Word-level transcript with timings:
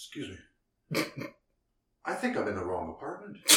Excuse 0.00 0.38
me. 0.92 1.02
I 2.04 2.14
think 2.14 2.36
I'm 2.36 2.46
in 2.46 2.54
the 2.54 2.64
wrong 2.64 2.90
apartment. 2.90 3.36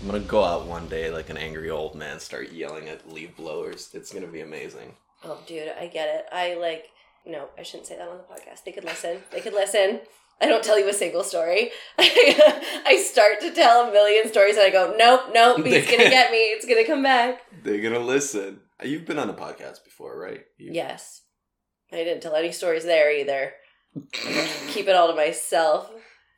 I'm 0.00 0.06
gonna 0.06 0.20
go 0.20 0.44
out 0.44 0.66
one 0.66 0.86
day 0.88 1.10
like 1.10 1.30
an 1.30 1.38
angry 1.38 1.70
old 1.70 1.94
man, 1.94 2.20
start 2.20 2.52
yelling 2.52 2.90
at 2.90 3.10
leaf 3.10 3.34
blowers. 3.38 3.88
It's 3.94 4.12
gonna 4.12 4.26
be 4.26 4.42
amazing. 4.42 4.96
Oh, 5.24 5.40
dude, 5.46 5.72
I 5.80 5.86
get 5.86 6.14
it. 6.14 6.26
I 6.30 6.56
like. 6.56 6.90
No, 7.24 7.48
I 7.58 7.62
shouldn't 7.62 7.86
say 7.86 7.96
that 7.96 8.06
on 8.06 8.18
the 8.18 8.24
podcast. 8.24 8.64
They 8.64 8.72
could 8.72 8.84
listen. 8.84 9.22
They 9.30 9.40
could 9.40 9.54
listen. 9.54 10.00
I 10.40 10.46
don't 10.46 10.64
tell 10.64 10.78
you 10.78 10.88
a 10.88 10.92
single 10.94 11.22
story. 11.22 11.70
I 11.98 13.02
start 13.10 13.40
to 13.42 13.52
tell 13.52 13.88
a 13.88 13.92
million 13.92 14.26
stories 14.28 14.56
and 14.56 14.64
I 14.66 14.70
go, 14.70 14.94
nope, 14.96 15.30
nope, 15.34 15.58
he's 15.66 15.84
gonna 15.90 16.08
get 16.10 16.30
me. 16.32 16.38
It's 16.38 16.64
gonna 16.66 16.86
come 16.86 17.02
back. 17.02 17.40
They're 17.62 17.80
gonna 17.82 17.98
listen. 18.04 18.60
You've 18.82 19.04
been 19.04 19.18
on 19.18 19.28
a 19.28 19.34
podcast 19.34 19.84
before, 19.84 20.18
right? 20.18 20.40
You- 20.58 20.72
Yes. 20.72 21.22
I 21.92 21.96
didn't 21.96 22.20
tell 22.22 22.36
any 22.36 22.52
stories 22.52 22.84
there 22.84 23.12
either. 23.12 23.52
Keep 24.12 24.86
it 24.88 24.94
all 24.94 25.08
to 25.08 25.14
myself. 25.16 25.90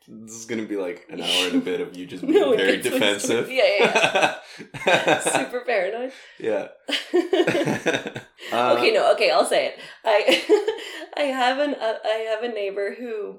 This 0.08 0.34
is 0.34 0.46
gonna 0.46 0.64
be 0.64 0.76
like 0.76 1.06
an 1.10 1.20
hour 1.22 1.46
and 1.48 1.56
a 1.56 1.60
bit 1.60 1.80
of 1.80 1.96
you 1.96 2.06
just 2.06 2.26
being 2.26 2.40
No, 2.40 2.56
very 2.56 2.78
defensive. 2.78 3.44
story. 3.44 3.58
Yeah, 3.58 4.38
yeah. 4.86 5.18
Super 5.20 5.60
paranoid. 5.64 6.12
yeah. 6.40 6.68
Uh, 8.52 8.74
okay, 8.76 8.92
no, 8.92 9.12
okay, 9.12 9.30
I'll 9.30 9.44
say 9.46 9.66
it. 9.68 9.78
I 10.04 10.42
I 11.16 11.22
have 11.22 11.58
an 11.58 11.74
uh, 11.74 11.98
I 12.04 12.26
have 12.34 12.42
a 12.42 12.48
neighbor 12.48 12.94
who 12.98 13.38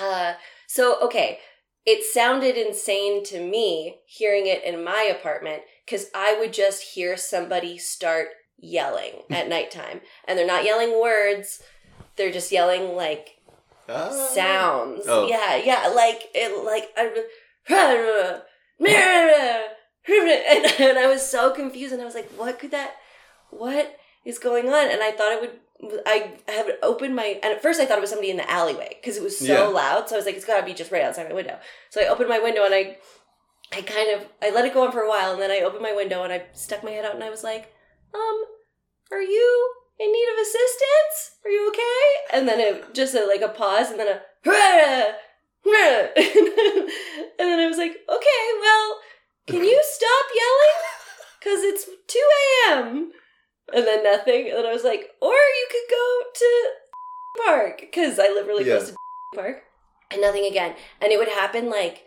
uh 0.00 0.34
so 0.66 1.00
okay, 1.02 1.38
it 1.86 2.04
sounded 2.04 2.56
insane 2.56 3.24
to 3.24 3.40
me 3.40 4.00
hearing 4.06 4.46
it 4.46 4.62
in 4.64 4.84
my 4.84 5.02
apartment 5.10 5.62
cuz 5.88 6.10
I 6.14 6.36
would 6.38 6.52
just 6.52 6.94
hear 6.94 7.16
somebody 7.16 7.78
start 7.78 8.28
yelling 8.58 9.22
at 9.30 9.48
nighttime 9.48 10.00
and 10.26 10.38
they're 10.38 10.46
not 10.46 10.64
yelling 10.64 11.00
words, 11.00 11.62
they're 12.16 12.32
just 12.32 12.52
yelling 12.52 12.94
like 12.94 13.36
ah. 13.88 14.10
sounds. 14.10 15.04
Oh. 15.06 15.28
Yeah, 15.28 15.56
yeah, 15.56 15.88
like 15.88 16.28
it 16.34 16.64
like 16.64 16.90
I 16.96 17.24
and, 20.08 20.80
and 20.80 20.98
I 20.98 21.06
was 21.06 21.28
so 21.28 21.52
confused 21.52 21.92
and 21.92 22.00
I 22.00 22.04
was 22.04 22.14
like, 22.14 22.30
what 22.32 22.58
could 22.58 22.70
that 22.70 22.94
what 23.50 23.96
is 24.24 24.38
going 24.38 24.68
on? 24.68 24.90
And 24.90 25.02
I 25.02 25.10
thought 25.12 25.32
it 25.32 25.40
would 25.40 25.58
I 26.06 26.32
have 26.48 26.70
opened 26.82 27.14
my 27.14 27.38
and 27.42 27.52
at 27.54 27.62
first 27.62 27.80
I 27.80 27.86
thought 27.86 27.98
it 27.98 28.00
was 28.00 28.10
somebody 28.10 28.30
in 28.30 28.36
the 28.36 28.50
alleyway 28.50 28.96
because 29.00 29.16
it 29.16 29.22
was 29.22 29.38
so 29.38 29.46
Yeah. 29.46 29.62
loud. 29.68 30.08
So 30.08 30.16
I 30.16 30.18
was 30.18 30.26
like, 30.26 30.34
it's 30.36 30.44
gotta 30.44 30.66
be 30.66 30.74
just 30.74 30.90
right 30.90 31.02
outside 31.02 31.28
my 31.28 31.34
window. 31.34 31.58
So 31.90 32.00
I 32.00 32.06
opened 32.08 32.28
my 32.28 32.38
window 32.40 32.64
and 32.64 32.74
I 32.74 32.98
I 33.72 33.82
kind 33.82 34.10
of 34.16 34.26
I 34.42 34.50
let 34.50 34.64
it 34.64 34.74
go 34.74 34.84
on 34.84 34.92
for 34.92 35.02
a 35.02 35.08
while 35.08 35.32
and 35.32 35.40
then 35.42 35.50
I 35.50 35.60
opened 35.60 35.82
my 35.82 35.92
window 35.94 36.22
and 36.24 36.32
I 36.32 36.44
stuck 36.52 36.82
my 36.82 36.90
head 36.90 37.04
out 37.04 37.14
and 37.14 37.22
I 37.24 37.30
was 37.30 37.44
like, 37.44 37.72
um, 38.14 38.44
are 39.12 39.22
you 39.22 39.70
in 40.00 40.10
need 40.12 40.28
of 40.32 40.38
assistance? 40.40 41.36
Are 41.44 41.50
you 41.50 41.68
okay? 41.68 42.36
And 42.38 42.48
then 42.48 42.60
it 42.60 42.94
just 42.94 43.14
a, 43.14 43.26
like 43.26 43.42
a 43.42 43.48
pause 43.48 43.90
and 43.90 44.00
then 44.00 44.08
a 44.08 44.20
and 45.68 47.48
then 47.50 47.60
I 47.60 47.66
was 47.66 47.78
like, 47.78 47.92
okay, 48.08 48.42
well, 48.60 48.98
can 49.46 49.64
you 49.64 49.82
stop 49.84 50.26
yelling? 50.34 50.80
Because 51.38 51.62
it's 51.62 51.84
2 51.84 52.18
a.m. 52.70 53.12
And 53.74 53.86
then 53.86 54.02
nothing. 54.02 54.48
And 54.48 54.58
then 54.58 54.66
I 54.66 54.72
was 54.72 54.84
like, 54.84 55.10
or 55.20 55.32
you 55.32 55.66
could 55.70 55.90
go 55.90 56.22
to 56.34 56.68
park 57.46 57.80
because 57.80 58.18
I 58.18 58.28
live 58.28 58.46
really 58.46 58.66
Yeah. 58.66 58.76
close 58.76 58.90
to 58.90 58.96
park. 59.34 59.62
And 60.10 60.22
nothing 60.22 60.46
again. 60.46 60.74
And 61.00 61.12
it 61.12 61.18
would 61.18 61.28
happen 61.28 61.68
like 61.68 62.04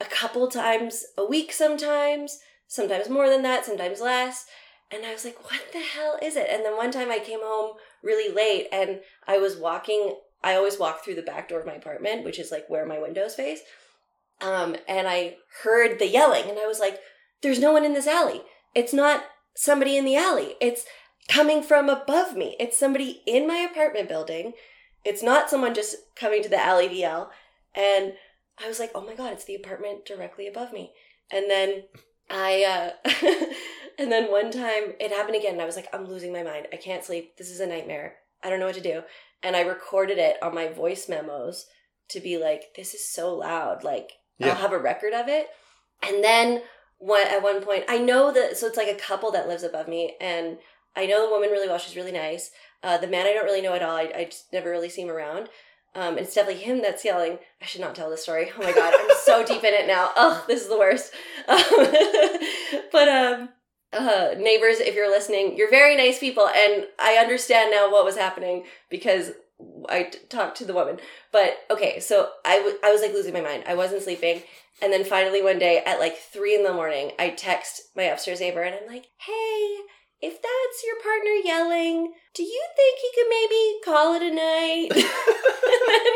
a 0.00 0.04
couple 0.04 0.48
times 0.48 1.04
a 1.16 1.24
week 1.24 1.52
sometimes, 1.52 2.40
sometimes 2.66 3.08
more 3.08 3.28
than 3.30 3.42
that, 3.42 3.64
sometimes 3.64 4.00
less. 4.00 4.46
And 4.90 5.04
I 5.06 5.12
was 5.12 5.24
like, 5.24 5.42
what 5.44 5.60
the 5.72 5.80
hell 5.80 6.18
is 6.22 6.36
it? 6.36 6.48
And 6.50 6.64
then 6.64 6.76
one 6.76 6.90
time 6.90 7.10
I 7.10 7.18
came 7.18 7.40
home 7.42 7.76
really 8.02 8.32
late 8.32 8.66
and 8.72 9.00
I 9.26 9.38
was 9.38 9.56
walking, 9.56 10.16
I 10.42 10.54
always 10.54 10.78
walk 10.78 11.04
through 11.04 11.14
the 11.16 11.22
back 11.22 11.48
door 11.48 11.60
of 11.60 11.66
my 11.66 11.74
apartment, 11.74 12.24
which 12.24 12.38
is 12.38 12.50
like 12.52 12.68
where 12.68 12.86
my 12.86 12.98
windows 12.98 13.34
face. 13.34 13.60
Um, 14.40 14.76
and 14.86 15.08
I 15.08 15.36
heard 15.62 15.98
the 15.98 16.08
yelling 16.08 16.48
and 16.48 16.58
I 16.58 16.66
was 16.66 16.78
like, 16.78 16.98
there's 17.42 17.58
no 17.60 17.72
one 17.72 17.84
in 17.84 17.94
this 17.94 18.06
alley. 18.06 18.42
It's 18.74 18.92
not 18.92 19.24
somebody 19.56 19.96
in 19.96 20.04
the 20.04 20.16
alley. 20.16 20.54
It's 20.60 20.84
coming 21.28 21.62
from 21.62 21.88
above 21.88 22.36
me. 22.36 22.56
It's 22.60 22.78
somebody 22.78 23.22
in 23.26 23.46
my 23.46 23.56
apartment 23.56 24.08
building. 24.08 24.52
It's 25.04 25.22
not 25.22 25.50
someone 25.50 25.74
just 25.74 25.96
coming 26.14 26.42
to 26.42 26.48
the 26.48 26.62
alley 26.62 26.88
to 26.88 26.94
yell. 26.94 27.30
And 27.74 28.12
I 28.62 28.68
was 28.68 28.78
like, 28.78 28.92
oh 28.94 29.04
my 29.04 29.14
God, 29.14 29.32
it's 29.32 29.44
the 29.44 29.54
apartment 29.54 30.04
directly 30.06 30.46
above 30.46 30.72
me. 30.72 30.92
And 31.30 31.50
then 31.50 31.84
I, 32.30 32.92
uh, 33.04 33.10
and 33.98 34.10
then 34.10 34.30
one 34.30 34.50
time 34.50 34.94
it 35.00 35.10
happened 35.10 35.36
again 35.36 35.54
and 35.54 35.62
I 35.62 35.66
was 35.66 35.76
like, 35.76 35.88
I'm 35.92 36.06
losing 36.06 36.32
my 36.32 36.42
mind. 36.42 36.68
I 36.72 36.76
can't 36.76 37.04
sleep. 37.04 37.36
This 37.36 37.50
is 37.50 37.60
a 37.60 37.66
nightmare. 37.66 38.16
I 38.42 38.50
don't 38.50 38.60
know 38.60 38.66
what 38.66 38.76
to 38.76 38.80
do. 38.80 39.02
And 39.42 39.56
I 39.56 39.60
recorded 39.60 40.18
it 40.18 40.42
on 40.42 40.54
my 40.54 40.68
voice 40.68 41.08
memos 41.08 41.66
to 42.10 42.20
be 42.20 42.38
like, 42.38 42.74
this 42.76 42.94
is 42.94 43.08
so 43.08 43.34
loud. 43.34 43.84
Like, 43.84 44.12
Yeah. 44.38 44.48
I'll 44.48 44.54
have 44.56 44.72
a 44.72 44.78
record 44.78 45.12
of 45.12 45.28
it. 45.28 45.48
And 46.02 46.22
then 46.22 46.62
one, 46.98 47.26
at 47.26 47.42
one 47.42 47.62
point, 47.62 47.84
I 47.88 47.98
know 47.98 48.32
that, 48.32 48.56
so 48.56 48.66
it's 48.66 48.76
like 48.76 48.88
a 48.88 48.94
couple 48.94 49.30
that 49.32 49.48
lives 49.48 49.62
above 49.62 49.88
me, 49.88 50.16
and 50.20 50.58
I 50.94 51.06
know 51.06 51.24
the 51.26 51.30
woman 51.30 51.50
really 51.50 51.68
well. 51.68 51.78
She's 51.78 51.96
really 51.96 52.12
nice. 52.12 52.50
Uh, 52.82 52.96
the 52.98 53.06
man 53.06 53.26
I 53.26 53.32
don't 53.32 53.44
really 53.44 53.62
know 53.62 53.74
at 53.74 53.82
all. 53.82 53.96
I, 53.96 54.10
I 54.14 54.24
just 54.24 54.52
never 54.52 54.70
really 54.70 54.88
see 54.88 55.02
him 55.02 55.10
around. 55.10 55.48
Um, 55.94 56.16
and 56.16 56.20
it's 56.20 56.34
definitely 56.34 56.62
him 56.62 56.82
that's 56.82 57.04
yelling. 57.04 57.38
I 57.62 57.66
should 57.66 57.80
not 57.80 57.94
tell 57.94 58.10
this 58.10 58.22
story. 58.22 58.50
Oh 58.54 58.62
my 58.62 58.72
god, 58.72 58.92
I'm 58.98 59.16
so 59.22 59.44
deep 59.46 59.64
in 59.64 59.72
it 59.72 59.86
now. 59.86 60.10
Oh, 60.14 60.44
this 60.46 60.62
is 60.62 60.68
the 60.68 60.78
worst. 60.78 61.12
Um, 61.48 61.58
but 62.92 63.08
um, 63.08 63.48
uh, 63.92 64.34
neighbors, 64.38 64.78
if 64.78 64.94
you're 64.94 65.10
listening, 65.10 65.56
you're 65.56 65.70
very 65.70 65.96
nice 65.96 66.18
people, 66.18 66.48
and 66.48 66.86
I 66.98 67.16
understand 67.16 67.70
now 67.70 67.90
what 67.90 68.04
was 68.04 68.16
happening 68.16 68.64
because 68.90 69.32
I 69.88 70.10
talked 70.28 70.58
to 70.58 70.64
the 70.64 70.74
woman. 70.74 70.98
But 71.32 71.58
okay, 71.70 72.00
so 72.00 72.30
I, 72.44 72.56
w- 72.58 72.78
I 72.84 72.92
was 72.92 73.00
like 73.00 73.12
losing 73.12 73.32
my 73.32 73.40
mind. 73.40 73.64
I 73.66 73.74
wasn't 73.74 74.02
sleeping. 74.02 74.42
And 74.82 74.92
then 74.92 75.04
finally 75.04 75.42
one 75.42 75.58
day 75.58 75.82
at 75.86 76.00
like 76.00 76.16
three 76.16 76.54
in 76.54 76.62
the 76.62 76.72
morning, 76.72 77.12
I 77.18 77.30
text 77.30 77.82
my 77.96 78.04
upstairs 78.04 78.40
neighbor 78.40 78.62
and 78.62 78.74
I'm 78.74 78.86
like, 78.86 79.06
hey, 79.18 79.76
if 80.20 80.40
that's 80.40 80.84
your 80.84 81.00
partner 81.02 81.30
yelling, 81.44 82.12
do 82.34 82.42
you 82.42 82.66
think 82.74 82.98
he 82.98 83.10
could 83.14 83.28
maybe 83.30 83.80
call 83.84 84.14
it 84.14 84.22
a 84.22 84.34
night? 84.34 84.88
and, 84.92 85.82
then, 85.88 86.12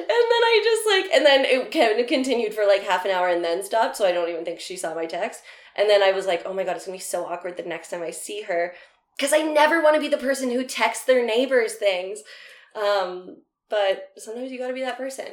and 0.00 0.24
then 0.30 0.42
I 0.44 0.60
just 0.64 0.86
like, 0.86 1.14
and 1.14 1.26
then 1.26 1.44
it 1.44 1.72
kind 1.72 2.00
of 2.00 2.06
continued 2.06 2.54
for 2.54 2.64
like 2.66 2.82
half 2.82 3.04
an 3.04 3.10
hour 3.10 3.28
and 3.28 3.44
then 3.44 3.64
stopped. 3.64 3.96
So 3.96 4.06
I 4.06 4.12
don't 4.12 4.28
even 4.28 4.44
think 4.44 4.60
she 4.60 4.76
saw 4.76 4.94
my 4.94 5.06
text. 5.06 5.42
And 5.76 5.88
then 5.88 6.02
I 6.02 6.12
was 6.12 6.26
like, 6.26 6.42
oh 6.46 6.54
my 6.54 6.64
God, 6.64 6.76
it's 6.76 6.86
gonna 6.86 6.96
be 6.96 7.02
so 7.02 7.26
awkward 7.26 7.56
the 7.56 7.62
next 7.62 7.90
time 7.90 8.02
I 8.02 8.10
see 8.10 8.42
her. 8.42 8.74
Because 9.16 9.32
I 9.32 9.42
never 9.42 9.82
want 9.82 9.96
to 9.96 10.00
be 10.00 10.08
the 10.08 10.16
person 10.16 10.50
who 10.50 10.64
texts 10.64 11.04
their 11.04 11.24
neighbors 11.24 11.74
things. 11.74 12.20
Um, 12.74 13.38
but 13.68 14.12
sometimes 14.16 14.50
you 14.50 14.58
gotta 14.58 14.74
be 14.74 14.82
that 14.82 14.96
person. 14.96 15.26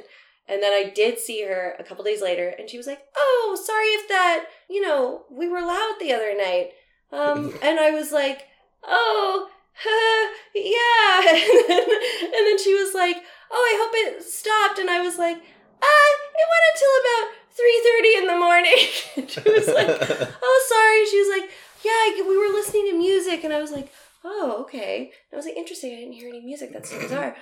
And 0.47 0.61
then 0.61 0.73
I 0.73 0.91
did 0.93 1.17
see 1.17 1.43
her 1.43 1.75
a 1.79 1.83
couple 1.83 2.03
days 2.03 2.21
later, 2.21 2.49
and 2.49 2.69
she 2.69 2.77
was 2.77 2.85
like, 2.85 3.01
"Oh, 3.17 3.57
sorry 3.61 3.87
if 3.87 4.07
that, 4.09 4.45
you 4.69 4.81
know, 4.81 5.25
we 5.31 5.47
were 5.47 5.61
loud 5.61 5.95
the 5.99 6.13
other 6.13 6.35
night." 6.37 6.71
Um, 7.11 7.53
and 7.63 7.79
I 7.79 7.91
was 7.91 8.11
like, 8.11 8.47
"Oh, 8.83 9.49
yeah." 10.55 11.33
And 11.33 11.67
then, 11.67 11.89
and 11.89 12.47
then 12.47 12.59
she 12.59 12.75
was 12.75 12.93
like, 12.93 13.17
"Oh, 13.51 13.57
I 13.57 13.73
hope 13.81 13.91
it 13.95 14.23
stopped." 14.23 14.77
And 14.77 14.89
I 14.89 15.01
was 15.01 15.17
like, 15.17 15.37
"Ah, 15.37 16.07
it 16.35 16.47
went 16.53 16.69
until 16.73 16.93
about 17.01 17.33
three 17.55 17.81
thirty 17.83 18.17
in 18.17 18.27
the 18.27 18.37
morning." 18.37 18.77
and 19.17 19.29
she 19.29 19.41
was 19.49 19.67
like, 19.67 20.37
"Oh, 20.43 20.57
sorry." 20.69 21.05
She 21.09 21.19
was 21.19 21.29
like, 21.39 21.49
"Yeah, 21.83 22.23
we 22.23 22.37
were 22.37 22.53
listening 22.53 22.91
to 22.91 22.97
music," 22.97 23.43
and 23.43 23.53
I 23.53 23.61
was 23.61 23.71
like, 23.71 23.91
"Oh, 24.25 24.57
okay." 24.63 25.11
And 25.31 25.33
I 25.33 25.35
was 25.37 25.45
like, 25.45 25.55
"Interesting. 25.55 25.93
I 25.93 25.97
didn't 25.97 26.13
hear 26.13 26.27
any 26.27 26.41
music. 26.41 26.71
That's 26.73 26.89
so 26.89 26.99
bizarre." 26.99 27.35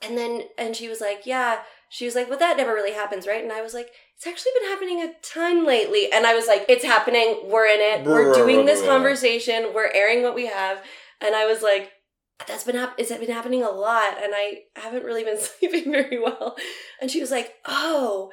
And 0.00 0.16
then, 0.16 0.42
and 0.56 0.76
she 0.76 0.88
was 0.88 1.00
like, 1.00 1.26
"Yeah." 1.26 1.58
She 1.90 2.04
was 2.04 2.14
like, 2.14 2.28
"Well, 2.30 2.38
that 2.38 2.56
never 2.56 2.72
really 2.72 2.92
happens, 2.92 3.26
right?" 3.26 3.42
And 3.42 3.52
I 3.52 3.62
was 3.62 3.74
like, 3.74 3.90
"It's 4.16 4.26
actually 4.26 4.52
been 4.60 4.70
happening 4.70 5.02
a 5.02 5.12
ton 5.22 5.66
lately." 5.66 6.12
And 6.12 6.26
I 6.26 6.34
was 6.34 6.46
like, 6.46 6.64
"It's 6.68 6.84
happening. 6.84 7.40
We're 7.44 7.66
in 7.66 7.80
it. 7.80 8.06
We're 8.06 8.32
doing 8.34 8.64
this 8.66 8.82
conversation. 8.82 9.72
We're 9.74 9.90
airing 9.92 10.22
what 10.22 10.34
we 10.36 10.46
have." 10.46 10.78
And 11.20 11.34
I 11.34 11.46
was 11.46 11.62
like, 11.62 11.90
"That's 12.46 12.64
been 12.64 12.76
hap- 12.76 12.94
it's 12.98 13.10
been 13.10 13.30
happening 13.30 13.64
a 13.64 13.70
lot, 13.70 14.22
and 14.22 14.32
I 14.34 14.60
haven't 14.76 15.04
really 15.04 15.24
been 15.24 15.38
sleeping 15.40 15.90
very 15.90 16.20
well." 16.20 16.56
And 17.00 17.10
she 17.10 17.20
was 17.20 17.30
like, 17.30 17.54
"Oh." 17.66 18.30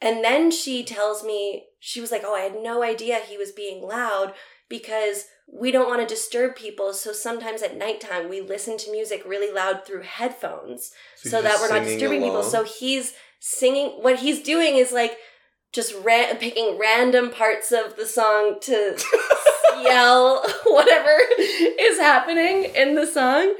And 0.00 0.22
then 0.24 0.50
she 0.52 0.84
tells 0.84 1.24
me, 1.24 1.66
she 1.80 2.00
was 2.00 2.12
like, 2.12 2.22
Oh, 2.24 2.34
I 2.34 2.42
had 2.42 2.62
no 2.62 2.82
idea 2.82 3.16
he 3.18 3.36
was 3.36 3.50
being 3.52 3.82
loud 3.82 4.32
because 4.68 5.24
we 5.50 5.70
don't 5.70 5.88
want 5.88 6.06
to 6.06 6.14
disturb 6.14 6.56
people. 6.56 6.92
So 6.92 7.12
sometimes 7.12 7.62
at 7.62 7.76
nighttime, 7.76 8.28
we 8.28 8.40
listen 8.40 8.76
to 8.78 8.92
music 8.92 9.22
really 9.26 9.52
loud 9.52 9.86
through 9.86 10.02
headphones 10.02 10.92
so, 11.16 11.38
you're 11.38 11.42
that 11.42 11.58
we're 11.60 11.74
not 11.74 11.86
disturbing 11.86 12.22
people. 12.22 12.42
So 12.42 12.64
he's 12.64 13.14
singing, 13.40 13.90
what 14.02 14.18
he's 14.18 14.42
doing 14.42 14.76
is 14.76 14.92
like 14.92 15.16
just 15.72 15.94
ra- 16.02 16.34
picking 16.38 16.78
random 16.78 17.30
parts 17.30 17.72
of 17.72 17.96
the 17.96 18.06
song 18.06 18.58
to 18.62 18.98
yell 19.82 20.42
whatever 20.66 21.16
is 21.38 21.98
happening 21.98 22.70
in 22.74 22.94
the 22.94 23.06
song. 23.06 23.54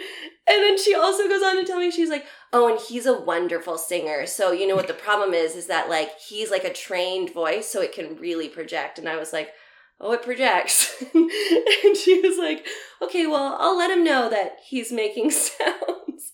And 0.50 0.62
then 0.62 0.78
she 0.78 0.94
also 0.94 1.28
goes 1.28 1.42
on 1.42 1.56
to 1.56 1.64
tell 1.64 1.78
me, 1.78 1.90
she's 1.90 2.08
like, 2.08 2.24
oh, 2.52 2.68
and 2.68 2.80
he's 2.80 3.04
a 3.04 3.20
wonderful 3.20 3.76
singer. 3.76 4.26
So 4.26 4.52
you 4.52 4.66
know 4.66 4.76
what 4.76 4.88
the 4.88 4.94
problem 4.94 5.34
is 5.34 5.54
is 5.54 5.66
that 5.66 5.90
like 5.90 6.18
he's 6.18 6.50
like 6.50 6.64
a 6.64 6.72
trained 6.72 7.32
voice, 7.34 7.68
so 7.68 7.82
it 7.82 7.92
can 7.92 8.16
really 8.16 8.48
project. 8.48 8.98
And 8.98 9.08
I 9.08 9.16
was 9.16 9.32
like, 9.32 9.50
oh, 10.00 10.12
it 10.12 10.22
projects. 10.22 11.02
and 11.14 11.96
she 11.96 12.20
was 12.20 12.38
like, 12.38 12.66
okay, 13.02 13.26
well, 13.26 13.56
I'll 13.58 13.76
let 13.76 13.90
him 13.90 14.04
know 14.04 14.28
that 14.30 14.58
he's 14.64 14.92
making 14.92 15.30
sounds. 15.30 16.32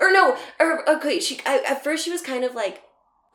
or 0.00 0.12
no, 0.12 0.36
or 0.58 0.88
okay, 0.88 1.20
she 1.20 1.40
I, 1.44 1.62
at 1.66 1.84
first 1.84 2.04
she 2.04 2.10
was 2.10 2.22
kind 2.22 2.44
of 2.44 2.54
like 2.54 2.82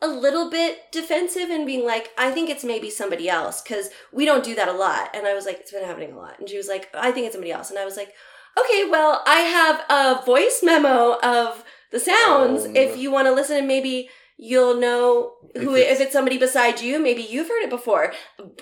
a 0.02 0.08
little 0.08 0.50
bit 0.50 0.92
defensive 0.92 1.48
and 1.50 1.66
being 1.66 1.84
like, 1.84 2.10
I 2.18 2.30
think 2.30 2.50
it's 2.50 2.64
maybe 2.64 2.90
somebody 2.90 3.28
else 3.28 3.62
because 3.62 3.90
we 4.12 4.24
don't 4.24 4.44
do 4.44 4.54
that 4.54 4.68
a 4.68 4.72
lot. 4.72 5.10
And 5.14 5.26
I 5.26 5.34
was 5.34 5.46
like, 5.46 5.58
it's 5.60 5.72
been 5.72 5.84
happening 5.84 6.12
a 6.12 6.16
lot. 6.16 6.38
And 6.38 6.48
she 6.48 6.56
was 6.56 6.68
like, 6.68 6.88
I 6.94 7.12
think 7.12 7.26
it's 7.26 7.34
somebody 7.34 7.52
else. 7.52 7.70
And 7.70 7.78
I 7.78 7.84
was 7.84 7.96
like, 7.96 8.12
okay, 8.58 8.88
well, 8.90 9.22
I 9.26 9.40
have 9.40 9.84
a 9.88 10.24
voice 10.24 10.60
memo 10.62 11.18
of 11.22 11.64
the 11.92 12.00
sounds. 12.00 12.66
Oh, 12.66 12.72
if 12.74 12.98
you 12.98 13.10
want 13.10 13.26
to 13.26 13.32
listen 13.32 13.56
and 13.56 13.68
maybe 13.68 14.10
you'll 14.36 14.74
know 14.76 15.34
who 15.56 15.74
If 15.74 15.92
if 15.92 16.00
it's- 16.00 16.12
somebody 16.12 16.38
beside 16.38 16.80
you, 16.80 16.98
maybe 16.98 17.22
you've 17.22 17.48
heard 17.48 17.62
it 17.62 17.70
before. 17.70 18.12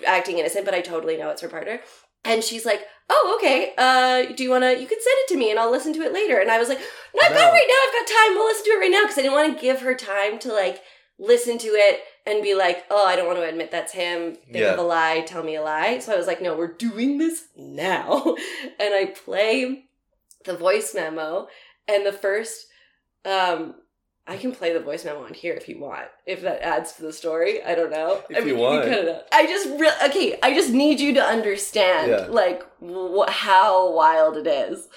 Acting 0.06 0.38
innocent, 0.38 0.64
but 0.64 0.74
I 0.74 0.80
totally 0.80 1.16
know 1.16 1.30
it's 1.30 1.42
her 1.42 1.48
partner. 1.48 1.80
And 2.26 2.42
she's 2.42 2.64
like, 2.64 2.86
"Oh, 3.10 3.34
okay. 3.38 3.74
Uh, 3.76 4.32
do 4.34 4.42
you 4.44 4.50
want 4.50 4.64
to? 4.64 4.70
You 4.70 4.86
can 4.86 4.98
send 5.00 5.16
it 5.22 5.28
to 5.28 5.36
me, 5.36 5.50
and 5.50 5.58
I'll 5.60 5.70
listen 5.70 5.92
to 5.94 6.02
it 6.02 6.12
later." 6.12 6.38
And 6.38 6.50
I 6.50 6.58
was 6.58 6.68
like, 6.70 6.80
"Not 7.14 7.32
No. 7.32 7.36
not 7.38 7.52
right 7.52 7.68
now. 7.68 7.80
I've 7.86 8.06
got 8.06 8.14
time. 8.14 8.34
We'll 8.34 8.46
listen 8.46 8.64
to 8.64 8.70
it 8.70 8.80
right 8.80 8.90
now." 8.90 9.02
Because 9.02 9.18
I 9.18 9.22
didn't 9.22 9.34
want 9.34 9.54
to 9.56 9.60
give 9.60 9.80
her 9.80 9.94
time 9.94 10.38
to 10.40 10.52
like 10.52 10.80
listen 11.18 11.58
to 11.58 11.68
it 11.68 12.00
and 12.24 12.42
be 12.42 12.54
like, 12.54 12.84
"Oh, 12.90 13.04
I 13.06 13.14
don't 13.16 13.26
want 13.26 13.38
to 13.40 13.44
admit 13.48 13.70
that's 13.70 13.92
him. 13.92 14.36
Think 14.36 14.56
Yeah. 14.56 14.72
of 14.72 14.78
a 14.78 14.82
lie. 14.82 15.20
Tell 15.26 15.42
me 15.42 15.56
a 15.56 15.62
lie." 15.62 15.98
So 15.98 16.14
I 16.14 16.16
was 16.16 16.26
like, 16.26 16.40
"No, 16.40 16.56
we're 16.56 16.72
doing 16.72 17.18
this 17.18 17.44
now." 17.56 18.36
and 18.78 18.94
I 18.94 19.06
play 19.06 19.84
the 20.44 20.56
voice 20.56 20.94
memo, 20.94 21.48
and 21.88 22.06
the 22.06 22.12
first, 22.12 22.68
um, 23.26 23.74
I 24.26 24.38
can 24.38 24.52
play 24.52 24.72
the 24.72 24.80
voice 24.80 25.04
memo 25.04 25.22
on 25.24 25.34
here 25.34 25.52
if 25.52 25.68
you 25.68 25.78
want. 25.78 26.06
If 26.24 26.40
that 26.42 26.62
adds 26.62 26.92
to 26.94 27.02
the 27.02 27.12
story, 27.12 27.62
I 27.62 27.74
don't 27.74 27.90
know. 27.90 28.22
If 28.30 28.36
I 28.38 28.40
mean, 28.40 28.48
you 28.48 28.56
want. 28.56 28.88
out. 28.88 29.22
I 29.32 29.46
just 29.46 29.68
re- 29.78 29.92
okay. 30.06 30.38
I 30.42 30.54
just 30.54 30.70
need 30.70 30.98
you 30.98 31.12
to 31.14 31.22
understand, 31.22 32.10
Yeah. 32.10 32.26
like 32.30 32.62
wh- 32.82 33.28
how 33.28 33.92
wild 33.92 34.38
it 34.38 34.46
is. 34.46 34.88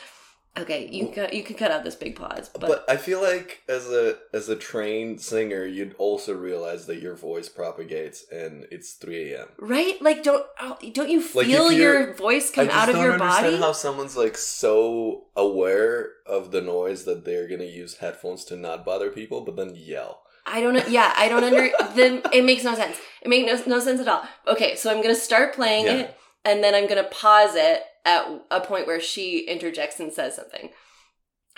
Okay, 0.60 0.90
you 0.92 1.10
can 1.10 1.30
you 1.32 1.44
can 1.44 1.56
cut 1.56 1.72
out 1.72 1.84
this 1.84 1.96
big 1.96 2.16
pause, 2.16 2.50
but, 2.54 2.62
But, 2.62 2.86
I 2.90 2.98
feel 2.98 3.22
like 3.22 3.62
as 3.70 3.88
a 3.92 4.18
as 4.34 4.50
a 4.50 4.56
trained 4.56 5.22
singer, 5.22 5.66
you'd 5.66 5.96
also 5.98 6.34
realize 6.34 6.86
that 6.88 7.02
your 7.02 7.16
voice 7.16 7.48
propagates, 7.50 8.26
and 8.32 8.66
it's 8.72 8.94
three 8.94 9.34
a.m. 9.34 9.48
right, 9.60 10.02
like 10.02 10.24
don't 10.24 10.46
oh, 10.60 10.78
don't 10.94 11.10
you 11.10 11.22
feel 11.22 11.44
you're- 11.72 11.76
your 11.76 12.14
voice 12.14 12.50
come 12.52 12.70
I 12.70 12.72
out 12.74 12.90
of 12.90 12.96
don't 12.96 13.04
your 13.04 13.14
understand 13.14 13.46
body? 13.52 13.58
how 13.58 13.72
someone's 13.72 14.18
like 14.18 14.38
so 14.38 15.26
aware 15.36 16.10
of 16.26 16.52
the 16.52 16.62
noise 16.62 17.06
that 17.06 17.24
they're 17.26 17.48
gonna 17.48 17.64
use 17.66 17.98
headphones 17.98 18.44
to 18.46 18.56
not 18.58 18.84
bother 18.86 19.10
people, 19.10 19.42
but 19.42 19.56
then 19.56 19.74
yell. 19.76 20.22
I 20.46 20.62
don't. 20.62 20.88
Yeah, 20.90 21.14
I 21.16 21.28
don't 21.30 21.44
under. 21.44 21.70
the, 21.96 22.28
it 22.34 22.44
makes 22.46 22.64
no 22.64 22.74
sense. 22.74 22.98
It 23.22 23.28
makes 23.28 23.68
no, 23.68 23.76
no 23.76 23.80
sense 23.84 24.00
at 24.00 24.08
all. 24.08 24.24
Okay, 24.48 24.76
so 24.76 24.90
I'm 24.90 25.02
gonna 25.02 25.14
start 25.16 25.54
playing 25.54 25.86
Yeah. 25.86 25.94
it, 25.98 26.18
and 26.46 26.64
then 26.64 26.74
I'm 26.74 26.88
gonna 26.88 27.04
pause 27.04 27.54
it 27.56 27.84
at 28.08 28.26
a 28.50 28.62
point 28.62 28.88
where 28.88 29.02
she 29.02 29.40
interjects 29.40 30.00
and 30.00 30.12
says 30.12 30.36
something. 30.36 30.70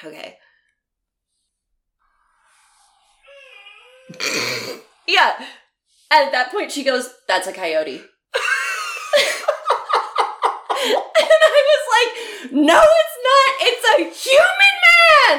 Okay. 0.03 0.35
Yeah. 5.07 5.45
At 6.11 6.31
that 6.31 6.51
point, 6.51 6.71
she 6.71 6.83
goes, 6.83 7.09
"That's 7.27 7.47
a 7.47 7.53
coyote." 7.53 7.91
and 8.01 8.03
I 10.81 11.63
was 11.69 11.85
like, 11.95 12.51
"No, 12.51 12.81
it's 12.81 13.17
not. 13.29 13.49
It's 13.61 13.85
a 13.85 13.97
human 14.29 14.75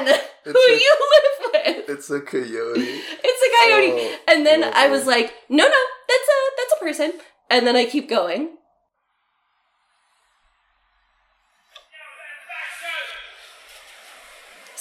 man 0.07 0.19
who 0.45 0.51
a- 0.51 0.79
you 0.79 0.97
live 1.11 1.51
with. 1.53 1.89
It's 1.89 2.09
a 2.09 2.21
coyote. 2.21 3.01
It's 3.23 3.41
a 3.43 3.49
coyote." 3.65 3.91
Oh, 3.91 4.17
And 4.29 4.45
then 4.45 4.63
oh, 4.63 4.71
I 4.73 4.87
was 4.87 5.05
like, 5.05 5.33
no, 5.49 5.65
no, 5.67 5.81
that's 6.07 6.29
a 6.29 6.39
that's 6.57 6.73
a 6.77 6.79
person. 6.83 7.13
And 7.49 7.67
then 7.67 7.75
I 7.75 7.85
keep 7.85 8.07
going. 8.07 8.55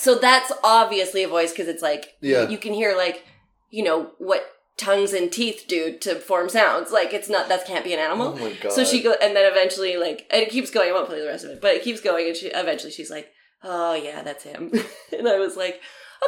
So 0.01 0.15
that's 0.19 0.51
obviously 0.65 1.23
a 1.25 1.29
voice 1.29 1.51
because 1.53 1.69
it's 1.69 1.83
like 1.83 2.15
Yeah. 2.23 2.49
you 2.49 2.57
can 2.59 2.73
hear 2.73 2.97
like 2.97 3.25
you 3.69 3.85
know 3.85 4.13
what 4.19 4.43
tongues 4.79 5.13
and 5.13 5.31
teeth 5.31 5.67
do 5.69 5.99
to 5.99 6.15
form 6.15 6.49
sounds. 6.49 6.91
Like 6.91 7.13
it's 7.13 7.29
not 7.29 7.49
that 7.49 7.67
can't 7.67 7.85
be 7.85 7.93
an 7.93 7.99
animal. 8.01 8.29
oh 8.29 8.37
my 8.37 8.55
god. 8.55 8.73
So 8.73 8.83
she 8.85 9.03
go, 9.03 9.15
and 9.21 9.37
then 9.37 9.51
eventually, 9.51 9.97
like, 9.99 10.27
and 10.31 10.43
it 10.43 10.49
keeps 10.51 10.71
going. 10.71 10.89
I 10.89 10.93
won't 10.93 11.07
play 11.09 11.21
the 11.21 11.27
rest 11.27 11.45
of 11.45 11.51
it, 11.51 11.61
but 11.61 11.75
it 11.75 11.83
keeps 11.85 12.01
going, 12.01 12.27
and 12.29 12.37
she 12.37 12.47
eventually 12.47 12.91
she's 12.91 13.11
like, 13.11 13.29
"Oh 13.63 13.93
yeah, 13.95 14.23
that's 14.23 14.45
him." 14.45 14.73
and 15.19 15.29
I 15.29 15.39
was 15.39 15.55
like, 15.57 15.81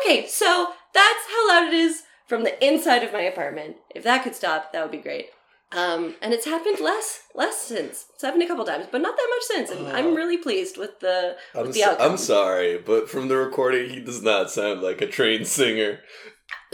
"Okay, 0.03 0.27
so 0.27 0.69
that's 0.93 1.25
how 1.31 1.49
loud 1.49 1.69
it 1.69 1.75
is 1.75 2.03
from 2.27 2.45
the 2.45 2.63
inside 2.65 3.03
of 3.03 3.13
my 3.13 3.23
apartment. 3.23 3.77
If 3.95 4.05
that 4.05 4.23
could 4.23 4.35
stop, 4.35 4.73
that 4.73 4.83
would 4.83 4.93
be 4.93 4.99
great." 4.99 5.27
Um, 5.75 6.15
and 6.21 6.35
it's 6.35 6.45
happened 6.45 6.81
less, 6.81 7.23
less 7.35 7.57
since. 7.59 8.07
It's 8.15 8.23
happened 8.23 8.43
a 8.43 8.47
couple 8.47 8.65
times, 8.65 8.87
but 8.93 9.01
not 9.01 9.17
that 9.17 9.29
much 9.31 9.43
since, 9.45 9.71
and 9.71 9.87
Oh. 9.87 9.91
I'm 9.91 10.15
really 10.15 10.37
pleased 10.37 10.77
with 10.77 11.01
the 11.01 11.37
I'm, 11.55 11.63
with 11.67 11.75
the 11.75 11.81
so- 11.81 11.97
I'm 11.99 12.17
sorry, 12.19 12.79
but 12.79 13.09
from 13.09 13.29
the 13.29 13.37
recording, 13.37 13.89
he 13.91 14.01
does 14.01 14.23
not 14.23 14.51
sound 14.51 14.83
like 14.83 15.01
a 15.01 15.07
trained 15.07 15.47
singer. 15.47 16.01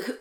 who, 0.05 0.13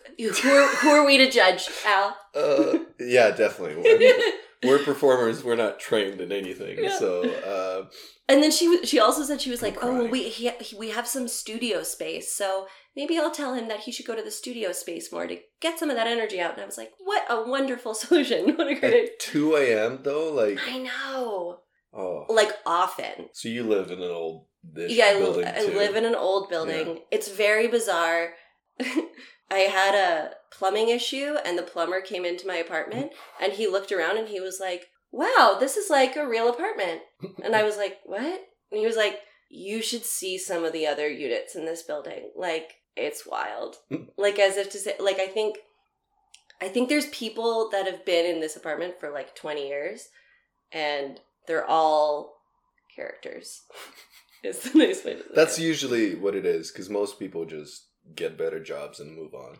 are, 0.48 0.68
who 0.76 0.88
are 0.90 1.04
we 1.06 1.18
to 1.18 1.30
judge, 1.30 1.68
Al? 1.86 2.16
Uh, 2.34 2.78
yeah, 3.00 3.30
definitely. 3.32 3.82
We're, 4.62 4.78
performers. 4.78 5.44
We're 5.44 5.56
not 5.56 5.78
trained 5.78 6.20
in 6.20 6.32
anything. 6.32 6.82
Yeah. 6.82 6.98
So, 6.98 7.22
uh, 7.22 7.86
And 8.28 8.42
then 8.42 8.50
she 8.50 8.84
she 8.84 8.98
also 8.98 9.22
said 9.22 9.40
she 9.40 9.50
was 9.50 9.62
like, 9.62 9.82
I'm 9.82 9.88
"Oh, 9.88 9.98
well, 10.02 10.08
we 10.08 10.28
he, 10.28 10.50
he- 10.60 10.76
we 10.76 10.90
have 10.90 11.06
some 11.06 11.28
studio 11.28 11.82
space, 11.82 12.32
so 12.32 12.66
maybe 12.96 13.18
I'll 13.18 13.30
tell 13.30 13.54
him 13.54 13.68
that 13.68 13.80
he 13.80 13.92
should 13.92 14.06
go 14.06 14.14
to 14.16 14.22
the 14.22 14.30
studio 14.30 14.72
space 14.72 15.10
more 15.12 15.26
to 15.26 15.38
get 15.60 15.78
some 15.78 15.90
of 15.90 15.96
that 15.96 16.06
energy 16.06 16.40
out." 16.40 16.52
And 16.54 16.62
I 16.62 16.66
was 16.66 16.76
like, 16.76 16.92
"What 16.98 17.24
a 17.30 17.48
wonderful 17.48 17.94
solution! 18.02 18.56
What 18.56 18.68
a 18.68 18.74
great." 18.74 18.94
at 18.94 19.18
2 19.20 19.56
a.m. 19.56 20.00
though, 20.02 20.32
like, 20.32 20.58
I 20.66 20.78
know, 20.78 21.60
oh. 21.94 22.26
like 22.28 22.52
often. 22.66 23.30
So 23.32 23.48
you 23.48 23.62
live 23.64 23.90
in 23.90 24.02
an 24.02 24.10
old 24.10 24.46
yeah, 24.74 25.06
I, 25.06 25.18
building 25.18 25.46
I 25.46 25.62
live 25.62 25.96
in 25.96 26.04
an 26.04 26.14
old 26.14 26.50
building. 26.50 27.00
It's 27.10 27.30
very 27.30 27.68
bizarre. 27.68 28.34
I 29.50 29.60
had 29.60 29.94
a 29.94 30.32
plumbing 30.50 30.88
issue, 30.88 31.36
and 31.44 31.56
the 31.56 31.62
plumber 31.62 32.00
came 32.00 32.24
into 32.24 32.46
my 32.46 32.56
apartment, 32.56 33.12
and 33.40 33.52
he 33.52 33.66
looked 33.66 33.92
around 33.92 34.18
and 34.18 34.28
he 34.28 34.40
was 34.40 34.58
like, 34.60 34.88
"Wow, 35.10 35.56
this 35.58 35.76
is 35.76 35.88
like 35.90 36.16
a 36.16 36.26
real 36.28 36.48
apartment." 36.48 37.02
And 37.42 37.54
I 37.56 37.62
was 37.62 37.76
like, 37.76 37.98
"What?" 38.04 38.20
And 38.70 38.80
he 38.80 38.86
was 38.86 38.96
like, 38.96 39.20
"You 39.48 39.80
should 39.82 40.04
see 40.04 40.36
some 40.36 40.64
of 40.64 40.72
the 40.72 40.86
other 40.86 41.08
units 41.08 41.54
in 41.56 41.64
this 41.64 41.82
building. 41.82 42.30
Like, 42.36 42.74
it's 42.96 43.26
wild." 43.26 43.76
like 44.16 44.38
as 44.38 44.56
if 44.56 44.70
to 44.70 44.78
say, 44.78 44.94
like 45.00 45.18
I 45.18 45.26
think, 45.28 45.56
I 46.60 46.68
think 46.68 46.88
there's 46.88 47.06
people 47.06 47.70
that 47.70 47.86
have 47.86 48.04
been 48.04 48.26
in 48.26 48.40
this 48.40 48.56
apartment 48.56 49.00
for 49.00 49.10
like 49.10 49.34
20 49.34 49.66
years, 49.66 50.08
and 50.72 51.20
they're 51.46 51.66
all 51.66 52.34
characters. 52.94 53.62
Is 54.44 54.60
the 54.60 54.78
nice 54.78 55.04
way 55.04 55.14
to 55.14 55.20
say 55.22 55.28
That's 55.34 55.58
it. 55.58 55.62
usually 55.62 56.14
what 56.14 56.36
it 56.36 56.46
is, 56.46 56.70
because 56.70 56.88
most 56.88 57.18
people 57.18 57.44
just 57.44 57.86
get 58.14 58.38
better 58.38 58.62
jobs 58.62 59.00
and 59.00 59.16
move 59.16 59.34
on. 59.34 59.56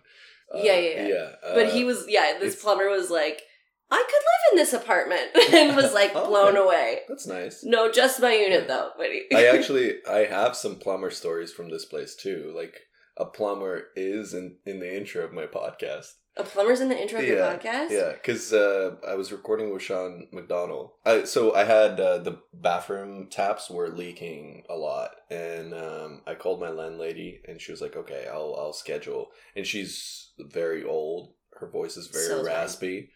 Uh, 0.55 0.61
Yeah, 0.63 0.79
yeah, 0.79 1.03
yeah. 1.03 1.09
yeah. 1.09 1.31
But 1.55 1.67
uh, 1.67 1.71
he 1.71 1.85
was, 1.85 2.05
yeah, 2.09 2.39
this 2.41 2.61
plumber 2.61 2.89
was 2.89 3.11
like, 3.11 3.43
I 3.91 3.97
could 3.97 4.13
live 4.13 4.53
in 4.53 4.59
this 4.59 4.73
apartment, 4.75 5.31
and 5.55 5.77
was 5.77 5.95
like 5.95 6.13
Oh, 6.15 6.27
blown 6.29 6.57
okay. 6.57 6.59
away. 6.59 6.99
That's 7.09 7.27
nice. 7.27 7.65
No, 7.65 7.91
just 7.91 8.21
my 8.21 8.35
unit 8.35 8.69
though. 8.69 8.91
But 8.99 9.09
I 9.35 9.47
actually 9.57 10.05
I 10.09 10.25
have 10.27 10.55
some 10.57 10.77
plumber 10.77 11.11
stories 11.11 11.53
from 11.53 11.71
this 11.71 11.87
place 11.87 12.15
too. 12.15 12.53
Like 12.55 12.75
a 13.17 13.25
plumber 13.25 13.85
is 13.97 14.35
in 14.35 14.57
in 14.67 14.81
the 14.81 14.95
intro 14.97 15.25
of 15.25 15.33
my 15.33 15.47
podcast. 15.47 16.09
A 16.39 16.45
plumber's 16.45 16.81
in 16.81 16.89
the 16.89 17.01
intro 17.01 17.19
of 17.19 17.27
your 17.27 17.39
Yeah, 17.39 17.57
podcast. 17.57 17.91
Yeah, 17.91 18.13
because 18.13 18.53
uh, 18.53 18.97
I 19.07 19.15
was 19.15 19.33
recording 19.33 19.73
with 19.73 19.83
Sean 19.83 20.29
McDonald. 20.33 20.91
I, 21.05 21.25
so 21.25 21.55
I 21.55 21.65
had 21.65 21.99
uh, 22.01 22.19
the 22.19 22.39
bathroom 22.55 23.29
taps 23.29 23.69
were 23.71 23.89
leaking 23.89 24.65
a 24.71 24.77
lot, 24.77 25.11
and 25.31 25.75
um, 25.75 26.23
I 26.27 26.35
called 26.35 26.61
my 26.61 26.71
landlady, 26.71 27.41
and 27.47 27.61
she 27.61 27.73
was 27.73 27.81
like, 27.81 27.97
"Okay, 27.97 28.27
I'll 28.31 28.55
I'll 28.59 28.73
schedule." 28.73 29.29
And 29.57 29.67
she's 29.67 30.31
very 30.39 30.85
old. 30.85 31.35
Her 31.59 31.69
voice 31.69 31.97
is 31.97 32.07
very 32.07 32.27
So 32.27 32.45
raspy, 32.45 33.11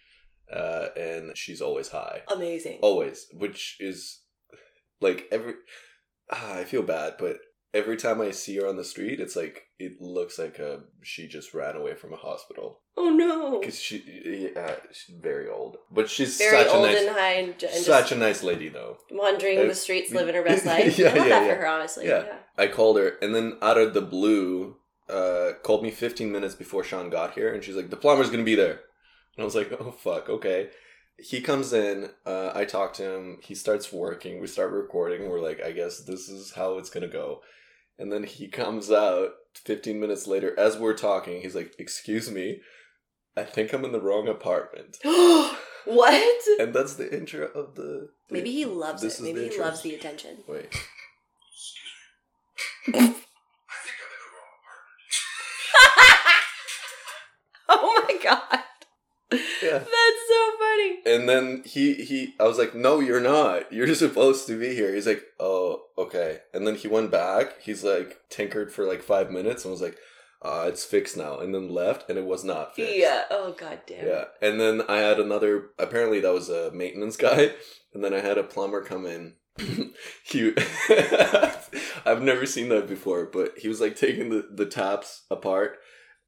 uh, 0.52 0.88
and 0.96 1.36
she's 1.36 1.60
always 1.62 1.88
high, 1.88 2.22
Amazing. 2.34 2.80
always, 2.82 3.26
which 3.32 3.76
is 3.80 4.20
like 5.00 5.28
every. 5.30 5.54
Ah, 6.30 6.54
I 6.58 6.64
feel 6.64 6.82
bad, 6.82 7.14
but 7.18 7.38
every 7.74 7.96
time 7.96 8.20
I 8.20 8.30
see 8.30 8.56
her 8.58 8.66
on 8.68 8.76
the 8.76 8.84
street, 8.84 9.20
it's 9.20 9.36
like 9.36 9.64
it 9.78 10.00
looks 10.00 10.38
like 10.38 10.60
uh 10.60 10.78
she 11.02 11.26
just 11.28 11.54
ran 11.54 11.76
away 11.76 11.94
from 11.94 12.12
a 12.12 12.16
hospital. 12.16 12.80
Oh 12.96 13.08
no. 13.10 13.58
Because 13.60 13.80
she, 13.80 14.50
yeah, 14.54 14.74
she's 14.92 15.16
very 15.16 15.48
old, 15.48 15.76
but 15.90 16.10
she's 16.10 16.36
Very 16.36 16.64
such 16.64 16.74
old 16.74 16.84
a 16.84 16.92
nice, 16.92 17.00
and 17.02 17.10
high 17.10 17.32
and, 17.32 17.54
such 17.60 18.12
a 18.12 18.16
nice 18.16 18.42
lady, 18.42 18.68
though. 18.68 18.98
wandering 19.10 19.60
Uh, 19.60 19.64
the 19.64 19.74
streets, 19.74 20.12
living 20.12 20.34
her 20.34 20.42
best 20.44 20.66
life. 20.66 20.98
yeah, 20.98 21.08
I 21.08 21.14
love 21.14 21.16
yeah, 21.16 21.40
that 21.40 21.46
yeah. 21.46 21.54
for 21.54 21.60
her, 21.62 21.66
honestly. 21.66 22.06
Yeah. 22.06 22.24
Yeah. 22.24 22.36
I 22.58 22.66
called 22.66 22.98
her, 22.98 23.16
and 23.22 23.34
then 23.34 23.56
out 23.62 23.78
of 23.78 23.94
the 23.94 24.02
blue, 24.02 24.76
uh, 25.08 25.52
called 25.62 25.82
me 25.82 25.90
15 25.90 26.30
minutes 26.30 26.54
before 26.54 26.84
Sean 26.84 27.08
got 27.08 27.32
here, 27.32 27.52
and 27.52 27.64
she's 27.64 27.76
like, 27.76 27.88
"The 27.88 27.96
plumber's 27.96 28.30
gonna 28.30 28.42
be 28.44 28.54
there," 28.54 28.80
and 29.36 29.40
I 29.40 29.44
was 29.44 29.54
like, 29.54 29.72
"Oh 29.80 29.92
fuck, 29.92 30.28
okay." 30.28 30.68
He 31.18 31.40
comes 31.40 31.72
in, 31.72 32.10
uh, 32.26 32.50
I 32.54 32.64
talk 32.64 32.92
to 32.94 33.04
him. 33.14 33.38
He 33.42 33.54
starts 33.54 33.92
working. 33.92 34.40
We 34.40 34.46
start 34.48 34.72
recording. 34.72 35.28
We're 35.28 35.40
like, 35.40 35.62
"I 35.62 35.72
guess 35.72 36.00
this 36.00 36.28
is 36.28 36.52
how 36.52 36.76
it's 36.78 36.90
gonna 36.90 37.08
go," 37.08 37.40
and 37.98 38.12
then 38.12 38.24
he 38.24 38.48
comes 38.48 38.90
out, 38.90 39.30
15 39.54 40.00
minutes 40.00 40.26
later, 40.26 40.58
as 40.58 40.76
we're 40.78 40.94
talking, 40.96 41.42
he's 41.42 41.54
like, 41.54 41.74
"Excuse 41.78 42.30
me, 42.30 42.60
I 43.36 43.44
think 43.44 43.72
I'm 43.72 43.84
in 43.84 43.92
the 43.92 44.00
wrong 44.00 44.28
apartment." 44.28 44.98
what? 45.04 46.42
And 46.58 46.74
that's 46.74 46.94
the 46.94 47.14
intro 47.14 47.46
of 47.48 47.74
the. 47.74 48.08
Maybe 48.30 48.50
he 48.50 48.64
loves 48.64 49.02
it. 49.02 49.20
Maybe 49.22 49.40
he 49.40 49.46
intro. 49.46 49.64
loves 49.64 49.82
the 49.82 49.94
attention. 49.94 50.38
Wait. 50.48 50.68
I 52.88 52.92
think 52.92 52.98
I'm 52.98 54.12
in 54.12 54.22
the 54.22 54.30
wrong 54.34 54.54
apartment. 54.62 55.12
oh 57.68 58.06
my 58.08 58.16
god. 58.22 58.64
Yeah. 59.62 59.78
That's 59.78 60.22
so 60.28 60.50
funny. 60.58 60.98
And 61.06 61.28
then 61.28 61.62
he 61.64 61.94
he 61.94 62.34
I 62.38 62.44
was 62.44 62.58
like, 62.58 62.74
"No, 62.74 63.00
you're 63.00 63.20
not. 63.20 63.72
You're 63.72 63.94
supposed 63.94 64.46
to 64.46 64.58
be 64.58 64.74
here." 64.74 64.94
He's 64.94 65.06
like, 65.06 65.24
"Oh, 65.40 65.82
okay." 65.98 66.40
And 66.52 66.66
then 66.66 66.74
he 66.76 66.88
went 66.88 67.10
back. 67.10 67.60
He's 67.60 67.84
like 67.84 68.20
tinkered 68.28 68.72
for 68.72 68.84
like 68.86 69.02
5 69.02 69.30
minutes 69.30 69.64
and 69.64 69.72
was 69.72 69.82
like, 69.82 69.96
"Uh, 70.42 70.66
it's 70.68 70.84
fixed 70.84 71.16
now." 71.16 71.38
And 71.38 71.54
then 71.54 71.68
left 71.68 72.08
and 72.08 72.18
it 72.18 72.24
was 72.24 72.44
not 72.44 72.74
fixed. 72.76 72.96
Yeah. 72.96 73.22
Oh 73.30 73.54
god 73.58 73.80
damn. 73.86 74.06
Yeah. 74.06 74.24
And 74.40 74.60
then 74.60 74.82
I 74.88 74.98
had 74.98 75.18
another 75.20 75.70
apparently 75.78 76.20
that 76.20 76.32
was 76.32 76.48
a 76.48 76.70
maintenance 76.72 77.16
guy 77.16 77.52
and 77.94 78.02
then 78.04 78.14
I 78.14 78.20
had 78.20 78.38
a 78.38 78.44
plumber 78.44 78.82
come 78.82 79.06
in. 79.06 79.34
he 80.24 80.54
I've 82.06 82.22
never 82.22 82.46
seen 82.46 82.70
that 82.70 82.88
before, 82.88 83.26
but 83.26 83.58
he 83.58 83.68
was 83.68 83.80
like 83.82 83.96
taking 83.96 84.30
the, 84.30 84.48
the 84.50 84.64
taps 84.66 85.24
apart 85.30 85.78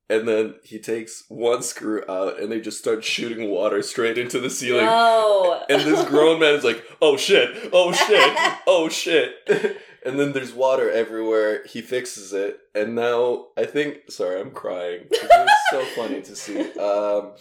and 0.08 0.28
then 0.28 0.54
he 0.62 0.78
takes 0.78 1.24
one 1.28 1.62
screw 1.62 2.02
out 2.08 2.38
and 2.38 2.52
they 2.52 2.60
just 2.60 2.78
start 2.78 3.04
shooting 3.04 3.50
water 3.50 3.82
straight 3.82 4.18
into 4.18 4.38
the 4.38 4.50
ceiling. 4.50 4.84
No. 4.84 5.62
And 5.68 5.82
this 5.82 6.06
grown 6.08 6.40
man 6.40 6.54
is 6.54 6.64
like, 6.64 6.84
"Oh 7.00 7.16
shit! 7.16 7.70
Oh 7.72 7.92
shit! 7.92 8.36
Oh 8.66 8.88
shit!" 8.88 9.34
and 10.04 10.18
then 10.20 10.32
there's 10.32 10.52
water 10.52 10.90
everywhere. 10.90 11.64
He 11.64 11.80
fixes 11.80 12.32
it, 12.32 12.58
and 12.74 12.94
now 12.94 13.46
I 13.56 13.64
think. 13.64 14.10
Sorry, 14.10 14.40
I'm 14.40 14.50
crying. 14.50 15.06
It's 15.10 15.70
so 15.70 15.84
funny 15.96 16.20
to 16.22 16.36
see. 16.36 16.60
Um, 16.78 17.32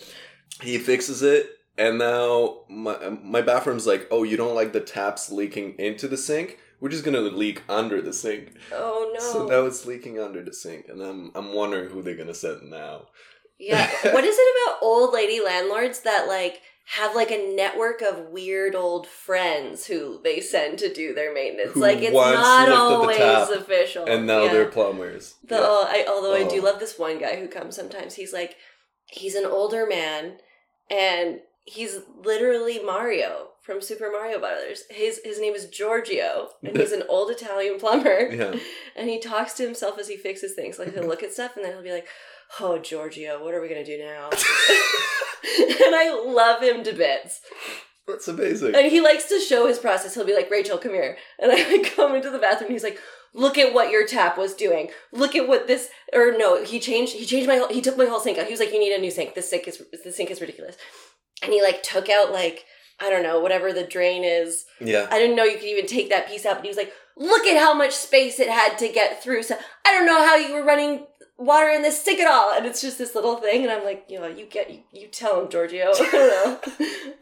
he 0.62 0.78
fixes 0.78 1.22
it, 1.22 1.50
and 1.78 1.98
now 1.98 2.62
my 2.70 3.10
my 3.10 3.42
bathroom's 3.42 3.86
like, 3.86 4.08
"Oh, 4.10 4.24
you 4.24 4.38
don't 4.38 4.56
like 4.56 4.72
the 4.72 4.80
taps 4.80 5.32
leaking 5.32 5.76
into 5.78 6.08
the 6.08 6.18
sink? 6.18 6.60
We're 6.84 6.90
just 6.90 7.06
gonna 7.06 7.22
leak 7.22 7.64
under 7.70 8.02
the 8.02 8.12
sink." 8.12 8.50
oh 8.74 9.10
no. 9.18 9.20
So 9.22 9.46
now 9.48 9.66
it's 9.66 9.86
leaking 9.86 10.20
under 10.20 10.44
the 10.44 10.54
sink, 10.54 10.88
and 10.90 11.02
I'm 11.02 11.32
I'm 11.34 11.54
wondering 11.54 11.90
who 11.90 12.02
they're 12.02 12.18
gonna 12.18 12.34
send 12.34 12.70
now. 12.70 13.08
Yeah. 13.58 13.90
What 14.14 14.26
is 14.26 14.36
it 14.38 14.56
about 14.68 14.80
old 14.84 15.14
lady 15.14 15.40
landlords 15.42 16.02
that 16.02 16.28
like 16.28 16.60
have 16.98 17.16
like 17.16 17.32
a 17.32 17.56
network 17.56 18.02
of 18.02 18.28
weird 18.32 18.76
old 18.76 19.08
friends 19.08 19.86
who 19.88 20.20
they 20.26 20.42
send 20.42 20.78
to 20.80 20.94
do 20.94 21.14
their 21.14 21.34
maintenance? 21.34 21.72
Who 21.72 21.80
like 21.80 22.00
it's 22.00 22.12
not 22.14 22.68
always 22.68 23.16
tap, 23.16 23.50
official. 23.52 24.04
And 24.06 24.28
now 24.28 24.40
Oh, 24.42 24.46
Yeah. 24.48 24.52
they're 24.52 24.66
plumbers. 24.66 25.36
The, 25.46 25.56
Yeah. 25.56 25.62
oh, 25.64 25.86
I, 25.88 26.06
although 26.10 26.36
I 26.36 26.44
do 26.44 26.60
Oh. 26.60 26.66
love 26.66 26.82
this 26.82 27.00
one 27.00 27.18
guy 27.18 27.38
who 27.38 27.48
comes 27.48 27.78
sometimes. 27.78 28.16
He's 28.16 28.34
like, 28.34 28.58
he's 29.08 29.36
an 29.36 29.46
older 29.46 29.86
man, 29.86 30.40
and 30.90 31.40
he's 31.64 32.00
literally 32.22 32.80
Mario 32.84 33.52
from 33.64 33.82
Super 33.82 34.12
Mario 34.12 34.40
Brothers. 34.40 34.84
His 34.90 35.22
his 35.24 35.40
name 35.40 35.54
is 35.54 35.68
Giorgio, 35.68 36.50
and 36.64 36.78
he's 36.78 36.92
an 36.94 37.04
old 37.10 37.32
Italian 37.32 37.80
plumber. 37.80 38.30
Yeah. 38.32 38.56
And 38.96 39.10
he 39.10 39.20
talks 39.20 39.54
to 39.54 39.64
himself 39.64 39.98
as 39.98 40.08
he 40.08 40.18
fixes 40.18 40.54
things. 40.54 40.78
Like 40.78 40.94
he'll 40.94 41.08
look 41.08 41.24
at 41.24 41.34
stuff, 41.34 41.56
and 41.56 41.66
then 41.66 41.74
he'll 41.74 41.82
be 41.82 41.92
like, 41.92 42.08
"Oh, 42.60 42.78
Giorgio, 42.78 43.44
what 43.44 43.56
are 43.56 43.62
we 43.62 43.68
gonna 43.68 43.84
do 43.84 43.98
now?" 43.98 44.30
and 44.30 45.96
I 45.96 46.14
love 46.26 46.62
him 46.62 46.84
to 46.84 46.94
bits. 46.94 47.42
That's 48.08 48.28
amazing. 48.28 48.76
And 48.76 48.92
he 48.92 49.02
likes 49.02 49.30
to 49.30 49.40
show 49.40 49.68
his 49.68 49.80
process. 49.80 50.14
He'll 50.14 50.26
be 50.26 50.36
like, 50.36 50.52
Rachel, 50.52 50.78
come 50.78 50.92
here. 50.92 51.18
And 51.40 51.52
I 51.52 51.56
like 51.72 51.96
come 51.96 52.16
into 52.16 52.30
the 52.30 52.38
bathroom 52.38 52.68
and 52.68 52.74
he's 52.74 52.84
like, 52.84 53.00
look 53.34 53.58
at 53.58 53.74
what 53.74 53.92
your 53.92 54.06
tap 54.06 54.38
was 54.38 54.54
doing. 54.54 54.90
Look 55.12 55.36
at 55.36 55.48
what 55.48 55.68
this 55.68 55.90
or 56.14 56.38
no, 56.38 56.64
he 56.64 56.80
changed 56.80 57.14
he 57.14 57.26
changed 57.26 57.48
my 57.48 57.58
whole 57.58 57.70
he 57.70 57.82
took 57.82 57.98
my 57.98 58.06
whole 58.06 58.20
sink 58.20 58.38
out. 58.38 58.46
He 58.46 58.52
was 58.52 58.60
like, 58.60 58.72
You 58.74 58.80
need 58.80 58.94
a 58.94 59.02
new 59.02 59.12
sink. 59.12 59.36
This 59.36 59.50
sink 59.50 59.68
is 59.68 59.82
this 60.04 60.16
sink 60.16 60.32
is 60.32 60.42
ridiculous. 60.42 60.78
And 61.42 61.52
he 61.52 61.62
like 61.62 61.82
took 61.84 62.10
out 62.10 62.32
like, 62.32 62.66
I 63.04 63.10
don't 63.10 63.24
know, 63.24 63.40
whatever 63.40 63.74
the 63.74 63.84
drain 63.84 64.24
is. 64.24 64.66
Yeah. 64.80 65.08
I 65.12 65.20
didn't 65.20 65.36
know 65.36 65.44
you 65.44 65.58
could 65.58 65.68
even 65.68 65.86
take 65.86 66.10
that 66.10 66.28
piece 66.28 66.46
out, 66.46 66.56
but 66.56 66.64
he 66.64 66.70
was 66.70 66.78
like, 66.78 66.94
Look 67.16 67.46
at 67.46 67.60
how 67.60 67.76
much 67.76 67.92
space 67.92 68.40
it 68.40 68.50
had 68.50 68.78
to 68.80 68.90
get 68.90 69.22
through. 69.22 69.44
So 69.44 69.56
I 69.86 69.92
don't 69.92 70.08
know 70.08 70.26
how 70.26 70.36
you 70.36 70.56
were 70.56 70.64
running 70.64 71.06
water 71.38 71.70
in 71.70 71.82
this 71.82 72.02
sink 72.02 72.20
at 72.20 72.32
all. 72.32 72.54
And 72.54 72.66
it's 72.66 72.82
just 72.82 72.98
this 72.98 73.16
little 73.16 73.38
thing. 73.38 73.64
And 73.64 73.72
I'm 73.72 73.84
like, 73.84 74.06
you 74.08 74.20
know, 74.20 74.28
you 74.28 74.46
get, 74.46 74.72
you, 74.72 74.80
you 74.92 75.08
tell 75.08 75.42
him, 75.42 75.50
Giorgio. 75.50 75.92
I 75.96 76.10
don't 76.12 76.12
know. 76.14 76.60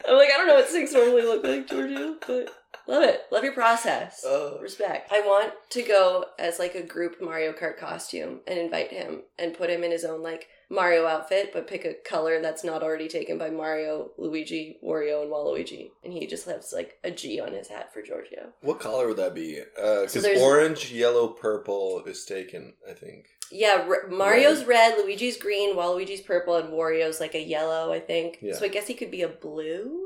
I'm 0.07 0.17
like, 0.17 0.29
I 0.33 0.37
don't 0.37 0.47
know 0.47 0.55
what 0.55 0.69
sinks 0.69 0.93
normally 0.93 1.23
look 1.23 1.43
like, 1.43 1.67
Giorgio, 1.67 2.15
but 2.25 2.49
love 2.87 3.03
it. 3.03 3.21
Love 3.31 3.43
your 3.43 3.53
process. 3.53 4.23
Uh, 4.23 4.57
Respect. 4.61 5.11
I 5.11 5.21
want 5.21 5.53
to 5.71 5.81
go 5.81 6.25
as 6.39 6.59
like 6.59 6.75
a 6.75 6.83
group 6.83 7.21
Mario 7.21 7.51
Kart 7.51 7.77
costume 7.77 8.39
and 8.47 8.57
invite 8.57 8.91
him 8.91 9.23
and 9.37 9.57
put 9.57 9.69
him 9.69 9.83
in 9.83 9.91
his 9.91 10.05
own 10.05 10.21
like 10.23 10.47
Mario 10.71 11.05
outfit, 11.05 11.51
but 11.51 11.67
pick 11.67 11.83
a 11.83 11.93
color 11.93 12.41
that's 12.41 12.63
not 12.63 12.81
already 12.81 13.09
taken 13.09 13.37
by 13.37 13.49
Mario, 13.49 14.11
Luigi, 14.17 14.79
Wario, 14.83 15.21
and 15.23 15.31
Waluigi. 15.31 15.91
And 16.03 16.13
he 16.13 16.25
just 16.25 16.45
has 16.47 16.71
like 16.73 16.97
a 17.03 17.11
G 17.11 17.39
on 17.41 17.51
his 17.51 17.67
hat 17.67 17.93
for 17.93 18.01
Giorgio. 18.01 18.53
what 18.61 18.79
color 18.79 19.07
would 19.07 19.17
that 19.17 19.35
be? 19.35 19.59
Because 19.75 20.13
So 20.13 20.39
orange, 20.41 20.91
yellow, 20.91 21.27
purple 21.27 22.01
is 22.07 22.23
taken, 22.25 22.73
I 22.89 22.93
think. 22.93 23.25
Yeah, 23.51 23.85
R- 23.85 24.07
Mario's 24.09 24.63
red. 24.63 24.97
Luigi's 24.97 25.37
green, 25.37 25.75
Waluigi's 25.75 26.21
purple, 26.21 26.55
and 26.55 26.69
Wario's 26.69 27.19
like 27.19 27.35
a 27.35 27.43
yellow, 27.43 27.91
I 27.91 27.99
think. 27.99 28.37
Yeah. 28.41 28.53
So 28.55 28.63
I 28.63 28.69
guess 28.69 28.87
he 28.87 28.93
could 28.93 29.11
be 29.11 29.23
a 29.23 29.27
blue. 29.27 29.97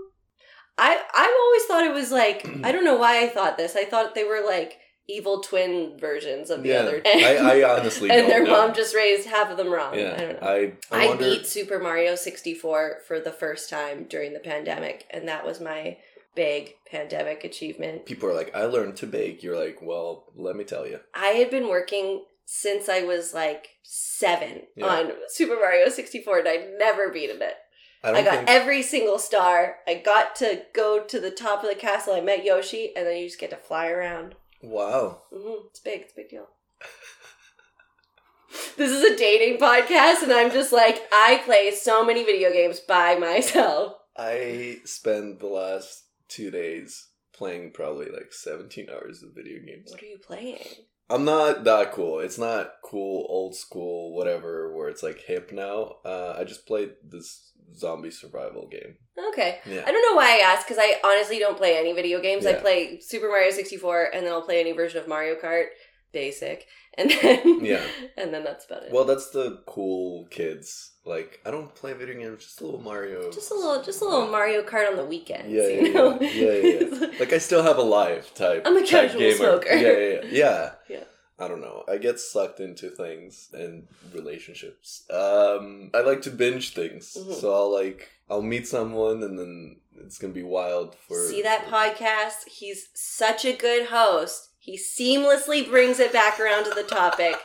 I 0.78 1.00
I've 1.16 1.36
always 1.42 1.64
thought 1.66 1.84
it 1.86 1.94
was 1.94 2.12
like 2.12 2.46
I 2.64 2.72
don't 2.72 2.84
know 2.84 2.98
why 2.98 3.24
I 3.24 3.30
thought 3.30 3.58
this. 3.58 3.76
I 3.76 3.86
thought 3.86 4.16
they 4.16 4.24
were 4.24 4.44
like 4.46 4.80
evil 5.08 5.42
twin 5.42 5.98
versions 6.00 6.50
of 6.50 6.64
the 6.64 6.70
yeah. 6.70 6.80
other. 6.80 7.02
I, 7.06 7.62
I 7.62 7.78
honestly 7.78 8.10
and 8.12 8.30
their 8.30 8.44
know. 8.44 8.52
mom 8.52 8.74
just 8.74 8.96
raised 8.96 9.28
half 9.28 9.50
of 9.52 9.58
them 9.58 9.72
wrong. 9.72 9.98
Yeah, 9.98 10.16
I 10.18 10.22
don't 10.22 10.42
know. 10.42 10.48
I, 10.48 10.74
I, 10.92 11.08
I, 11.10 11.18
beat 11.18 11.46
Super 11.46 11.80
Mario 11.80 12.16
64 12.16 13.02
for 13.08 13.20
the 13.20 13.32
first 13.32 13.70
time 13.70 14.06
during 14.06 14.34
the 14.34 14.40
pandemic, 14.40 15.06
and 15.12 15.28
that 15.28 15.46
was 15.46 15.62
my 15.62 15.98
big 16.36 16.76
pandemic 16.90 17.44
achievement. 17.44 18.06
People 18.06 18.30
are 18.30 18.34
like, 18.34 18.54
I 18.56 18.66
learned 18.66 18.98
to 18.98 19.08
bake. 19.08 19.42
You're 19.44 19.64
like, 19.64 19.80
well, 19.82 20.26
let 20.36 20.56
me 20.56 20.64
tell 20.64 20.88
you. 20.88 21.00
I 21.14 21.28
had 21.28 21.50
been 21.50 21.70
working 21.70 22.26
since 22.46 22.90
I 22.90 23.02
was 23.02 23.34
like 23.34 23.70
seven 23.84 24.64
Yeah. 24.76 24.86
on 24.86 25.12
Super 25.30 25.56
Mario 25.56 25.90
64, 25.90 26.40
and 26.40 26.48
I'd 26.48 26.70
never 26.78 27.10
beaten 27.10 27.42
it. 27.42 27.56
I 28.04 28.12
I, 28.12 28.24
got 28.24 28.36
think. 28.36 28.50
every 28.50 28.84
single 28.84 29.18
star. 29.18 29.78
I 29.88 29.96
got 29.96 30.36
to 30.38 30.64
go 30.74 31.04
to 31.04 31.20
the 31.20 31.32
top 31.32 31.64
of 31.64 31.70
the 31.70 31.76
castle. 31.76 32.14
I 32.14 32.22
met 32.22 32.46
Yoshi, 32.46 32.92
and 32.96 33.08
then 33.08 33.18
you 33.18 33.26
just 33.28 33.40
get 33.40 33.50
to 33.50 33.56
fly 33.56 33.88
around. 33.88 34.36
Wow. 34.70 35.22
hmm 35.34 35.68
It's 35.70 35.80
big. 35.80 36.02
It's 36.02 36.14
a 36.14 36.16
big 36.16 36.30
deal. 36.30 36.48
this 38.78 38.92
is 38.92 39.04
a 39.04 39.18
dating 39.18 39.60
podcast, 39.60 40.24
and 40.24 40.32
I'm 40.32 40.52
just 40.52 40.72
like, 40.72 41.02
I 41.12 41.42
play 41.46 41.72
so 41.72 42.06
many 42.06 42.24
video 42.24 42.52
games 42.52 42.80
by 42.80 43.16
myself. 43.16 43.94
I 44.18 44.80
spend 44.86 45.40
the 45.40 45.48
last 45.48 46.04
two 46.28 46.52
days 46.52 47.08
playing 47.34 47.72
probably 47.72 48.08
like 48.08 48.32
17 48.32 48.88
hours 48.90 49.24
of 49.24 49.36
video 49.36 49.60
games. 49.66 49.92
What 49.92 50.02
are 50.02 50.06
you 50.06 50.18
playing? 50.18 50.66
I'm 51.10 51.26
not 51.26 51.64
that 51.66 51.92
cool. 51.92 52.20
It's 52.20 52.38
not 52.38 52.76
cool, 52.84 53.28
old 53.30 53.56
school, 53.56 54.16
whatever, 54.16 54.76
where 54.76 54.90
it's 54.90 55.04
like 55.04 55.20
hip 55.20 55.52
now. 55.52 55.98
Uh, 56.04 56.36
I 56.38 56.44
just 56.46 56.66
played 56.66 56.94
this 57.04 57.52
zombie 57.76 58.12
survival 58.12 58.68
game. 58.68 58.96
Okay. 59.32 59.60
Yeah. 59.66 59.84
I 59.86 59.92
don't 59.92 60.02
know 60.12 60.18
why 60.18 60.38
I 60.38 60.54
asked 60.54 60.68
because 60.68 60.82
I 60.82 61.00
honestly 61.04 61.40
don't 61.40 61.58
play 61.58 61.78
any 61.78 61.94
video 61.94 62.22
games. 62.22 62.46
I 62.46 62.54
play 62.54 63.00
Super 63.00 63.28
Mario 63.30 63.52
64 63.52 64.10
and 64.14 64.26
then 64.26 64.34
I'll 64.34 64.42
play 64.42 64.60
any 64.60 64.74
version 64.74 65.00
of 65.02 65.08
Mario 65.08 65.36
Kart, 65.36 65.68
basic. 66.12 66.66
And 66.98 67.12
then 67.12 67.60
Yeah. 67.66 67.84
and 68.18 68.34
then 68.34 68.46
that's 68.46 68.66
about 68.66 68.84
it. 68.84 68.92
Well, 68.94 69.04
that's 69.04 69.30
the 69.32 69.62
cool 69.68 70.28
kids. 70.32 70.94
Like, 71.04 71.42
I 71.46 71.52
don't 71.52 71.76
play 71.76 71.92
video 71.92 72.18
games, 72.18 72.46
just 72.46 72.62
a 72.62 72.66
little 72.66 72.80
Mario. 72.80 73.30
just 73.32 73.52
a 73.52 73.54
little 73.54 73.84
just 73.84 74.02
a 74.02 74.06
little 74.06 74.28
Mario 74.30 74.64
Kart 74.64 74.90
on 74.90 74.96
the 74.96 75.04
weekends. 75.04 75.52
Yeah, 75.52 75.68
you 75.68 75.88
yeah, 75.88 75.94
know? 75.94 76.18
yeah. 76.22 76.30
Yeah, 76.30 76.54
yeah, 76.54 77.00
yeah. 77.02 77.08
Like, 77.20 77.34
I 77.34 77.38
still 77.38 77.64
have 77.64 77.78
a 77.78 77.82
life 77.84 78.34
type. 78.34 78.62
I'm 78.66 78.78
a 78.78 78.86
casual 78.88 79.20
gamer. 79.20 79.36
smoker. 79.36 79.74
Yeah, 79.76 79.92
yeah, 79.92 79.98
yeah. 79.98 80.22
Yeah. 80.32 80.72
Yeah. 80.90 81.04
I 81.38 81.48
don't 81.50 81.62
know. 81.62 81.84
I 81.90 81.98
get 81.98 82.20
sucked 82.20 82.60
into 82.62 82.90
things 82.90 83.50
and 83.54 83.88
relationships. 84.14 85.04
Um, 85.10 85.92
I 85.94 86.00
like 86.02 86.22
to 86.24 86.30
binge 86.30 86.74
things, 86.74 87.16
Mhm. 87.20 87.36
so 87.40 87.54
I'll 87.54 87.72
like 87.72 88.10
I'll 88.30 88.42
meet 88.42 88.68
someone 88.68 89.22
and 89.22 89.38
then 89.38 89.82
it's 90.04 90.18
gonna 90.18 90.34
be 90.34 90.44
wild 90.44 90.96
for. 91.08 91.28
See 91.28 91.42
that 91.42 91.66
for- 91.66 91.72
podcast? 91.72 92.48
He's 92.48 92.88
such 92.94 93.44
a 93.46 93.54
good 93.54 93.88
host. 93.88 94.50
He 94.60 94.78
seamlessly 94.78 95.68
brings 95.68 96.00
it 96.00 96.12
back 96.14 96.40
around 96.40 96.64
to 96.64 96.72
the 96.72 96.84
topic, 96.84 97.36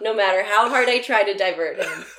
no 0.00 0.12
matter 0.12 0.42
how 0.42 0.68
hard 0.68 0.88
I 0.88 0.98
try 0.98 1.22
to 1.22 1.34
divert 1.34 1.82
him. 1.82 2.04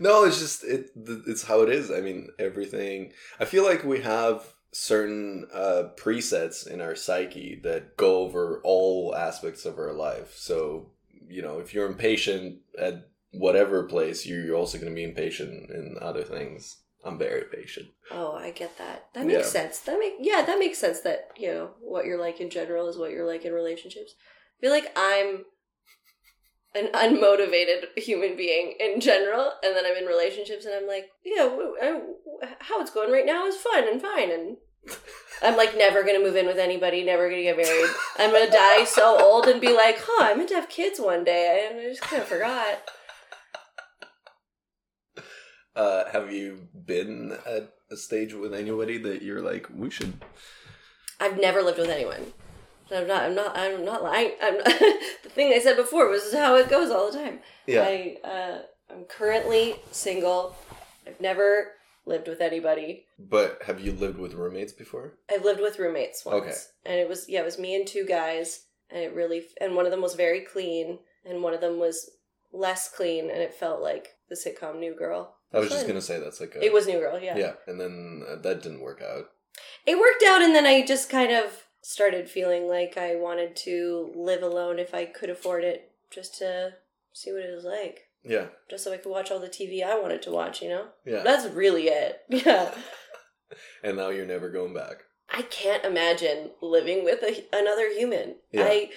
No, 0.00 0.24
it's 0.24 0.40
just 0.40 0.64
it. 0.64 0.90
It's 1.26 1.44
how 1.44 1.60
it 1.62 1.68
is. 1.68 1.90
I 1.90 2.00
mean, 2.00 2.28
everything. 2.38 3.12
I 3.38 3.44
feel 3.44 3.62
like 3.64 3.84
we 3.84 4.00
have 4.00 4.42
certain 4.74 5.46
uh, 5.54 5.84
presets 5.96 6.66
in 6.66 6.80
our 6.80 6.96
psyche 6.96 7.60
that 7.62 7.96
go 7.96 8.18
over 8.18 8.60
all 8.64 9.14
aspects 9.14 9.64
of 9.64 9.78
our 9.78 9.92
life. 9.92 10.34
So 10.36 10.90
you 11.26 11.40
know, 11.42 11.58
if 11.58 11.72
you're 11.72 11.86
impatient 11.86 12.58
at 12.78 13.08
whatever 13.32 13.84
place, 13.84 14.26
you're 14.26 14.54
also 14.54 14.78
going 14.78 14.90
to 14.92 14.94
be 14.94 15.04
impatient 15.04 15.70
in 15.70 15.96
other 16.00 16.22
things. 16.22 16.82
I'm 17.04 17.18
very 17.18 17.44
patient. 17.52 17.88
Oh, 18.10 18.32
I 18.32 18.50
get 18.50 18.76
that. 18.78 19.06
That 19.14 19.26
makes 19.26 19.46
Yeah. 19.46 19.62
sense. 19.62 19.80
That 19.80 19.98
make 19.98 20.14
yeah, 20.20 20.42
that 20.42 20.58
makes 20.58 20.78
sense 20.78 21.00
that, 21.00 21.30
you 21.36 21.48
know, 21.48 21.70
what 21.80 22.04
you're 22.06 22.20
like 22.20 22.40
in 22.40 22.50
general 22.50 22.88
is 22.88 22.96
what 22.96 23.10
you're 23.10 23.26
like 23.26 23.44
in 23.44 23.52
relationships. 23.52 24.14
I 24.58 24.60
feel 24.60 24.70
like 24.70 24.92
I'm 24.96 25.44
an 26.74 26.88
unmotivated 26.92 27.96
human 27.96 28.36
being 28.36 28.74
in 28.80 29.00
general, 29.00 29.52
and 29.62 29.76
then 29.76 29.84
I'm 29.86 29.96
in 29.96 30.06
relationships 30.06 30.64
and 30.64 30.74
I'm 30.74 30.88
like, 30.88 31.06
yeah, 31.24 31.48
how 32.60 32.80
it's 32.80 32.90
going 32.90 33.12
right 33.12 33.26
now 33.26 33.46
is 33.46 33.56
fun 33.56 33.86
and 33.88 34.00
fine, 34.00 34.30
and 34.30 34.56
I'm 35.42 35.56
like 35.56 35.76
never 35.76 36.02
gonna 36.02 36.20
move 36.20 36.36
in 36.36 36.46
with 36.46 36.58
anybody, 36.58 37.04
never 37.04 37.28
gonna 37.28 37.42
get 37.42 37.56
married. 37.56 37.90
I'm 38.18 38.32
gonna 38.32 38.50
die 38.50 38.84
so 38.84 39.20
old 39.20 39.46
and 39.46 39.60
be 39.60 39.74
like, 39.74 39.96
huh, 40.00 40.24
I 40.24 40.34
meant 40.34 40.48
to 40.50 40.54
have 40.54 40.68
kids 40.68 40.98
one 40.98 41.24
day, 41.24 41.68
and 41.70 41.80
I 41.80 41.84
just 41.84 42.00
kind 42.00 42.22
of 42.22 42.28
forgot. 42.28 42.82
Uh, 45.76 46.04
have 46.12 46.32
you 46.32 46.68
been 46.86 47.36
at 47.46 47.74
a 47.90 47.96
stage 47.96 48.32
with 48.32 48.54
anybody 48.54 48.96
that 48.98 49.22
you're 49.22 49.42
like, 49.42 49.66
we 49.74 49.90
should? 49.90 50.14
I've 51.20 51.38
never 51.38 51.62
lived 51.62 51.78
with 51.78 51.90
anyone. 51.90 52.32
I'm 52.92 53.06
not. 53.06 53.24
I'm 53.24 53.34
not. 53.34 53.56
I'm 53.56 53.84
not 53.84 54.02
lying. 54.02 54.32
I'm 54.42 54.58
not, 54.58 54.64
the 55.22 55.30
thing 55.30 55.52
I 55.52 55.58
said 55.58 55.76
before 55.76 56.08
was 56.08 56.32
how 56.32 56.56
it 56.56 56.68
goes 56.68 56.90
all 56.90 57.10
the 57.10 57.18
time. 57.18 57.40
Yeah. 57.66 57.82
I 57.82 58.16
uh, 58.24 58.58
I'm 58.90 59.04
currently 59.04 59.76
single. 59.90 60.54
I've 61.06 61.20
never 61.20 61.72
lived 62.06 62.28
with 62.28 62.40
anybody. 62.40 63.06
But 63.18 63.62
have 63.66 63.80
you 63.80 63.92
lived 63.92 64.18
with 64.18 64.34
roommates 64.34 64.72
before? 64.72 65.14
I've 65.30 65.44
lived 65.44 65.60
with 65.60 65.78
roommates 65.78 66.24
once, 66.24 66.42
Okay. 66.42 66.54
and 66.86 67.00
it 67.00 67.08
was 67.08 67.28
yeah, 67.28 67.40
it 67.40 67.44
was 67.44 67.58
me 67.58 67.74
and 67.74 67.86
two 67.86 68.04
guys, 68.04 68.66
and 68.90 69.00
it 69.02 69.14
really 69.14 69.44
and 69.60 69.74
one 69.74 69.84
of 69.86 69.90
them 69.90 70.02
was 70.02 70.14
very 70.14 70.40
clean, 70.40 70.98
and 71.24 71.42
one 71.42 71.54
of 71.54 71.60
them 71.60 71.78
was 71.78 72.10
less 72.52 72.88
clean, 72.88 73.30
and 73.30 73.40
it 73.40 73.54
felt 73.54 73.80
like 73.82 74.16
the 74.28 74.34
sitcom 74.36 74.78
New 74.78 74.94
Girl. 74.94 75.36
I 75.52 75.60
was 75.60 75.70
just 75.70 75.86
gonna 75.86 76.00
say 76.02 76.18
that's 76.18 76.40
like 76.40 76.54
a. 76.56 76.64
It 76.64 76.72
was 76.72 76.86
New 76.86 76.98
Girl, 76.98 77.18
yeah. 77.20 77.36
Yeah, 77.36 77.52
and 77.66 77.80
then 77.80 78.24
uh, 78.28 78.36
that 78.36 78.62
didn't 78.62 78.80
work 78.80 79.02
out. 79.02 79.26
It 79.86 79.98
worked 79.98 80.24
out, 80.26 80.42
and 80.42 80.54
then 80.54 80.66
I 80.66 80.84
just 80.84 81.08
kind 81.08 81.32
of 81.32 81.64
started 81.80 82.28
feeling 82.28 82.66
like 82.66 82.96
I 82.96 83.14
wanted 83.14 83.54
to 83.56 84.12
live 84.16 84.42
alone 84.42 84.78
if 84.78 84.94
I 84.94 85.04
could 85.04 85.30
afford 85.30 85.62
it, 85.64 85.92
just 86.10 86.36
to 86.38 86.72
see 87.12 87.30
what 87.32 87.42
it 87.42 87.54
was 87.54 87.64
like, 87.64 88.03
Yeah, 88.24 88.46
just 88.70 88.84
so 88.84 88.92
I 88.92 88.96
could 88.96 89.10
watch 89.10 89.30
all 89.30 89.40
the 89.40 89.48
TV 89.48 89.84
I 89.84 89.98
wanted 90.00 90.22
to 90.22 90.30
watch. 90.30 90.62
You 90.62 90.70
know, 90.70 90.86
yeah. 91.04 91.22
that's 91.22 91.46
really 91.46 91.84
it. 91.84 92.20
Yeah, 92.28 92.74
and 93.82 93.96
now 93.96 94.10
you're 94.10 94.26
never 94.26 94.50
going 94.50 94.74
back. 94.74 95.04
I 95.30 95.42
can't 95.42 95.84
imagine 95.84 96.50
living 96.60 97.04
with 97.04 97.22
a, 97.22 97.44
another 97.52 97.92
human. 97.92 98.36
Yeah. 98.52 98.64
I. 98.64 98.90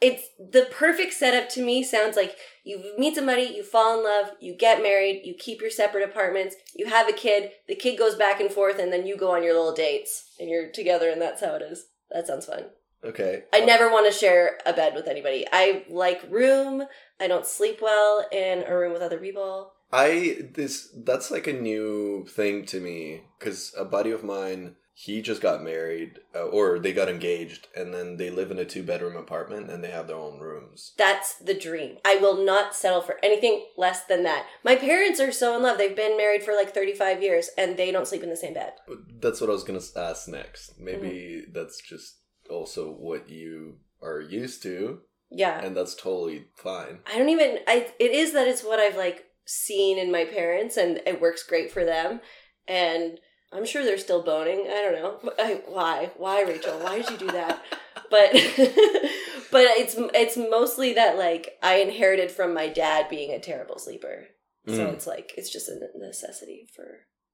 It's 0.00 0.28
the 0.38 0.68
perfect 0.70 1.12
setup 1.14 1.48
to 1.50 1.64
me. 1.64 1.82
Sounds 1.82 2.14
like 2.14 2.36
you 2.62 2.94
meet 2.96 3.16
somebody, 3.16 3.42
you 3.42 3.64
fall 3.64 3.98
in 3.98 4.04
love, 4.04 4.30
you 4.38 4.54
get 4.56 4.80
married, 4.80 5.22
you 5.24 5.34
keep 5.36 5.60
your 5.60 5.70
separate 5.72 6.08
apartments, 6.08 6.54
you 6.76 6.86
have 6.86 7.08
a 7.08 7.12
kid, 7.12 7.50
the 7.66 7.74
kid 7.74 7.98
goes 7.98 8.14
back 8.14 8.40
and 8.40 8.48
forth, 8.48 8.78
and 8.78 8.92
then 8.92 9.08
you 9.08 9.16
go 9.16 9.34
on 9.34 9.42
your 9.42 9.54
little 9.54 9.74
dates 9.74 10.30
and 10.38 10.48
you're 10.48 10.70
together, 10.70 11.10
and 11.10 11.20
that's 11.20 11.40
how 11.40 11.56
it 11.56 11.62
is. 11.62 11.86
That 12.12 12.28
sounds 12.28 12.46
fun. 12.46 12.66
Okay. 13.04 13.44
I 13.52 13.60
never 13.60 13.90
want 13.90 14.12
to 14.12 14.18
share 14.18 14.58
a 14.66 14.72
bed 14.72 14.94
with 14.94 15.06
anybody. 15.06 15.46
I 15.52 15.84
like 15.88 16.30
room. 16.30 16.84
I 17.20 17.28
don't 17.28 17.46
sleep 17.46 17.78
well 17.80 18.26
in 18.32 18.64
a 18.66 18.76
room 18.76 18.92
with 18.92 19.02
other 19.02 19.18
people. 19.18 19.72
I 19.92 20.48
this 20.52 20.88
that's 20.94 21.30
like 21.30 21.46
a 21.46 21.52
new 21.52 22.26
thing 22.28 22.66
to 22.66 22.80
me 22.80 23.22
because 23.38 23.72
a 23.76 23.84
buddy 23.84 24.10
of 24.10 24.22
mine 24.22 24.76
he 25.00 25.22
just 25.22 25.40
got 25.40 25.62
married 25.62 26.18
uh, 26.34 26.42
or 26.42 26.80
they 26.80 26.92
got 26.92 27.08
engaged 27.08 27.68
and 27.76 27.94
then 27.94 28.16
they 28.16 28.30
live 28.30 28.50
in 28.50 28.58
a 28.58 28.64
two 28.64 28.82
bedroom 28.82 29.16
apartment 29.16 29.70
and 29.70 29.82
they 29.82 29.92
have 29.92 30.08
their 30.08 30.16
own 30.16 30.40
rooms. 30.40 30.92
That's 30.98 31.36
the 31.36 31.54
dream. 31.54 31.98
I 32.04 32.16
will 32.16 32.44
not 32.44 32.74
settle 32.74 33.00
for 33.00 33.16
anything 33.22 33.66
less 33.76 34.04
than 34.04 34.24
that. 34.24 34.46
My 34.64 34.74
parents 34.74 35.20
are 35.20 35.30
so 35.30 35.54
in 35.54 35.62
love. 35.62 35.78
They've 35.78 35.94
been 35.94 36.16
married 36.16 36.42
for 36.42 36.52
like 36.52 36.74
35 36.74 37.22
years 37.22 37.48
and 37.56 37.76
they 37.76 37.92
don't 37.92 38.08
sleep 38.08 38.24
in 38.24 38.28
the 38.28 38.36
same 38.36 38.54
bed. 38.54 38.72
That's 39.20 39.40
what 39.40 39.48
I 39.48 39.52
was 39.52 39.62
gonna 39.62 39.78
ask 39.96 40.26
next. 40.26 40.80
Maybe 40.80 41.44
that's 41.52 41.80
just 41.80 42.16
also 42.50 42.90
what 42.90 43.28
you 43.28 43.78
are 44.02 44.20
used 44.20 44.62
to, 44.64 45.00
Yeah. 45.30 45.60
and 45.60 45.76
that's 45.76 45.94
totally 45.94 46.46
fine. 46.56 47.00
I 47.06 47.18
don't 47.18 47.28
even 47.28 47.58
I 47.66 47.88
it 47.98 48.10
is 48.12 48.32
that 48.32 48.48
it's 48.48 48.62
what 48.64 48.78
I've 48.78 48.96
like 48.96 49.24
seen 49.46 49.98
in 49.98 50.10
my 50.12 50.24
parents 50.24 50.76
and 50.76 51.00
it 51.06 51.20
works 51.20 51.42
great 51.42 51.70
for 51.70 51.84
them 51.84 52.20
and 52.66 53.18
I'm 53.50 53.64
sure 53.64 53.82
they're 53.82 53.96
still 53.96 54.22
boning. 54.22 54.66
I 54.68 54.82
don't 54.82 54.94
know. 54.94 55.32
I, 55.38 55.62
why? 55.66 56.10
Why 56.18 56.42
Rachel? 56.42 56.78
Why 56.80 57.00
did 57.00 57.10
you 57.10 57.16
do 57.16 57.30
that? 57.32 57.62
But 58.10 58.30
but 59.52 59.66
it's 59.76 59.94
it's 60.14 60.36
mostly 60.36 60.94
that 60.94 61.18
like 61.18 61.58
I 61.62 61.76
inherited 61.76 62.30
from 62.30 62.54
my 62.54 62.68
dad 62.68 63.08
being 63.10 63.32
a 63.32 63.40
terrible 63.40 63.78
sleeper. 63.78 64.28
So 64.66 64.72
Mm. 64.86 64.92
it's 64.94 65.06
like 65.06 65.32
it's 65.36 65.50
just 65.50 65.68
a 65.68 65.78
necessity 65.96 66.68
for 66.74 66.86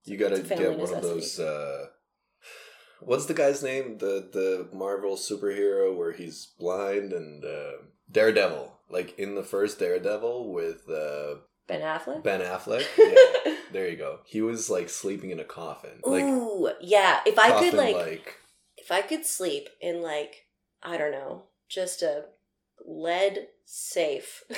You 0.05 0.17
gotta 0.17 0.37
It's 0.37 0.51
a 0.51 0.57
get 0.57 0.79
one 0.79 0.93
of 0.95 1.03
those. 1.03 1.39
uh 1.39 1.87
What's 3.01 3.27
the 3.27 3.35
guy's 3.35 3.63
name? 3.63 3.99
The 3.99 4.29
the 4.33 4.69
Marvel 4.73 5.17
superhero 5.17 5.95
where 5.97 6.13
he's 6.13 6.53
blind 6.59 7.13
and 7.13 7.45
uh, 7.45 7.73
Daredevil. 8.11 8.73
Like 8.91 9.19
in 9.19 9.35
the 9.35 9.43
first 9.43 9.79
Daredevil 9.79 10.53
with 10.53 10.89
uh, 10.89 11.37
Ben 11.67 11.81
Affleck. 11.81 12.23
Ben 12.23 12.41
Affleck. 12.41 12.85
Yeah, 12.99 13.55
there 13.73 13.89
you 13.89 13.97
go. 13.97 14.21
He 14.25 14.41
was 14.41 14.71
like 14.71 14.89
sleeping 14.89 15.31
in 15.31 15.41
a 15.41 15.45
coffin. 15.45 16.01
Like 16.05 16.25
Ooh, 16.25 16.71
yeah. 16.81 17.21
If 17.27 17.39
I 17.39 17.59
could 17.59 17.75
like 17.75 17.97
like 17.97 18.37
if 18.77 18.91
I 18.91 19.03
could 19.03 19.27
sleep 19.27 19.69
in 19.81 20.03
like 20.03 20.47
I 20.83 20.97
don't 20.97 21.13
know, 21.13 21.45
just 21.69 22.03
a 22.03 22.27
lead 22.87 23.49
safe, 23.65 24.45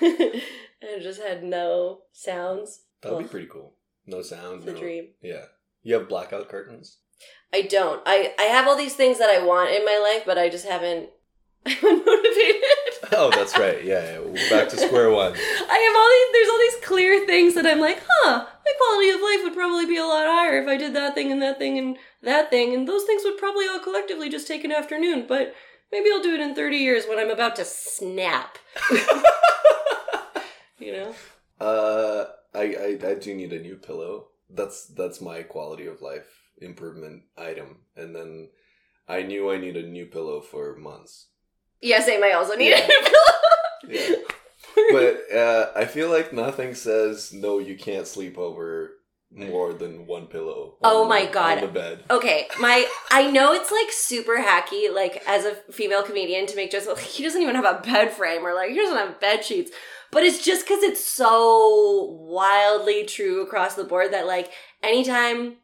and 0.00 1.02
just 1.02 1.20
had 1.20 1.42
no 1.44 2.02
sounds. 2.12 2.80
that 3.02 3.12
would 3.12 3.24
be 3.24 3.28
pretty 3.28 3.46
cool. 3.46 3.74
No 4.06 4.22
sounds. 4.22 4.64
The 4.64 4.72
no- 4.72 4.78
dream. 4.80 5.08
Yeah. 5.22 5.44
You 5.82 5.94
have 5.94 6.08
blackout 6.08 6.48
curtains. 6.48 6.98
I 7.52 7.62
don't. 7.62 8.00
I 8.06 8.34
I 8.38 8.44
have 8.44 8.68
all 8.68 8.76
these 8.76 8.94
things 8.94 9.18
that 9.18 9.30
I 9.30 9.44
want 9.44 9.74
in 9.74 9.84
my 9.84 9.98
life, 9.98 10.24
but 10.24 10.38
I 10.38 10.48
just 10.48 10.66
haven't. 10.66 11.10
I'm 11.66 11.74
unmotivated. 11.76 12.62
Oh, 13.12 13.30
that's 13.34 13.58
right. 13.58 13.84
Yeah, 13.84 14.20
yeah. 14.20 14.48
Back 14.48 14.68
to 14.70 14.78
square 14.78 15.10
one. 15.10 15.32
I 15.34 15.78
have 15.78 15.96
all 15.96 16.08
these. 16.08 16.32
There's 16.32 16.48
all 16.48 16.58
these 16.58 16.86
clear 16.86 17.26
things 17.26 17.54
that 17.54 17.66
I'm 17.66 17.80
like, 17.80 18.00
huh. 18.08 18.46
My 18.64 18.72
quality 18.78 19.10
of 19.10 19.20
life 19.20 19.40
would 19.42 19.54
probably 19.54 19.86
be 19.86 19.96
a 19.96 20.04
lot 20.04 20.26
higher 20.26 20.62
if 20.62 20.68
I 20.68 20.76
did 20.76 20.94
that 20.94 21.14
thing 21.14 21.32
and 21.32 21.42
that 21.42 21.58
thing 21.58 21.78
and 21.78 21.96
that 22.22 22.50
thing, 22.50 22.74
and 22.74 22.86
those 22.88 23.04
things 23.04 23.22
would 23.24 23.36
probably 23.36 23.66
all 23.66 23.80
collectively 23.80 24.28
just 24.30 24.46
take 24.46 24.64
an 24.64 24.72
afternoon. 24.72 25.26
But 25.28 25.54
maybe 25.90 26.10
I'll 26.10 26.22
do 26.22 26.34
it 26.34 26.40
in 26.40 26.54
30 26.54 26.76
years 26.76 27.06
when 27.06 27.18
I'm 27.18 27.30
about 27.30 27.56
to 27.56 27.64
snap. 27.64 28.58
you 30.78 30.92
know. 30.92 31.14
Uh, 31.60 32.26
I, 32.54 32.62
I 32.62 32.98
I 33.06 33.14
do 33.14 33.34
need 33.34 33.52
a 33.52 33.60
new 33.60 33.76
pillow. 33.76 34.28
That's 34.52 34.86
that's 34.86 35.20
my 35.20 35.42
quality 35.42 35.86
of 35.86 36.02
life 36.02 36.26
improvement 36.58 37.22
item. 37.36 37.78
And 37.96 38.14
then 38.14 38.50
I 39.08 39.22
knew 39.22 39.50
I 39.50 39.58
need 39.58 39.76
a 39.76 39.82
new 39.86 40.06
pillow 40.06 40.40
for 40.40 40.76
months. 40.76 41.28
Yeah, 41.80 42.00
same. 42.00 42.22
I 42.22 42.32
also 42.32 42.56
need 42.56 42.70
Yeah. 42.70 42.86
a 42.86 43.88
Yeah. 43.88 44.06
pillow. 44.06 44.22
but 44.92 45.36
uh, 45.36 45.70
I 45.74 45.84
feel 45.86 46.10
like 46.10 46.32
nothing 46.32 46.74
says 46.74 47.32
no. 47.32 47.58
You 47.58 47.76
can't 47.76 48.06
sleep 48.06 48.38
over 48.38 48.92
more 49.32 49.72
than 49.72 50.06
one 50.06 50.26
pillow. 50.26 50.76
Oh 50.82 51.06
my 51.08 51.26
the- 51.26 51.32
God. 51.32 51.58
On 51.58 51.64
the 51.64 51.72
bed. 51.72 52.04
Okay, 52.10 52.48
my 52.58 52.86
I 53.10 53.30
know 53.30 53.52
it's 53.52 53.70
like 53.70 53.90
super 53.90 54.36
hacky, 54.38 54.92
like 54.92 55.22
as 55.26 55.44
a 55.44 55.54
female 55.72 56.02
comedian 56.02 56.46
to 56.46 56.56
make 56.56 56.70
jokes. 56.72 56.86
Like, 56.86 56.98
he 56.98 57.22
doesn't 57.22 57.40
even 57.40 57.54
have 57.54 57.64
a 57.64 57.80
bed 57.82 58.12
frame, 58.12 58.44
or 58.44 58.54
like 58.54 58.70
he 58.70 58.76
doesn't 58.76 58.96
have 58.96 59.20
bed 59.20 59.44
sheets. 59.44 59.70
But 60.12 60.24
it's 60.24 60.44
just 60.44 60.66
because 60.66 60.82
it's 60.82 61.04
so 61.04 62.16
wildly 62.20 63.04
true 63.04 63.42
across 63.42 63.74
the 63.74 63.84
board 63.84 64.12
that 64.12 64.26
like 64.26 64.50
anytime, 64.82 65.56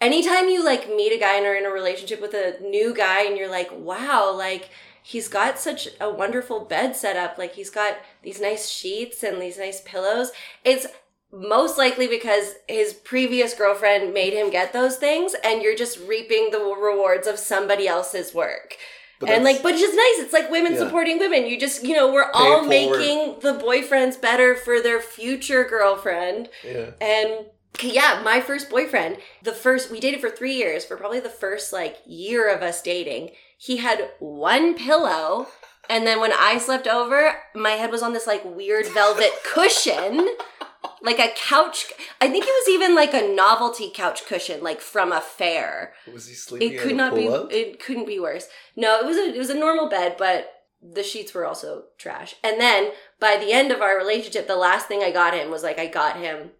anytime 0.00 0.48
you 0.48 0.64
like 0.64 0.88
meet 0.88 1.12
a 1.12 1.18
guy 1.18 1.36
and 1.36 1.46
are 1.46 1.54
in 1.54 1.66
a 1.66 1.70
relationship 1.70 2.20
with 2.20 2.34
a 2.34 2.58
new 2.60 2.94
guy, 2.94 3.24
and 3.24 3.36
you're 3.36 3.50
like, 3.50 3.70
wow, 3.72 4.32
like 4.36 4.68
he's 5.02 5.28
got 5.28 5.58
such 5.58 5.88
a 6.00 6.10
wonderful 6.10 6.64
bed 6.64 6.96
set 6.96 7.16
up. 7.16 7.38
Like 7.38 7.54
he's 7.54 7.70
got 7.70 7.96
these 8.22 8.40
nice 8.40 8.68
sheets 8.68 9.22
and 9.22 9.40
these 9.40 9.58
nice 9.58 9.80
pillows. 9.80 10.32
It's 10.64 10.86
most 11.32 11.78
likely 11.78 12.06
because 12.06 12.54
his 12.68 12.92
previous 12.92 13.54
girlfriend 13.54 14.12
made 14.12 14.34
him 14.34 14.50
get 14.50 14.72
those 14.72 14.96
things 14.96 15.34
and 15.42 15.62
you're 15.62 15.74
just 15.74 15.98
reaping 16.06 16.50
the 16.50 16.58
rewards 16.58 17.26
of 17.26 17.38
somebody 17.38 17.88
else's 17.88 18.34
work 18.34 18.76
But 19.22 19.30
and 19.30 19.44
like 19.44 19.62
but 19.62 19.72
it's 19.72 19.80
just 19.80 19.94
nice 19.96 20.24
it's 20.26 20.32
like 20.34 20.50
women 20.50 20.72
Yeah. 20.72 20.78
supporting 20.80 21.18
women 21.18 21.46
you 21.46 21.58
just 21.58 21.82
you 21.82 21.96
know 21.96 22.12
we're 22.12 22.30
all 22.34 22.68
Pay 22.68 22.84
forward. 22.84 22.98
making 22.98 23.40
the 23.40 23.54
boyfriends 23.54 24.20
better 24.20 24.54
for 24.54 24.80
their 24.82 25.00
future 25.00 25.64
girlfriend 25.64 26.48
yeah. 26.64 26.90
and 27.00 27.46
yeah, 27.82 28.20
my 28.22 28.42
first 28.42 28.68
boyfriend, 28.68 29.16
the 29.42 29.52
first, 29.52 29.90
we 29.90 29.98
dated 29.98 30.20
for 30.20 30.28
three 30.28 30.52
years, 30.52 30.84
for 30.84 30.94
probably 30.94 31.20
the 31.20 31.30
first 31.30 31.72
like 31.72 31.96
year 32.06 32.54
of 32.54 32.60
us 32.62 32.82
dating. 32.82 33.30
He 33.56 33.78
had 33.78 34.10
one 34.18 34.74
pillow. 34.76 35.46
And 35.88 36.06
then 36.06 36.20
when 36.20 36.32
I 36.34 36.58
slept 36.58 36.86
over, 36.86 37.32
my 37.54 37.70
head 37.70 37.90
was 37.90 38.02
on 38.02 38.12
this 38.12 38.26
like 38.26 38.44
weird 38.44 38.86
velvet 38.88 39.32
cushion, 39.42 40.28
like 41.02 41.18
a 41.18 41.32
couch. 41.36 41.86
I 42.20 42.28
think 42.28 42.44
it 42.46 42.48
was 42.48 42.68
even 42.74 42.94
like 42.94 43.12
a 43.14 43.34
novelty 43.34 43.90
couch 43.92 44.24
cushion, 44.26 44.62
like 44.62 44.80
from 44.80 45.12
a 45.12 45.20
fair. 45.20 45.92
Was 46.12 46.26
he 46.28 46.34
sleeping? 46.34 46.72
It 46.72 46.74
in 46.76 46.80
could 46.80 46.92
a 46.92 46.94
not 46.94 47.14
be. 47.14 47.26
pull-out? 47.26 47.52
It 47.52 47.80
couldn't 47.80 48.06
be 48.06 48.20
worse. 48.20 48.48
No, 48.76 48.98
it 49.00 49.06
was 49.06 49.16
a 49.16 49.34
it 49.34 49.38
was 49.38 49.50
a 49.50 49.58
normal 49.58 49.88
bed, 49.88 50.16
but 50.18 50.50
the 50.82 51.02
sheets 51.02 51.32
were 51.34 51.46
also 51.46 51.84
trash. 51.98 52.34
And 52.42 52.60
then 52.60 52.90
by 53.20 53.36
the 53.36 53.52
end 53.52 53.70
of 53.70 53.80
our 53.82 53.96
relationship, 53.96 54.46
the 54.48 54.56
last 54.56 54.86
thing 54.88 55.02
I 55.02 55.10
got 55.12 55.34
him 55.34 55.50
was 55.50 55.62
like 55.62 55.78
I 55.78 55.86
got 55.86 56.16
him 56.16 56.50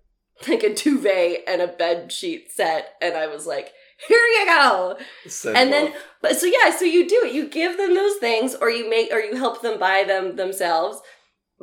like 0.49 0.63
a 0.63 0.75
duvet 0.75 1.43
and 1.47 1.61
a 1.63 1.69
bed 1.69 2.11
sheet 2.13 2.51
set, 2.53 2.95
and 3.01 3.15
I 3.17 3.27
was 3.29 3.47
like, 3.47 3.73
Here 4.09 4.19
you 4.19 4.47
go. 4.47 4.97
Send 5.29 5.57
And 5.57 5.73
then- 5.73 5.93
But 6.21 6.37
so 6.37 6.47
yeah, 6.47 6.71
so 6.77 6.85
you 6.85 7.09
do 7.09 7.23
it. 7.25 7.33
You 7.33 7.49
give 7.49 7.77
them 7.77 7.95
those 7.95 8.17
things, 8.17 8.55
or 8.55 8.71
you 8.71 8.89
make, 8.91 9.13
or 9.13 9.19
you 9.21 9.37
help 9.37 9.61
them 9.63 9.79
buy 9.79 10.05
them 10.05 10.37
themselves. 10.37 11.01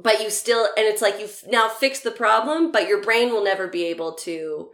But 0.02 0.22
you 0.22 0.30
still, 0.30 0.66
and 0.78 0.86
it's 0.86 1.02
like 1.02 1.16
you 1.16 1.28
have 1.28 1.44
now 1.48 1.68
fix 1.68 2.00
the 2.00 2.12
problem, 2.12 2.72
but 2.72 2.88
your 2.88 3.02
brain 3.02 3.30
will 3.30 3.44
never 3.44 3.68
be 3.68 3.86
able 3.86 4.14
to 4.16 4.70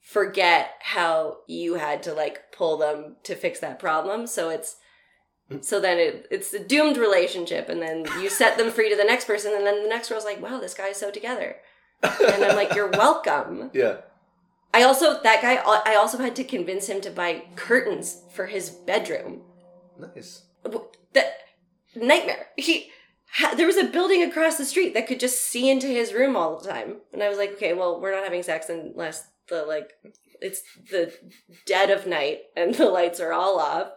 forget 0.00 0.72
how 0.80 1.38
you 1.46 1.74
had 1.74 2.02
to 2.04 2.12
like 2.12 2.52
pull 2.52 2.76
them 2.76 3.16
to 3.24 3.34
fix 3.34 3.60
that 3.60 3.78
problem. 3.78 4.26
So 4.26 4.50
it's 4.50 4.76
so 5.60 5.80
then 5.80 5.98
it, 5.98 6.28
it's 6.30 6.54
a 6.54 6.62
doomed 6.62 6.96
relationship, 6.96 7.68
and 7.68 7.82
then 7.82 8.04
you 8.20 8.30
set 8.30 8.56
them 8.56 8.70
free 8.70 8.88
to 8.90 8.96
the 8.96 9.04
next 9.04 9.24
person, 9.24 9.52
and 9.54 9.66
then 9.66 9.82
the 9.82 9.88
next 9.88 10.08
girl's 10.08 10.24
like, 10.24 10.40
"Wow, 10.40 10.60
this 10.60 10.74
guy's 10.74 10.96
so 10.96 11.10
together," 11.10 11.56
and 12.02 12.44
I'm 12.44 12.54
like, 12.54 12.74
"You're 12.74 12.90
welcome." 12.92 13.70
yeah. 13.72 13.96
I 14.72 14.84
also 14.84 15.20
that 15.22 15.42
guy. 15.42 15.56
I 15.56 15.96
also 15.96 16.18
had 16.18 16.36
to 16.36 16.44
convince 16.44 16.86
him 16.86 17.00
to 17.00 17.10
buy 17.10 17.42
curtains 17.56 18.22
for 18.32 18.46
his 18.46 18.70
bedroom. 18.70 19.42
Nice. 19.98 20.42
That 21.12 21.32
nightmare. 21.96 22.46
He 22.56 22.90
there 23.56 23.66
was 23.66 23.76
a 23.76 23.84
building 23.84 24.22
across 24.22 24.56
the 24.58 24.64
street 24.64 24.94
that 24.94 25.06
could 25.06 25.20
just 25.20 25.42
see 25.42 25.70
into 25.70 25.86
his 25.86 26.12
room 26.12 26.36
all 26.36 26.58
the 26.58 26.68
time, 26.68 26.96
and 27.12 27.22
I 27.22 27.28
was 27.28 27.38
like, 27.38 27.52
okay, 27.52 27.72
well, 27.74 28.00
we're 28.00 28.14
not 28.14 28.24
having 28.24 28.42
sex 28.42 28.68
unless 28.68 29.28
the 29.48 29.64
like 29.64 29.92
it's 30.42 30.62
the 30.90 31.12
dead 31.66 31.90
of 31.90 32.06
night 32.06 32.38
and 32.56 32.74
the 32.74 32.86
lights 32.88 33.20
are 33.20 33.32
all 33.32 33.58
off. 33.60 33.88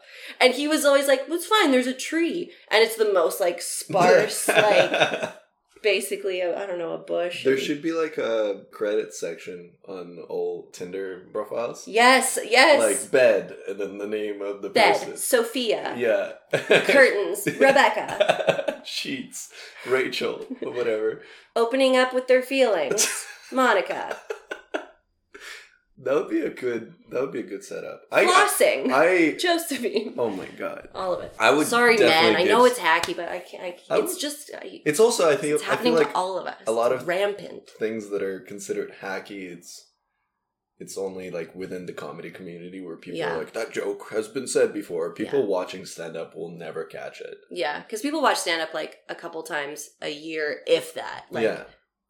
And 0.41 0.54
he 0.54 0.67
was 0.67 0.84
always 0.84 1.08
like, 1.08 1.28
well, 1.28 1.38
"It's 1.38 1.46
fine. 1.48 1.72
There's 1.72 1.88
a 1.88 1.93
tree," 1.93 2.52
and 2.69 2.84
it's 2.84 2.96
the 2.98 3.13
most 3.13 3.39
like 3.39 3.62
sparse, 3.62 4.48
like 4.50 5.34
basically 5.82 6.41
I 6.41 6.63
I 6.63 6.65
don't 6.65 6.78
know 6.80 6.93
a 6.93 6.98
bush. 6.98 7.43
there 7.43 7.58
should 7.58 7.82
be 7.82 7.91
like 7.91 8.17
a 8.17 8.63
credit 8.72 9.13
section 9.13 9.72
on 9.88 10.17
old 10.30 10.74
Tinder 10.74 11.28
profiles. 11.32 11.88
yes, 11.88 12.39
yes. 12.46 12.80
Like 12.80 13.12
bed 13.12 13.56
and 13.67 13.80
then 13.80 13.98
the 13.98 14.08
name 14.08 14.41
of 14.41 14.62
the 14.62 14.69
Bed, 14.69 14.93
person. 15.00 15.17
Sophia, 15.17 15.93
Yeah. 15.98 16.32
curtains, 16.54 17.46
Rebecca, 17.46 18.62
Sheets. 18.88 19.50
Rachel. 19.88 20.46
Or 20.62 20.72
whatever. 20.72 21.22
opening 21.56 21.96
up 21.98 22.13
with 22.13 22.28
their 22.28 22.41
feelings, 22.41 23.08
Monica, 23.52 24.17
That 26.00 26.15
would 26.15 26.30
be 26.30 26.41
a 26.41 26.50
good 26.50 26.96
that 27.12 27.22
would 27.22 27.32
be 27.32 27.39
a 27.39 27.43
good 27.43 27.63
setup. 27.63 28.02
I 28.12 28.26
flossing, 28.26 28.91
I 28.91 29.38
Josephine, 29.38 30.15
oh 30.17 30.30
my 30.30 30.48
god. 30.58 30.89
all 30.96 31.13
of 31.13 31.24
it. 31.24 31.34
I 31.39 31.52
would 31.52 31.67
Sorry, 31.67 31.98
men. 31.98 32.36
I 32.36 32.43
know 32.43 32.65
it's 32.65 32.80
hacky, 32.80 33.15
but 33.15 33.30
I 33.30 33.39
can't. 33.39 33.63
I 33.63 33.72
can't 33.72 33.91
I 33.91 34.00
it's 34.04 34.17
just 34.17 34.50
I, 34.60 34.82
It's 34.86 35.00
also 35.00 35.30
I 35.30 35.36
think 35.36 35.54
it's 35.54 35.63
I 35.63 35.67
happening 35.67 35.93
feel 35.93 36.02
like 36.02 36.12
to 36.12 36.17
all 36.17 36.39
of 36.39 36.48
us. 36.48 36.58
a 36.67 36.72
lot 36.72 36.91
of- 36.91 37.08
rampant. 37.08 37.69
things 37.80 38.10
that 38.10 38.24
are 38.24 38.39
considered 38.39 38.91
hacky 39.02 39.43
it's 39.56 39.86
it's 40.80 40.98
only 40.98 41.30
like 41.32 41.54
within 41.56 41.86
the 41.86 41.94
comedy 41.94 42.32
community 42.32 42.82
where 42.82 42.98
people 42.98 43.20
Yeah. 43.20 43.36
are 43.36 43.38
like 43.38 43.54
that 43.54 43.72
joke 43.72 44.10
has 44.12 44.28
been 44.28 44.48
said 44.48 44.74
before. 44.74 45.14
People 45.14 45.40
Yeah. 45.42 45.46
watching 45.46 45.86
stand 45.86 46.16
up 46.18 46.36
will 46.36 46.50
never 46.50 46.84
catch 46.84 47.22
it. 47.22 47.38
Yeah, 47.52 47.82
because 47.82 48.02
people 48.02 48.22
watch 48.22 48.38
stand 48.40 48.62
up 48.62 48.74
like 48.74 49.00
a 49.08 49.16
couple 49.16 49.44
times 49.44 49.92
a 50.02 50.10
year, 50.10 50.62
if 50.68 50.94
that. 50.96 51.26
Like 51.30 51.44
yeah. 51.44 51.64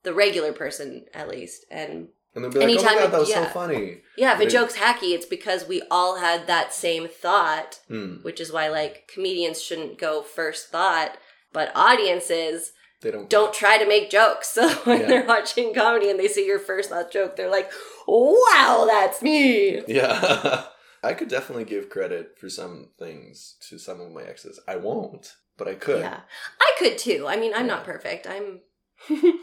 the 0.04 0.13
regular 0.13 0.54
person, 0.54 1.06
at 1.13 1.28
least. 1.30 1.65
And 1.69 2.10
And 2.36 2.43
they'll 2.43 2.52
be 2.52 2.60
like, 2.60 2.69
Anytime 2.69 2.88
"Oh 2.93 2.95
my 2.95 3.02
god, 3.04 3.12
that 3.12 3.19
was 3.19 3.30
yeah. 3.30 3.43
so 3.47 3.54
funny." 3.54 4.02
yeah, 4.17 4.34
if 4.34 4.39
a 4.39 4.43
They- 4.45 4.49
joke's 4.49 4.78
hacky, 4.78 5.13
it's 5.13 5.26
because 5.28 5.67
we 5.67 5.84
all 5.91 6.15
had 6.17 6.47
that 6.47 6.73
same 6.73 7.08
thought, 7.08 7.80
Hmm. 7.88 8.15
which 8.23 8.39
is 8.39 8.52
why 8.52 8.69
like 8.69 9.08
comedians 9.13 9.62
shouldn't 9.62 9.99
go 9.99 10.21
first 10.23 10.69
thought, 10.69 11.17
but 11.52 11.71
audiences 11.76 12.71
They 13.03 13.11
don't. 13.11 13.29
don't 13.29 13.53
try 13.53 13.77
to 13.77 13.87
make 13.87 14.09
jokes. 14.09 14.47
So 14.53 14.67
when 14.85 15.01
Yeah. 15.01 15.07
they're 15.07 15.25
watching 15.25 15.73
comedy 15.73 16.09
and 16.09 16.19
they 16.19 16.27
see 16.27 16.45
your 16.47 16.57
first 16.59 16.89
thought 16.89 17.11
joke, 17.11 17.35
they're 17.35 17.51
like, 17.51 17.69
"Wow, 18.07 18.85
that's 18.89 19.21
me." 19.21 19.83
Yeah. 19.87 20.63
I 21.03 21.13
could 21.13 21.27
definitely 21.27 21.65
give 21.65 21.89
credit 21.89 22.37
for 22.39 22.49
some 22.49 22.89
things 22.97 23.57
to 23.67 23.77
some 23.77 23.99
of 23.99 24.11
my 24.11 24.23
exes. 24.23 24.59
I 24.67 24.77
won't, 24.77 25.35
but 25.57 25.67
I 25.67 25.75
could. 25.75 25.99
Yeah, 25.99 26.21
I 26.61 26.71
could 26.79 26.97
too. 26.97 27.25
I 27.27 27.35
mean, 27.35 27.51
I'm 27.53 27.67
not 27.67 27.83
perfect. 27.83 28.25
I'm. 28.25 28.61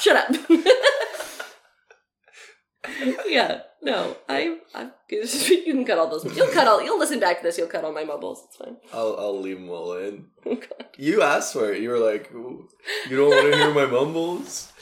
Shut 0.00 0.16
up. 0.16 0.30
yeah, 3.26 3.62
no, 3.82 4.16
I. 4.28 4.58
I'm. 4.74 4.92
You 5.10 5.74
can 5.74 5.84
cut 5.84 5.98
all 5.98 6.08
those. 6.08 6.24
You'll 6.36 6.48
cut 6.48 6.66
all. 6.66 6.82
You'll 6.82 6.98
listen 6.98 7.20
back 7.20 7.38
to 7.38 7.42
this. 7.42 7.56
You'll 7.56 7.68
cut 7.68 7.84
all 7.84 7.92
my 7.92 8.04
mumbles. 8.04 8.44
It's 8.46 8.56
fine. 8.56 8.76
I'll 8.92 9.16
I'll 9.18 9.40
leave 9.40 9.58
them 9.58 9.70
all 9.70 9.94
in. 9.94 10.26
Oh, 10.46 10.54
God. 10.54 10.86
You 10.96 11.22
asked 11.22 11.52
for 11.52 11.72
it. 11.72 11.82
You 11.82 11.90
were 11.90 11.98
like, 11.98 12.30
you 12.32 13.16
don't 13.16 13.28
want 13.28 13.52
to 13.52 13.58
hear 13.58 13.74
my 13.74 13.84
mumbles. 13.84 14.72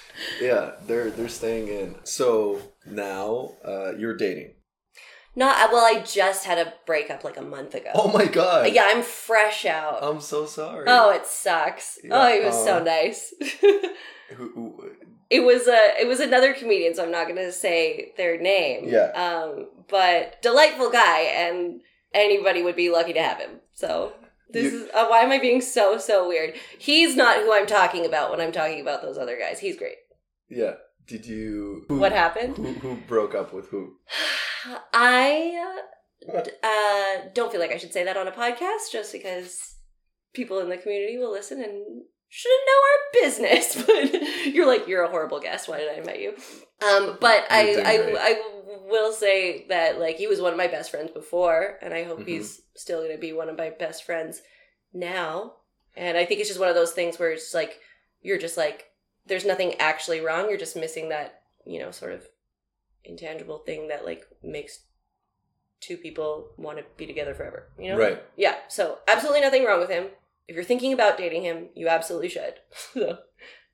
Yeah, 0.41 0.73
they're 0.87 1.11
they're 1.11 1.29
staying 1.29 1.69
in. 1.69 1.97
So 2.05 2.61
now 2.87 3.55
uh, 3.65 3.97
you're 3.97 4.17
dating. 4.17 4.55
Not 5.35 5.57
uh, 5.57 5.69
well. 5.73 5.85
I 5.85 6.01
just 6.01 6.45
had 6.45 6.59
a 6.59 6.73
breakup 6.87 7.25
like 7.25 7.37
a 7.37 7.43
month 7.43 7.75
ago. 7.75 7.91
Oh 7.95 8.11
my 8.11 8.27
god. 8.27 8.67
Uh, 8.67 8.69
yeah, 8.69 8.85
I'm 8.87 9.03
fresh 9.03 9.67
out. 9.67 10.03
I'm 10.03 10.21
so 10.21 10.47
sorry. 10.47 10.85
oh, 10.89 11.11
it 11.11 11.27
sucks. 11.27 11.99
Yeah, 12.03 12.11
oh, 12.13 12.33
he 12.33 12.45
was 12.45 12.55
so 12.55 12.77
uh-huh. 12.77 12.85
nice. 12.85 13.35
Who, 14.37 14.51
who, 14.55 14.91
it 15.31 15.41
was 15.41 15.67
a 15.67 16.01
it 16.01 16.07
was 16.07 16.21
another 16.21 16.53
comedian, 16.55 16.95
so 16.95 17.03
I'm 17.05 17.11
not 17.11 17.25
going 17.27 17.37
to 17.37 17.53
say 17.53 18.12
their 18.17 18.39
name. 18.41 18.89
Yeah. 18.89 19.11
Um, 19.12 19.69
but 19.89 20.41
delightful 20.43 20.91
guy, 20.91 21.21
and 21.23 21.81
anybody 22.15 22.62
would 22.62 22.77
be 22.77 22.91
lucky 22.91 23.12
to 23.12 23.23
have 23.23 23.39
him. 23.39 23.61
So 23.73 24.12
this 24.51 24.73
You- 24.73 24.85
is 24.85 24.91
uh, 24.95 25.07
why 25.09 25.21
am 25.23 25.33
I 25.33 25.39
being 25.39 25.61
so 25.61 25.99
so 25.99 26.27
weird? 26.29 26.55
He's 26.79 27.17
not 27.17 27.39
who 27.39 27.53
I'm 27.53 27.67
talking 27.67 28.05
about 28.07 28.31
when 28.31 28.41
I'm 28.41 28.53
talking 28.53 28.81
about 28.81 29.03
those 29.03 29.19
other 29.19 29.39
guys. 29.39 29.59
He's 29.61 29.77
great. 29.77 29.97
yeah. 30.49 30.75
Did 31.09 31.25
you? 31.25 31.85
Who, 31.89 32.01
What 32.01 32.11
happened? 32.11 32.57
Who, 32.57 32.73
who 32.73 32.97
broke 33.07 33.33
up 33.33 33.53
with 33.53 33.69
who? 33.69 33.95
I 34.93 35.55
uh, 36.35 36.41
uh, 36.65 37.29
don't 37.33 37.53
feel 37.53 37.61
like 37.61 37.71
I 37.73 37.77
should 37.77 37.93
say 37.93 38.03
that 38.05 38.17
on 38.17 38.27
a 38.27 38.33
podcast, 38.33 38.91
just 38.93 39.12
because 39.12 39.77
people 40.35 40.59
in 40.59 40.69
the 40.69 40.77
community 40.77 41.17
will 41.19 41.31
listen 41.31 41.62
and 41.62 42.03
shouldn't 42.29 42.62
know 42.67 42.81
our 42.83 43.23
business. 43.25 43.83
But 44.47 44.55
you're 44.55 44.67
like, 44.67 44.87
you're 44.89 45.03
a 45.05 45.09
horrible 45.11 45.41
guest. 45.41 45.69
Why 45.69 45.79
did 45.79 45.91
I 45.91 45.95
invite 45.95 46.21
you? 46.21 46.31
Um, 46.87 47.19
but 47.21 47.45
I, 47.51 47.83
I. 47.85 48.17
I 48.19 48.43
will 48.89 49.12
say 49.12 49.67
that 49.69 49.99
like 49.99 50.17
he 50.17 50.27
was 50.29 50.41
one 50.41 50.53
of 50.53 50.57
my 50.59 50.69
best 50.69 50.91
friends 50.93 51.11
before, 51.11 51.79
and 51.83 51.93
I 51.93 52.05
hope 52.05 52.21
Mhm. 52.21 52.27
he's 52.29 52.62
still 52.77 53.01
going 53.01 53.12
to 53.12 53.19
be 53.19 53.33
one 53.33 53.49
of 53.49 53.57
my 53.59 53.71
best 53.71 54.05
friends 54.05 54.43
now. 54.93 55.55
And 55.97 56.17
I 56.17 56.25
think 56.25 56.39
it's 56.41 56.49
just 56.49 56.61
one 56.61 56.69
of 56.69 56.75
those 56.75 56.93
things 56.93 57.19
where 57.19 57.33
it's 57.33 57.53
like 57.55 57.81
you're 58.23 58.39
just 58.39 58.57
like 58.57 58.87
there's 59.27 59.45
nothing 59.45 59.75
actually 59.81 60.21
wrong. 60.21 60.49
You're 60.49 60.59
just 60.59 60.77
missing 60.77 61.09
that 61.09 61.43
you 61.65 61.81
know 61.81 61.91
sort 61.91 62.12
of 62.12 62.23
intangible 63.05 63.59
thing 63.59 63.89
that 63.89 64.05
like 64.05 64.25
makes 64.43 64.81
two 65.81 65.97
people 65.97 66.51
want 66.57 66.79
to 66.79 66.85
be 66.97 67.07
together 67.07 67.35
forever. 67.35 67.69
You 67.79 67.91
know, 67.91 67.99
Right. 67.99 68.23
yeah, 68.37 68.57
so 68.69 68.99
absolutely 69.09 69.41
nothing 69.41 69.65
wrong 69.65 69.81
with 69.81 69.91
him. 69.91 70.09
If 70.49 70.55
you're 70.55 70.65
thinking 70.65 70.93
about 70.93 71.19
dating 71.19 71.43
him, 71.43 71.69
you 71.75 71.89
absolutely 71.89 72.29
should. 72.29 72.55
so, 72.95 73.19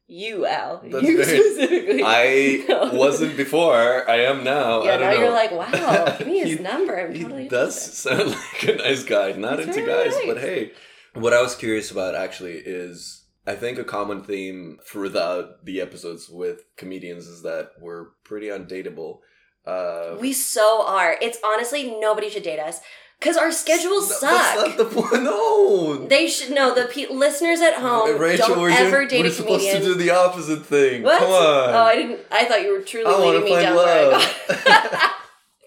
you, 0.06 0.46
Al, 0.46 0.82
That's 0.84 1.02
you 1.04 1.22
specifically. 1.22 2.02
I 2.04 2.64
No. 2.68 2.90
wasn't 2.92 3.36
before. 3.36 4.08
I 4.10 4.20
am 4.20 4.42
now. 4.44 4.82
Yeah, 4.82 4.94
I 4.94 4.96
don't 4.96 5.00
now 5.00 5.12
know. 5.14 5.20
you're 5.20 5.30
like, 5.30 5.50
wow, 5.52 6.16
give 6.18 6.26
me 6.26 6.38
his 6.44 6.58
He- 6.58 6.62
number. 6.62 6.98
I'm 6.98 7.14
he 7.14 7.22
totally 7.22 7.48
does 7.48 7.80
sound 7.98 8.30
like 8.30 8.62
a 8.68 8.76
nice 8.76 9.04
guy. 9.04 9.32
Not 9.32 9.58
He's 9.58 9.68
into 9.68 9.86
guys, 9.86 10.14
but 10.26 10.38
hey. 10.38 10.72
What 11.14 11.32
I 11.34 11.42
was 11.42 11.54
curious 11.54 11.90
about 11.90 12.14
actually 12.14 12.54
is 12.54 13.24
I 13.46 13.54
think 13.54 13.78
a 13.78 13.84
common 13.84 14.22
theme 14.24 14.78
throughout 14.86 15.64
the 15.64 15.80
episodes 15.80 16.28
with 16.28 16.62
comedians 16.76 17.26
is 17.26 17.42
that 17.42 17.72
we're 17.80 18.06
pretty 18.24 18.46
undateable. 18.48 19.18
Uh, 19.66 20.16
We 20.20 20.32
so 20.32 20.84
are. 20.86 21.16
It's 21.20 21.38
honestly 21.44 21.96
nobody 22.00 22.28
should 22.30 22.42
date 22.44 22.58
us 22.58 22.80
because 23.22 23.36
our 23.36 23.52
schedules 23.52 24.10
no, 24.10 24.16
suck. 24.16 24.30
That's 24.30 24.68
not 24.68 24.78
the 24.78 24.84
point. 24.84 25.22
No. 25.22 26.06
they 26.08 26.28
should 26.28 26.50
know 26.52 26.74
the 26.74 26.86
pe- 26.86 27.06
listeners 27.06 27.60
at 27.60 27.74
home 27.74 28.18
Rachel, 28.18 28.48
don't 28.48 28.60
we're, 28.60 28.70
ever 28.70 29.06
doing, 29.06 29.08
date 29.08 29.20
we're 29.22 29.28
a 29.28 29.30
supposed 29.30 29.60
comedian. 29.64 29.80
to 29.82 29.88
do 29.88 29.94
the 29.94 30.10
opposite 30.10 30.66
thing. 30.66 31.02
what? 31.02 31.20
Come 31.20 31.30
on. 31.30 31.74
Oh, 31.74 31.84
I 31.84 31.94
didn't. 31.94 32.20
I 32.32 32.44
thought 32.46 32.62
you 32.62 32.72
were 32.76 32.82
truly 32.82 33.06
I 33.06 33.18
leading 33.18 33.44
me 33.44 33.50
down 33.50 33.76
love. 33.76 34.44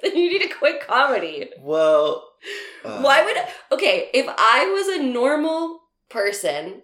then 0.03 0.15
you 0.17 0.29
need 0.29 0.41
to 0.49 0.53
quit 0.53 0.85
comedy. 0.85 1.49
well, 1.61 2.27
uh, 2.83 3.01
Why 3.01 3.23
would 3.23 3.37
okay? 3.77 4.09
If 4.13 4.25
I 4.27 4.65
was 4.65 4.99
a 4.99 5.03
normal 5.03 5.79
person 6.09 6.81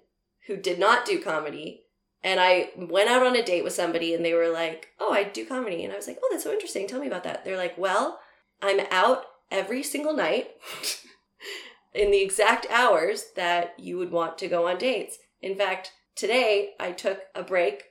who 0.48 0.56
did 0.56 0.80
not 0.80 1.06
do 1.06 1.22
comedy, 1.22 1.82
and 2.24 2.40
I 2.40 2.70
went 2.78 3.10
out 3.10 3.26
on 3.26 3.36
a 3.36 3.44
date 3.44 3.66
with 3.66 3.74
somebody, 3.74 4.14
and 4.14 4.24
they 4.24 4.34
were 4.34 4.50
like, 4.50 4.88
"Oh, 5.02 5.12
I 5.12 5.24
do 5.24 5.46
comedy," 5.46 5.84
and 5.84 5.92
I 5.92 5.98
was 5.98 6.08
like, 6.08 6.20
"Oh, 6.24 6.30
that's 6.32 6.44
so 6.46 6.54
interesting. 6.54 6.88
Tell 6.88 7.02
me 7.02 7.08
about 7.08 7.26
that." 7.26 7.44
They're 7.44 7.58
like, 7.58 7.78
"Well, 7.78 8.20
I'm 8.62 8.80
out 8.90 9.26
every 9.52 9.84
single 9.84 10.14
night 10.14 10.52
in 11.94 12.10
the 12.10 12.22
exact 12.22 12.66
hours 12.72 13.26
that 13.36 13.74
you 13.78 13.98
would 13.98 14.12
want 14.12 14.38
to 14.40 14.48
go 14.48 14.68
on 14.68 14.78
dates. 14.78 15.18
In 15.42 15.56
fact, 15.56 15.92
today 16.16 16.72
I 16.80 16.92
took 16.92 17.20
a 17.36 17.44
break 17.44 17.84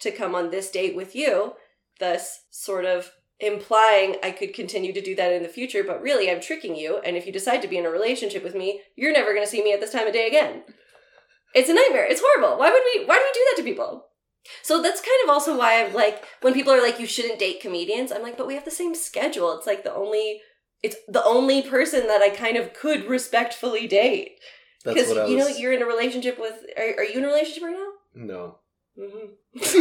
to 0.00 0.10
come 0.10 0.34
on 0.34 0.50
this 0.50 0.70
date 0.70 0.96
with 0.96 1.14
you, 1.14 1.54
thus 2.00 2.44
sort 2.50 2.84
of 2.84 3.12
implying 3.38 4.16
I 4.22 4.30
could 4.30 4.54
continue 4.54 4.92
to 4.92 5.00
do 5.00 5.14
that 5.16 5.32
in 5.32 5.42
the 5.42 5.48
future, 5.48 5.84
but 5.84 6.00
really 6.00 6.30
I'm 6.30 6.40
tricking 6.40 6.76
you. 6.76 6.98
And 7.04 7.16
if 7.16 7.26
you 7.26 7.32
decide 7.32 7.60
to 7.62 7.68
be 7.68 7.76
in 7.76 7.86
a 7.86 7.90
relationship 7.90 8.42
with 8.42 8.54
me, 8.54 8.80
you're 8.96 9.12
never 9.12 9.32
going 9.32 9.44
to 9.44 9.50
see 9.50 9.62
me 9.62 9.72
at 9.72 9.80
this 9.80 9.92
time 9.92 10.06
of 10.06 10.12
day 10.12 10.26
again. 10.26 10.62
It's 11.54 11.68
a 11.68 11.74
nightmare. 11.74 12.06
It's 12.08 12.22
horrible. 12.24 12.58
Why 12.58 12.70
would 12.70 12.82
we? 12.94 13.04
Why 13.04 13.16
do 13.16 13.22
we 13.22 13.32
do 13.34 13.46
that 13.50 13.56
to 13.58 13.68
people? 13.68 14.06
So 14.62 14.80
that's 14.80 15.00
kind 15.00 15.22
of 15.24 15.30
also 15.30 15.56
why 15.56 15.84
I'm 15.84 15.92
like, 15.92 16.24
when 16.40 16.54
people 16.54 16.72
are 16.72 16.82
like, 16.82 16.98
you 16.98 17.06
shouldn't 17.06 17.38
date 17.38 17.60
comedians, 17.60 18.10
I'm 18.10 18.22
like, 18.22 18.36
but 18.36 18.46
we 18.46 18.54
have 18.54 18.64
the 18.64 18.70
same 18.70 18.94
schedule. 18.94 19.56
It's 19.56 19.66
like 19.66 19.84
the 19.84 19.94
only 19.94 20.40
it's 20.82 20.96
the 21.08 21.24
only 21.24 21.62
person 21.62 22.06
that 22.08 22.22
I 22.22 22.30
kind 22.30 22.56
of 22.56 22.74
could 22.74 23.06
respectfully 23.06 23.86
date. 23.86 24.38
Because 24.84 25.16
I 25.16 25.26
you 25.26 25.36
know 25.36 25.46
you're 25.46 25.72
in 25.72 25.80
a 25.82 25.86
relationship 25.86 26.40
with. 26.40 26.54
Are, 26.76 26.94
are 26.98 27.04
you 27.04 27.18
in 27.18 27.24
a 27.24 27.28
relationship 27.28 27.62
right 27.62 27.76
now? 27.76 27.92
no. 28.14 28.56
Mm-hmm. 28.98 29.26
but, 29.54 29.62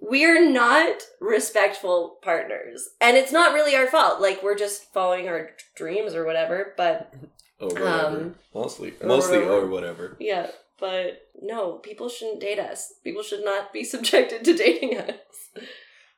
we're 0.00 0.50
not 0.50 1.02
respectful 1.20 2.18
partners. 2.22 2.88
And 3.00 3.16
it's 3.16 3.30
not 3.32 3.54
really 3.54 3.74
our 3.76 3.86
fault. 3.86 4.20
Like, 4.20 4.42
we're 4.42 4.56
just 4.56 4.92
following 4.92 5.28
our 5.28 5.50
dreams 5.76 6.14
or 6.14 6.24
whatever. 6.24 6.74
But 6.76 7.14
Or 7.60 7.68
whatever. 7.68 8.06
Um, 8.06 8.34
mostly, 8.54 8.94
or 9.00 9.06
mostly, 9.06 9.38
whatever. 9.38 9.60
or 9.60 9.66
whatever. 9.68 10.16
yeah, 10.18 10.48
but 10.80 11.21
no, 11.40 11.74
people 11.74 12.08
shouldn't 12.08 12.40
date 12.40 12.58
us. 12.58 12.94
People 13.04 13.22
should 13.22 13.44
not 13.44 13.72
be 13.72 13.84
subjected 13.94 14.44
to 14.44 14.56
dating 14.56 14.98
us. 14.98 15.14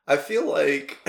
I 0.07 0.17
feel 0.17 0.47
like 0.47 0.99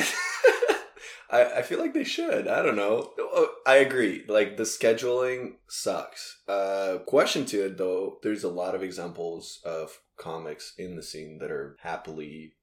I, 1.30 1.58
I 1.58 1.62
feel 1.64 1.80
like 1.80 1.94
they 1.94 2.04
should. 2.04 2.48
I 2.48 2.62
don't 2.62 2.76
know. 2.78 3.12
Oh, 3.20 3.50
I 3.66 3.76
agree. 3.76 4.24
Like 4.28 4.58
the 4.58 4.64
scheduling 4.64 5.56
sucks. 5.68 6.42
Uh 6.48 7.00
question 7.06 7.46
to 7.48 7.66
it 7.66 7.78
though, 7.78 8.20
there's 8.24 8.44
a 8.44 8.50
lot 8.50 8.76
of 8.76 8.84
examples 8.84 9.60
of 9.66 10.00
comics 10.18 10.74
in 10.78 10.96
the 10.96 11.04
scene 11.04 11.40
that 11.40 11.52
are 11.52 11.76
happily 11.82 12.54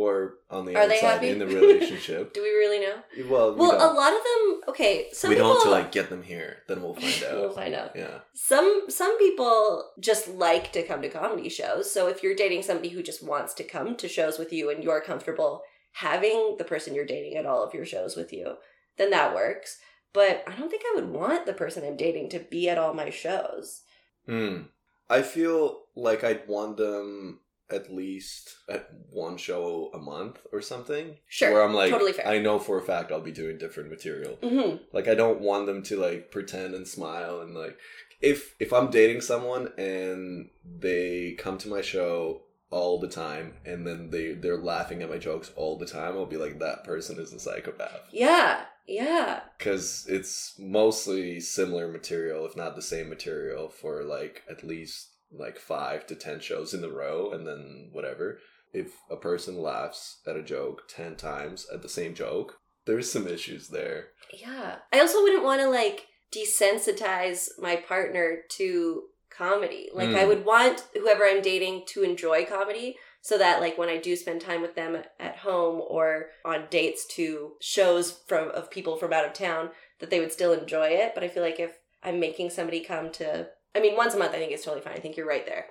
or 0.00 0.34
on 0.50 0.64
the 0.64 0.74
Are 0.76 0.88
they 0.88 0.96
outside 0.96 1.08
happy? 1.14 1.28
in 1.28 1.38
the 1.38 1.46
relationship. 1.60 2.32
Do 2.32 2.42
we 2.42 2.48
really 2.50 2.78
know? 2.80 2.96
well, 3.28 3.52
we 3.54 3.60
Well, 3.60 3.72
a 3.76 3.78
don't, 3.78 3.96
lot 3.96 4.12
of 4.12 4.20
them. 4.24 4.60
Okay, 4.68 5.08
some 5.12 5.28
we 5.30 5.36
people. 5.36 5.52
don't 5.54 5.62
to 5.64 5.70
like 5.70 5.92
get 5.92 6.08
them 6.08 6.22
here. 6.22 6.58
Then 6.68 6.82
we'll 6.82 6.94
find 6.94 7.24
out. 7.28 7.34
We'll 7.40 7.50
find 7.52 7.74
out. 7.74 7.94
Yeah. 7.94 8.18
Some 8.34 8.84
some 8.88 9.18
people 9.18 9.90
just 10.00 10.28
like 10.28 10.72
to 10.72 10.82
come 10.82 11.02
to 11.02 11.08
comedy 11.10 11.48
shows. 11.48 11.92
So 11.92 12.08
if 12.08 12.22
you're 12.22 12.34
dating 12.34 12.62
somebody 12.62 12.88
who 12.90 13.02
just 13.02 13.22
wants 13.22 13.52
to 13.54 13.64
come 13.64 13.96
to 13.96 14.08
shows 14.08 14.38
with 14.38 14.52
you 14.52 14.70
and 14.70 14.82
you're 14.82 15.00
comfortable 15.02 15.62
having 15.92 16.54
the 16.58 16.64
person 16.64 16.94
you're 16.94 17.04
dating 17.04 17.36
at 17.36 17.46
all 17.46 17.62
of 17.62 17.74
your 17.74 17.84
shows 17.84 18.16
with 18.16 18.32
you, 18.32 18.54
then 18.96 19.10
that 19.10 19.34
works. 19.34 19.78
But 20.12 20.42
I 20.46 20.56
don't 20.56 20.70
think 20.70 20.82
I 20.86 20.94
would 20.96 21.10
want 21.10 21.46
the 21.46 21.52
person 21.52 21.84
I'm 21.84 21.96
dating 21.96 22.30
to 22.30 22.38
be 22.40 22.68
at 22.68 22.78
all 22.78 22.94
my 22.94 23.10
shows. 23.10 23.82
Hmm. 24.26 24.62
I 25.08 25.22
feel 25.22 25.82
like 25.96 26.22
I'd 26.22 26.46
want 26.48 26.76
them 26.76 27.40
at 27.72 27.92
least 27.92 28.56
at 28.68 28.88
one 29.10 29.36
show 29.36 29.90
a 29.94 29.98
month 29.98 30.38
or 30.52 30.60
something. 30.62 31.16
Sure, 31.28 31.52
Where 31.52 31.62
I'm 31.62 31.74
like, 31.74 31.90
totally 31.90 32.12
fair. 32.12 32.26
I 32.26 32.38
know 32.38 32.58
for 32.58 32.78
a 32.78 32.82
fact 32.82 33.10
I'll 33.12 33.20
be 33.20 33.32
doing 33.32 33.58
different 33.58 33.90
material. 33.90 34.36
hmm 34.42 34.76
Like, 34.92 35.08
I 35.08 35.14
don't 35.14 35.40
want 35.40 35.66
them 35.66 35.82
to 35.84 35.96
like 36.00 36.30
pretend 36.30 36.74
and 36.74 36.86
smile 36.86 37.40
and 37.40 37.54
like, 37.54 37.76
if 38.20 38.54
if 38.60 38.72
I'm 38.72 38.90
dating 38.90 39.22
someone 39.22 39.72
and 39.78 40.50
they 40.78 41.32
come 41.38 41.56
to 41.58 41.68
my 41.68 41.80
show 41.80 42.42
all 42.70 43.00
the 43.00 43.08
time 43.08 43.54
and 43.64 43.86
then 43.86 44.10
they 44.10 44.32
they're 44.34 44.56
laughing 44.58 45.02
at 45.02 45.10
my 45.10 45.18
jokes 45.18 45.50
all 45.56 45.78
the 45.78 45.86
time, 45.86 46.14
I'll 46.16 46.26
be 46.26 46.36
like, 46.36 46.58
that 46.58 46.84
person 46.84 47.18
is 47.18 47.32
a 47.32 47.40
psychopath 47.40 48.02
Yeah, 48.12 48.64
yeah. 48.86 49.40
because 49.58 50.06
it's 50.08 50.54
mostly 50.58 51.40
similar 51.40 51.88
material, 51.88 52.44
if 52.46 52.56
not 52.56 52.76
the 52.76 52.82
same 52.82 53.08
material, 53.08 53.68
for 53.70 54.04
like 54.04 54.42
at 54.50 54.62
least 54.64 55.08
like 55.32 55.58
five 55.58 56.06
to 56.08 56.14
ten 56.14 56.40
shows 56.40 56.74
in 56.74 56.84
a 56.84 56.88
row, 56.88 57.30
and 57.32 57.46
then 57.46 57.90
whatever. 57.92 58.38
If 58.72 58.92
a 59.10 59.16
person 59.16 59.60
laughs 59.60 60.20
at 60.26 60.36
a 60.36 60.42
joke 60.42 60.82
ten 60.88 61.16
times 61.16 61.66
at 61.72 61.82
the 61.82 61.88
same 61.88 62.14
joke, 62.14 62.58
there's 62.86 63.10
some 63.10 63.26
issues 63.26 63.68
there. 63.68 64.08
Yeah. 64.32 64.76
I 64.92 65.00
also 65.00 65.22
wouldn't 65.22 65.44
want 65.44 65.60
to 65.60 65.68
like 65.68 66.06
desensitize 66.32 67.48
my 67.58 67.76
partner 67.76 68.38
to 68.50 69.02
comedy. 69.36 69.88
Like 69.92 70.10
I 70.10 70.24
Mm. 70.24 70.28
would 70.28 70.44
want 70.44 70.84
whoever 70.94 71.24
I'm 71.24 71.42
dating 71.42 71.84
to 71.88 72.02
enjoy 72.02 72.44
comedy 72.44 72.96
so 73.22 73.38
that 73.38 73.60
like 73.60 73.78
when 73.78 73.88
I 73.88 73.96
do 73.98 74.16
spend 74.16 74.40
time 74.40 74.62
with 74.62 74.74
them 74.74 74.96
at 75.18 75.36
home 75.38 75.80
or 75.88 76.30
on 76.44 76.66
dates 76.70 77.06
to 77.16 77.52
shows 77.60 78.10
from 78.26 78.48
of 78.50 78.70
people 78.70 78.96
from 78.96 79.12
out 79.12 79.24
of 79.24 79.32
town 79.32 79.70
that 80.00 80.10
they 80.10 80.20
would 80.20 80.32
still 80.32 80.52
enjoy 80.52 80.88
it, 80.88 81.12
but 81.14 81.22
I 81.24 81.28
feel 81.28 81.42
like 81.42 81.60
if 81.60 81.78
I'm 82.02 82.18
making 82.18 82.50
somebody 82.50 82.80
come 82.80 83.10
to 83.12 83.48
I 83.74 83.80
mean 83.80 83.96
once 83.96 84.14
a 84.14 84.18
month 84.18 84.34
I 84.34 84.38
think 84.38 84.52
it's 84.52 84.64
totally 84.64 84.82
fine. 84.82 84.94
I 84.94 85.00
think 85.00 85.16
you're 85.16 85.26
right 85.28 85.46
there. 85.46 85.66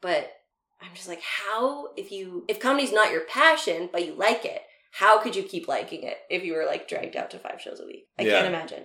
But 0.00 0.30
I'm 0.80 0.94
just 0.94 1.08
like 1.08 1.22
how 1.22 1.88
if 1.96 2.10
you 2.10 2.44
if 2.48 2.60
comedy's 2.60 2.92
not 2.92 3.12
your 3.12 3.22
passion 3.22 3.88
but 3.92 4.06
you 4.06 4.14
like 4.14 4.44
it, 4.44 4.62
how 4.92 5.20
could 5.20 5.36
you 5.36 5.42
keep 5.42 5.68
liking 5.68 6.02
it 6.02 6.18
if 6.28 6.42
you 6.44 6.54
were 6.54 6.66
like 6.66 6.88
dragged 6.88 7.16
out 7.16 7.30
to 7.30 7.38
five 7.38 7.60
shows 7.60 7.80
a 7.80 7.86
week? 7.86 8.08
I 8.18 8.22
Yeah. 8.22 8.32
can't 8.42 8.48
imagine. 8.48 8.84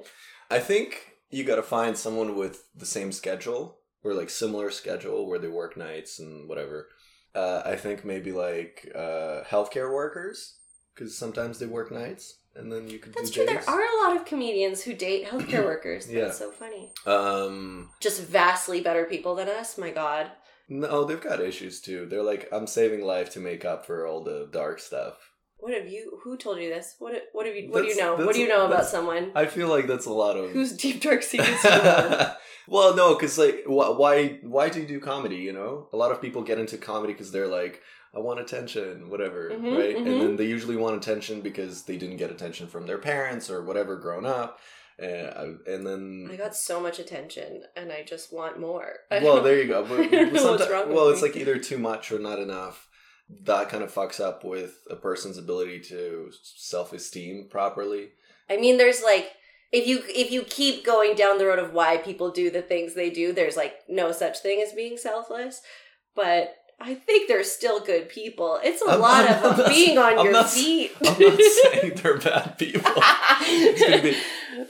I 0.49 0.60
think 0.60 1.13
you 1.30 1.43
got 1.43 1.56
to 1.56 1.63
find 1.63 1.97
someone 1.97 2.36
with 2.36 2.63
the 2.75 2.86
same 2.86 3.12
schedule 3.12 3.80
or 4.04 4.13
like 4.13 4.30
similar 4.30 4.69
schedule 4.71 5.28
where 5.28 5.39
they 5.39 5.47
work 5.47 5.75
nights 5.75 6.19
and 6.19 6.47
whatever. 6.47 6.89
Uh, 7.34 7.63
I 7.65 7.75
think 7.75 8.06
maybe 8.06 8.32
like 8.32 8.89
uh, 8.95 9.41
healthcare 9.43 9.91
workers 9.91 10.58
because 10.93 11.17
sometimes 11.17 11.60
they 11.60 11.65
work 11.65 11.91
nights 11.91 12.39
and 12.55 12.71
then 12.71 12.87
you 12.87 12.99
could 12.99 13.13
That's 13.13 13.29
do 13.29 13.45
true. 13.45 13.53
days. 13.53 13.65
There 13.65 13.75
are 13.75 13.81
a 13.81 14.07
lot 14.07 14.17
of 14.17 14.25
comedians 14.25 14.81
who 14.81 14.93
date 14.93 15.25
healthcare 15.31 15.63
workers. 15.65 16.05
That's 16.05 16.15
Yeah. 16.15 16.31
so 16.31 16.51
funny. 16.51 16.91
Um, 17.05 17.89
Just 17.99 18.21
vastly 18.23 18.81
better 18.81 19.05
people 19.05 19.35
than 19.35 19.47
us. 19.49 19.77
My 19.77 19.91
God. 19.91 20.31
no, 20.69 21.03
they've 21.03 21.21
got 21.21 21.41
issues 21.41 21.81
too. 21.81 22.05
They're 22.09 22.23
like, 22.23 22.47
I'm 22.51 22.67
saving 22.67 23.01
life 23.05 23.29
to 23.31 23.39
make 23.39 23.65
up 23.65 23.85
for 23.85 24.07
all 24.07 24.23
the 24.23 24.49
dark 24.51 24.79
stuff. 24.79 25.15
What 25.57 25.73
have 25.73 25.87
you? 25.87 26.19
Who 26.23 26.37
told 26.37 26.59
you 26.59 26.69
this? 26.69 26.95
What? 26.99 27.13
What 27.33 27.45
have 27.45 27.55
you? 27.55 27.69
What 27.71 27.83
do 27.83 27.87
you 27.87 27.95
know? 27.97 28.15
What 28.17 28.35
do 28.35 28.41
you 28.41 28.47
know 28.47 28.65
about 28.65 28.85
someone 28.85 29.31
I 29.35 29.45
feel 29.45 29.67
like 29.69 29.87
that's 29.87 30.05
a 30.05 30.11
lot 30.13 30.35
of. 30.37 30.51
whose 30.51 30.73
deep 30.73 31.01
dark 31.01 31.23
secrets 31.31 31.61
do 31.63 31.69
you 31.69 31.75
know? 31.83 32.31
well, 32.67 32.95
no, 32.95 33.15
because 33.15 33.37
like, 33.37 33.63
wh- 33.65 33.97
why? 33.97 34.39
Why 34.43 34.69
do 34.69 34.81
you 34.81 34.85
do 34.87 34.99
comedy? 34.99 35.37
You 35.37 35.53
know, 35.53 35.87
a 35.93 35.97
lot 35.97 36.11
of 36.11 36.21
people 36.21 36.43
get 36.43 36.59
into 36.59 36.77
comedy 36.77 37.13
because 37.13 37.31
they're 37.31 37.47
like, 37.47 37.81
I 38.15 38.19
want 38.19 38.39
attention, 38.39 39.10
whatever, 39.10 39.49
Mhm, 39.49 39.78
right? 39.78 39.95
mhm. 39.97 40.08
And 40.08 40.21
then 40.21 40.36
they 40.38 40.45
usually 40.45 40.78
want 40.78 40.95
attention 40.95 41.41
because 41.41 41.84
they 41.84 41.97
didn't 41.97 42.17
get 42.17 42.32
attention 42.32 42.67
from 42.67 42.88
their 42.88 42.97
parents 42.97 43.49
or 43.49 43.62
whatever 43.63 43.97
grown 43.97 44.25
up, 44.25 44.60
and, 44.97 45.60
and 45.67 45.86
then 45.86 46.30
I 46.32 46.38
got 46.38 46.56
so 46.56 46.80
much 46.80 46.97
attention, 46.99 47.63
and 47.75 47.91
I 47.91 48.04
just 48.04 48.32
want 48.32 48.60
more. 48.60 48.99
well, 49.12 49.41
there 49.41 49.60
you 49.62 49.67
go. 49.67 49.84
But 49.84 49.99
I 49.99 50.06
don't 50.08 50.34
know 50.34 50.51
what's 50.51 50.63
someti- 50.65 50.71
wrong 50.71 50.93
well, 50.93 51.10
it's 51.10 51.21
me. 51.21 51.28
like 51.28 51.38
either 51.38 51.58
too 51.58 51.78
much 51.78 52.12
or 52.12 52.19
not 52.19 52.39
enough. 52.39 52.88
That 53.43 53.69
kind 53.69 53.84
of 53.84 53.91
fucks 53.93 54.19
up 54.19 54.43
with 54.45 54.78
a 54.89 54.95
person's 54.95 55.38
ability 55.38 55.80
to 55.89 56.32
self-esteem 56.69 57.47
properly. 57.49 58.10
I 58.49 58.58
mean, 58.58 58.78
there's 58.78 59.01
like 59.04 59.32
if 59.71 59.88
you 59.88 60.04
if 60.08 60.32
you 60.32 60.43
keep 60.43 60.86
going 60.86 61.15
down 61.15 61.38
the 61.39 61.47
road 61.47 61.60
of 61.60 61.73
why 61.73 61.97
people 61.97 62.30
do 62.32 62.49
the 62.51 62.62
things 62.62 62.93
they 62.93 63.10
do, 63.10 63.34
there's 63.34 63.58
like 63.58 63.75
no 63.89 64.12
such 64.12 64.39
thing 64.39 64.62
as 64.62 64.73
being 64.73 64.97
selfless. 64.97 65.62
But 66.15 66.56
I 66.79 66.93
think 66.95 67.27
they're 67.27 67.43
still 67.43 67.79
good 67.79 68.09
people. 68.09 68.59
It's 68.63 68.81
a 68.81 68.89
I'm- 68.91 69.01
lot 69.01 69.29
of 69.29 69.57
not- 69.57 69.69
being 69.69 69.97
on 69.97 70.19
I'm 70.19 70.23
your 70.25 70.33
not- 70.33 70.49
feet. 70.49 70.91
I'm 71.05 71.19
not 71.19 71.39
saying 71.63 71.93
they're 71.95 72.17
bad 72.17 72.57
people. 72.57 72.91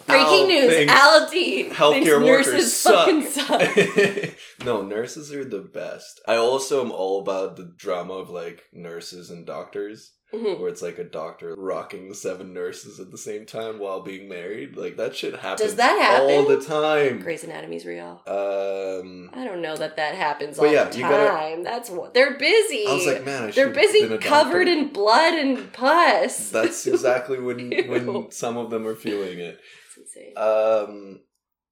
Breaking 0.08 0.42
"Al 0.42 0.48
news: 0.48 0.74
thinks 0.74 0.94
Al 0.94 1.30
D 1.30 1.70
Healthcare 1.70 2.24
workers 2.24 2.48
nurses 2.54 2.76
suck. 2.78 3.24
suck. 3.32 4.66
no, 4.66 4.82
nurses 4.82 5.32
are 5.34 5.46
the 5.46 5.60
best. 5.62 6.22
I 6.28 6.36
also 6.38 6.84
am 6.84 6.92
all 6.92 7.22
about 7.22 7.56
the 7.56 7.72
drama 7.78 8.14
of 8.14 8.30
like 8.30 8.64
nurses 8.74 9.30
and 9.30 9.46
doctors. 9.46 10.12
Mhm. 10.34 10.60
where 10.60 10.70
it's 10.70 10.82
like 10.82 10.98
a 10.98 11.04
doctor 11.04 11.54
rocking 11.56 12.10
the 12.10 12.16
seven 12.16 12.52
nurses 12.54 13.00
at 13.00 13.12
the 13.12 13.18
same 13.18 13.46
time 13.46 13.78
while 13.80 14.02
being 14.02 14.28
married. 14.28 14.76
Like 14.76 14.98
that 14.98 15.16
shit 15.16 15.36
happens. 15.36 15.62
Does 15.62 15.76
that 15.76 16.00
happen? 16.02 16.30
all 16.32 16.46
the 16.46 16.60
time? 16.62 17.20
Grey's 17.20 17.44
Anatomy's 17.44 17.86
real. 17.86 18.22
Um, 18.28 19.30
I 19.34 19.46
don't 19.46 19.62
know 19.62 19.76
that 19.78 19.96
that 19.98 20.16
happens 20.16 20.58
all 20.58 20.68
yeah, 20.68 20.86
the 20.86 20.98
you 20.98 21.04
gotta- 21.04 21.30
time. 21.30 21.64
That's 21.64 21.90
what 21.90 22.14
they're 22.14 22.38
busy. 22.38 22.88
I 22.88 22.94
was 22.94 23.06
like, 23.06 23.24
man, 23.26 23.44
I 23.46 23.52
they're 23.52 23.70
busy 23.70 24.02
been 24.02 24.14
a 24.14 24.18
covered 24.18 24.68
in 24.68 24.90
blood 24.90 25.36
and 25.36 25.72
pus. 25.72 26.50
That's 26.50 26.86
exactly 26.88 27.40
when 27.40 27.72
when 27.88 28.32
some 28.32 28.58
of 28.58 28.72
them 28.72 28.88
are 28.88 28.96
feeling 28.96 29.40
it. 29.40 29.60
It's 29.88 29.98
insane. 30.16 30.34
Um, 30.38 31.22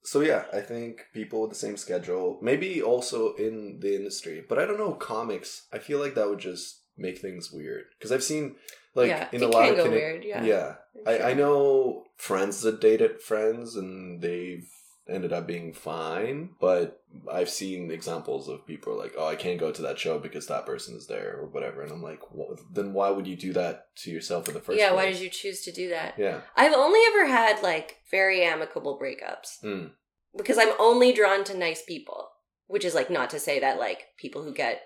so 0.04 0.22
yeah, 0.22 0.46
I 0.54 0.60
think 0.62 1.02
people 1.14 1.42
with 1.42 1.50
the 1.50 1.56
same 1.56 1.76
schedule, 1.78 2.40
maybe 2.42 2.82
also 2.82 3.34
in 3.34 3.80
the 3.82 3.96
industry, 3.96 4.44
but 4.48 4.60
I 4.60 4.66
don't 4.66 4.78
know 4.80 4.94
comics. 4.94 5.66
I 5.74 5.80
feel 5.80 6.00
like 6.00 6.14
that 6.16 6.30
would 6.30 6.40
just 6.40 6.83
make 6.98 7.20
things 7.20 7.52
weird 7.52 7.86
because 7.98 8.12
I've 8.12 8.24
seen 8.24 8.56
like 8.96 9.10
yeah, 9.10 9.28
in 9.32 9.42
a 9.44 9.48
lot 9.48 9.70
of 9.70 9.78
Cana- 9.78 9.90
weird. 9.90 10.24
Yeah, 10.24 10.44
yeah. 10.44 10.76
I, 11.08 11.32
I 11.32 11.34
know 11.34 12.06
friends 12.18 12.62
that 12.62 12.80
dated 12.82 13.22
friends 13.22 13.76
and 13.76 14.22
they've 14.22 14.68
ended 15.10 15.34
up 15.34 15.46
being 15.46 15.74
fine, 15.74 16.52
but 16.62 17.02
I've 17.30 17.50
seen 17.50 17.92
examples 17.92 18.48
of 18.48 18.66
people 18.66 18.98
like, 18.98 19.14
oh, 19.18 19.28
I 19.28 19.36
can't 19.36 19.60
go 19.60 19.70
to 19.72 19.82
that 19.82 20.00
show 20.00 20.18
because 20.18 20.48
that 20.48 20.66
person 20.66 20.96
is 20.96 21.08
there 21.08 21.40
or 21.40 21.48
whatever, 21.48 21.82
and 21.82 21.92
I'm 21.92 22.02
like, 22.02 22.20
well, 22.32 22.56
then 22.72 22.94
why 22.94 23.10
would 23.10 23.28
you 23.28 23.36
do 23.36 23.52
that 23.54 23.88
to 23.98 24.12
yourself 24.12 24.48
in 24.48 24.54
the 24.54 24.62
first 24.62 24.80
yeah, 24.80 24.92
place? 24.92 24.98
why 24.98 25.12
did 25.12 25.20
you 25.20 25.30
choose 25.30 25.62
to 25.64 25.74
do 25.74 25.90
that? 25.90 26.14
Yeah. 26.18 26.40
I've 26.56 26.74
only 26.74 27.02
ever 27.08 27.28
had 27.28 27.62
like 27.62 27.98
very 28.12 28.44
amicable 28.44 28.98
breakups 28.98 29.62
Mm. 29.62 29.92
because 30.38 30.58
I'm 30.58 30.72
only 30.80 31.12
drawn 31.12 31.44
to 31.46 31.58
nice 31.58 31.84
people, 31.84 32.30
which 32.68 32.86
is 32.86 32.96
like 32.96 33.10
not 33.10 33.30
to 33.32 33.40
say 33.40 33.60
that 33.60 33.80
like 33.80 34.06
people 34.18 34.44
who 34.44 34.54
get 34.54 34.84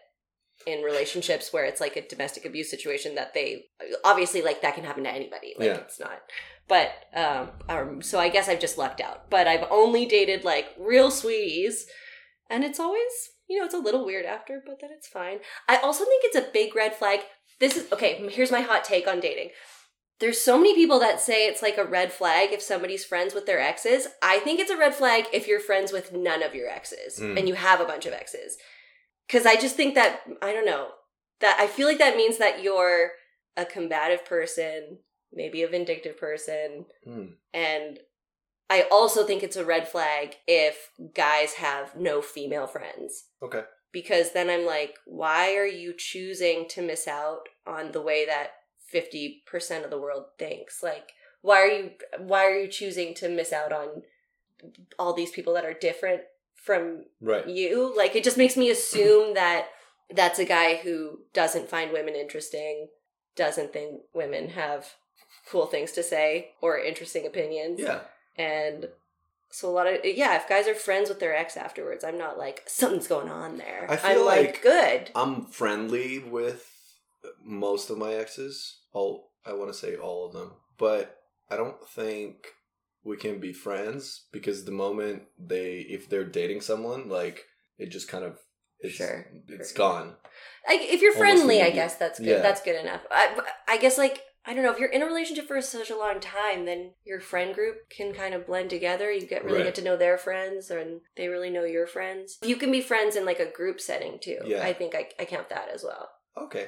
in 0.66 0.82
relationships 0.82 1.54
where 1.54 1.66
it's 1.66 1.80
like 1.80 1.96
a 1.96 2.08
domestic 2.08 2.46
abuse 2.46 2.70
situation 2.70 3.16
that 3.16 3.34
they 3.34 3.66
obviously 4.04 4.42
like 4.42 4.62
that 4.62 4.76
can 4.76 4.84
happen 4.84 5.04
to 5.04 5.10
anybody. 5.10 5.54
Like 5.58 5.68
Yeah. 5.68 5.78
it's 5.78 6.00
not. 6.00 6.20
But 6.68 6.92
um, 7.14 7.50
um 7.70 8.02
so 8.02 8.20
I 8.20 8.30
guess 8.30 8.50
I've 8.50 8.60
just 8.60 8.78
lucked 8.78 9.00
out. 9.02 9.30
But 9.30 9.48
I've 9.48 9.66
only 9.70 10.06
dated 10.06 10.44
like 10.44 10.68
real 10.80 11.12
sweeties 11.12 11.86
and 12.50 12.64
it's 12.64 12.80
always 12.80 13.12
you 13.50 13.58
know, 13.60 13.64
it's 13.66 13.74
a 13.74 13.78
little 13.80 14.06
weird 14.06 14.26
after, 14.26 14.62
but 14.66 14.80
then 14.82 14.90
it's 14.92 15.08
fine. 15.08 15.40
I 15.70 15.78
also 15.78 16.04
think 16.04 16.24
it's 16.26 16.36
a 16.36 16.52
big 16.52 16.76
red 16.76 16.94
flag 16.96 17.22
this 17.60 17.76
is 17.76 17.92
okay. 17.92 18.28
Here's 18.30 18.52
my 18.52 18.62
hot 18.62 18.84
take 18.84 19.08
on 19.08 19.20
dating. 19.20 19.50
There's 20.20 20.42
so 20.42 20.58
many 20.58 20.74
people 20.76 21.00
that 21.00 21.22
say 21.22 21.48
it's 21.48 21.62
like 21.62 21.78
a 21.78 21.84
red 21.86 22.12
flag 22.12 22.52
if 22.52 22.62
somebody's 22.62 23.06
friends 23.06 23.34
with 23.34 23.46
their 23.46 23.60
exes. 23.60 24.08
I 24.22 24.40
think 24.40 24.60
it's 24.60 24.72
a 24.72 24.78
red 24.78 24.96
flag 24.96 25.26
if 25.32 25.48
you're 25.48 25.60
friends 25.60 25.92
with 25.92 26.12
none 26.12 26.42
of 26.44 26.56
your 26.56 26.68
exes 26.70 27.20
Mm. 27.20 27.38
and 27.38 27.48
you 27.48 27.54
have 27.56 27.80
a 27.80 27.86
bunch 27.86 28.06
of 28.06 28.14
exes. 28.14 28.58
Cuz 29.30 29.46
I 29.46 29.56
just 29.56 29.76
think 29.76 29.96
that 29.96 30.22
I 30.42 30.54
don't 30.54 30.66
know. 30.66 30.92
That 31.40 31.58
I 31.60 31.68
feel 31.68 31.88
like 31.88 32.00
that 32.00 32.18
means 32.18 32.38
that 32.38 32.64
you're 32.64 33.12
a 33.56 33.66
combative 33.66 34.26
person, 34.26 35.00
maybe 35.32 35.62
a 35.64 35.68
vindictive 35.68 36.18
person, 36.18 36.86
Hmm. 37.04 37.26
and 37.54 38.00
I 38.70 38.82
also 38.92 39.26
think 39.26 39.44
it's 39.44 39.56
a 39.56 39.64
red 39.66 39.88
flag 39.88 40.36
if 40.46 40.92
guys 41.14 41.54
have 41.54 41.96
no 41.96 42.22
female 42.22 42.68
friends 42.68 43.30
Okay. 43.42 43.64
because 43.94 44.34
then 44.34 44.50
I'm 44.50 44.66
like, 44.66 44.98
why 45.06 45.56
are 45.56 45.66
you 45.66 45.94
choosing 45.94 46.68
to 46.70 46.82
miss 46.82 47.08
out 47.08 47.48
on 47.66 47.94
the 47.94 48.02
way 48.02 48.26
that 48.26 48.52
50% 48.94 49.84
of 49.86 49.90
the 49.90 49.98
world 50.00 50.26
thinks? 50.38 50.84
Like, 50.84 51.12
why 51.42 51.62
are 51.62 51.68
you 51.68 51.92
why 52.20 52.46
are 52.46 52.60
you 52.60 52.68
choosing 52.68 53.14
to 53.16 53.30
miss 53.30 53.54
out 53.54 53.72
on 53.72 54.04
all 55.00 55.14
these 55.14 55.32
people 55.32 55.54
that 55.54 55.66
are 55.66 55.74
different 55.74 56.24
from 56.68 57.06
Right. 57.20 57.48
you? 57.48 57.92
Like 57.98 58.16
it 58.16 58.24
just 58.24 58.38
makes 58.38 58.56
me 58.56 58.70
assume 58.70 59.34
that 59.42 59.70
that's 60.14 60.38
a 60.38 60.46
guy 60.46 60.76
who 60.76 61.22
doesn't 61.34 61.70
find 61.70 61.92
women 61.92 62.14
interesting, 62.16 62.90
doesn't 63.36 63.74
think 63.74 64.02
women 64.14 64.50
have 64.50 64.86
cool 65.50 65.66
things 65.66 65.92
to 65.94 66.04
say 66.04 66.52
or 66.62 66.78
interesting 66.78 67.26
opinions. 67.26 67.80
Yeah. 67.80 68.02
And 68.38 68.90
so 69.50 69.70
a 69.70 69.72
lot 69.72 69.88
of 69.88 70.00
yeah, 70.04 70.36
if 70.36 70.48
guys 70.48 70.68
are 70.68 70.76
friends 70.76 71.10
with 71.10 71.20
their 71.20 71.36
ex 71.36 71.58
afterwards, 71.58 72.04
I'm 72.04 72.18
not 72.18 72.38
like 72.38 72.64
something's 72.68 73.08
going 73.08 73.30
on 73.30 73.58
there. 73.58 73.88
I 73.90 73.96
feel 73.96 74.20
am 74.20 74.26
like, 74.26 74.46
like- 74.46 74.62
good. 74.62 75.12
I'm 75.16 75.46
friendly 75.46 76.20
with 76.20 76.70
most 77.44 77.90
of 77.90 77.98
my 77.98 78.14
exes. 78.14 78.78
All 78.94 79.32
I 79.46 79.54
want 79.54 79.72
to 79.72 79.78
say 79.78 79.96
all 79.96 80.26
of 80.28 80.34
them, 80.34 80.52
but 80.78 81.18
I 81.50 81.56
don't 81.56 81.82
think 81.88 82.48
we 83.08 83.18
can 83.18 83.40
be 83.40 83.54
friends 83.54 84.26
because 84.32 84.66
the 84.66 84.72
moment 84.86 85.24
they 85.40 85.86
if 85.90 86.10
they're 86.10 86.24
dating 86.40 86.62
someone, 86.62 87.10
like 87.10 87.46
it 87.78 87.88
just 87.90 88.08
kind 88.08 88.24
of 88.26 88.38
it's 88.80 88.96
Sure. 88.96 89.26
it's 89.48 89.72
Sure. 89.72 89.78
gone. 89.78 90.16
Like 90.68 90.82
if 90.82 91.02
you're 91.02 91.14
friendly, 91.24 91.62
I 91.62 91.72
guess 91.72 91.96
that's 91.96 92.20
good. 92.20 92.28
Yeah. 92.28 92.42
That's 92.42 92.62
good 92.62 92.80
enough. 92.84 93.02
I 93.10 93.24
I 93.68 93.78
guess 93.78 93.98
like 93.98 94.22
I 94.46 94.54
don't 94.54 94.64
know 94.64 94.72
if 94.72 94.80
you're 94.80 94.90
in 94.98 95.02
a 95.02 95.06
relationship 95.06 95.46
for 95.48 95.60
such 95.62 95.90
a 95.90 95.98
long 95.98 96.20
time, 96.22 96.66
then 96.66 96.94
your 97.04 97.20
friend 97.20 97.54
group 97.54 97.90
can 97.90 98.14
kind 98.14 98.34
of 98.34 98.48
blend 98.48 98.70
together. 98.70 99.12
You 99.12 99.26
get 99.28 99.44
really 99.44 99.58
Right. 99.58 99.66
get 99.66 99.76
to 99.76 99.82
know 99.84 99.98
their 99.98 100.18
friends, 100.18 100.70
and 100.70 101.02
they 101.18 101.28
really 101.28 101.50
know 101.50 101.66
your 101.66 101.86
friends. 101.88 102.38
You 102.44 102.56
can 102.56 102.72
be 102.72 102.80
friends 102.82 103.16
in 103.18 103.26
like 103.26 103.40
a 103.42 103.52
group 103.52 103.82
setting 103.82 104.20
too. 104.22 104.40
Yeah. 104.46 104.64
I 104.64 104.72
think 104.74 104.96
I, 104.96 105.10
I 105.20 105.26
count 105.26 105.50
that 105.50 105.68
as 105.74 105.84
well. 105.84 106.10
Okay. 106.38 106.68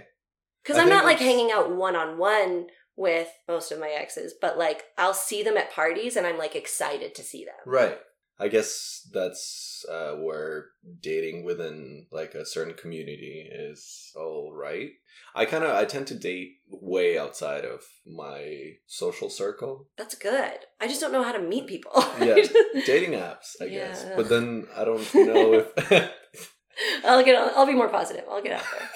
Because 0.63 0.77
I'm 0.77 0.89
not 0.89 1.05
like 1.05 1.19
hanging 1.19 1.51
out 1.51 1.73
one 1.73 1.95
on 1.95 2.17
one 2.17 2.67
with 2.99 3.29
most 3.47 3.71
of 3.71 3.79
my 3.79 3.89
exes, 3.89 4.33
but 4.39 4.57
like 4.57 4.83
I'll 4.97 5.13
see 5.13 5.41
them 5.41 5.57
at 5.57 5.71
parties, 5.71 6.15
and 6.15 6.27
I'm 6.27 6.37
like 6.37 6.55
excited 6.55 7.15
to 7.15 7.23
see 7.23 7.45
them. 7.45 7.55
Right. 7.65 7.97
I 8.41 8.47
guess 8.47 9.05
that's 9.13 9.85
uh, 9.91 10.11
where 10.11 10.67
dating 11.01 11.43
within 11.43 12.07
like 12.11 12.35
a 12.35 12.45
certain 12.45 12.73
community 12.73 13.49
is 13.51 14.11
all 14.15 14.53
right. 14.53 14.91
I 15.35 15.45
kind 15.45 15.63
of 15.63 15.71
I 15.71 15.85
tend 15.85 16.07
to 16.07 16.15
date 16.15 16.57
way 16.69 17.17
outside 17.17 17.65
of 17.65 17.81
my 18.05 18.73
social 18.87 19.29
circle. 19.29 19.87
That's 19.97 20.15
good. 20.15 20.59
I 20.79 20.87
just 20.87 21.01
don't 21.01 21.11
know 21.11 21.23
how 21.23 21.33
to 21.33 21.39
meet 21.39 21.67
people. 21.67 21.91
Yeah, 22.19 22.35
dating 22.85 23.11
apps, 23.11 23.55
I 23.61 23.69
guess. 23.69 24.05
But 24.15 24.27
then 24.27 24.67
I 24.75 24.83
don't 24.83 25.13
know 25.15 25.53
if 25.53 26.11
I'll 27.05 27.23
get. 27.23 27.35
I'll 27.55 27.65
be 27.65 27.73
more 27.73 27.89
positive. 27.89 28.25
I'll 28.29 28.43
get 28.43 28.53
out 28.53 28.65
there. 28.77 28.89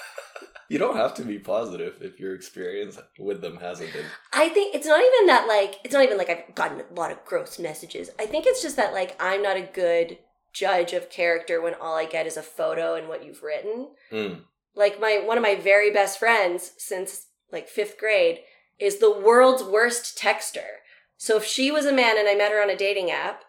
You 0.74 0.80
don't 0.80 0.96
have 0.96 1.14
to 1.14 1.22
be 1.22 1.38
positive 1.38 1.98
if 2.00 2.18
your 2.18 2.34
experience 2.34 2.98
with 3.16 3.40
them 3.40 3.58
hasn't 3.58 3.92
been. 3.92 4.06
I 4.32 4.48
think 4.48 4.74
it's 4.74 4.88
not 4.88 4.98
even 4.98 5.28
that 5.28 5.46
like 5.46 5.76
it's 5.84 5.94
not 5.94 6.02
even 6.02 6.18
like 6.18 6.28
I've 6.28 6.52
gotten 6.56 6.80
a 6.80 6.98
lot 6.98 7.12
of 7.12 7.24
gross 7.24 7.60
messages. 7.60 8.10
I 8.18 8.26
think 8.26 8.44
it's 8.44 8.60
just 8.60 8.74
that 8.74 8.92
like 8.92 9.16
I'm 9.20 9.40
not 9.40 9.56
a 9.56 9.70
good 9.72 10.18
judge 10.52 10.92
of 10.92 11.10
character 11.10 11.62
when 11.62 11.74
all 11.74 11.94
I 11.94 12.06
get 12.06 12.26
is 12.26 12.36
a 12.36 12.42
photo 12.42 12.96
and 12.96 13.08
what 13.08 13.24
you've 13.24 13.44
written. 13.44 13.90
Mm. 14.10 14.40
Like 14.74 15.00
my 15.00 15.22
one 15.24 15.38
of 15.38 15.44
my 15.44 15.54
very 15.54 15.92
best 15.92 16.18
friends 16.18 16.72
since 16.76 17.28
like 17.52 17.70
5th 17.70 17.96
grade 17.96 18.40
is 18.80 18.98
the 18.98 19.16
world's 19.16 19.62
worst 19.62 20.18
texter. 20.18 20.80
So 21.16 21.36
if 21.36 21.44
she 21.44 21.70
was 21.70 21.86
a 21.86 21.92
man 21.92 22.18
and 22.18 22.28
I 22.28 22.34
met 22.34 22.50
her 22.50 22.60
on 22.60 22.68
a 22.68 22.76
dating 22.76 23.12
app 23.12 23.44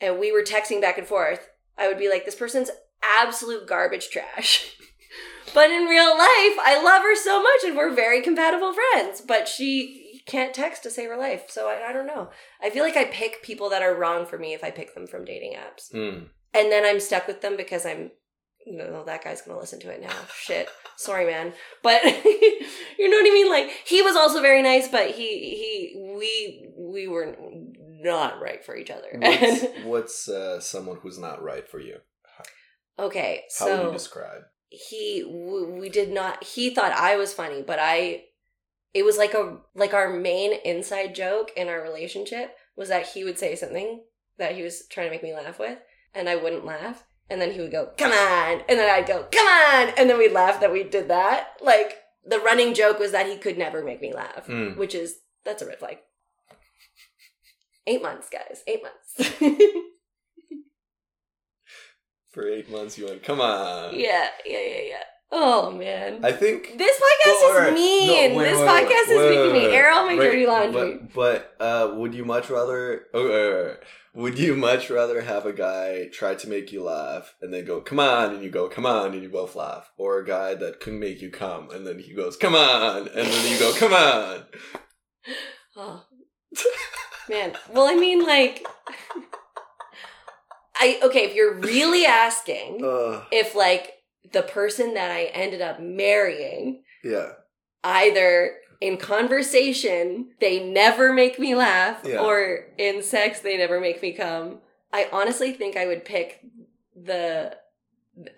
and 0.00 0.20
we 0.20 0.30
were 0.30 0.42
texting 0.42 0.80
back 0.80 0.96
and 0.96 1.08
forth, 1.08 1.48
I 1.76 1.88
would 1.88 1.98
be 1.98 2.08
like 2.08 2.24
this 2.24 2.36
person's 2.36 2.70
absolute 3.20 3.66
garbage 3.66 4.10
trash. 4.10 4.76
But 5.54 5.70
in 5.70 5.84
real 5.84 6.10
life, 6.10 6.56
I 6.62 6.80
love 6.82 7.02
her 7.02 7.16
so 7.16 7.42
much 7.42 7.64
and 7.66 7.76
we're 7.76 7.94
very 7.94 8.22
compatible 8.22 8.72
friends. 8.72 9.20
But 9.20 9.48
she 9.48 10.22
can't 10.26 10.54
text 10.54 10.82
to 10.84 10.90
save 10.90 11.08
her 11.08 11.16
life. 11.16 11.44
So 11.48 11.68
I, 11.68 11.90
I 11.90 11.92
don't 11.92 12.06
know. 12.06 12.30
I 12.62 12.70
feel 12.70 12.84
like 12.84 12.96
I 12.96 13.04
pick 13.04 13.42
people 13.42 13.68
that 13.70 13.82
are 13.82 13.94
wrong 13.94 14.26
for 14.26 14.38
me 14.38 14.54
if 14.54 14.62
I 14.62 14.70
pick 14.70 14.94
them 14.94 15.06
from 15.06 15.24
dating 15.24 15.54
apps. 15.54 15.92
Mm. 15.92 16.28
And 16.54 16.72
then 16.72 16.84
I'm 16.84 17.00
stuck 17.00 17.26
with 17.26 17.40
them 17.40 17.56
because 17.56 17.84
I'm, 17.84 18.10
no, 18.66 19.04
that 19.04 19.24
guy's 19.24 19.42
going 19.42 19.56
to 19.56 19.60
listen 19.60 19.80
to 19.80 19.90
it 19.90 20.00
now. 20.00 20.14
Shit. 20.34 20.68
Sorry, 20.96 21.26
man. 21.26 21.52
But 21.82 22.02
you 22.04 23.08
know 23.08 23.16
what 23.16 23.26
I 23.26 23.34
mean? 23.34 23.50
Like, 23.50 23.70
he 23.86 24.02
was 24.02 24.16
also 24.16 24.40
very 24.40 24.62
nice, 24.62 24.88
but 24.88 25.10
he, 25.10 25.56
he, 25.56 26.14
we, 26.16 26.72
we 26.78 27.08
were 27.08 27.36
not 27.78 28.40
right 28.40 28.64
for 28.64 28.76
each 28.76 28.90
other. 28.90 29.08
What's, 29.18 29.64
what's 29.84 30.28
uh, 30.28 30.60
someone 30.60 30.98
who's 31.02 31.18
not 31.18 31.42
right 31.42 31.68
for 31.68 31.80
you? 31.80 31.96
okay. 32.98 33.44
How 33.58 33.66
would 33.66 33.86
you 33.86 33.92
describe? 33.92 34.42
He 34.70 35.24
we 35.24 35.88
did 35.88 36.10
not 36.12 36.44
he 36.44 36.70
thought 36.72 36.92
i 36.92 37.16
was 37.16 37.32
funny 37.32 37.60
but 37.60 37.78
i 37.80 38.22
it 38.94 39.04
was 39.04 39.18
like 39.18 39.34
a 39.34 39.58
like 39.74 39.92
our 39.92 40.08
main 40.08 40.52
inside 40.64 41.14
joke 41.14 41.50
in 41.56 41.68
our 41.68 41.82
relationship 41.82 42.56
was 42.76 42.88
that 42.88 43.06
he 43.08 43.24
would 43.24 43.38
say 43.38 43.56
something 43.56 44.00
that 44.38 44.54
he 44.54 44.62
was 44.62 44.86
trying 44.88 45.06
to 45.06 45.10
make 45.10 45.22
me 45.24 45.34
laugh 45.34 45.58
with 45.58 45.78
and 46.14 46.28
i 46.28 46.36
wouldn't 46.36 46.64
laugh 46.64 47.04
and 47.28 47.40
then 47.40 47.50
he 47.52 47.60
would 47.60 47.72
go 47.72 47.90
come 47.98 48.12
on 48.12 48.60
and 48.68 48.78
then 48.78 48.88
i'd 48.94 49.06
go 49.08 49.26
come 49.32 49.46
on 49.46 49.92
and 49.96 50.08
then 50.08 50.16
we'd 50.18 50.32
laugh 50.32 50.60
that 50.60 50.72
we 50.72 50.82
did 50.84 51.08
that. 51.08 51.48
Like 51.60 51.96
the 52.24 52.38
running 52.38 52.74
joke 52.74 52.98
was 52.98 53.12
that 53.12 53.26
he 53.26 53.36
could 53.38 53.56
never 53.58 53.82
make 53.84 54.00
me 54.00 54.12
laugh 54.14 54.46
Mm. 54.46 54.76
which 54.76 54.94
is 54.94 55.18
that's 55.44 55.62
a 55.62 55.66
red 55.66 55.78
flag. 55.78 55.98
Eight 57.86 58.02
months 58.02 58.28
guys 58.30 58.62
eight 58.66 58.82
months 58.82 59.32
For 62.32 62.48
eight 62.48 62.70
months, 62.70 62.96
you 62.96 63.06
went, 63.06 63.22
come 63.22 63.40
on. 63.40 63.94
yeah 63.94 64.28
yeah 64.46 64.58
yeah 64.60 64.82
yeah 64.88 65.02
oh 65.32 65.70
man 65.70 66.24
I 66.24 66.32
think 66.32 66.76
This 66.76 66.96
podcast 66.96 67.40
Well, 67.42 67.68
is 67.68 67.74
mean. 67.74 68.32
No, 68.32 68.36
wait, 68.36 68.44
this 68.50 68.58
wait, 68.58 68.68
podcast 68.68 69.08
wait, 69.08 69.16
is 69.16 69.36
making 69.36 69.52
me 69.52 69.76
air 69.76 69.92
all 69.92 70.06
my 70.06 70.16
dirty 70.16 70.46
laundry. 70.46 70.98
But, 70.98 71.12
but 71.14 71.56
uh, 71.64 71.94
would 71.96 72.14
you 72.14 72.24
much 72.24 72.50
rather? 72.50 73.06
Oh, 73.14 73.74
would 74.12 74.38
you 74.40 74.56
much 74.56 74.90
rather 74.90 75.20
have 75.20 75.46
a 75.46 75.52
guy 75.52 76.08
try 76.12 76.34
to 76.34 76.48
make 76.48 76.72
you 76.72 76.82
laugh 76.82 77.34
and 77.40 77.54
then 77.54 77.64
go, 77.64 77.80
"Come 77.80 78.00
on," 78.00 78.34
and 78.34 78.42
you 78.42 78.50
go, 78.50 78.68
"Come 78.68 78.86
on," 78.86 79.12
and 79.12 79.22
you 79.22 79.28
both 79.28 79.54
laugh, 79.54 79.92
or 79.96 80.18
a 80.18 80.26
guy 80.26 80.54
that 80.54 80.80
can 80.80 80.98
make 80.98 81.20
you 81.22 81.30
come 81.30 81.70
and 81.70 81.86
then 81.86 82.00
he 82.00 82.12
goes, 82.12 82.36
"Come 82.36 82.56
on," 82.56 83.06
and 83.08 83.26
then 83.28 83.52
you 83.52 83.58
go, 83.58 83.72
"Come 83.72 83.92
on." 83.92 84.46
oh. 85.76 86.04
Man, 87.28 87.52
well, 87.72 87.86
I 87.86 87.94
mean, 87.94 88.24
like, 88.24 88.66
I 90.80 90.98
okay. 91.04 91.24
If 91.26 91.34
you're 91.34 91.54
really 91.54 92.04
asking 92.26 92.84
Uh, 92.84 93.22
if 93.30 93.54
like 93.54 93.92
the 94.32 94.42
person 94.42 94.94
that 94.94 95.10
I 95.10 95.24
ended 95.26 95.60
up 95.60 95.80
marrying, 95.80 96.82
yeah. 97.04 97.32
either 97.84 98.56
in 98.80 98.96
conversation 98.96 100.30
they 100.40 100.64
never 100.64 101.12
make 101.12 101.38
me 101.38 101.54
laugh, 101.54 102.00
Yeah. 102.04 102.20
or 102.20 102.66
in 102.78 103.02
sex 103.02 103.40
they 103.40 103.56
never 103.58 103.80
make 103.80 104.00
me 104.02 104.12
come, 104.12 104.60
I 104.92 105.08
honestly 105.12 105.52
think 105.52 105.76
I 105.76 105.86
would 105.86 106.04
pick 106.04 106.40
the 106.96 107.56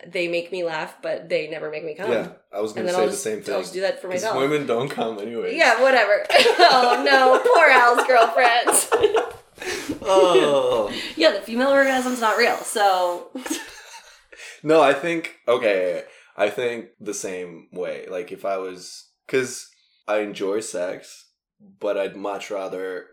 they 0.06 0.28
make 0.28 0.52
me 0.52 0.62
laugh, 0.62 0.96
but 1.02 1.28
they 1.28 1.48
never 1.48 1.68
make 1.70 1.84
me 1.84 1.94
come. 1.94 2.10
Yeah, 2.10 2.28
I 2.52 2.60
was 2.60 2.72
gonna 2.72 2.88
say 2.90 2.94
I'll 2.94 3.06
the 3.06 3.10
just, 3.10 3.22
same 3.24 3.42
thing. 3.42 3.54
I'll 3.54 3.60
just 3.62 3.72
do 3.72 3.80
that 3.80 4.00
for 4.00 4.08
myself. 4.08 4.36
women 4.36 4.64
don't 4.66 4.88
come 4.88 5.18
anyway. 5.18 5.56
Yeah, 5.56 5.80
whatever. 5.82 6.24
oh 6.30 7.02
no, 7.04 7.40
poor 7.42 7.68
Al's 7.68 8.06
girlfriends. 8.06 9.31
Oh. 10.04 10.92
yeah, 11.16 11.32
the 11.32 11.40
female 11.40 11.70
orgasm's 11.70 12.20
not 12.20 12.36
real, 12.36 12.56
so 12.56 13.30
No, 14.62 14.80
I 14.80 14.92
think 14.92 15.40
okay. 15.48 16.04
I 16.36 16.48
think 16.48 16.86
the 17.00 17.14
same 17.14 17.68
way. 17.72 18.06
Like 18.08 18.32
if 18.32 18.44
I 18.44 18.58
was, 18.58 19.10
because 19.26 19.68
I 20.06 20.18
enjoy 20.18 20.60
sex, 20.60 21.30
but 21.80 21.96
I'd 21.96 22.16
much 22.16 22.50
rather. 22.50 23.06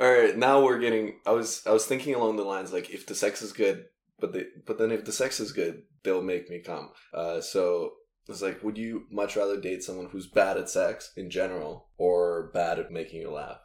All 0.00 0.12
right, 0.12 0.36
now 0.36 0.62
we're 0.62 0.78
getting. 0.78 1.20
I 1.26 1.30
was 1.30 1.62
I 1.66 1.72
was 1.72 1.86
thinking 1.86 2.14
along 2.14 2.36
the 2.36 2.42
lines 2.42 2.72
like 2.72 2.90
if 2.90 3.06
the 3.06 3.14
sex 3.14 3.40
is 3.40 3.52
good, 3.52 3.86
but 4.18 4.32
the 4.32 4.46
but 4.66 4.78
then 4.78 4.90
if 4.90 5.04
the 5.04 5.12
sex 5.12 5.40
is 5.40 5.52
good, 5.52 5.82
they'll 6.02 6.22
make 6.22 6.50
me 6.50 6.60
come. 6.60 6.90
Uh, 7.14 7.40
so 7.40 7.92
it's 8.28 8.42
like, 8.42 8.62
would 8.62 8.76
you 8.76 9.04
much 9.10 9.36
rather 9.36 9.60
date 9.60 9.84
someone 9.84 10.08
who's 10.10 10.26
bad 10.26 10.56
at 10.56 10.68
sex 10.68 11.12
in 11.16 11.30
general 11.30 11.88
or 11.96 12.50
bad 12.52 12.78
at 12.78 12.90
making 12.90 13.20
you 13.20 13.30
laugh? 13.30 13.58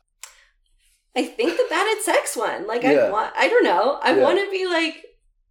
I 1.15 1.23
think 1.23 1.57
the 1.57 1.65
bad 1.69 1.97
at 1.97 2.03
sex 2.03 2.35
one. 2.37 2.67
Like 2.67 2.83
Yeah. 2.83 2.91
I 2.91 3.09
want 3.09 3.33
I 3.35 3.47
don't 3.49 3.63
know. 3.63 3.99
I 4.01 4.15
Yeah. 4.15 4.23
want 4.23 4.39
to 4.39 4.49
be 4.51 4.65
like 4.67 5.03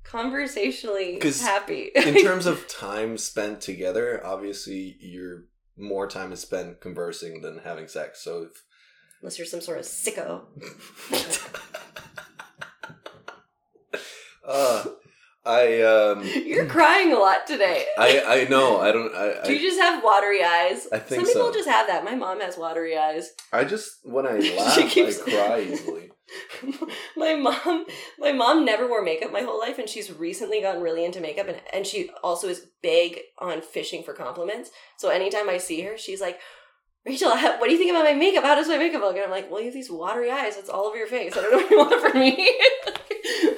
conversationally 0.05 1.21
happy. 1.41 1.91
in 1.95 2.15
terms 2.25 2.47
of 2.47 2.67
time 2.69 3.17
spent 3.19 3.61
together, 3.61 4.21
obviously 4.25 4.97
you're 5.01 5.45
more 5.77 6.07
time 6.09 6.33
is 6.33 6.41
spent 6.41 6.81
conversing 6.81 7.43
than 7.43 7.59
having 7.65 7.89
sex. 7.89 8.23
So 8.23 8.43
if 8.45 8.63
Unless 9.23 9.39
you're 9.39 9.47
some 9.47 9.61
sort 9.61 9.79
of 9.79 9.85
sicko. 9.85 10.47
uh, 14.47 14.85
I 15.45 15.83
um 15.83 16.23
You're 16.47 16.67
crying 16.67 17.13
a 17.13 17.19
lot 17.19 17.47
today. 17.47 17.87
I 17.99 18.23
I 18.27 18.49
know 18.49 18.81
I 18.81 18.93
don't 18.93 19.15
I 19.15 19.43
Do 19.47 19.53
you 19.53 19.59
I, 19.59 19.63
just 19.63 19.81
have 19.81 20.05
watery 20.05 20.45
eyes? 20.45 20.87
I 20.93 20.99
think 20.99 21.27
Some 21.27 21.33
people 21.33 21.53
so. 21.53 21.59
just 21.59 21.69
have 21.69 21.87
that. 21.87 22.05
My 22.05 22.15
mom 22.15 22.41
has 22.41 22.59
watery 22.59 22.97
eyes. 22.97 23.31
I 23.53 23.65
just 23.65 23.91
when 24.05 24.27
I 24.27 24.41
She 24.41 24.57
laugh 24.57 24.79
I 24.79 25.31
cry 25.31 25.61
easily. 25.63 26.11
my 27.17 27.35
mom 27.35 27.87
my 28.19 28.33
mom 28.33 28.65
never 28.65 28.89
wore 28.89 29.03
makeup 29.03 29.33
my 29.33 29.41
whole 29.41 29.59
life 29.59 29.79
and 29.79 29.89
she's 29.89 30.13
recently 30.13 30.61
gotten 30.61 30.83
really 30.83 31.05
into 31.05 31.21
makeup 31.21 31.49
and, 31.49 31.61
and 31.73 31.87
she 31.87 32.11
also 32.23 32.49
is 32.49 32.67
big 32.83 33.19
on 33.39 33.61
fishing 33.61 34.03
for 34.03 34.13
compliments 34.13 34.71
so 34.97 35.09
anytime 35.09 35.49
i 35.49 35.59
see 35.59 35.81
her 35.83 35.99
she's 35.99 36.21
like 36.21 36.39
rachel 37.05 37.31
what 37.31 37.65
do 37.65 37.73
you 37.73 37.79
think 37.79 37.91
about 37.91 38.05
my 38.05 38.13
makeup 38.13 38.45
how 38.45 38.55
does 38.55 38.69
my 38.69 38.79
makeup 38.79 39.03
look 39.03 39.17
and 39.17 39.25
i'm 39.25 39.31
like 39.31 39.51
well 39.51 39.59
you 39.59 39.67
have 39.67 39.75
these 39.75 39.91
watery 39.91 40.31
eyes 40.31 40.57
it's 40.57 40.69
all 40.69 40.85
over 40.85 40.97
your 40.97 41.09
face 41.09 41.37
i 41.37 41.41
don't 41.41 41.51
know 41.51 41.59
what 41.59 41.71
you 41.71 41.79
want 41.79 42.01
from 42.01 42.21
me 42.21 42.61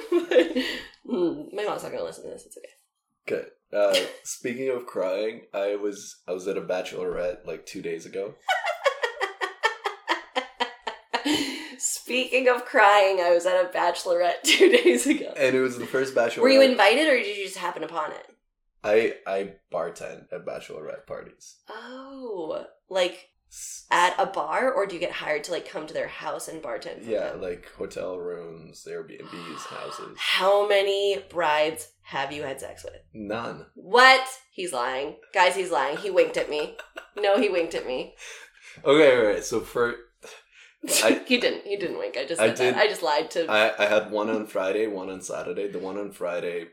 but, 0.09 0.57
mm, 1.05 1.53
my 1.53 1.63
mom's 1.63 1.83
not 1.83 1.91
gonna 1.91 2.03
listen 2.03 2.23
to 2.23 2.29
this 2.29 2.45
it's 2.45 2.57
okay 2.57 2.67
Good. 3.25 3.51
Uh, 3.71 3.95
speaking 4.23 4.69
of 4.69 4.85
crying, 4.85 5.43
I 5.53 5.75
was 5.77 6.17
I 6.27 6.33
was 6.33 6.47
at 6.47 6.57
a 6.57 6.61
bachelorette 6.61 7.45
like 7.45 7.65
two 7.65 7.81
days 7.81 8.05
ago. 8.05 8.35
Speaking 11.77 12.49
of 12.49 12.65
crying, 12.65 13.21
I 13.21 13.31
was 13.33 13.45
at 13.45 13.63
a 13.63 13.69
bachelorette 13.69 14.41
two 14.43 14.69
days 14.69 15.07
ago. 15.07 15.33
and 15.37 15.55
it 15.55 15.61
was 15.61 15.77
the 15.77 15.85
first 15.85 16.13
bachelorette. 16.13 16.41
Were 16.41 16.49
you 16.49 16.61
invited 16.61 17.07
or 17.07 17.15
did 17.17 17.37
you 17.37 17.45
just 17.45 17.57
happen 17.57 17.83
upon 17.83 18.11
it? 18.11 18.25
I 18.83 19.15
I 19.25 19.53
bartend 19.71 20.25
at 20.31 20.45
bachelorette 20.45 21.07
parties. 21.07 21.57
Oh, 21.69 22.65
like 22.89 23.29
at 23.91 24.15
a 24.19 24.25
bar, 24.25 24.71
or 24.71 24.85
do 24.85 24.95
you 24.95 24.99
get 24.99 25.11
hired 25.11 25.43
to 25.45 25.51
like 25.51 25.67
come 25.69 25.85
to 25.87 25.93
their 25.93 26.07
house 26.07 26.47
and 26.47 26.61
bartend? 26.61 27.03
For 27.03 27.09
Yeah, 27.09 27.29
them? 27.31 27.41
like 27.41 27.69
hotel 27.77 28.17
rooms, 28.17 28.85
Airbnbs, 28.89 29.65
houses. 29.67 30.15
How 30.17 30.67
many 30.67 31.23
brides 31.29 31.89
have 32.03 32.31
you 32.31 32.43
had 32.43 32.59
sex 32.59 32.83
with? 32.83 33.01
None. 33.13 33.65
What? 33.75 34.25
He's 34.51 34.73
lying, 34.73 35.15
guys. 35.33 35.55
He's 35.55 35.71
lying. 35.71 35.97
He 35.97 36.09
winked 36.09 36.37
at 36.37 36.49
me. 36.49 36.77
No, 37.17 37.39
he 37.39 37.49
winked 37.49 37.75
at 37.75 37.85
me. 37.87 38.15
Okay, 38.83 39.15
all 39.17 39.25
right. 39.25 39.43
So 39.43 39.59
for 39.61 39.95
I- 41.03 41.21
he 41.27 41.37
didn't. 41.37 41.63
He 41.65 41.77
didn't 41.77 41.99
wink. 41.99 42.17
I 42.17 42.25
just 42.25 42.41
I 42.41 42.47
said 42.47 42.57
that. 42.57 42.63
did- 42.73 42.75
I 42.75 42.87
just 42.87 43.03
lied 43.03 43.29
to. 43.31 43.45
I 43.49 43.83
I 43.83 43.85
had 43.87 44.09
one 44.11 44.29
on 44.29 44.47
Friday, 44.47 44.87
one 44.87 45.09
on 45.09 45.21
Saturday. 45.21 45.67
The 45.69 45.79
one 45.79 45.97
on 45.99 46.11
Friday, 46.11 46.67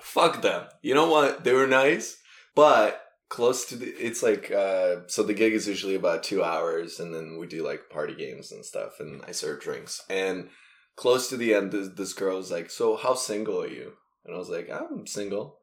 fuck 0.00 0.42
them. 0.42 0.66
You 0.82 0.94
know 0.94 1.08
what? 1.08 1.44
They 1.44 1.52
were 1.54 1.66
nice, 1.66 2.18
but 2.54 3.00
close 3.28 3.64
to 3.66 3.76
the. 3.76 3.86
It's 3.86 4.22
like 4.22 4.50
uh, 4.50 5.06
so 5.08 5.22
the 5.22 5.34
gig 5.34 5.52
is 5.52 5.66
usually 5.68 5.94
about 5.94 6.22
two 6.22 6.42
hours, 6.42 7.00
and 7.00 7.14
then 7.14 7.36
we 7.38 7.46
do 7.46 7.64
like 7.66 7.90
party 7.90 8.14
games 8.14 8.52
and 8.52 8.64
stuff, 8.64 8.92
and 9.00 9.22
I 9.26 9.32
serve 9.32 9.60
drinks. 9.60 10.02
And 10.08 10.48
close 10.96 11.28
to 11.28 11.36
the 11.36 11.54
end, 11.54 11.72
this, 11.72 11.88
this 11.96 12.12
girl 12.12 12.36
was 12.38 12.50
like, 12.50 12.70
"So 12.70 12.96
how 12.96 13.14
single 13.14 13.62
are 13.62 13.68
you?" 13.68 13.92
And 14.24 14.34
I 14.34 14.38
was 14.38 14.48
like, 14.48 14.68
"I'm 14.70 15.06
single." 15.06 15.60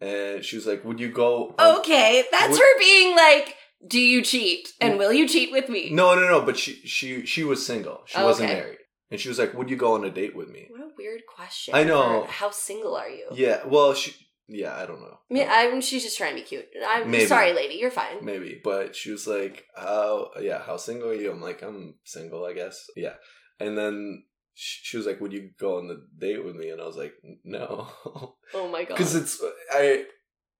And 0.00 0.44
she 0.44 0.56
was 0.56 0.66
like, 0.66 0.84
"Would 0.84 1.00
you 1.00 1.10
go?" 1.10 1.54
on-" 1.58 1.76
okay, 1.80 2.24
that's 2.30 2.50
Would- 2.52 2.58
her 2.60 2.78
being 2.78 3.16
like, 3.16 3.54
"Do 3.86 3.98
you 4.00 4.22
cheat? 4.22 4.68
And 4.80 4.98
will 4.98 5.12
you 5.12 5.26
cheat 5.28 5.52
with 5.52 5.68
me?" 5.68 5.90
No, 5.90 6.14
no, 6.14 6.26
no. 6.28 6.40
But 6.42 6.58
she 6.58 6.74
she 6.86 7.24
she 7.26 7.44
was 7.44 7.64
single. 7.64 8.02
She 8.06 8.18
Oh, 8.18 8.24
wasn't 8.26 8.50
okay. 8.50 8.60
married, 8.60 8.78
and 9.10 9.20
she 9.20 9.28
was 9.28 9.38
like, 9.38 9.54
"Would 9.54 9.70
you 9.70 9.76
go 9.76 9.94
on 9.94 10.04
a 10.04 10.10
date 10.10 10.34
with 10.36 10.48
me?" 10.50 10.66
What 10.70 10.80
a 10.80 10.90
weird 10.98 11.22
question. 11.26 11.74
I 11.74 11.84
know. 11.84 12.24
How 12.28 12.50
single 12.50 12.96
are 12.96 13.08
you? 13.08 13.26
Yeah. 13.32 13.64
Well, 13.66 13.94
she. 13.94 14.14
Yeah, 14.48 14.76
I 14.76 14.84
don't 14.86 15.00
know. 15.00 15.18
I 15.30 15.34
mean, 15.34 15.46
I'm, 15.50 15.80
she's 15.80 16.02
just 16.02 16.18
trying 16.18 16.34
to 16.36 16.42
be 16.42 16.46
cute. 16.46 16.66
I'm 16.86 17.10
Maybe. 17.10 17.26
sorry, 17.26 17.52
lady. 17.54 17.74
You're 17.74 17.90
fine. 17.90 18.22
Maybe, 18.22 18.60
but 18.62 18.94
she 18.94 19.10
was 19.10 19.26
like, 19.26 19.64
"How? 19.74 20.30
Yeah, 20.40 20.60
how 20.62 20.76
single 20.76 21.08
are 21.10 21.14
you?" 21.14 21.30
I'm 21.30 21.40
like, 21.40 21.62
"I'm 21.62 21.94
single, 22.04 22.44
I 22.44 22.52
guess." 22.52 22.86
Yeah, 22.96 23.14
and 23.58 23.76
then 23.76 24.24
she 24.52 24.96
was 24.96 25.06
like, 25.06 25.20
"Would 25.20 25.32
you 25.32 25.50
go 25.58 25.78
on 25.78 25.88
the 25.88 26.06
date 26.18 26.44
with 26.44 26.56
me?" 26.56 26.68
And 26.70 26.80
I 26.80 26.84
was 26.84 26.96
like, 26.96 27.14
"No," 27.44 27.88
Oh 28.54 28.68
my 28.70 28.84
god. 28.84 28.96
because 28.96 29.14
it's 29.14 29.42
I. 29.72 30.04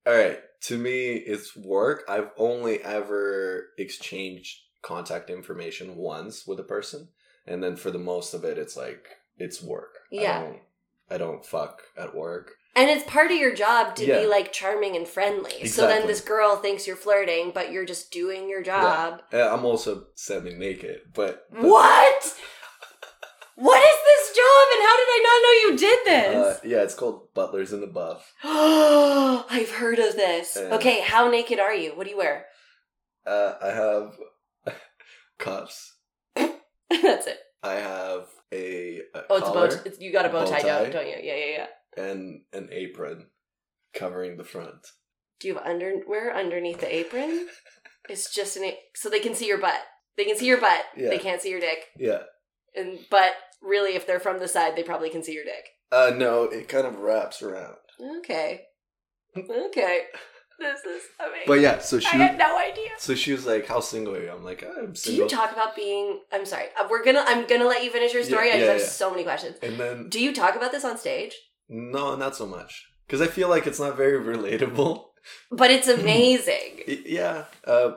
All 0.06 0.14
right, 0.14 0.38
to 0.64 0.76
me, 0.76 1.12
it's 1.14 1.56
work. 1.56 2.04
I've 2.08 2.28
only 2.36 2.82
ever 2.82 3.68
exchanged 3.78 4.58
contact 4.82 5.30
information 5.30 5.96
once 5.96 6.46
with 6.46 6.60
a 6.60 6.64
person, 6.64 7.08
and 7.46 7.62
then 7.62 7.76
for 7.76 7.90
the 7.90 7.98
most 7.98 8.34
of 8.34 8.44
it, 8.44 8.58
it's 8.58 8.76
like 8.76 9.06
it's 9.38 9.62
work. 9.62 9.98
Yeah. 10.10 10.38
I 10.38 10.42
don't, 10.42 10.58
I 11.10 11.18
don't 11.18 11.44
fuck 11.44 11.82
at 11.98 12.14
work. 12.14 12.52
And 12.76 12.90
it's 12.90 13.04
part 13.08 13.30
of 13.30 13.36
your 13.36 13.54
job 13.54 13.94
to 13.96 14.04
Yeah. 14.04 14.20
be 14.20 14.26
like 14.26 14.52
charming 14.52 14.96
and 14.96 15.06
friendly. 15.06 15.66
So 15.66 15.86
then 15.86 16.06
this 16.08 16.20
girl 16.20 16.56
thinks 16.56 16.86
you're 16.86 16.96
flirting, 16.96 17.52
but 17.54 17.70
you're 17.70 17.84
just 17.84 18.10
doing 18.10 18.48
your 18.48 18.62
job. 18.62 19.22
Uh, 19.32 19.48
I'm 19.54 19.64
also 19.64 20.06
semi 20.16 20.54
naked, 20.54 21.02
but, 21.14 21.46
but 21.52 21.62
What? 21.62 22.34
what 23.56 23.78
is 23.80 23.98
this 24.04 24.36
job 24.36 24.66
and 24.74 24.82
how 24.82 24.96
did 24.96 25.08
I 25.08 25.20
not 25.22 25.42
know 25.42 25.52
you 25.70 25.76
did 25.78 25.98
Uh, 26.00 26.42
this? 26.48 26.60
yeah, 26.64 26.82
it's 26.82 26.94
called 26.96 27.32
Butlers 27.34 27.72
in 27.72 27.80
the 27.80 27.86
Buff. 27.86 28.32
I've 28.42 29.70
heard 29.70 30.00
of 30.00 30.16
this. 30.16 30.56
Uh, 30.56 30.70
okay, 30.74 31.00
how 31.00 31.30
naked 31.30 31.60
are 31.60 31.74
you? 31.74 31.92
What 31.96 32.04
do 32.04 32.10
you 32.10 32.18
wear? 32.18 32.46
Uh, 33.24 33.54
I 33.62 33.68
have 33.68 34.16
cuffs. 35.38 35.94
That's 36.34 37.26
it. 37.28 37.38
I 37.62 37.74
have 37.74 38.26
a, 38.52 38.98
a 39.14 39.22
Oh, 39.30 39.36
it's 39.36 39.48
a 39.48 39.52
bow. 39.52 39.52
collar 39.52 39.68
T- 39.70 39.76
it's, 39.86 40.00
you 40.00 40.12
got 40.12 40.26
a 40.26 40.28
bow 40.28 40.44
Bow 40.44 40.50
tie, 40.50 40.60
down, 40.62 40.84
tie. 40.84 40.90
don't 40.90 41.06
you? 41.06 41.16
Yeah, 41.22 41.36
yeah, 41.36 41.46
yeah. 41.58 41.66
And 41.96 42.42
an 42.52 42.68
apron 42.72 43.26
covering 43.94 44.36
the 44.36 44.44
front. 44.44 44.86
Do 45.40 45.48
you 45.48 45.54
have 45.54 45.66
underwear 45.66 46.34
underneath 46.34 46.80
the 46.80 46.94
apron? 46.94 47.48
it's 48.08 48.32
just 48.32 48.56
an 48.56 48.64
a- 48.64 48.78
so 48.94 49.08
they 49.08 49.20
can 49.20 49.34
see 49.34 49.46
your 49.46 49.58
butt. 49.58 49.80
They 50.16 50.24
can 50.24 50.36
see 50.36 50.46
your 50.46 50.60
butt. 50.60 50.84
Yeah. 50.96 51.10
They 51.10 51.18
can't 51.18 51.40
see 51.40 51.50
your 51.50 51.60
dick. 51.60 51.86
Yeah. 51.98 52.22
And 52.74 52.98
but 53.10 53.32
really, 53.62 53.94
if 53.94 54.06
they're 54.06 54.20
from 54.20 54.38
the 54.38 54.48
side, 54.48 54.76
they 54.76 54.82
probably 54.82 55.10
can 55.10 55.22
see 55.22 55.32
your 55.34 55.44
dick. 55.44 55.64
Uh, 55.90 56.12
no, 56.14 56.44
it 56.44 56.68
kind 56.68 56.86
of 56.86 56.98
wraps 56.98 57.42
around. 57.42 57.76
Okay. 58.20 58.62
Okay. 59.36 60.02
This 60.56 60.84
is 60.84 61.02
amazing. 61.18 61.44
But 61.48 61.60
yeah, 61.60 61.80
so 61.80 61.98
she. 61.98 62.06
I 62.06 62.16
had 62.16 62.38
no 62.38 62.56
idea. 62.56 62.90
so 62.96 63.16
she 63.16 63.32
was 63.32 63.44
like, 63.44 63.66
"How 63.66 63.80
single 63.80 64.14
are 64.14 64.22
you?" 64.22 64.30
I'm 64.30 64.44
like, 64.44 64.62
"I'm 64.62 64.94
single." 64.94 65.26
Do 65.26 65.34
you 65.34 65.40
talk 65.40 65.52
about 65.52 65.74
being? 65.74 66.20
I'm 66.32 66.46
sorry. 66.46 66.66
Uh, 66.78 66.86
We're 66.88 67.04
gonna. 67.04 67.24
I'm 67.26 67.46
gonna 67.48 67.66
let 67.66 67.82
you 67.82 67.90
finish 67.90 68.14
your 68.14 68.22
story. 68.22 68.48
Yeah, 68.50 68.54
I 68.54 68.58
just 68.58 68.66
yeah, 68.66 68.72
have 68.74 68.82
so 68.82 69.10
many 69.10 69.24
questions. 69.24 69.56
and 69.64 69.80
then 69.80 70.08
Do 70.08 70.22
you 70.22 70.32
talk 70.32 70.54
about 70.54 70.70
this 70.70 70.84
on 70.84 70.96
stage? 70.96 71.34
No, 71.68 72.16
not 72.16 72.36
so 72.36 72.46
much 72.46 72.86
because 73.06 73.20
I 73.20 73.26
feel 73.26 73.48
like 73.48 73.66
it's 73.66 73.80
not 73.80 73.96
very 73.96 74.18
relatable. 74.22 75.04
But 75.50 75.70
it's 75.70 75.88
amazing. 75.88 76.82
Yeah, 77.06 77.44
uh, 77.66 77.92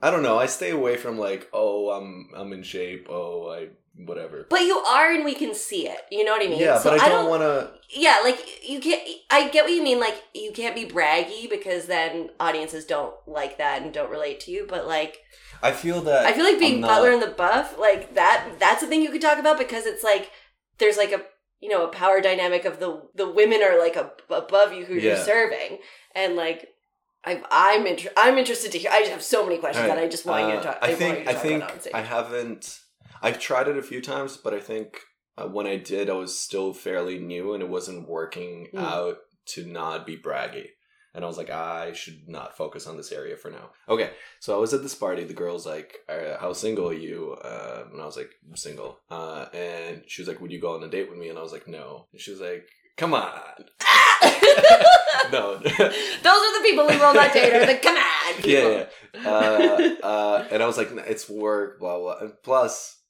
I 0.00 0.10
don't 0.10 0.22
know. 0.22 0.38
I 0.38 0.46
stay 0.46 0.70
away 0.70 0.96
from 0.96 1.18
like, 1.18 1.46
"Oh, 1.52 1.90
I'm 1.90 2.30
I'm 2.34 2.54
in 2.54 2.62
shape." 2.62 3.06
Oh, 3.10 3.50
I 3.50 3.68
whatever. 3.96 4.46
but 4.48 4.62
you 4.62 4.76
are, 4.78 5.12
and 5.12 5.26
we 5.26 5.34
can 5.34 5.54
see 5.54 5.86
it. 5.86 6.00
You 6.10 6.24
know 6.24 6.32
what 6.32 6.42
I 6.42 6.48
mean? 6.48 6.58
Yeah, 6.60 6.78
So 6.78 6.90
but 6.90 7.02
I 7.02 7.08
don't 7.10 7.28
want 7.28 7.42
to. 7.42 7.70
yeah 7.90 8.20
like 8.24 8.40
you 8.68 8.80
can't 8.80 9.02
i 9.30 9.48
get 9.50 9.64
what 9.64 9.72
you 9.72 9.82
mean 9.84 10.00
like 10.00 10.16
you 10.34 10.50
can't 10.52 10.74
be 10.74 10.86
braggy 10.86 11.48
because 11.50 11.84
then 11.86 12.30
audiences 12.40 12.86
don't 12.86 13.14
like 13.26 13.58
that 13.58 13.82
and 13.82 13.92
don't 13.92 14.10
relate 14.10 14.40
to 14.40 14.50
you 14.50 14.66
but 14.68 14.86
like 14.88 15.18
I 15.62 15.70
feel 15.72 16.00
that 16.08 16.26
i 16.26 16.32
feel 16.32 16.44
like 16.44 16.58
being 16.58 16.80
not- 16.80 16.88
butler 16.88 17.12
in 17.12 17.20
the 17.20 17.28
buff 17.28 17.78
like 17.78 18.14
that 18.14 18.38
that's 18.58 18.82
a 18.82 18.86
thing 18.88 19.02
you 19.02 19.10
could 19.12 19.20
talk 19.28 19.38
about 19.38 19.58
because 19.58 19.84
it's 19.86 20.02
like 20.02 20.30
there's 20.78 20.96
like 20.96 21.12
a 21.12 21.22
you 21.64 21.70
know 21.70 21.84
a 21.84 21.88
power 21.88 22.20
dynamic 22.20 22.64
of 22.66 22.78
the 22.78 22.90
the 23.14 23.28
women 23.38 23.60
are 23.62 23.78
like 23.78 23.96
a, 23.96 24.12
above 24.30 24.72
you 24.74 24.84
who 24.84 24.94
you're 24.94 25.16
serving 25.16 25.78
and 26.14 26.36
like 26.36 26.68
I, 27.26 27.42
I'm 27.50 27.86
inter- 27.86 28.10
I'm 28.18 28.36
interested 28.36 28.70
to 28.72 28.78
hear. 28.78 28.90
I 28.92 28.98
just 29.00 29.10
have 29.10 29.22
so 29.22 29.44
many 29.46 29.56
questions 29.58 29.84
Alright, 29.84 29.96
that 29.96 30.04
I 30.04 30.08
just 30.08 30.26
want 30.26 30.46
you 30.46 30.52
to 30.52 30.58
uh, 30.58 30.62
talk. 30.62 30.78
I 30.82 30.94
think 30.94 31.24
to 31.24 31.30
I 31.30 31.34
think 31.34 31.56
about 31.62 31.72
on 31.72 31.80
stage. 31.80 31.94
I 31.94 32.02
haven't. 32.02 32.80
I've 33.22 33.40
tried 33.40 33.68
it 33.68 33.78
a 33.78 33.82
few 33.82 34.02
times, 34.02 34.36
but 34.36 34.52
I 34.52 34.60
think 34.60 35.00
uh, 35.38 35.46
when 35.46 35.66
I 35.66 35.76
did, 35.78 36.10
I 36.10 36.12
was 36.14 36.38
still 36.38 36.74
fairly 36.74 37.18
new, 37.18 37.54
and 37.54 37.62
it 37.62 37.70
wasn't 37.70 38.08
working 38.08 38.68
Mm. 38.74 38.80
out 38.80 39.16
to 39.46 39.64
not 39.64 40.06
be 40.06 40.18
braggy. 40.18 40.66
And 41.14 41.24
I 41.24 41.28
was 41.28 41.38
like, 41.38 41.50
I 41.50 41.92
should 41.92 42.28
not 42.28 42.56
focus 42.56 42.86
on 42.88 42.96
this 42.96 43.12
area 43.12 43.36
for 43.36 43.50
now. 43.50 43.70
Okay, 43.88 44.10
so 44.40 44.56
I 44.56 44.60
was 44.60 44.74
at 44.74 44.82
this 44.82 44.96
party. 44.96 45.22
The 45.22 45.32
girl's 45.32 45.64
like, 45.64 45.98
uh, 46.08 46.38
"How 46.40 46.52
single 46.52 46.88
are 46.88 46.92
you?" 46.92 47.36
Uh, 47.42 47.84
and 47.92 48.02
I 48.02 48.04
was 48.04 48.16
like, 48.16 48.30
"I'm 48.48 48.56
single." 48.56 48.98
Uh, 49.08 49.46
and 49.54 50.02
she 50.08 50.22
was 50.22 50.28
like, 50.28 50.40
"Would 50.40 50.50
you 50.50 50.60
go 50.60 50.74
on 50.74 50.82
a 50.82 50.88
date 50.88 51.08
with 51.08 51.18
me?" 51.18 51.28
And 51.28 51.38
I 51.38 51.42
was 51.42 51.52
like, 51.52 51.68
"No." 51.68 52.06
And 52.12 52.20
she 52.20 52.32
was 52.32 52.40
like, 52.40 52.66
"Come 52.96 53.14
on." 53.14 53.30
no. 55.32 55.56
Those 55.58 55.78
are 55.78 56.58
the 56.58 56.62
people 56.62 56.86
we 56.86 56.96
will 56.96 57.14
not 57.14 57.32
date. 57.32 57.52
Are 57.52 57.66
the 57.66 57.78
come 57.78 57.96
on 57.96 58.34
people. 58.34 58.50
yeah, 58.50 58.86
yeah. 59.14 59.28
Uh, 59.30 60.06
uh, 60.06 60.48
and 60.50 60.62
I 60.62 60.66
was 60.66 60.76
like, 60.76 60.90
it's 60.92 61.28
work, 61.28 61.78
blah 61.78 61.98
blah. 61.98 62.18
And 62.18 62.32
plus, 62.42 63.00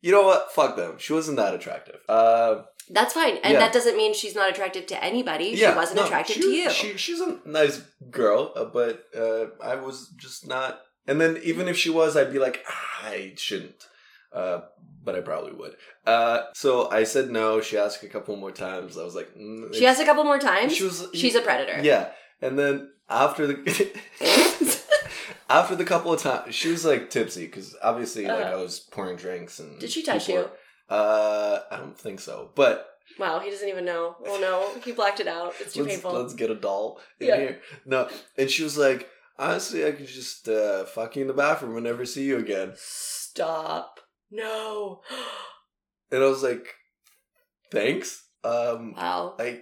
you 0.00 0.12
know 0.12 0.22
what? 0.22 0.52
Fuck 0.52 0.76
them. 0.76 0.96
She 0.98 1.12
wasn't 1.12 1.36
that 1.38 1.54
attractive. 1.54 2.00
Uh, 2.08 2.62
That's 2.92 3.14
fine, 3.14 3.36
and 3.44 3.52
Yeah. 3.54 3.60
that 3.60 3.72
doesn't 3.72 3.96
mean 3.96 4.12
she's 4.14 4.34
not 4.34 4.50
attracted 4.50 4.88
to 4.88 5.04
anybody. 5.04 5.46
yeah, 5.54 5.70
she 5.72 5.76
wasn't 5.76 6.00
no, 6.00 6.06
attracted 6.06 6.34
she- 6.34 6.40
to 6.42 6.48
you. 6.48 6.70
She, 6.70 6.96
she's 6.96 7.20
a 7.20 7.38
nice 7.44 7.82
girl, 8.10 8.52
uh, 8.56 8.64
but 8.64 9.04
uh, 9.16 9.46
I 9.62 9.76
was 9.76 10.08
just 10.16 10.46
not. 10.48 10.80
And 11.06 11.20
then 11.20 11.38
even 11.42 11.68
if 11.68 11.76
she 11.76 11.88
was, 11.90 12.16
I'd 12.16 12.32
be 12.32 12.38
like, 12.38 12.64
ah, 12.68 13.06
I 13.06 13.32
shouldn't. 13.36 13.86
Uh, 14.32 14.60
but 15.04 15.14
I 15.16 15.20
probably 15.20 15.52
would. 15.52 15.76
Uh, 16.06 16.42
so 16.54 16.90
I 16.90 17.04
said 17.04 17.30
no. 17.30 17.60
She 17.60 17.78
asked 17.78 18.02
a 18.02 18.08
couple 18.08 18.36
more 18.36 18.52
times. 18.52 18.98
I 18.98 19.04
was 19.04 19.14
like, 19.14 19.34
mm, 19.36 19.74
she 19.74 19.86
asked 19.86 20.00
a 20.00 20.04
couple 20.04 20.24
more 20.24 20.38
times. 20.38 20.74
She 20.74 20.84
was. 20.84 21.06
she's 21.14 21.34
a 21.34 21.40
predator. 21.40 21.80
Yeah, 21.82 22.10
and 22.42 22.58
then 22.58 22.90
after 23.08 23.46
the 23.46 23.54
after 25.48 25.74
the 25.74 25.84
couple 25.84 26.12
of 26.12 26.20
times, 26.22 26.54
she 26.54 26.70
was 26.70 26.84
like 26.84 27.10
tipsy 27.10 27.46
because 27.46 27.76
obviously, 27.82 28.26
like 28.26 28.44
Uh-huh. 28.44 28.52
I 28.52 28.56
was 28.56 28.80
pouring 28.80 29.16
drinks 29.16 29.58
and. 29.58 29.78
Did 29.80 29.90
she 29.90 30.02
touch 30.02 30.28
you? 30.28 30.36
were- 30.36 30.50
Uh, 30.90 31.60
I 31.70 31.76
don't 31.76 31.96
think 31.98 32.20
so, 32.20 32.50
but 32.54 32.86
Wow, 33.18 33.38
he 33.40 33.50
doesn't 33.50 33.68
even 33.68 33.84
know. 33.84 34.16
Oh 34.26 34.38
no, 34.40 34.80
he 34.82 34.92
blacked 34.92 35.20
it 35.20 35.26
out. 35.28 35.54
It's 35.60 35.74
too 35.74 35.82
let's, 35.82 35.94
painful. 35.94 36.12
let's 36.12 36.34
get 36.34 36.50
a 36.50 36.54
doll 36.54 37.00
in 37.18 37.28
Yeah. 37.28 37.36
here. 37.36 37.60
No, 37.86 38.08
and 38.36 38.50
she 38.50 38.62
was 38.62 38.76
like, 38.78 39.08
honestly, 39.38 39.86
I 39.86 39.92
could 39.92 40.06
just 40.08 40.48
uh, 40.48 40.84
fuck 40.84 41.16
you 41.16 41.22
in 41.22 41.28
the 41.28 41.34
bathroom 41.34 41.76
and 41.76 41.84
never 41.84 42.04
see 42.04 42.24
you 42.24 42.38
again. 42.38 42.72
Stop. 42.76 44.00
No. 44.30 45.02
And 46.12 46.24
I 46.24 46.26
was 46.26 46.42
like, 46.42 46.66
thanks. 47.70 48.24
Um, 48.42 48.94
wow. 48.96 49.36
I, 49.38 49.60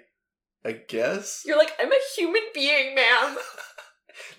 I 0.64 0.72
guess. 0.72 1.42
You're 1.44 1.58
like, 1.58 1.72
I'm 1.78 1.92
a 1.92 1.98
human 2.16 2.40
being, 2.54 2.94
ma'am. 2.94 3.36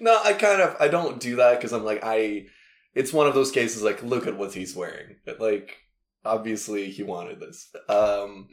No, 0.02 0.20
I 0.24 0.34
kind 0.34 0.60
of 0.62 0.76
I 0.80 0.88
don't 0.88 1.20
do 1.20 1.36
that 1.38 1.58
because 1.58 1.72
I'm 1.72 1.84
like 1.86 2.00
I. 2.04 2.48
It's 2.96 3.14
one 3.14 3.28
of 3.28 3.34
those 3.36 3.52
cases 3.52 3.82
like 3.84 4.02
look 4.04 4.28
at 4.28 4.38
what 4.38 4.54
he's 4.54 4.76
wearing. 4.76 5.18
But, 5.26 5.40
like 5.40 5.78
obviously 6.26 6.90
he 6.92 7.04
wanted 7.04 7.40
this. 7.40 7.70
Um, 7.88 8.48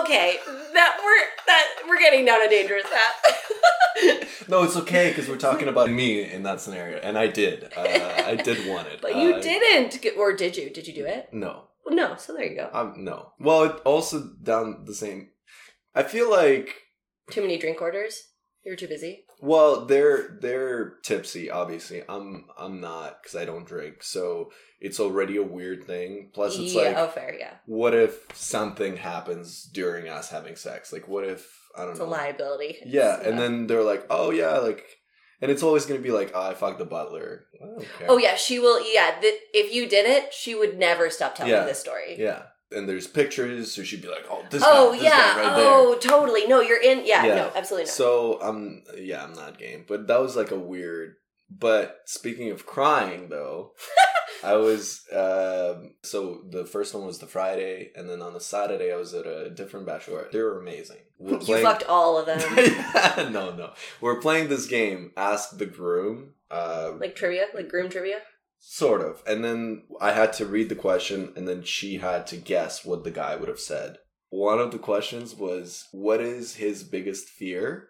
Okay, 0.00 0.36
that 0.74 0.98
we're 1.04 1.26
that 1.46 1.66
we're 1.88 1.98
getting 2.00 2.24
down 2.24 2.44
a 2.44 2.48
dangerous 2.50 2.82
path. 2.82 4.48
no, 4.48 4.64
it's 4.64 4.76
okay 4.76 5.10
because 5.10 5.28
we're 5.28 5.36
talking 5.36 5.68
about 5.68 5.88
me 5.90 6.24
in 6.28 6.42
that 6.42 6.60
scenario, 6.60 6.98
and 6.98 7.16
I 7.16 7.28
did. 7.28 7.64
Uh, 7.76 8.22
I 8.26 8.34
did 8.34 8.66
want 8.68 8.88
it, 8.88 8.98
but 9.02 9.14
you 9.14 9.34
Uh, 9.34 9.40
didn't, 9.40 10.00
get- 10.02 10.16
or 10.16 10.32
did 10.34 10.56
you? 10.56 10.70
Did 10.70 10.88
you 10.88 10.94
do 10.94 11.04
it? 11.04 11.28
No, 11.32 11.68
no. 11.88 12.16
So 12.16 12.32
there 12.34 12.44
you 12.46 12.56
go. 12.56 12.68
um, 12.72 12.94
no. 13.04 13.32
Well, 13.38 13.62
it 13.64 13.76
also 13.84 14.30
down 14.42 14.84
the 14.86 14.94
same. 14.94 15.28
I 15.94 16.02
feel 16.02 16.28
like 16.30 16.74
Too 17.30 17.42
many 17.42 17.56
drink 17.56 17.80
orders. 17.80 18.20
You 18.64 18.72
were 18.72 18.76
too 18.76 18.88
busy. 18.88 19.25
Well, 19.40 19.84
they're 19.84 20.38
they're 20.40 20.94
tipsy. 21.02 21.50
Obviously, 21.50 22.02
I'm 22.08 22.46
I'm 22.58 22.80
not 22.80 23.22
because 23.22 23.36
I 23.36 23.44
don't 23.44 23.66
drink. 23.66 24.02
So 24.02 24.50
it's 24.80 24.98
already 25.00 25.36
a 25.36 25.42
weird 25.42 25.84
thing. 25.84 26.30
Plus, 26.34 26.58
it's 26.58 26.74
yeah. 26.74 26.82
like, 26.82 26.96
oh, 26.96 27.08
fair. 27.08 27.34
Yeah. 27.38 27.54
what 27.66 27.94
if 27.94 28.24
something 28.34 28.96
happens 28.96 29.64
during 29.64 30.08
us 30.08 30.30
having 30.30 30.56
sex? 30.56 30.92
Like, 30.92 31.06
what 31.08 31.24
if 31.24 31.46
I 31.76 31.82
don't 31.82 31.90
It's 31.90 32.00
know? 32.00 32.06
a 32.06 32.08
liability. 32.08 32.76
Yeah, 32.86 33.20
and 33.20 33.38
then 33.38 33.66
they're 33.66 33.82
like, 33.82 34.06
oh 34.10 34.30
yeah, 34.30 34.58
like, 34.58 34.82
and 35.42 35.50
it's 35.50 35.62
always 35.62 35.84
gonna 35.86 36.00
be 36.00 36.10
like, 36.10 36.32
oh, 36.34 36.50
I 36.50 36.54
fucked 36.54 36.78
the 36.78 36.84
butler. 36.86 37.44
I 37.62 37.66
don't 37.66 37.80
care. 37.98 38.06
Oh 38.10 38.16
yeah, 38.18 38.36
she 38.36 38.58
will. 38.58 38.80
Yeah, 38.90 39.18
th- 39.20 39.40
if 39.52 39.74
you 39.74 39.86
did 39.88 40.06
it, 40.06 40.32
she 40.32 40.54
would 40.54 40.78
never 40.78 41.10
stop 41.10 41.34
telling 41.34 41.52
Yeah. 41.52 41.64
this 41.64 41.78
story. 41.80 42.16
yeah. 42.18 42.44
And 42.72 42.88
there's 42.88 43.06
pictures, 43.06 43.72
so 43.72 43.84
she'd 43.84 44.02
be 44.02 44.08
like, 44.08 44.24
oh, 44.28 44.44
this 44.50 44.62
oh 44.66 44.90
guy, 44.90 44.96
this 44.96 45.04
yeah. 45.04 45.10
guy 45.10 45.40
right 45.42 45.56
there. 45.56 45.68
oh 45.68 45.98
totally. 46.00 46.46
No, 46.46 46.60
you're 46.60 46.82
in. 46.82 47.06
Yeah. 47.06 47.24
Yeah. 47.24 47.34
No, 47.36 47.52
absolutely 47.54 47.84
not. 47.84 47.94
So 47.94 48.42
um 48.42 48.82
yeah, 48.98 49.22
I'm 49.22 49.34
not 49.34 49.58
game. 49.58 49.84
But 49.86 50.08
that 50.08 50.20
was 50.20 50.36
like 50.36 50.50
a 50.50 50.58
weird 50.58 51.14
but 51.48 52.00
speaking 52.06 52.50
of 52.50 52.66
crying 52.66 53.28
though, 53.28 53.72
I 54.44 54.56
was 54.56 55.02
um 55.12 55.94
so 56.02 56.42
the 56.50 56.66
first 56.66 56.92
one 56.92 57.06
was 57.06 57.18
the 57.18 57.26
Friday 57.26 57.92
and 57.94 58.10
then 58.10 58.20
on 58.20 58.34
the 58.34 58.40
Saturday 58.40 58.92
I 58.92 58.96
was 58.96 59.14
at 59.14 59.26
a 59.26 59.50
different 59.50 59.86
bachelorette. 59.86 60.32
They 60.32 60.40
were 60.40 60.60
amazing. 60.60 60.98
We 61.18 61.34
were 61.34 61.42
you 61.42 61.62
fucked 61.62 61.84
all 61.84 62.18
of 62.18 62.26
them. 62.26 62.40
no, 63.32 63.54
no. 63.54 63.74
We're 64.00 64.20
playing 64.20 64.48
this 64.48 64.66
game, 64.66 65.12
Ask 65.16 65.56
the 65.56 65.66
Groom. 65.66 66.32
Uh 66.50 66.92
like 66.98 67.14
trivia, 67.14 67.46
like 67.54 67.68
groom 67.68 67.88
trivia. 67.90 68.18
Sort 68.58 69.00
of. 69.00 69.22
And 69.26 69.44
then 69.44 69.82
I 70.00 70.12
had 70.12 70.32
to 70.34 70.46
read 70.46 70.68
the 70.68 70.74
question 70.74 71.32
and 71.36 71.46
then 71.46 71.62
she 71.62 71.98
had 71.98 72.26
to 72.28 72.36
guess 72.36 72.84
what 72.84 73.04
the 73.04 73.10
guy 73.10 73.36
would 73.36 73.48
have 73.48 73.60
said. 73.60 73.98
One 74.30 74.58
of 74.58 74.72
the 74.72 74.78
questions 74.78 75.34
was, 75.34 75.86
What 75.92 76.20
is 76.20 76.56
his 76.56 76.82
biggest 76.82 77.28
fear? 77.28 77.88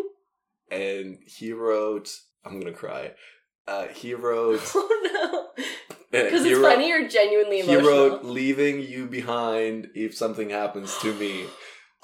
and 0.70 1.18
he 1.26 1.52
wrote, 1.52 2.10
I'm 2.44 2.60
gonna 2.60 2.72
cry. 2.72 3.12
Uh, 3.66 3.86
he 3.88 4.14
wrote, 4.14 4.60
Oh 4.74 5.52
no, 5.56 5.64
because 6.10 6.44
it's 6.44 6.58
wrote- 6.58 6.74
funny 6.74 6.92
or 6.92 7.08
genuinely 7.08 7.62
He 7.62 7.76
wrote, 7.76 8.24
leaving 8.24 8.80
you 8.80 9.06
behind 9.06 9.88
if 9.94 10.14
something 10.14 10.50
happens 10.50 10.96
to 10.98 11.14
me. 11.14 11.46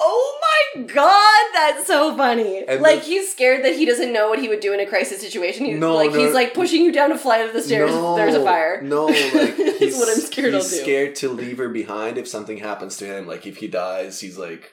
Oh 0.00 0.38
my 0.76 0.82
god, 0.82 1.44
that's 1.54 1.86
so 1.86 2.16
funny. 2.16 2.64
And 2.66 2.80
like 2.80 3.00
the- 3.00 3.06
he's 3.06 3.32
scared 3.32 3.64
that 3.64 3.74
he 3.74 3.84
doesn't 3.84 4.12
know 4.12 4.28
what 4.28 4.38
he 4.38 4.48
would 4.48 4.60
do 4.60 4.72
in 4.72 4.78
a 4.80 4.86
crisis 4.86 5.20
situation. 5.20 5.66
He's 5.66 5.78
No, 5.78 5.94
like 5.96 6.12
no. 6.12 6.18
he's 6.20 6.34
like 6.34 6.54
pushing 6.54 6.82
you 6.84 6.92
down 6.92 7.10
a 7.10 7.18
flight 7.18 7.44
of 7.46 7.52
the 7.52 7.60
stairs. 7.62 7.90
if 7.92 8.16
there's 8.16 8.34
a 8.34 8.44
fire. 8.44 8.80
No, 8.82 9.06
like 9.06 9.56
he's, 9.78 9.96
what 9.96 10.08
I'm 10.08 10.20
scared 10.20 10.54
he's 10.54 10.80
scared 10.80 11.16
to 11.16 11.28
leave 11.30 11.58
her 11.58 11.68
behind 11.68 12.16
if 12.16 12.28
something 12.28 12.58
happens 12.58 12.96
to 12.98 13.06
him. 13.06 13.26
Like 13.26 13.46
if 13.46 13.56
he 13.56 13.66
dies, 13.68 14.20
he's 14.20 14.38
like 14.38 14.72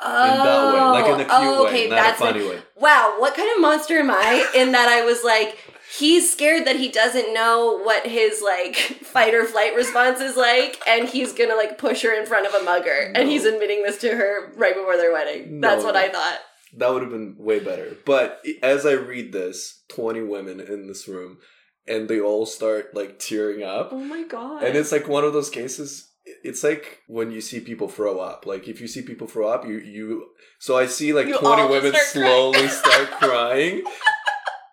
Oh, 0.00 0.30
in 0.30 0.38
that 0.44 0.74
way, 0.74 1.02
like 1.02 1.04
in 1.06 1.20
a 1.20 1.24
cute 1.24 1.28
oh, 1.32 1.64
way, 1.64 1.68
okay, 1.70 1.88
not 1.88 1.98
a 1.98 2.02
that's 2.02 2.18
funny 2.20 2.40
like- 2.40 2.50
way. 2.50 2.62
Wow, 2.76 3.16
what 3.18 3.34
kind 3.34 3.48
of 3.56 3.60
monster 3.60 3.98
am 3.98 4.10
I? 4.12 4.48
In 4.54 4.70
that 4.72 4.88
I 4.88 5.04
was 5.04 5.24
like, 5.24 5.58
he's 5.96 6.32
scared 6.32 6.66
that 6.66 6.76
he 6.76 6.88
doesn't 6.90 7.32
know 7.32 7.78
what 7.82 8.06
his 8.06 8.42
like 8.42 8.76
fight 8.76 9.34
or 9.34 9.44
flight 9.44 9.74
response 9.74 10.20
is 10.20 10.36
like, 10.36 10.78
and 10.86 11.08
he's 11.08 11.32
gonna 11.32 11.54
like 11.54 11.78
push 11.78 12.02
her 12.02 12.12
in 12.18 12.26
front 12.26 12.46
of 12.46 12.54
a 12.54 12.64
mugger, 12.64 13.12
and 13.14 13.28
he's 13.28 13.44
admitting 13.44 13.82
this 13.82 13.98
to 13.98 14.08
her 14.08 14.52
right 14.56 14.74
before 14.74 14.96
their 14.96 15.12
wedding. 15.12 15.60
No, 15.60 15.68
That's 15.68 15.84
what 15.84 15.94
no. 15.94 16.00
I 16.00 16.08
thought. 16.08 16.38
That 16.76 16.92
would 16.92 17.02
have 17.02 17.10
been 17.10 17.34
way 17.38 17.60
better. 17.60 17.96
But 18.04 18.44
as 18.62 18.84
I 18.84 18.92
read 18.92 19.32
this, 19.32 19.82
20 19.88 20.20
women 20.22 20.60
in 20.60 20.86
this 20.86 21.08
room, 21.08 21.38
and 21.86 22.08
they 22.08 22.20
all 22.20 22.44
start 22.44 22.94
like 22.94 23.18
tearing 23.18 23.62
up. 23.62 23.88
Oh 23.92 23.98
my 23.98 24.24
god! 24.24 24.62
And 24.62 24.76
it's 24.76 24.92
like 24.92 25.08
one 25.08 25.24
of 25.24 25.32
those 25.32 25.50
cases. 25.50 26.04
It's 26.44 26.62
like 26.62 26.98
when 27.06 27.30
you 27.30 27.40
see 27.40 27.60
people 27.60 27.88
throw 27.88 28.18
up. 28.18 28.44
Like 28.44 28.68
if 28.68 28.82
you 28.82 28.86
see 28.86 29.00
people 29.00 29.26
throw 29.26 29.48
up, 29.48 29.66
you 29.66 29.78
you. 29.78 30.26
So 30.58 30.76
I 30.76 30.86
see 30.86 31.14
like 31.14 31.26
You 31.28 31.38
20 31.38 31.68
women 31.68 31.92
start 31.92 32.06
slowly 32.06 32.68
start 32.68 33.10
crying. 33.18 33.82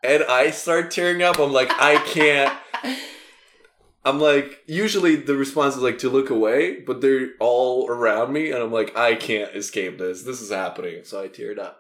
And 0.05 0.23
I 0.25 0.51
start 0.51 0.91
tearing 0.91 1.21
up. 1.23 1.39
I'm 1.39 1.51
like, 1.53 1.71
I 1.71 1.97
can't. 2.07 2.55
I'm 4.05 4.19
like, 4.19 4.59
usually 4.67 5.15
the 5.15 5.35
response 5.35 5.75
is 5.75 5.81
like 5.81 5.97
to 5.99 6.09
look 6.09 6.29
away, 6.29 6.79
but 6.81 7.01
they're 7.01 7.29
all 7.39 7.89
around 7.89 8.33
me, 8.33 8.51
and 8.51 8.61
I'm 8.61 8.71
like, 8.71 8.95
I 8.95 9.15
can't 9.15 9.55
escape 9.55 9.97
this. 9.97 10.21
This 10.21 10.41
is 10.41 10.51
happening. 10.51 11.03
So 11.03 11.23
I 11.23 11.27
teared 11.27 11.57
up. 11.57 11.79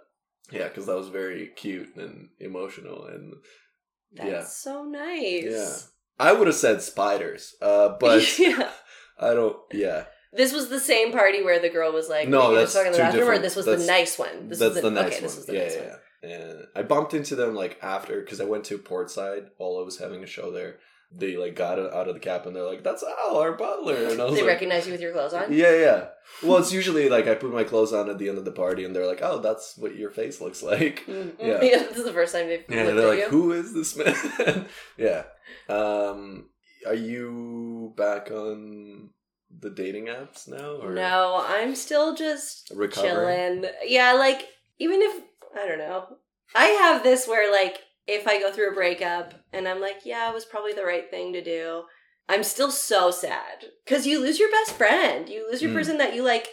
Yeah, 0.51 0.67
because 0.67 0.87
that 0.87 0.95
was 0.97 1.09
very 1.09 1.47
cute 1.55 1.95
and 1.95 2.29
emotional, 2.39 3.05
and 3.05 3.33
That's 4.13 4.29
yeah. 4.29 4.43
so 4.43 4.83
nice. 4.83 5.43
Yeah. 5.45 5.75
I 6.19 6.33
would 6.33 6.47
have 6.47 6.55
said 6.55 6.81
spiders, 6.81 7.53
uh, 7.61 7.89
but 7.99 8.39
yeah. 8.39 8.71
I 9.19 9.33
don't. 9.33 9.57
Yeah, 9.71 10.05
This 10.33 10.51
was 10.51 10.69
the 10.69 10.79
same 10.79 11.11
party 11.11 11.43
where 11.43 11.59
the 11.59 11.69
girl 11.69 11.91
was 11.93 12.09
like, 12.09 12.27
No, 12.27 12.39
"We 12.39 12.45
need 12.47 12.53
to 12.53 12.59
that's 12.61 12.73
talk 12.73 12.85
in 12.87 12.91
the 12.91 12.97
bathroom," 12.97 13.21
or 13.21 13.25
different- 13.25 13.41
this 13.43 13.55
was 13.55 13.65
that's- 13.65 13.85
the 13.85 13.91
nice 13.91 14.17
one. 14.19 14.49
This 14.49 14.59
that's 14.59 14.73
was 14.75 14.83
the 14.83 14.91
nice 14.91 15.05
okay, 15.05 15.15
one. 15.15 15.23
This 15.23 15.35
was 15.35 15.45
the 15.45 15.53
yeah, 15.53 15.63
nice 15.63 15.75
yeah, 15.75 15.89
one. 15.89 15.99
Yeah. 16.27 16.35
And 16.35 16.67
I 16.75 16.81
bumped 16.83 17.13
into 17.13 17.35
them 17.35 17.55
like 17.55 17.77
after 17.81 18.19
because 18.21 18.41
I 18.41 18.45
went 18.45 18.63
to 18.65 18.77
Portside 18.77 19.47
while 19.57 19.77
I 19.79 19.83
was 19.83 19.99
having 19.99 20.23
a 20.23 20.27
show 20.27 20.51
there. 20.51 20.77
They 21.17 21.37
like 21.37 21.55
got 21.55 21.79
out 21.79 22.07
of 22.09 22.13
the 22.15 22.19
cab 22.19 22.45
and 22.47 22.55
they're 22.55 22.63
like, 22.65 22.83
"That's 22.83 23.03
Al, 23.03 23.37
our 23.37 23.53
butler." 23.53 24.07
And 24.09 24.19
I 24.19 24.25
was 24.25 24.33
They 24.33 24.41
like, 24.41 24.47
recognize 24.49 24.85
you 24.87 24.91
with 24.91 25.01
your 25.01 25.13
clothes 25.13 25.33
on. 25.33 25.53
Yeah, 25.53 25.73
yeah. 25.75 26.07
Well, 26.43 26.57
it's 26.57 26.73
usually 26.73 27.07
like 27.09 27.27
I 27.27 27.35
put 27.35 27.53
my 27.53 27.63
clothes 27.63 27.93
on 27.93 28.09
at 28.09 28.17
the 28.17 28.27
end 28.27 28.37
of 28.39 28.43
the 28.43 28.51
party, 28.51 28.83
and 28.83 28.93
they're 28.95 29.05
like, 29.05 29.21
"Oh, 29.21 29.39
that's 29.39 29.77
what 29.77 29.95
your 29.95 30.09
face 30.09 30.41
looks 30.41 30.63
like." 30.63 31.05
Mm, 31.07 31.33
Yeah. 31.39 31.59
this 31.59 31.97
is 31.97 32.03
the 32.05 32.11
first 32.11 32.33
time 32.33 32.47
they've 32.47 32.65
Yeah, 32.67 32.85
they're 32.85 33.07
like, 33.07 33.19
you. 33.19 33.27
"Who 33.29 33.51
is 33.53 33.73
this 33.73 33.95
man?" 33.95 34.65
yeah. 34.97 35.23
Um, 35.69 36.49
are 36.85 36.93
you 36.95 37.93
back 37.95 38.31
on 38.31 39.11
the 39.57 39.69
dating 39.69 40.07
apps 40.07 40.47
now? 40.47 40.71
Or 40.81 40.91
No, 40.93 41.43
I'm 41.47 41.75
still 41.75 42.15
just 42.15 42.71
Recovering? 42.75 43.61
chilling. 43.61 43.73
Yeah, 43.85 44.13
like 44.13 44.41
even 44.79 45.01
if 45.01 45.23
I 45.55 45.67
don't 45.67 45.79
know, 45.79 46.17
I 46.53 46.65
have 46.65 47.03
this 47.03 47.27
where 47.27 47.51
like 47.51 47.79
if 48.07 48.27
I 48.27 48.39
go 48.39 48.51
through 48.51 48.71
a 48.71 48.75
breakup 48.75 49.33
and 49.51 49.67
I'm 49.67 49.81
like, 49.81 50.01
yeah, 50.05 50.29
it 50.29 50.33
was 50.33 50.45
probably 50.45 50.73
the 50.73 50.85
right 50.85 51.09
thing 51.09 51.33
to 51.33 51.43
do. 51.43 51.83
I'm 52.27 52.43
still 52.43 52.71
so 52.71 53.11
sad 53.11 53.65
because 53.85 54.07
you 54.07 54.19
lose 54.19 54.39
your 54.39 54.49
best 54.51 54.73
friend. 54.73 55.29
You 55.29 55.47
lose 55.49 55.61
your 55.61 55.71
Mm. 55.71 55.75
person 55.75 55.97
that 55.99 56.15
you 56.15 56.23
like 56.23 56.47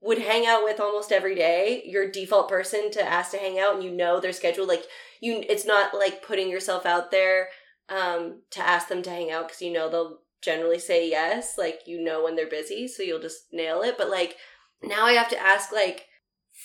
would 0.00 0.18
hang 0.18 0.46
out 0.46 0.62
with 0.64 0.80
almost 0.80 1.12
every 1.12 1.34
day. 1.34 1.82
Your 1.84 2.10
default 2.10 2.48
person 2.48 2.90
to 2.92 3.02
ask 3.02 3.32
to 3.32 3.38
hang 3.38 3.58
out, 3.58 3.74
and 3.74 3.84
you 3.84 3.90
know 3.90 4.20
their 4.20 4.32
schedule. 4.32 4.66
Like 4.66 4.84
you, 5.20 5.44
it's 5.48 5.66
not 5.66 5.94
like 5.94 6.22
putting 6.22 6.48
yourself 6.48 6.86
out 6.86 7.10
there 7.10 7.48
um, 7.88 8.42
to 8.50 8.60
ask 8.60 8.88
them 8.88 9.02
to 9.02 9.10
hang 9.10 9.30
out 9.30 9.48
because 9.48 9.62
you 9.62 9.72
know 9.72 9.90
they'll 9.90 10.18
generally 10.42 10.78
say 10.78 11.08
yes. 11.10 11.58
Like 11.58 11.80
you 11.86 12.02
know 12.02 12.24
when 12.24 12.36
they're 12.36 12.48
busy, 12.48 12.88
so 12.88 13.02
you'll 13.02 13.20
just 13.20 13.52
nail 13.52 13.82
it. 13.82 13.96
But 13.98 14.10
like 14.10 14.36
now 14.82 15.04
I 15.04 15.12
have 15.12 15.28
to 15.30 15.38
ask 15.40 15.72
like 15.72 16.06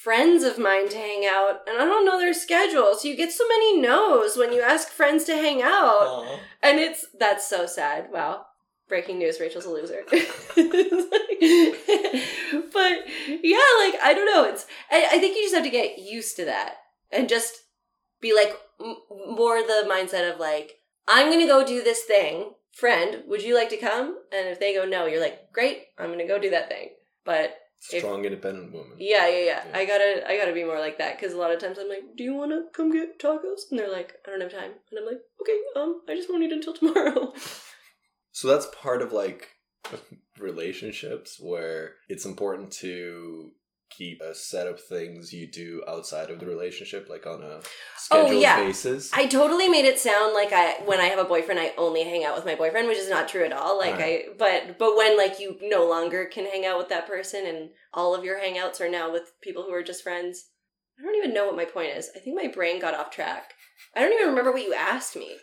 friends 0.04 0.44
of 0.44 0.60
mine 0.60 0.90
to 0.90 0.98
hang 0.98 1.26
out, 1.26 1.62
and 1.66 1.78
I 1.78 1.86
don't 1.86 2.06
know 2.06 2.20
their 2.20 2.34
schedules. 2.34 3.06
You 3.06 3.16
get 3.16 3.32
so 3.32 3.48
many 3.48 3.80
no's 3.80 4.36
when 4.36 4.52
you 4.52 4.62
ask 4.62 4.90
friends 4.90 5.24
to 5.26 5.36
hang 5.36 5.62
out, 5.62 5.72
Aw. 5.72 6.40
and 6.62 6.78
it's 6.80 7.06
that's 7.18 7.48
so 7.48 7.66
sad. 7.66 8.10
Wow. 8.12 8.46
Breaking 8.90 9.18
news: 9.18 9.40
Rachel's 9.40 9.66
a 9.66 9.70
loser. 9.70 10.04
but 10.10 10.20
yeah, 13.42 13.70
like 13.80 13.96
I 14.04 14.14
don't 14.14 14.32
know. 14.32 14.44
It's 14.44 14.66
I, 14.92 15.08
I 15.14 15.20
think 15.20 15.38
you 15.38 15.44
just 15.44 15.56
have 15.56 15.64
to 15.64 15.70
get 15.70 16.00
used 16.00 16.36
to 16.36 16.46
that 16.46 16.76
and 17.10 17.30
just 17.30 17.64
be 18.20 18.36
like 18.36 18.54
m- 18.82 18.98
more 19.36 19.62
the 19.62 19.88
mindset 19.90 20.32
of 20.32 20.40
like 20.40 20.80
I'm 21.08 21.32
gonna 21.32 21.48
go 21.48 21.66
do 21.66 21.82
this 21.82 22.04
thing. 22.04 22.52
Friend, 22.74 23.24
would 23.28 23.42
you 23.44 23.56
like 23.56 23.70
to 23.70 23.78
come? 23.78 24.18
And 24.34 24.50
if 24.50 24.60
they 24.60 24.74
go 24.74 24.84
no, 24.84 25.06
you're 25.06 25.22
like 25.22 25.52
great. 25.54 25.86
I'm 25.98 26.10
gonna 26.12 26.28
go 26.28 26.40
do 26.40 26.50
that 26.50 26.68
thing. 26.70 26.90
But 27.24 27.56
If- 27.92 28.00
Strong, 28.00 28.26
independent 28.26 28.72
woman. 28.72 28.94
Yeah, 28.98 29.28
yeah, 29.28 29.40
yeah. 29.46 29.64
Yeah. 29.70 29.78
I 29.78 29.86
gotta, 29.86 30.30
I 30.30 30.38
gotta 30.38 30.54
be 30.54 30.64
more 30.64 30.80
like 30.80 30.98
that 31.00 31.18
because 31.20 31.34
a 31.34 31.38
lot 31.38 31.52
of 31.52 31.60
times 31.60 31.78
I'm 31.80 31.90
like, 31.90 32.04
"Do 32.16 32.24
you 32.24 32.34
want 32.34 32.52
to 32.52 32.66
come 32.74 32.92
get 32.92 33.20
tacos?" 33.20 33.70
And 33.70 33.80
they're 33.80 33.92
like, 33.92 34.14
"I 34.26 34.30
don't 34.32 34.42
have 34.42 34.52
time," 34.54 34.72
and 34.90 35.00
I'm 35.00 35.06
like, 35.06 35.20
"Okay, 35.42 35.60
um, 35.76 36.02
I 36.08 36.16
just 36.16 36.30
won't 36.30 36.44
eat 36.44 36.52
until 36.52 36.74
tomorrow." 36.74 37.34
So 38.36 38.48
that's 38.48 38.66
part 38.82 39.04
of 39.04 39.14
like 39.14 39.48
relationships 40.40 41.40
where 41.40 41.94
it's 42.10 42.26
important 42.26 42.72
to 42.82 43.52
keep 43.98 44.22
a 44.22 44.34
set 44.34 44.68
of 44.68 44.80
things 44.82 45.32
you 45.34 45.46
do 45.48 45.84
outside 45.88 46.30
of 46.30 46.40
the 46.40 46.46
relationship, 46.46 47.08
like 47.10 47.26
on 47.28 47.42
a 47.44 47.60
scheduled 47.98 48.32
Oh, 48.32 48.40
yeah. 48.40 48.64
basis. 48.66 49.12
I 49.14 49.26
totally 49.28 49.70
made 49.70 49.86
it 49.86 50.00
sound 50.00 50.34
like 50.34 50.52
I, 50.52 50.76
when 50.86 51.00
I 51.00 51.06
have 51.06 51.20
a 51.20 51.24
boyfriend, 51.24 51.60
I 51.60 51.74
only 51.78 52.04
hang 52.04 52.24
out 52.24 52.36
with 52.36 52.46
my 52.46 52.56
boyfriend, 52.56 52.88
which 52.88 52.98
is 52.98 53.10
not 53.10 53.28
true 53.30 53.46
at 53.46 53.54
all. 53.54 53.78
Like 53.78 53.98
Right. 54.00 54.26
I, 54.30 54.34
but 54.38 54.78
but 54.80 54.96
when 54.98 55.18
like 55.18 55.40
you 55.40 55.58
no 55.62 55.88
longer 55.88 56.26
can 56.26 56.46
hang 56.46 56.66
out 56.66 56.78
with 56.78 56.90
that 56.90 57.08
person, 57.08 57.46
and 57.46 57.70
all 57.94 58.16
of 58.16 58.24
your 58.24 58.40
hangouts 58.40 58.82
are 58.82 58.90
now 58.90 59.12
with 59.12 59.32
people 59.42 59.64
who 59.64 59.74
are 59.74 59.84
just 59.84 60.04
friends. 60.04 60.46
I 61.00 61.04
don't 61.04 61.16
even 61.16 61.34
know 61.34 61.46
what 61.48 61.56
my 61.56 61.66
point 61.66 61.96
is. 61.98 62.10
I 62.16 62.20
think 62.20 62.36
my 62.36 62.48
brain 62.50 62.80
got 62.80 62.94
off 62.94 63.10
track. 63.10 63.54
I 63.96 64.02
don't 64.02 64.14
even 64.14 64.28
remember 64.30 64.52
what 64.52 64.62
you 64.64 64.74
asked 64.74 65.16
me. 65.16 65.36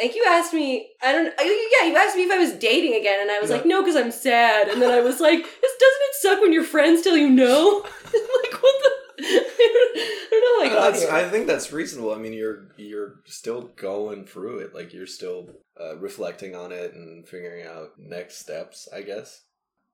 Like 0.00 0.16
you 0.16 0.24
asked 0.26 0.52
me, 0.52 0.88
I 1.02 1.12
don't. 1.12 1.28
uh, 1.28 1.32
Yeah, 1.42 1.86
you 1.88 1.96
asked 1.96 2.16
me 2.16 2.24
if 2.24 2.32
I 2.32 2.38
was 2.38 2.52
dating 2.54 2.94
again, 3.00 3.20
and 3.20 3.30
I 3.30 3.38
was 3.38 3.48
like, 3.50 3.64
no, 3.64 3.80
because 3.80 3.94
I'm 3.94 4.10
sad. 4.10 4.66
And 4.68 4.82
then 4.82 4.90
I 4.90 5.00
was 5.00 5.20
like, 5.20 5.38
this 5.38 5.72
doesn't 5.84 6.03
suck 6.24 6.40
when 6.40 6.52
your 6.52 6.64
friends 6.64 7.02
tell 7.02 7.16
you 7.16 7.28
no? 7.30 7.82
like 8.04 8.62
what 8.62 8.82
the? 8.82 8.90
I 9.18 10.28
don't 10.30 10.44
know. 10.44 10.58
How 10.58 10.64
I 10.64 10.68
got 10.68 10.92
That's- 10.94 11.12
I 11.12 11.28
think 11.28 11.46
that's 11.46 11.72
reasonable. 11.72 12.12
I 12.12 12.18
mean, 12.18 12.32
you're 12.32 12.68
you're 12.76 13.20
still 13.26 13.70
going 13.76 14.24
through 14.24 14.58
it. 14.60 14.74
Like 14.74 14.92
you're 14.92 15.06
still 15.06 15.50
uh, 15.80 15.96
reflecting 15.98 16.54
on 16.54 16.72
it 16.72 16.94
and 16.94 17.26
figuring 17.28 17.66
out 17.66 17.90
next 17.98 18.38
steps. 18.38 18.88
I 18.92 19.02
guess. 19.02 19.42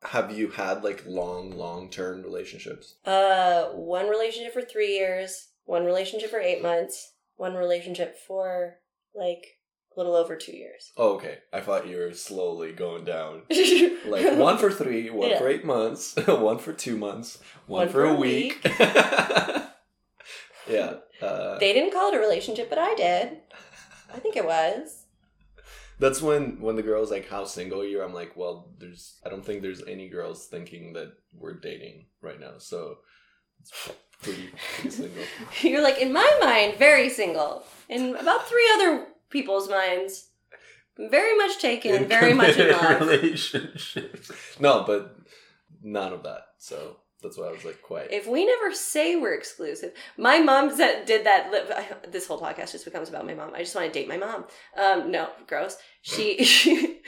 Have 0.03 0.33
you 0.37 0.49
had 0.49 0.83
like 0.83 1.05
long, 1.07 1.51
long 1.51 1.91
term 1.91 2.23
relationships? 2.23 2.95
Uh, 3.05 3.65
one 3.67 4.09
relationship 4.09 4.55
for 4.55 4.63
three 4.63 4.97
years, 4.97 5.49
one 5.65 5.85
relationship 5.85 6.31
for 6.31 6.41
eight 6.41 6.63
months, 6.63 7.13
one 7.37 7.55
relationship 7.55 8.17
for 8.27 8.77
like 9.15 9.45
a 9.97 10.01
little 10.01 10.15
over 10.15 10.37
two 10.37 10.53
years. 10.57 10.93
Oh, 10.97 11.15
okay. 11.17 11.39
I 11.53 11.61
thought 11.61 11.87
you 11.89 11.97
were 11.99 12.13
slowly 12.15 12.73
going 12.73 13.05
down. 13.05 13.43
like 14.07 14.37
one 14.39 14.57
for 14.59 14.71
three, 14.71 15.11
one 15.11 15.31
Yeah. 15.31 15.39
for 15.39 15.49
eight 15.49 15.65
months, 15.65 16.15
one 16.27 16.59
for 16.59 16.73
two 16.73 16.97
months, 16.97 17.39
one, 17.67 17.81
One 17.81 17.89
for, 17.89 17.93
for 17.93 18.05
a 18.05 18.13
a 18.13 18.15
week. 18.15 18.61
yeah. 20.69 20.95
Uh, 21.21 21.59
They 21.59 21.73
didn't 21.73 21.93
call 21.93 22.13
it 22.13 22.17
a 22.17 22.21
relationship, 22.21 22.69
but 22.71 22.79
I 22.79 22.95
did. 22.95 23.39
I 24.15 24.19
think 24.19 24.37
it 24.37 24.45
was. 24.45 25.05
that's 25.99 26.23
when 26.23 26.61
when 26.61 26.77
the 26.77 26.83
girl's 26.83 27.11
like, 27.11 27.29
"How 27.29 27.45
single 27.45 27.81
are 27.83 27.85
you?" 27.85 28.03
I'm 28.03 28.15
like, 28.15 28.37
"Well, 28.37 28.71
there's. 28.79 29.19
I 29.25 29.29
don't 29.29 29.45
think 29.45 29.63
there's 29.63 29.83
any 29.87 30.09
girls 30.09 30.47
thinking 30.47 30.95
that 30.95 31.13
we're 31.39 31.61
dating 31.61 32.07
right 32.23 32.41
now, 32.41 32.55
so 32.59 32.99
it's 33.61 33.71
pretty, 34.23 34.49
pretty 34.75 34.91
single." 34.91 35.25
You're 35.63 35.83
like, 35.83 35.99
in 35.99 36.13
my 36.13 36.39
mind, 36.41 36.79
very 36.79 37.09
single. 37.11 37.65
In 37.89 38.17
about 38.17 38.49
three 38.49 38.69
other 38.75 39.07
people's 39.31 39.69
minds, 39.69 40.29
very 40.99 41.37
much 41.37 41.59
taken, 41.59 41.95
and 41.95 42.09
very 42.09 42.35
much 42.35 42.57
in 42.57 42.71
love. 42.71 43.01
relationships. 43.01 43.97
No, 44.61 44.85
but 44.87 45.17
none 45.83 46.13
of 46.13 46.23
that. 46.25 46.43
So 46.59 46.97
that's 47.23 47.39
why 47.39 47.47
I 47.47 47.53
was 47.53 47.65
like, 47.65 47.81
quiet. 47.83 48.09
If 48.11 48.27
we 48.27 48.45
never 48.47 48.75
say 48.75 49.17
we're 49.17 49.35
exclusive, 49.35 49.93
my 50.19 50.39
mom 50.41 50.75
said, 50.77 51.07
did 51.07 51.25
that. 51.25 51.51
Li- 51.51 51.75
I- 51.75 52.09
this 52.11 52.27
whole 52.27 52.41
podcast 52.41 52.73
just 52.73 52.85
becomes 52.85 53.09
about 53.09 53.27
my 53.27 53.35
mom. 53.35 53.55
I 53.55 53.61
just 53.61 53.75
want 53.75 53.91
to 53.91 53.99
date 53.99 54.09
my 54.09 54.17
mom. 54.19 54.45
Um, 54.77 55.11
no, 55.11 55.29
gross. 55.47 55.77
She, 56.03 56.45
she, 56.45 57.01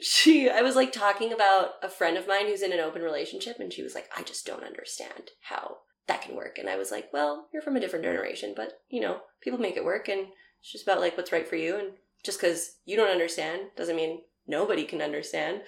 she. 0.00 0.48
I 0.50 0.62
was 0.62 0.74
like 0.76 0.92
talking 0.92 1.32
about 1.32 1.70
a 1.82 1.88
friend 1.88 2.16
of 2.16 2.26
mine 2.26 2.46
who's 2.46 2.62
in 2.62 2.72
an 2.72 2.80
open 2.80 3.02
relationship, 3.02 3.56
and 3.60 3.72
she 3.72 3.82
was 3.82 3.94
like, 3.94 4.08
"I 4.16 4.22
just 4.22 4.46
don't 4.46 4.64
understand 4.64 5.30
how 5.42 5.78
that 6.08 6.22
can 6.22 6.34
work." 6.36 6.58
And 6.58 6.68
I 6.68 6.76
was 6.76 6.90
like, 6.90 7.12
"Well, 7.12 7.48
you're 7.52 7.62
from 7.62 7.76
a 7.76 7.80
different 7.80 8.04
generation, 8.04 8.54
but 8.56 8.72
you 8.88 9.00
know, 9.00 9.18
people 9.42 9.58
make 9.60 9.76
it 9.76 9.84
work, 9.84 10.08
and 10.08 10.26
it's 10.60 10.72
just 10.72 10.84
about 10.84 11.00
like 11.00 11.16
what's 11.16 11.32
right 11.32 11.46
for 11.48 11.56
you. 11.56 11.76
And 11.76 11.88
just 12.24 12.40
because 12.40 12.76
you 12.84 12.96
don't 12.96 13.10
understand 13.10 13.62
doesn't 13.76 13.96
mean 13.96 14.22
nobody 14.46 14.84
can 14.84 15.00
understand." 15.02 15.62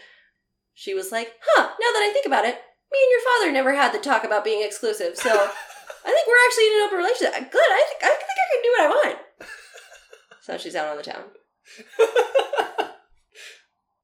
She 0.74 0.95
was 0.95 1.11
like, 1.12 1.32
"Huh? 1.43 1.62
Now 1.62 1.93
that 1.93 2.07
I 2.09 2.12
think 2.12 2.26
about 2.26 2.45
it." 2.45 2.57
me 2.93 2.99
and 3.01 3.11
your 3.12 3.20
father 3.38 3.53
never 3.53 3.72
had 3.72 3.95
the 3.95 4.01
talk 4.03 4.24
about 4.24 4.43
being 4.45 4.64
exclusive, 4.66 5.16
so 5.16 5.30
I 5.30 6.11
think 6.11 6.26
we're 6.26 6.45
actually 6.47 6.66
in 6.66 6.72
an 6.72 6.86
open 6.86 6.99
relationship. 6.99 7.53
Good, 7.53 7.70
I 7.70 7.84
think 7.88 8.03
I 8.03 8.16
think 8.18 8.38
I 8.38 8.47
can 8.51 8.62
do 8.62 8.70
what 8.70 8.80
I 8.80 8.88
want. 8.88 9.18
So 10.43 10.57
she's 10.59 10.74
out 10.74 10.88
on 10.88 10.97
the 10.97 11.03
town. 11.05 11.24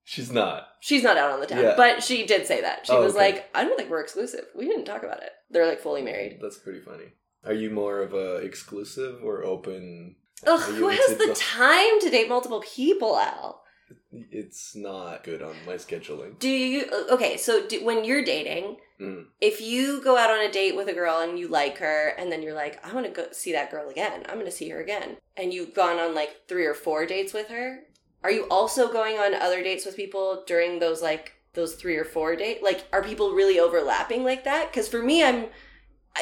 She's 0.05 0.31
not. 0.31 0.69
She's 0.81 1.03
not 1.03 1.17
out 1.17 1.33
on 1.33 1.41
the 1.41 1.47
town, 1.47 1.63
Yeah. 1.65 1.75
but 1.77 2.03
she 2.03 2.25
did 2.27 2.47
say 2.47 2.61
that. 2.61 2.87
She 2.87 2.93
Oh, 2.93 3.03
was 3.03 3.17
okay. 3.17 3.33
like, 3.33 3.51
"I 3.55 3.65
don't 3.65 3.77
think 3.77 3.91
we're 3.91 4.01
exclusive. 4.03 4.45
We 4.55 4.67
didn't 4.67 4.85
talk 4.85 5.03
about 5.03 5.23
it. 5.23 5.31
They're 5.51 5.67
like 5.67 5.81
fully 5.81 6.03
married." 6.03 6.39
That's 6.41 6.59
pretty 6.59 6.81
funny. 6.81 7.13
Are 7.45 7.53
you 7.55 7.71
more 7.71 8.01
of 8.01 8.15
a 8.15 8.37
exclusive 8.37 9.25
or 9.25 9.43
open? 9.45 10.17
Ugh, 10.47 10.61
who 10.61 10.89
has 10.89 11.17
the 11.17 11.35
time 11.35 12.01
to 12.01 12.11
date 12.11 12.29
multiple 12.29 12.61
people, 12.61 13.17
Al? 13.17 13.63
It's 14.11 14.75
not 14.75 15.25
good 15.25 15.43
on 15.43 15.55
my 15.67 15.75
scheduling. 15.75 16.39
Do 16.39 16.49
you 16.49 16.87
okay? 17.11 17.37
So 17.37 17.67
do, 17.67 17.85
when 17.85 18.05
you're 18.05 18.25
dating, 18.25 18.79
Mm. 19.01 19.27
if 19.43 19.61
you 19.61 20.03
go 20.03 20.17
out 20.17 20.31
on 20.31 20.41
a 20.41 20.51
date 20.51 20.75
with 20.75 20.89
a 20.89 20.95
girl 20.95 21.19
and 21.21 21.39
you 21.39 21.49
like 21.49 21.77
her, 21.79 22.15
and 22.17 22.33
then 22.33 22.43
you're 22.43 22.55
like, 22.55 22.83
I 22.83 22.95
want 22.95 23.05
to 23.05 23.13
go 23.13 23.27
see 23.31 23.53
that 23.53 23.71
girl 23.71 23.91
again. 23.91 24.23
I'm 24.27 24.37
going 24.37 24.47
to 24.47 24.51
see 24.51 24.71
her 24.71 24.81
again, 24.81 25.19
and 25.37 25.53
you've 25.53 25.75
gone 25.75 25.99
on 25.99 26.15
like 26.15 26.49
three 26.49 26.65
or 26.65 26.73
four 26.73 27.05
dates 27.05 27.35
with 27.35 27.49
her. 27.49 27.81
Are 28.25 28.31
you 28.31 28.45
also 28.51 28.91
going 28.91 29.19
on 29.19 29.35
other 29.35 29.63
dates 29.63 29.85
with 29.85 29.97
people 29.97 30.45
during 30.47 30.79
those 30.79 31.03
like 31.03 31.35
those 31.53 31.75
three 31.75 31.97
or 31.97 32.07
four 32.07 32.37
date? 32.37 32.63
Like, 32.63 32.87
are 32.91 33.03
people 33.03 33.33
really 33.33 33.61
overlapping 33.61 34.25
like 34.25 34.45
that? 34.45 34.71
Because 34.73 34.89
for 34.89 35.03
me, 35.03 35.23
I'm 35.23 35.47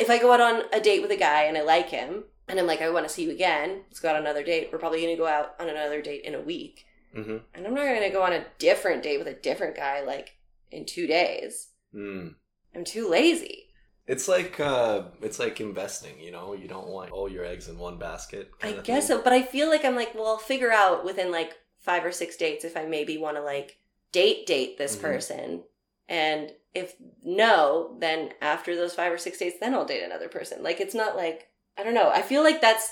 if 0.00 0.10
I 0.10 0.18
go 0.18 0.32
out 0.32 0.40
on 0.40 0.62
a 0.72 0.80
date 0.80 1.00
with 1.00 1.12
a 1.12 1.16
guy 1.16 1.44
and 1.44 1.56
I 1.56 1.62
like 1.62 1.90
him, 1.90 2.24
and 2.48 2.58
I'm 2.58 2.66
like, 2.66 2.82
I 2.82 2.90
want 2.90 3.06
to 3.06 3.12
see 3.12 3.24
you 3.24 3.30
again. 3.30 3.82
Let's 3.88 4.00
go 4.00 4.08
out 4.10 4.16
on 4.16 4.22
another 4.22 4.44
date. 4.44 4.68
We're 4.72 4.78
probably 4.78 5.00
going 5.02 5.14
to 5.16 5.20
go 5.22 5.26
out 5.26 5.54
on 5.58 5.68
another 5.68 6.02
date 6.02 6.24
in 6.24 6.34
a 6.34 6.40
week. 6.40 6.84
Mm-hmm. 7.16 7.36
And 7.54 7.66
I'm 7.66 7.74
not 7.74 7.84
going 7.84 8.02
to 8.02 8.10
go 8.10 8.22
on 8.22 8.32
a 8.32 8.44
different 8.58 9.02
date 9.02 9.18
with 9.18 9.28
a 9.28 9.34
different 9.34 9.76
guy 9.76 10.02
like 10.02 10.36
in 10.70 10.84
two 10.84 11.06
days. 11.06 11.68
Mm. 11.94 12.34
I'm 12.74 12.84
too 12.84 13.08
lazy. 13.08 13.68
It's 14.06 14.28
like 14.28 14.60
uh, 14.60 15.04
it's 15.22 15.38
like 15.38 15.60
investing. 15.60 16.18
You 16.20 16.30
know, 16.32 16.52
you 16.52 16.68
don't 16.68 16.88
want 16.88 17.10
all 17.12 17.28
your 17.28 17.44
eggs 17.44 17.68
in 17.68 17.78
one 17.78 17.98
basket. 17.98 18.50
I 18.62 18.72
guess 18.72 19.06
thing. 19.06 19.16
so, 19.18 19.22
but 19.22 19.32
I 19.32 19.42
feel 19.42 19.68
like 19.70 19.84
I'm 19.84 19.96
like, 19.96 20.14
well, 20.14 20.26
I'll 20.26 20.38
figure 20.38 20.72
out 20.72 21.04
within 21.04 21.30
like 21.30 21.54
five 21.78 22.04
or 22.04 22.12
six 22.12 22.36
dates 22.36 22.64
if 22.64 22.76
I 22.76 22.84
maybe 22.84 23.16
want 23.16 23.36
to 23.36 23.42
like 23.42 23.78
date 24.12 24.46
date 24.46 24.76
this 24.76 24.96
Mhm. 24.96 25.00
person. 25.00 25.62
And 26.08 26.52
if 26.74 26.96
no, 27.22 27.96
then 28.00 28.32
after 28.42 28.76
those 28.76 28.94
five 28.94 29.12
or 29.12 29.16
six 29.18 29.38
dates, 29.38 29.56
then 29.60 29.72
I'll 29.72 29.86
date 29.86 30.02
another 30.02 30.28
person. 30.28 30.62
Like 30.62 30.80
it's 30.80 30.94
not 30.94 31.16
like 31.16 31.48
I 31.78 31.82
don't 31.82 31.94
know. 31.94 32.10
I 32.10 32.22
feel 32.22 32.42
like 32.42 32.60
that's 32.60 32.90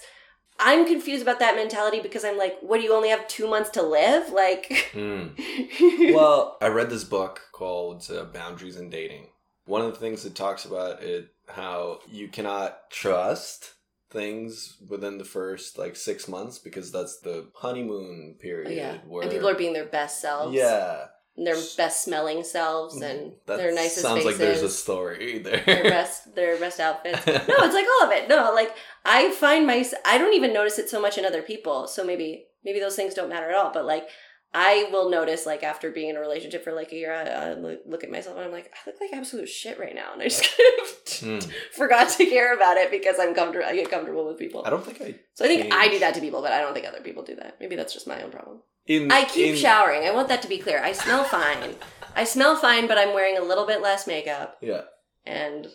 I'm 0.59 0.87
confused 0.87 1.22
about 1.22 1.39
that 1.41 1.57
mentality 1.57 2.01
because 2.01 2.24
I'm 2.24 2.37
like, 2.39 2.57
what 2.61 2.76
do 2.78 2.85
you 2.85 2.95
only 2.95 3.09
have 3.09 3.26
two 3.26 3.49
months 3.49 3.70
to 3.70 3.83
live? 3.83 4.30
Like 4.30 4.91
Mm. 4.93 6.14
Well, 6.14 6.57
I 6.61 6.68
read 6.68 6.91
this 6.91 7.05
book 7.05 7.41
called 7.53 8.09
uh, 8.11 8.24
Boundaries 8.24 8.76
in 8.76 8.91
Dating. 8.91 9.28
One 9.64 9.80
of 9.83 9.93
the 9.93 9.99
things 10.01 10.24
it 10.24 10.35
talks 10.35 10.64
about 10.64 11.03
it 11.03 11.28
how 11.49 12.01
you 12.09 12.28
cannot 12.28 12.91
trust 12.91 13.74
things 14.11 14.76
within 14.89 15.16
the 15.18 15.24
first 15.24 15.78
like 15.78 15.97
six 15.97 16.28
months 16.28 16.59
because 16.59 16.93
that's 16.93 17.20
the 17.20 17.49
honeymoon 17.55 18.37
period 18.41 18.68
Oh, 18.68 18.74
yeah. 18.74 18.99
where 19.07 19.22
and 19.22 19.33
people 19.33 19.49
are 19.49 19.55
being 19.55 19.72
their 19.72 19.87
best 19.87 20.20
selves. 20.20 20.55
yeah 20.55 21.07
their 21.37 21.57
best 21.76 22.05
smelling 22.05 22.45
selves 22.45 23.01
and 23.01 23.33
that 23.47 23.57
their 23.57 23.74
nicest 23.74 24.03
sounds 24.03 24.24
like 24.24 24.37
there's 24.37 24.62
a 24.62 24.68
story 24.68 25.39
there 25.39 25.62
their 25.64 25.85
best 25.85 26.35
their 26.35 26.59
best 26.59 26.78
outfits. 26.78 27.24
No, 27.26 27.55
it's 27.64 27.74
like 27.74 27.87
all 28.01 28.07
of 28.07 28.12
it. 28.12 28.28
No, 28.28 28.53
like 28.55 28.74
I 29.05 29.30
find 29.33 29.66
my 29.66 29.85
I 30.05 30.18
don't 30.18 30.35
even 30.35 30.53
notice 30.53 30.78
it 30.78 30.91
so 30.91 31.01
much 31.01 31.16
in 31.16 31.24
other 31.24 31.43
people. 31.43 31.87
So 31.87 32.05
maybe 32.05 32.47
maybe 32.64 32.80
those 32.80 32.97
things 32.97 33.14
don't 33.14 33.30
matter 33.30 33.49
at 33.49 33.57
all. 33.57 33.72
But 33.72 33.87
like 33.87 34.09
I 34.55 34.89
will 34.93 35.09
notice 35.09 35.47
like 35.47 35.62
after 35.62 35.91
being 35.91 36.11
in 36.11 36.16
a 36.16 36.20
relationship 36.20 36.62
for 36.62 36.72
like 36.72 36.93
a 36.93 36.97
year, 36.97 37.14
I, 37.14 37.22
I 37.22 37.55
look, 37.55 38.05
at 38.05 38.11
myself 38.11 38.37
and 38.37 38.45
I'm 38.45 38.53
like 38.53 38.70
I 38.74 38.91
look 38.91 39.01
like 39.01 39.14
absolute 39.14 39.49
shit 39.49 39.78
right 39.78 39.95
now, 39.95 40.12
and 40.12 40.20
I 40.20 40.24
just 40.26 40.43
kind 40.43 40.80
of 40.83 40.89
Hmm. 41.22 41.39
forgot 41.72 42.09
to 42.11 42.26
care 42.26 42.55
about 42.55 42.76
it 42.76 42.91
because 42.91 43.16
I'm 43.18 43.35
comfortable. 43.35 43.66
I 43.66 43.74
get 43.74 43.91
comfortable 43.91 44.26
with 44.26 44.39
people. 44.39 44.64
I 44.66 44.70
don't 44.70 44.85
think 44.85 45.01
I 45.01 45.14
So 45.35 45.45
I 45.45 45.49
think 45.49 45.72
I 45.72 45.89
do 45.89 46.01
that 46.01 46.14
to 46.14 46.20
people, 46.20 46.43
but 46.43 46.53
I 46.53 46.61
don't 46.61 46.74
think 46.74 46.87
other 46.87 47.01
people 47.01 47.22
do 47.22 47.37
that. 47.37 47.59
Maybe 47.61 47.76
that's 47.76 47.95
just 47.95 48.07
my 48.07 48.20
own 48.22 48.30
problem. 48.30 48.61
In 48.87 49.11
I 49.12 49.24
keep 49.24 49.51
in, 49.55 49.57
showering. 49.57 50.05
I 50.07 50.11
want 50.12 50.28
that 50.28 50.43
to 50.43 50.49
be 50.49 50.59
clear. 50.59 50.83
I 50.83 50.93
smell 50.93 51.24
fine. 51.24 51.76
I 52.14 52.24
smell 52.24 52.57
fine, 52.57 52.87
but 52.89 52.99
I'm 52.99 53.14
wearing 53.14 53.39
a 53.39 53.43
little 53.43 53.66
bit 53.66 53.80
less 53.80 54.07
makeup 54.07 54.59
yeah 54.61 54.83
and 55.24 55.68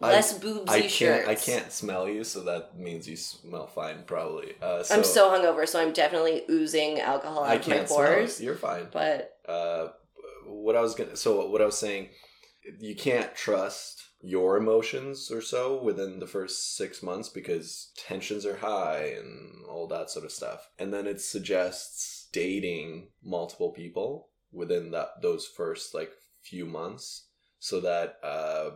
I- 0.00 0.12
less 0.12 0.38
boobsy 0.38 0.68
I 0.68 0.80
can't 0.80 0.90
shirts. 0.90 1.28
I 1.28 1.34
can't 1.34 1.72
smell 1.72 2.08
you 2.08 2.24
so 2.24 2.42
that 2.44 2.76
means 2.78 3.08
you 3.08 3.16
smell 3.16 3.66
fine 3.66 4.02
probably 4.06 4.54
uh, 4.62 4.82
so 4.82 4.94
I'm 4.96 5.04
so 5.04 5.30
hungover, 5.30 5.68
so 5.68 5.80
I'm 5.80 5.92
definitely 5.92 6.42
oozing 6.50 7.00
alcohol 7.00 7.44
out 7.44 7.50
I 7.50 7.54
of 7.54 7.66
my 7.68 7.74
can't 7.74 7.88
smell 7.88 8.02
it. 8.02 8.06
pores. 8.14 8.40
you're 8.40 8.54
fine 8.54 8.88
But 8.92 9.32
uh, 9.48 9.88
what 10.46 10.74
I 10.76 10.80
was 10.80 10.94
gonna 10.94 11.16
so 11.16 11.46
what 11.48 11.60
I 11.62 11.66
was 11.66 11.78
saying, 11.78 12.08
you 12.80 12.94
can't 12.96 13.34
trust 13.34 14.02
your 14.20 14.56
emotions 14.56 15.30
or 15.30 15.40
so 15.40 15.80
within 15.82 16.18
the 16.18 16.26
first 16.26 16.76
six 16.76 17.02
months 17.04 17.28
because 17.28 17.92
tensions 17.96 18.44
are 18.44 18.56
high 18.56 19.14
and 19.16 19.64
all 19.68 19.86
that 19.86 20.10
sort 20.10 20.24
of 20.24 20.32
stuff. 20.32 20.68
And 20.78 20.92
then 20.92 21.06
it 21.06 21.20
suggests 21.20 22.17
dating 22.32 23.08
multiple 23.22 23.70
people 23.70 24.28
within 24.52 24.90
that 24.92 25.08
those 25.22 25.46
first 25.46 25.94
like 25.94 26.10
few 26.42 26.64
months 26.64 27.26
so 27.58 27.80
that 27.80 28.16
uh 28.22 28.70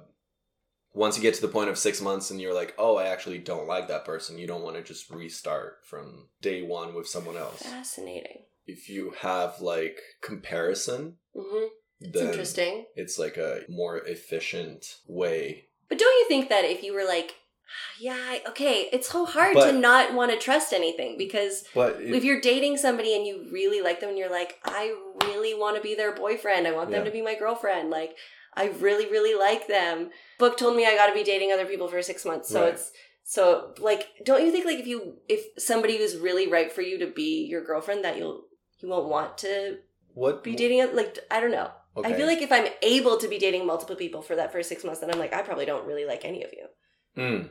once 0.94 1.16
you 1.16 1.22
get 1.22 1.34
to 1.34 1.40
the 1.40 1.48
point 1.48 1.70
of 1.70 1.78
six 1.78 2.03
months 2.03 2.30
and 2.30 2.38
you're 2.38 2.53
like, 2.55 2.74
oh, 2.76 2.96
I 2.96 3.07
actually 3.07 3.38
don't 3.38 3.66
like 3.66 3.88
that 3.88 4.05
person, 4.05 4.36
you 4.36 4.46
don't 4.46 4.62
want 4.62 4.76
to 4.76 4.82
just 4.82 5.09
restart 5.11 5.78
from 5.86 6.28
day 6.42 6.62
one 6.62 6.94
with 6.94 7.07
someone 7.09 7.36
else. 7.38 7.62
Fascinating. 7.62 8.42
If 8.66 8.90
you 8.90 9.14
have 9.20 9.61
like 9.62 9.98
comparison, 10.22 11.16
hmm 11.34 11.66
It's 12.00 12.12
then 12.12 12.28
interesting. 12.28 12.84
it's 12.94 13.18
like 13.18 13.38
a 13.38 13.62
more 13.68 13.98
efficient 13.98 14.96
way. 15.07 15.68
But 15.88 15.98
don't 15.98 16.20
you 16.20 16.28
think 16.28 16.50
that 16.50 16.64
if 16.66 16.82
you 16.82 16.92
were 16.94 17.07
like, 17.07 17.36
yeah, 17.98 18.38
okay, 18.48 18.88
it's 18.92 19.08
so 19.08 19.24
hard 19.24 19.54
But- 19.54 19.70
to 19.70 19.78
not 19.78 20.14
want 20.14 20.30
to 20.32 20.38
trust 20.38 20.72
anything 20.72 21.16
because 21.18 21.64
it- 21.74 22.14
if 22.14 22.24
you're 22.24 22.40
dating 22.40 22.76
somebody 22.76 23.14
and 23.16 23.26
you 23.26 23.46
really 23.50 23.80
like 23.80 24.00
them 24.00 24.10
and 24.10 24.18
you're 24.18 24.30
like, 24.30 24.58
I 24.64 24.94
really 25.24 25.54
want 25.54 25.76
to 25.76 25.82
be 25.82 25.94
their 25.94 26.12
boyfriend, 26.12 26.66
I 26.66 26.72
want 26.72 26.90
them 26.90 27.00
Yeah. 27.00 27.04
to 27.06 27.10
be 27.10 27.22
my 27.22 27.34
girlfriend, 27.34 27.90
like, 27.90 28.16
I 28.54 28.66
really, 28.80 29.06
really 29.06 29.34
like 29.38 29.66
them. 29.66 30.10
Book 30.38 30.58
told 30.58 30.76
me 30.76 30.84
I 30.84 30.94
got 30.94 31.06
to 31.06 31.14
be 31.14 31.22
dating 31.24 31.52
other 31.52 31.64
people 31.66 31.88
for 31.88 32.02
six 32.02 32.24
months, 32.24 32.48
so 32.48 32.62
Right. 32.62 32.74
it's 32.74 32.92
so 33.24 33.72
like, 33.78 34.08
don't 34.24 34.44
you 34.44 34.50
think 34.50 34.66
like 34.66 34.78
if 34.78 34.86
you 34.86 35.18
if 35.28 35.46
somebody 35.56 35.96
who's 35.96 36.16
really 36.16 36.48
right 36.48 36.70
for 36.72 36.82
you 36.82 36.98
to 36.98 37.06
be 37.06 37.46
your 37.46 37.62
girlfriend, 37.64 38.04
that 38.04 38.18
you'll 38.18 38.44
you 38.80 38.88
won't 38.88 39.08
want 39.08 39.38
to 39.38 39.78
what 40.12 40.42
be 40.42 40.54
dating 40.54 40.78
it? 40.78 40.94
Like, 40.94 41.18
I 41.30 41.40
don't 41.40 41.52
know. 41.52 41.70
Okay. 41.96 42.12
I 42.12 42.16
feel 42.16 42.26
like 42.26 42.42
if 42.42 42.50
I'm 42.52 42.66
able 42.82 43.16
to 43.18 43.28
be 43.28 43.38
dating 43.38 43.64
multiple 43.66 43.96
people 43.96 44.22
for 44.22 44.34
that 44.36 44.50
first 44.52 44.68
six 44.68 44.82
months, 44.84 45.00
then 45.00 45.10
I'm 45.10 45.18
like, 45.18 45.32
I 45.32 45.42
probably 45.42 45.64
don't 45.64 45.86
really 45.86 46.04
like 46.04 46.24
any 46.24 46.42
of 46.42 46.50
you. 46.52 46.66
Mm. 47.16 47.50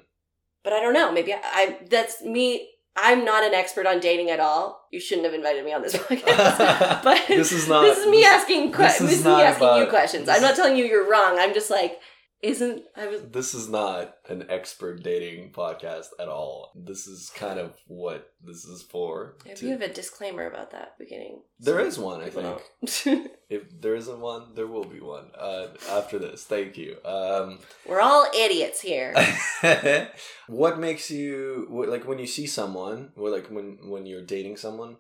But 0.64 0.74
I 0.74 0.80
don't 0.82 0.93
know. 0.93 1.12
Maybe 1.12 1.34
I, 1.34 1.39
I 1.43 1.78
that's 1.89 2.22
me. 2.24 2.68
I'm 2.95 3.24
not 3.24 3.43
an 3.43 3.53
expert 3.53 3.86
on 3.88 3.99
dating 4.01 4.30
at 4.30 4.39
all. 4.41 4.88
You 4.91 4.99
shouldn't 4.99 5.26
have 5.26 5.34
invited 5.34 5.64
me 5.64 5.72
on 5.74 5.82
this 5.82 5.95
podcast. 5.97 7.03
but 7.03 7.22
This 7.28 7.51
is 7.53 7.68
not- 7.70 7.84
This 7.84 7.99
is 7.99 8.07
me 8.07 8.18
this- 8.18 8.28
asking. 8.28 8.72
Que- 8.74 8.78
this 8.84 8.97
this 8.99 9.12
is 9.14 9.20
is, 9.20 9.26
me 9.26 9.32
asking 9.32 9.76
you 9.78 9.88
questions. 9.88 10.28
I'm 10.28 10.41
not 10.41 10.55
telling 10.57 10.76
you 10.76 10.84
you're 10.86 11.09
wrong. 11.09 11.39
I'm 11.39 11.53
just 11.53 11.70
like, 11.72 11.99
isn't 12.42 12.84
I 12.96 13.08
was 13.08 13.22
This 13.24 13.54
is 13.54 13.70
not 13.70 14.16
an 14.28 14.46
expert 14.50 15.04
dating 15.04 15.52
podcast 15.52 16.08
at 16.20 16.28
all. 16.28 16.72
This 16.76 17.08
is 17.08 17.30
kind 17.36 17.60
of 17.60 17.76
what 17.88 18.34
this 18.44 18.66
is 18.66 18.82
for. 18.82 19.36
Maybe 19.46 19.58
to- 19.58 19.66
you 19.66 19.72
have 19.72 19.82
a 19.82 19.94
disclaimer 19.94 20.48
about 20.48 20.72
that 20.72 20.98
beginning. 20.98 21.42
there 21.60 21.80
So 21.80 21.86
is 21.86 22.00
one, 22.00 22.22
I 22.22 22.30
think. 22.30 23.28
If 23.50 23.82
there 23.82 23.96
isn't 23.96 24.20
one, 24.20 24.56
there 24.56 24.66
will 24.68 24.86
be 24.86 25.02
one. 25.02 25.26
Uh, 25.38 25.68
after 25.89 26.18
this, 26.18 26.46
thank 26.46 26.78
you. 26.78 26.96
Um, 27.04 27.60
We're 27.86 28.00
all 28.00 28.26
idiots 28.34 28.80
here. 28.80 29.14
what 30.48 30.80
makes 30.80 31.12
you 31.12 31.68
like 31.70 32.08
when 32.08 32.18
you 32.18 32.28
see 32.28 32.48
someone, 32.48 33.12
or 33.18 33.30
like 33.30 33.48
when 33.48 33.78
when 33.89 34.06
you're 34.06 34.26
dating 34.26 34.56
someone? 34.58 34.96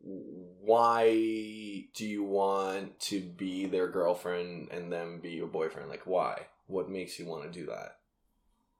Why 0.00 1.10
do 1.94 2.04
you 2.04 2.24
want 2.24 3.00
to 3.00 3.20
be 3.20 3.66
their 3.66 3.88
girlfriend 3.88 4.68
and 4.70 4.92
then 4.92 5.20
be 5.20 5.30
your 5.30 5.46
boyfriend? 5.46 5.88
Like, 5.88 6.06
why? 6.06 6.46
What 6.74 6.90
makes 6.90 7.18
you 7.18 7.26
want 7.26 7.44
to 7.44 7.58
do 7.60 7.66
that? 7.66 7.96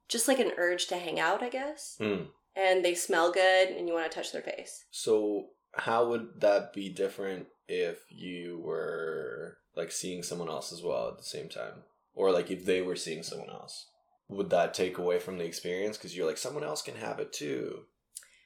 just 0.08 0.28
like 0.28 0.38
an 0.38 0.52
urge 0.56 0.86
to 0.88 0.96
hang 0.96 1.18
out, 1.18 1.42
I 1.42 1.48
guess. 1.48 1.96
Mm. 2.00 2.28
And 2.56 2.84
they 2.84 2.94
smell 2.94 3.32
good, 3.32 3.68
and 3.70 3.88
you 3.88 3.94
want 3.94 4.10
to 4.10 4.14
touch 4.14 4.32
their 4.32 4.42
face. 4.42 4.84
So 4.90 5.48
how 5.72 6.08
would 6.08 6.40
that 6.40 6.72
be 6.72 6.88
different 6.88 7.46
if 7.66 7.98
you 8.10 8.60
were 8.64 9.58
like 9.76 9.90
seeing 9.90 10.22
someone 10.22 10.48
else 10.48 10.72
as 10.72 10.82
well 10.82 11.08
at 11.08 11.18
the 11.18 11.24
same 11.24 11.48
time, 11.48 11.82
or 12.14 12.30
like 12.30 12.50
if 12.50 12.64
they 12.64 12.80
were 12.80 12.96
seeing 12.96 13.22
someone 13.22 13.50
else? 13.50 13.88
Would 14.28 14.50
that 14.50 14.72
take 14.72 14.98
away 14.98 15.18
from 15.18 15.38
the 15.38 15.44
experience 15.44 15.96
because 15.98 16.16
you're 16.16 16.26
like 16.26 16.38
someone 16.38 16.64
else 16.64 16.80
can 16.80 16.94
have 16.96 17.18
it 17.18 17.32
too? 17.32 17.80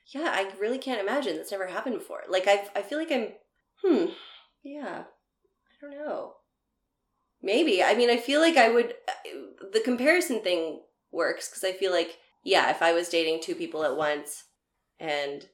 Yeah, 0.07 0.31
I 0.33 0.51
really 0.59 0.79
can't 0.79 1.01
imagine 1.01 1.37
that's 1.37 1.53
never 1.53 1.67
happened 1.67 1.99
before. 1.99 2.23
Like 2.29 2.49
I, 2.49 2.67
I 2.75 2.83
feel 2.83 2.99
like 2.99 3.13
I'm, 3.13 3.29
hmm, 3.85 4.07
yeah, 4.63 5.03
I 5.05 5.81
don't 5.81 5.91
know. 5.91 6.33
Maybe 7.43 7.83
I 7.83 7.95
mean 7.95 8.11
I 8.11 8.17
feel 8.17 8.41
like 8.41 8.57
I 8.57 8.69
would. 8.69 8.95
The 9.73 9.81
comparison 9.81 10.41
thing 10.43 10.81
works 11.13 11.49
because 11.49 11.65
I 11.65 11.73
feel 11.73 11.93
like 11.93 12.17
yeah, 12.45 12.71
if 12.71 12.83
I 12.83 12.93
was 12.93 13.09
dating 13.09 13.41
two 13.43 13.55
people 13.55 13.85
at 13.85 13.97
once, 13.97 14.45
and 14.99 15.47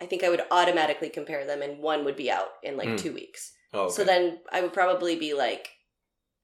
I 0.00 0.06
think 0.06 0.22
I 0.22 0.28
would 0.28 0.42
automatically 0.50 1.08
compare 1.08 1.46
them, 1.46 1.62
and 1.62 1.78
one 1.78 2.04
would 2.04 2.16
be 2.16 2.30
out 2.30 2.48
in 2.62 2.76
like 2.76 2.88
Hmm. 2.90 2.96
two 2.96 3.12
weeks. 3.14 3.52
Oh, 3.72 3.82
okay. 3.84 3.94
So 3.94 4.04
then 4.04 4.40
I 4.52 4.60
would 4.60 4.72
probably 4.72 5.16
be 5.16 5.34
like, 5.34 5.68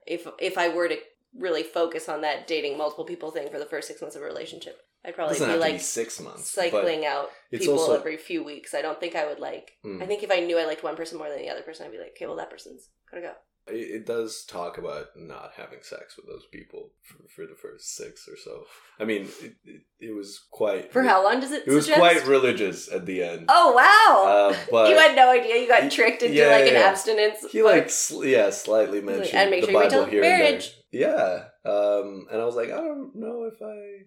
if 0.07 0.27
if 0.39 0.57
I 0.57 0.69
were 0.69 0.87
to 0.89 0.97
really 1.37 1.63
focus 1.63 2.07
on 2.09 2.21
that 2.21 2.45
dating 2.47 2.77
multiple 2.77 3.05
people 3.05 3.31
thing 3.31 3.49
for 3.49 3.59
the 3.59 3.65
first 3.65 3.87
six 3.87 4.01
months 4.01 4.15
of 4.15 4.21
a 4.21 4.25
relationship, 4.25 4.79
I'd 5.05 5.15
probably 5.15 5.37
be 5.39 5.45
like 5.55 5.73
be 5.73 5.79
six 5.79 6.19
months. 6.19 6.49
cycling 6.49 7.05
out 7.05 7.29
people 7.51 7.79
also- 7.79 7.97
every 7.97 8.17
few 8.17 8.43
weeks. 8.43 8.73
I 8.73 8.81
don't 8.81 8.99
think 8.99 9.15
I 9.15 9.25
would 9.25 9.39
like. 9.39 9.73
Mm. 9.85 10.01
I 10.01 10.05
think 10.05 10.23
if 10.23 10.31
I 10.31 10.39
knew 10.41 10.57
I 10.59 10.65
liked 10.65 10.83
one 10.83 10.95
person 10.95 11.17
more 11.17 11.29
than 11.29 11.39
the 11.39 11.49
other 11.49 11.61
person, 11.63 11.85
I'd 11.85 11.91
be 11.91 11.97
like, 11.99 12.11
okay, 12.15 12.25
well 12.27 12.35
that 12.37 12.49
person's 12.51 12.89
gotta 13.09 13.21
go. 13.23 13.33
It, 13.67 13.73
it 14.01 14.05
does 14.05 14.43
talk 14.45 14.77
about 14.77 15.07
not 15.15 15.51
having 15.55 15.79
sex 15.81 16.17
with 16.17 16.25
those 16.27 16.45
people 16.51 16.91
for, 17.01 17.17
for 17.33 17.47
the 17.47 17.55
first 17.55 17.95
six 17.95 18.27
or 18.27 18.35
so. 18.35 18.63
I 18.99 19.05
mean, 19.05 19.23
it, 19.41 19.55
it, 19.63 19.81
it 19.99 20.15
was 20.15 20.41
quite 20.51 20.91
For 20.91 21.03
how 21.03 21.23
long 21.23 21.39
does 21.39 21.51
it? 21.51 21.63
It 21.65 21.71
was 21.71 21.89
quite 21.89 22.25
religious 22.27 22.91
at 22.91 23.05
the 23.05 23.23
end. 23.23 23.45
Oh 23.49 23.71
wow! 23.73 24.53
Uh, 24.73 24.87
you 24.89 24.97
had 24.97 25.15
no 25.15 25.31
idea. 25.31 25.61
You 25.61 25.67
got 25.67 25.89
tricked 25.91 26.23
into 26.23 26.35
Yeah, 26.35 26.47
like 26.47 26.67
an 26.67 26.73
yeah. 26.73 26.79
abstinence. 26.81 27.45
He 27.51 27.63
like 27.63 27.89
sl- 27.89 28.25
yeah, 28.25 28.49
slightly 28.49 29.01
mentioned 29.01 29.35
and 29.35 29.49
make 29.49 29.61
the 29.65 29.71
sure 29.71 29.81
Bible 29.89 30.05
here 30.05 30.23
and 30.23 30.39
marriage. 30.39 30.75
there. 30.91 31.47
Yeah, 31.65 31.69
um, 31.71 32.27
and 32.31 32.41
I 32.41 32.45
was 32.45 32.55
like, 32.55 32.67
I 32.69 32.77
don't 32.77 33.15
know 33.15 33.49
if 33.51 33.59
I, 33.61 34.05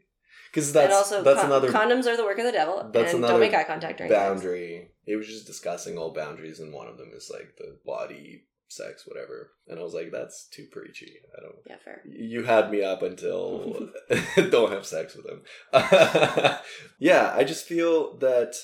because 0.53 0.73
that's 0.73 0.85
and 0.85 0.93
also, 0.95 1.23
that's 1.23 1.41
con- 1.41 1.51
another 1.51 1.73
condoms 1.73 2.07
are 2.07 2.17
the 2.17 2.25
work 2.25 2.39
of 2.39 2.45
the 2.45 2.53
devil. 2.53 2.89
That's 2.93 3.13
and 3.13 3.19
another 3.25 3.33
don't 3.35 3.41
make 3.41 3.55
eye 3.55 3.65
contact 3.65 3.99
during 3.99 4.13
sex. 4.13 4.21
boundary. 4.23 4.91
It 5.07 5.17
was 5.17 5.27
just 5.27 5.47
discussing 5.47 5.99
all 5.99 6.13
boundaries, 6.13 6.61
and 6.61 6.73
one 6.73 6.87
of 6.89 6.99
them 6.99 7.11
is 7.15 7.31
like 7.33 7.57
the 7.59 7.79
body, 7.85 8.45
sex, 8.69 9.05
whatever. 9.07 9.53
And 9.69 9.79
I 9.79 9.83
was 9.83 9.95
like, 9.95 10.11
that's 10.11 10.49
too 10.49 10.67
preachy. 10.71 11.13
I 11.37 11.43
don't. 11.43 11.57
Yeah, 11.67 11.77
fair. 11.85 12.03
You 12.07 12.45
had 12.45 12.71
me 12.71 12.83
up 12.83 13.03
until 13.03 13.91
don't 14.51 14.73
have 14.73 14.87
sex 14.87 15.17
with 15.17 15.27
him. 15.27 15.43
yeah, 16.99 17.33
I 17.35 17.45
just 17.45 17.67
feel 17.67 18.17
that. 18.19 18.55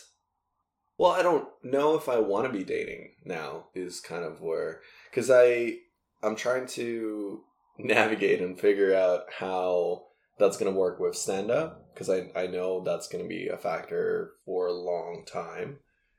Well, 0.99 1.13
I 1.13 1.23
don't 1.23 1.49
know 1.65 1.97
if 1.97 2.09
I 2.09 2.19
want 2.19 2.47
to 2.47 2.57
be 2.57 2.65
dating 2.65 3.13
now. 3.25 3.67
Is 3.75 4.01
kind 4.01 4.25
of 4.25 4.41
where 4.41 4.81
because 5.11 5.31
I 5.31 5.77
I'm 6.23 6.37
trying 6.37 6.67
to 6.69 7.41
navigate 7.79 8.41
and 8.41 8.59
figure 8.59 8.95
out 8.95 9.25
how 9.39 10.05
that's 10.39 10.57
going 10.57 10.73
to 10.73 10.79
work 10.79 11.01
with 11.01 11.17
stand 11.17 11.51
up 11.51 11.93
because 11.93 12.11
I 12.11 12.31
I 12.37 12.47
know 12.47 12.83
that's 12.85 13.09
going 13.09 13.25
to 13.25 13.29
be 13.29 13.49
a 13.49 13.57
factor 13.57 14.33
for 14.45 14.67
a 14.67 14.73
long 14.73 15.25
time, 15.31 15.79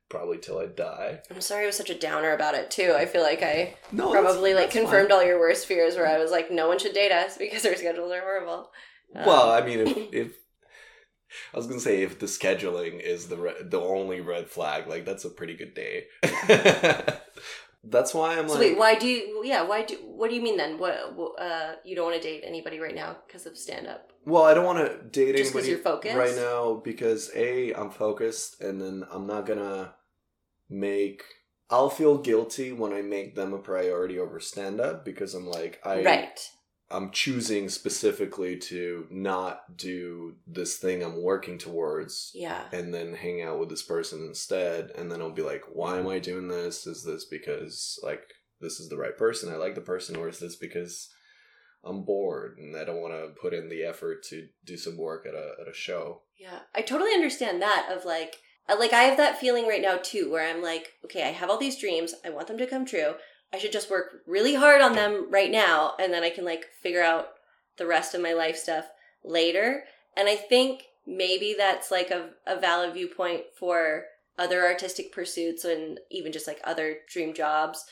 probably 0.09 0.37
till 0.37 0.59
I 0.59 0.67
die. 0.67 1.21
I'm 1.31 1.41
sorry 1.41 1.63
I 1.63 1.67
was 1.67 1.77
such 1.77 1.89
a 1.89 1.97
downer 1.97 2.31
about 2.33 2.55
it 2.55 2.69
too. 2.71 2.93
I 2.95 3.05
feel 3.05 3.21
like 3.21 3.41
I 3.41 3.75
No, 3.91 4.11
probably 4.11 4.53
like 4.53 4.71
confirmed 4.71 5.11
all 5.11 5.23
your 5.23 5.39
worst 5.39 5.65
fears 5.65 5.95
where 5.95 6.07
I 6.07 6.17
was 6.19 6.31
like, 6.31 6.51
no 6.51 6.67
one 6.67 6.79
should 6.79 6.93
date 6.93 7.11
us 7.11 7.37
because 7.37 7.65
our 7.65 7.75
schedules 7.75 8.11
are 8.11 8.21
horrible. 8.21 8.71
Um, 9.15 9.25
Well, 9.25 9.51
I 9.51 9.61
mean, 9.61 9.79
if, 9.79 9.97
if 10.13 10.31
I 11.53 11.57
was 11.57 11.67
gonna 11.67 11.79
say 11.79 12.03
if 12.03 12.19
the 12.19 12.27
scheduling 12.27 12.99
is 12.99 13.27
the 13.27 13.37
re- 13.37 13.63
the 13.63 13.81
only 13.81 14.21
red 14.21 14.47
flag, 14.49 14.87
like 14.87 15.05
that's 15.05 15.25
a 15.25 15.29
pretty 15.29 15.55
good 15.55 15.73
day. 15.73 16.05
that's 17.83 18.13
why 18.13 18.37
I'm 18.37 18.47
so 18.47 18.55
like, 18.55 18.61
wait, 18.61 18.77
why 18.77 18.95
do 18.95 19.07
you? 19.07 19.41
Yeah, 19.43 19.63
why 19.63 19.83
do? 19.83 19.95
What 19.95 20.29
do 20.29 20.35
you 20.35 20.41
mean 20.41 20.57
then? 20.57 20.77
What, 20.77 20.95
Uh, 21.37 21.73
you 21.83 21.95
don't 21.95 22.05
want 22.05 22.21
to 22.21 22.27
date 22.27 22.43
anybody 22.45 22.79
right 22.79 22.95
now 22.95 23.17
because 23.25 23.45
of 23.45 23.57
stand 23.57 23.87
up? 23.87 24.12
Well, 24.25 24.43
I 24.43 24.53
don't 24.53 24.65
want 24.65 24.79
to 24.79 24.97
date 25.09 25.35
Just 25.35 25.55
anybody 25.55 26.11
right 26.15 26.35
now 26.35 26.75
because 26.83 27.31
a 27.35 27.73
I'm 27.73 27.89
focused, 27.89 28.61
and 28.61 28.81
then 28.81 29.05
I'm 29.11 29.27
not 29.27 29.45
gonna 29.45 29.93
make. 30.69 31.23
I'll 31.69 31.89
feel 31.89 32.17
guilty 32.17 32.71
when 32.71 32.93
I 32.93 33.01
make 33.01 33.35
them 33.35 33.53
a 33.53 33.57
priority 33.57 34.19
over 34.19 34.39
stand 34.39 34.79
up 34.79 35.03
because 35.05 35.33
I'm 35.33 35.47
like 35.47 35.79
I 35.83 36.03
right. 36.03 36.49
I'm 36.91 37.09
choosing 37.09 37.69
specifically 37.69 38.57
to 38.57 39.07
not 39.09 39.75
do 39.75 40.35
this 40.45 40.77
thing 40.77 41.01
I'm 41.01 41.23
working 41.23 41.57
towards 41.57 42.31
Yeah. 42.35 42.65
and 42.71 42.93
then 42.93 43.15
hang 43.15 43.41
out 43.41 43.59
with 43.59 43.69
this 43.69 43.81
person 43.81 44.25
instead 44.27 44.91
and 44.95 45.11
then 45.11 45.19
I'll 45.21 45.31
be 45.31 45.41
like 45.41 45.63
why 45.71 45.97
am 45.97 46.07
I 46.07 46.19
doing 46.19 46.47
this 46.47 46.85
is 46.85 47.03
this 47.03 47.25
because 47.25 47.99
like 48.03 48.23
this 48.61 48.79
is 48.79 48.89
the 48.89 48.97
right 48.97 49.17
person 49.17 49.51
I 49.51 49.55
like 49.55 49.73
the 49.73 49.81
person 49.81 50.15
or 50.15 50.29
is 50.29 50.37
this 50.39 50.55
because 50.55 51.09
I'm 51.85 52.03
bored 52.03 52.57
and 52.57 52.75
I 52.75 52.83
don't 52.85 53.01
want 53.01 53.13
to 53.13 53.39
put 53.41 53.53
in 53.53 53.69
the 53.69 53.83
effort 53.83 54.23
to 54.29 54.47
do 54.65 54.77
some 54.77 54.97
work 54.97 55.25
at 55.25 55.33
a 55.33 55.53
at 55.61 55.67
a 55.67 55.73
show 55.73 56.21
Yeah, 56.37 56.59
I 56.73 56.81
totally 56.81 57.11
understand 57.13 57.61
that. 57.61 57.89
Of 57.91 58.05
like, 58.05 58.37
like 58.67 58.93
I 58.93 59.03
have 59.03 59.17
that 59.17 59.39
feeling 59.39 59.67
right 59.67 59.81
now 59.81 59.97
too, 60.01 60.31
where 60.31 60.47
I'm 60.47 60.61
like, 60.61 60.93
okay, 61.05 61.23
I 61.23 61.31
have 61.31 61.49
all 61.49 61.57
these 61.57 61.79
dreams, 61.79 62.13
I 62.25 62.29
want 62.29 62.47
them 62.47 62.57
to 62.57 62.67
come 62.67 62.85
true. 62.85 63.15
I 63.53 63.59
should 63.59 63.71
just 63.71 63.91
work 63.91 64.21
really 64.25 64.55
hard 64.55 64.81
on 64.81 64.93
them 64.93 65.29
right 65.29 65.51
now, 65.51 65.93
and 65.99 66.11
then 66.11 66.23
I 66.23 66.31
can 66.31 66.43
like 66.43 66.65
figure 66.81 67.03
out 67.03 67.27
the 67.77 67.85
rest 67.85 68.15
of 68.15 68.21
my 68.21 68.33
life 68.33 68.57
stuff 68.57 68.85
later. 69.23 69.83
And 70.17 70.27
I 70.27 70.35
think 70.35 70.83
maybe 71.05 71.55
that's 71.57 71.91
like 71.91 72.11
a, 72.11 72.29
a 72.47 72.59
valid 72.59 72.93
viewpoint 72.93 73.43
for 73.57 74.05
other 74.37 74.65
artistic 74.65 75.11
pursuits 75.11 75.65
and 75.65 75.99
even 76.09 76.31
just 76.31 76.47
like 76.47 76.59
other 76.63 76.97
dream 77.09 77.33
jobs. 77.33 77.85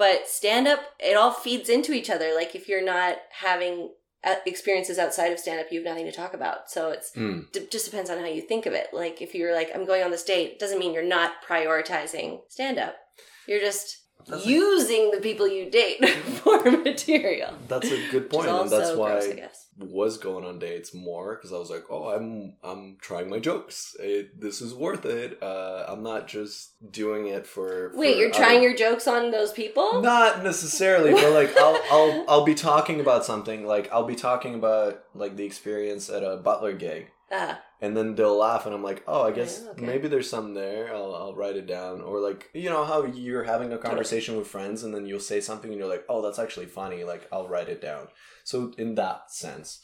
But 0.00 0.28
stand 0.28 0.66
up, 0.66 0.80
it 0.98 1.14
all 1.14 1.30
feeds 1.30 1.68
into 1.68 1.92
each 1.92 2.08
other. 2.08 2.34
Like 2.34 2.54
if 2.54 2.70
you're 2.70 2.82
not 2.82 3.18
having 3.32 3.90
uh, 4.24 4.36
experiences 4.46 4.98
outside 4.98 5.30
of 5.30 5.38
stand 5.38 5.60
up, 5.60 5.66
you 5.70 5.78
have 5.80 5.84
nothing 5.84 6.06
to 6.06 6.10
talk 6.12 6.32
about. 6.32 6.70
So 6.70 6.90
it's 6.90 7.12
d- 7.52 7.68
just 7.70 7.84
depends 7.84 8.08
on 8.08 8.18
how 8.18 8.24
you 8.24 8.40
think 8.40 8.64
of 8.64 8.72
it. 8.72 8.86
Like 8.94 9.20
if 9.20 9.34
you're 9.34 9.54
like, 9.54 9.70
I'm 9.74 9.84
going 9.84 10.02
on 10.02 10.10
this 10.10 10.24
date, 10.24 10.58
doesn't 10.58 10.78
mean 10.78 10.94
you're 10.94 11.02
not 11.02 11.44
prioritizing 11.46 12.40
stand 12.48 12.78
up. 12.78 12.96
You're 13.46 13.60
just 13.60 13.98
That's 14.26 14.46
a- 14.46 14.48
using 14.48 15.10
the 15.10 15.20
people 15.20 15.46
you 15.48 15.70
date 15.70 16.04
for 16.42 16.70
material. 16.70 17.54
That's 17.68 17.90
a 17.90 18.08
good 18.10 18.30
point, 18.30 18.48
and 18.48 18.70
that's 18.70 18.92
why 18.96 19.12
gross, 19.12 19.26
I 19.28 19.30
I 19.30 19.34
guess. 19.34 19.66
was 19.78 20.18
going 20.18 20.44
on 20.44 20.58
dates 20.58 20.92
more 20.94 21.36
because 21.36 21.52
I 21.52 21.58
was 21.58 21.70
like, 21.70 21.84
"Oh, 21.90 22.08
I'm 22.10 22.54
I'm 22.62 22.96
trying 23.00 23.30
my 23.30 23.38
jokes. 23.38 23.96
It, 24.00 24.40
this 24.40 24.60
is 24.60 24.74
worth 24.74 25.04
it. 25.06 25.42
Uh, 25.42 25.84
I'm 25.88 26.02
not 26.02 26.28
just 26.28 26.72
doing 26.92 27.26
it 27.28 27.46
for." 27.46 27.92
Wait, 27.94 28.14
for 28.14 28.18
you're 28.20 28.30
trying 28.32 28.62
your 28.62 28.74
jokes 28.76 29.06
on 29.08 29.30
those 29.30 29.52
people? 29.52 30.02
Not 30.02 30.42
necessarily, 30.42 31.12
but 31.12 31.32
like 31.32 31.56
I'll 31.58 31.80
I'll 31.90 32.24
I'll 32.28 32.44
be 32.44 32.54
talking 32.54 33.00
about 33.00 33.24
something. 33.24 33.66
Like 33.66 33.90
I'll 33.92 34.04
be 34.06 34.16
talking 34.16 34.54
about 34.54 35.02
like 35.14 35.36
the 35.36 35.44
experience 35.44 36.08
at 36.10 36.22
a 36.22 36.36
Butler 36.36 36.72
gig, 36.72 37.10
Ah, 37.32 37.60
and 37.80 37.96
then 37.96 38.14
they'll 38.14 38.36
laugh, 38.36 38.66
and 38.66 38.74
I'm 38.74 38.82
like, 38.82 39.02
"Oh, 39.06 39.22
I 39.22 39.32
guess 39.32 39.62
oh, 39.64 39.70
okay. 39.70 39.86
maybe 39.86 40.08
there's 40.08 40.28
some 40.28 40.54
there. 40.54 40.94
I'll 40.94 41.14
I'll 41.14 41.34
write 41.34 41.56
it 41.56 41.66
down." 41.66 42.00
Or 42.00 42.20
like 42.20 42.50
you 42.54 42.70
know 42.70 42.84
how 42.84 43.04
you're 43.04 43.44
having 43.44 43.72
a 43.72 43.78
conversation 43.78 44.36
with 44.36 44.46
friends, 44.46 44.82
and 44.82 44.94
then 44.94 45.06
you'll 45.06 45.20
say 45.20 45.40
something, 45.40 45.70
and 45.70 45.78
you're 45.78 45.88
like, 45.88 46.04
"Oh, 46.08 46.22
that's 46.22 46.38
actually 46.38 46.66
funny." 46.66 47.04
Like 47.04 47.28
I'll 47.32 47.48
write 47.48 47.68
it 47.68 47.80
down. 47.80 48.08
So 48.44 48.72
in 48.78 48.94
that 48.96 49.30
sense, 49.30 49.80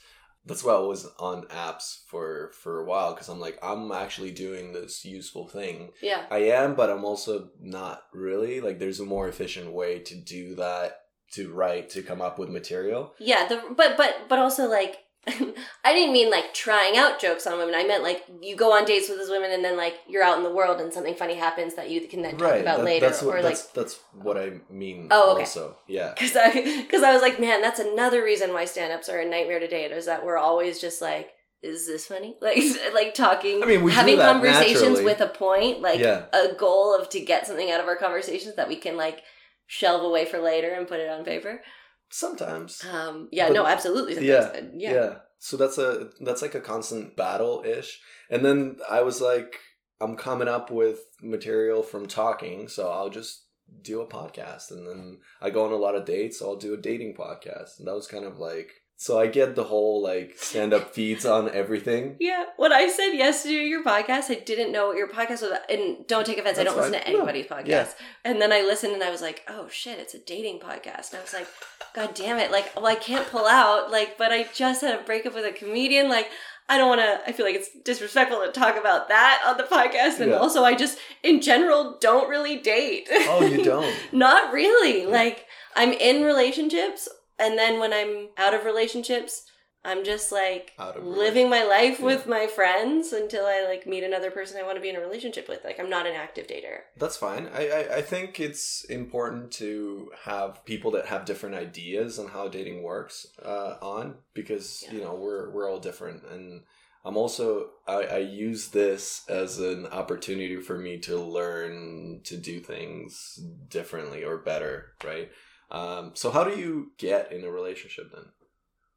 that's 0.47 0.62
why 0.62 0.74
I 0.74 0.78
was 0.78 1.07
on 1.18 1.42
apps 1.49 2.03
for 2.07 2.53
for 2.53 2.80
a 2.80 2.84
while 2.84 3.12
because 3.12 3.28
I'm 3.28 3.40
like, 3.40 3.59
I'm 3.62 3.90
actually 3.90 4.30
doing 4.30 4.72
this 4.72 5.05
useful 5.05 5.49
thing. 5.49 5.90
yeah. 6.01 6.24
I 6.30 6.38
am, 6.38 6.74
but 6.74 6.88
I'm 6.88 7.05
also 7.05 7.51
not 7.61 8.03
really. 8.12 8.61
Like, 8.61 8.78
there's 8.78 9.01
a 9.01 9.05
more 9.05 9.28
efficient 9.28 9.72
way 9.72 9.99
to 10.01 10.14
do 10.14 10.55
that, 10.55 11.01
to 11.32 11.53
write, 11.53 11.90
to 11.90 12.03
come 12.03 12.22
up 12.22 12.38
with 12.38 12.49
material. 12.49 13.14
Yeah, 13.18 13.49
the 13.49 13.62
but 13.76 13.97
but 13.97 14.26
but 14.28 14.38
also 14.38 14.68
like 14.68 14.99
I 15.29 15.93
didn't 15.93 16.12
mean 16.12 16.31
like 16.31 16.55
trying 16.55 16.97
out 16.97 17.20
jokes 17.20 17.47
on 17.47 17.59
women. 17.59 17.74
I 17.74 17.85
meant 17.85 18.03
like 18.03 18.24
you 18.41 18.55
go 18.57 18.72
on 18.72 18.85
dates 18.85 19.09
with 19.09 19.18
these 19.18 19.29
women 19.29 19.51
and 19.51 19.64
then 19.64 19.77
like 19.77 19.95
you're 20.09 20.22
out 20.22 20.37
in 20.39 20.45
the 20.45 20.53
world 20.55 20.81
and 20.81 20.93
something 20.93 21.14
funny 21.14 21.35
happens 21.35 21.74
that 21.74 21.91
you 21.91 22.07
can 22.07 22.22
then 22.22 22.37
talk 22.37 22.61
about 22.61 22.79
that- 22.79 22.85
later 22.85 23.07
That's 23.07 23.22
what, 23.22 23.37
or 23.37 23.43
like 23.43 23.55
that's, 23.55 23.66
that's 23.68 24.01
what 24.12 24.37
I 24.39 24.61
mean. 24.70 25.09
Oh, 25.11 25.33
okay. 25.33 25.41
Also, 25.43 25.77
yeah. 25.89 26.12
because 26.14 26.37
I 26.37 26.51
because 26.83 27.03
I 27.03 27.12
was 27.12 27.22
like, 27.22 27.41
man, 27.41 27.61
that's 27.61 27.81
another 27.81 28.22
reason 28.22 28.53
why 28.53 28.64
stand-ups 28.66 29.09
are 29.09 29.18
a 29.20 29.29
nightmare 29.29 29.59
to 29.61 29.66
date 29.68 29.91
is 29.91 30.07
that 30.07 30.24
we're 30.24 30.39
always 30.39 30.81
just 30.81 31.03
like, 31.03 31.31
is 31.62 31.87
this 31.87 32.07
funny? 32.07 32.37
Like 32.43 32.59
like 32.95 33.14
talking, 33.14 33.62
I 33.62 33.66
mean, 33.66 33.83
we 33.83 33.91
do 33.91 33.97
having 33.97 34.18
conversations 34.18 34.81
naturally. 34.83 35.05
with 35.05 35.20
a 35.20 35.29
point, 35.29 35.81
like 35.81 35.99
Yeah. 35.99 36.27
a 36.33 36.55
goal 36.55 36.95
of 36.99 37.09
to 37.11 37.20
get 37.20 37.47
something 37.47 37.70
out 37.70 37.81
of 37.81 37.87
our 37.87 37.97
conversations 37.97 38.55
that 38.57 38.68
we 38.68 38.77
can 38.77 38.97
like 38.97 39.22
shelve 39.66 40.03
away 40.05 40.24
for 40.24 40.39
later 40.39 40.70
and 40.72 40.87
put 40.87 41.01
it 41.01 41.11
on 41.11 41.24
paper. 41.24 41.62
Sometimes. 42.11 42.84
Um, 42.90 43.28
yeah, 43.32 43.48
But- 43.48 43.54
no, 43.54 43.66
absolutely. 43.66 44.26
yeah, 44.26 44.42
sometimes. 44.52 44.72
yeah. 44.74 45.14
So 45.38 45.57
that's 45.57 45.78
a 45.78 46.11
that's 46.20 46.42
like 46.42 46.54
a 46.54 46.61
constant 46.61 47.16
battle 47.16 47.62
ish. 47.66 48.00
And 48.30 48.44
then 48.44 48.78
I 48.90 49.02
was 49.02 49.20
like, 49.20 49.59
I'm 50.00 50.16
coming 50.16 50.48
up 50.48 50.70
with 50.70 51.00
material 51.22 51.82
from 51.82 52.07
talking, 52.07 52.68
so 52.68 52.90
I'll 52.90 53.11
just 53.11 53.44
do 53.82 54.00
a 54.00 54.07
podcast. 54.09 54.70
And 54.70 54.86
then 54.86 55.18
I 55.40 55.50
go 55.50 55.64
on 55.64 55.72
a 55.72 55.76
lot 55.76 55.94
of 55.94 56.04
dates, 56.07 56.38
so 56.38 56.46
I'll 56.48 56.57
do 56.57 56.74
a 56.74 56.78
dating 56.78 57.14
podcast. 57.16 57.78
And 57.78 57.86
that 57.86 57.94
was 57.94 58.07
kind 58.07 58.24
of 58.24 58.38
like 58.38 58.70
so 58.99 59.20
I 59.20 59.26
get 59.26 59.55
the 59.55 59.64
whole 59.64 60.03
like 60.03 60.34
stand 60.36 60.72
up 60.72 60.94
feeds 60.94 61.26
on 61.26 61.51
everything. 61.51 62.16
Yeah, 62.18 62.44
when 62.57 62.72
I 62.72 62.88
said 62.88 63.11
yes 63.12 63.42
to 63.42 63.53
your 63.53 63.84
podcast, 63.84 64.30
I 64.30 64.42
didn't 64.44 64.72
know 64.72 64.86
what 64.88 64.97
your 64.97 65.09
podcast 65.09 65.42
was. 65.42 65.53
And 65.68 66.07
don't 66.07 66.26
take 66.26 66.38
offense, 66.38 66.59
I 66.59 66.64
don't 66.64 66.76
listen 66.76 66.92
to 66.92 67.07
anybody's 67.07 67.47
podcast. 67.47 67.66
Yeah. 67.66 67.88
And 68.24 68.40
then 68.40 68.53
I 68.53 68.62
listened 68.62 68.94
and 68.94 69.03
I 69.03 69.11
was 69.11 69.20
like, 69.22 69.42
oh 69.49 69.68
shit, 69.68 69.99
it's 69.99 70.14
a 70.14 70.18
dating 70.18 70.61
podcast. 70.61 71.11
And 71.11 71.18
I 71.18 71.22
was 71.22 71.32
like, 71.34 71.47
god 71.94 72.14
damn 72.14 72.38
it. 72.38 72.51
Like, 72.51 72.74
well, 72.74 72.86
I 72.86 72.94
can't 72.94 73.26
pull 73.28 73.47
out. 73.47 73.90
Like, 73.90 74.16
but 74.18 74.32
I 74.32 74.47
just 74.55 74.80
had 74.80 74.99
a 74.99 75.03
breakup 75.05 75.34
with 75.34 75.44
a 75.44 75.53
comedian. 75.53 76.09
Like, 76.09 76.28
I 76.68 76.78
don't 76.78 76.88
want 76.88 77.01
to, 77.01 77.20
I 77.28 77.32
feel 77.32 77.47
like 77.47 77.55
it's 77.55 77.68
disrespectful 77.84 78.44
to 78.44 78.51
talk 78.51 78.76
about 78.76 79.09
that 79.09 79.40
on 79.47 79.57
the 79.57 79.62
podcast. 79.62 80.20
And 80.20 80.30
Yeah. 80.32 80.38
also, 80.38 80.64
I 80.64 80.74
just, 80.74 80.99
in 81.22 81.40
general, 81.40 81.97
don't 82.01 82.28
really 82.28 82.57
date. 82.59 83.09
Oh, 83.12 83.44
you 83.47 83.62
don't? 83.62 83.94
Not 84.12 84.53
really. 84.53 85.07
Like, 85.07 85.44
I'm 85.76 85.92
in 85.92 86.22
relationships. 86.24 87.09
And 87.39 87.59
then 87.59 87.78
when 87.80 87.93
I'm 87.93 88.28
out 88.37 88.55
of 88.55 88.64
relationships, 88.64 89.45
I'm 89.84 90.05
just 90.05 90.32
like 90.32 90.72
living 91.01 91.49
my 91.49 91.62
life 91.62 92.01
Yeah. 92.01 92.07
with 92.07 92.26
my 92.26 92.49
friends 92.49 93.12
until 93.12 93.47
I 93.47 93.64
like 93.68 93.87
meet 93.87 94.03
another 94.03 94.32
person 94.32 94.59
I 94.59 94.64
want 94.64 94.76
to 94.76 94.80
be 94.82 94.89
in 94.89 94.97
a 94.97 95.01
relationship 95.01 95.49
with. 95.49 95.64
Like 95.64 95.78
I'm 95.78 95.91
not 95.91 96.07
an 96.07 96.14
active 96.14 96.49
dater. 96.49 96.80
That's 96.97 97.16
fine. 97.16 97.49
I, 97.55 97.68
I, 97.68 97.97
I 97.99 98.03
think 98.03 98.41
it's 98.41 98.84
important 98.84 99.53
to 99.53 100.11
have 100.24 100.64
people 100.64 100.91
that 100.93 101.07
have 101.07 101.24
different 101.24 101.55
ideas 101.55 102.18
on 102.18 102.28
how 102.28 102.49
dating 102.49 102.82
works 102.82 103.26
uh, 103.45 103.76
on 103.80 104.16
because 104.34 104.84
you 104.91 105.01
know 105.01 105.14
we're 105.14 105.51
we're 105.51 105.70
all 105.70 105.78
different 105.78 106.24
and 106.24 106.62
I'm 107.05 107.16
also 107.16 107.68
I, 107.87 108.03
I 108.03 108.18
use 108.18 108.68
this 108.70 109.22
as 109.28 109.61
an 109.61 109.87
opportunity 109.87 110.57
for 110.61 110.76
me 110.76 110.99
to 111.03 111.16
learn 111.16 112.22
to 112.24 112.37
do 112.37 112.59
things 112.59 113.39
differently 113.68 114.24
or 114.24 114.39
better, 114.39 114.95
right? 115.05 115.30
Um, 115.70 116.12
so 116.14 116.30
how 116.30 116.44
do 116.44 116.58
you 116.58 116.92
get 116.98 117.32
in 117.32 117.44
a 117.44 117.50
relationship 117.50 118.10
then? 118.14 118.26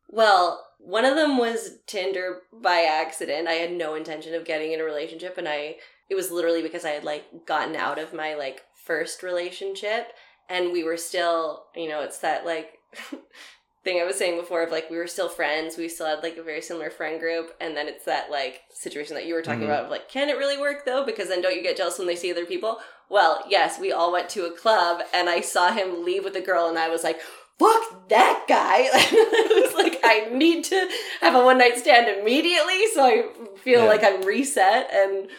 Well, 0.07 0.65
one 0.79 1.05
of 1.05 1.15
them 1.15 1.37
was 1.37 1.77
Tinder 1.85 2.41
by 2.51 2.81
accident. 2.81 3.47
I 3.47 3.53
had 3.53 3.71
no 3.71 3.95
intention 3.95 4.33
of 4.33 4.45
getting 4.45 4.71
in 4.71 4.79
a 4.79 4.83
relationship 4.83 5.37
and 5.37 5.47
I 5.47 5.75
it 6.09 6.15
was 6.15 6.31
literally 6.31 6.63
because 6.63 6.85
I 6.85 6.89
had 6.89 7.03
like 7.03 7.45
gotten 7.45 7.75
out 7.75 7.99
of 7.99 8.13
my 8.13 8.33
like 8.33 8.63
first 8.73 9.21
relationship 9.21 10.07
and 10.49 10.71
we 10.71 10.83
were 10.83 10.97
still, 10.97 11.65
you 11.75 11.87
know, 11.87 12.01
it's 12.01 12.19
that 12.19 12.45
like 12.45 12.79
thing 13.83 13.99
I 14.01 14.03
was 14.05 14.17
saying 14.17 14.39
before 14.39 14.61
of 14.63 14.71
like 14.71 14.89
we 14.89 14.97
were 14.97 15.07
still 15.07 15.29
friends, 15.29 15.77
we 15.77 15.87
still 15.87 16.07
had 16.07 16.21
like 16.21 16.37
a 16.37 16.43
very 16.43 16.61
similar 16.61 16.89
friend 16.89 17.19
group 17.19 17.55
and 17.61 17.75
then 17.77 17.87
it's 17.87 18.05
that 18.05 18.29
like 18.29 18.61
situation 18.71 19.15
that 19.15 19.25
you 19.25 19.33
were 19.33 19.41
talking 19.41 19.61
Mhm. 19.61 19.65
about 19.65 19.85
of 19.85 19.89
like 19.91 20.09
can 20.09 20.29
it 20.29 20.37
really 20.37 20.57
work 20.57 20.85
though 20.85 21.05
because 21.05 21.29
then 21.29 21.41
don't 21.41 21.55
you 21.55 21.63
get 21.63 21.77
jealous 21.77 21.97
when 21.97 22.07
they 22.07 22.15
see 22.15 22.31
other 22.31 22.45
people? 22.45 22.79
Well, 23.09 23.43
yes, 23.47 23.79
we 23.79 23.91
all 23.91 24.11
went 24.11 24.29
to 24.31 24.45
a 24.45 24.51
club 24.51 25.01
and 25.13 25.29
I 25.29 25.39
saw 25.41 25.71
him 25.71 26.03
leave 26.03 26.23
with 26.25 26.35
a 26.35 26.41
girl 26.41 26.67
and 26.67 26.77
I 26.77 26.89
was 26.89 27.03
like 27.03 27.21
fuck 27.57 28.07
that 28.07 28.45
guy. 28.47 28.87
I 28.93 29.61
was 29.65 29.73
like, 29.75 29.99
I 30.03 30.29
need 30.31 30.63
to 30.65 30.89
have 31.19 31.35
a 31.35 31.43
one 31.43 31.57
night 31.57 31.77
stand 31.77 32.07
immediately 32.07 32.87
so 32.93 33.03
I 33.05 33.23
feel 33.57 33.81
Yeah. 33.83 33.87
like 33.89 34.03
I'm 34.03 34.21
reset 34.21 34.89
and 34.93 35.29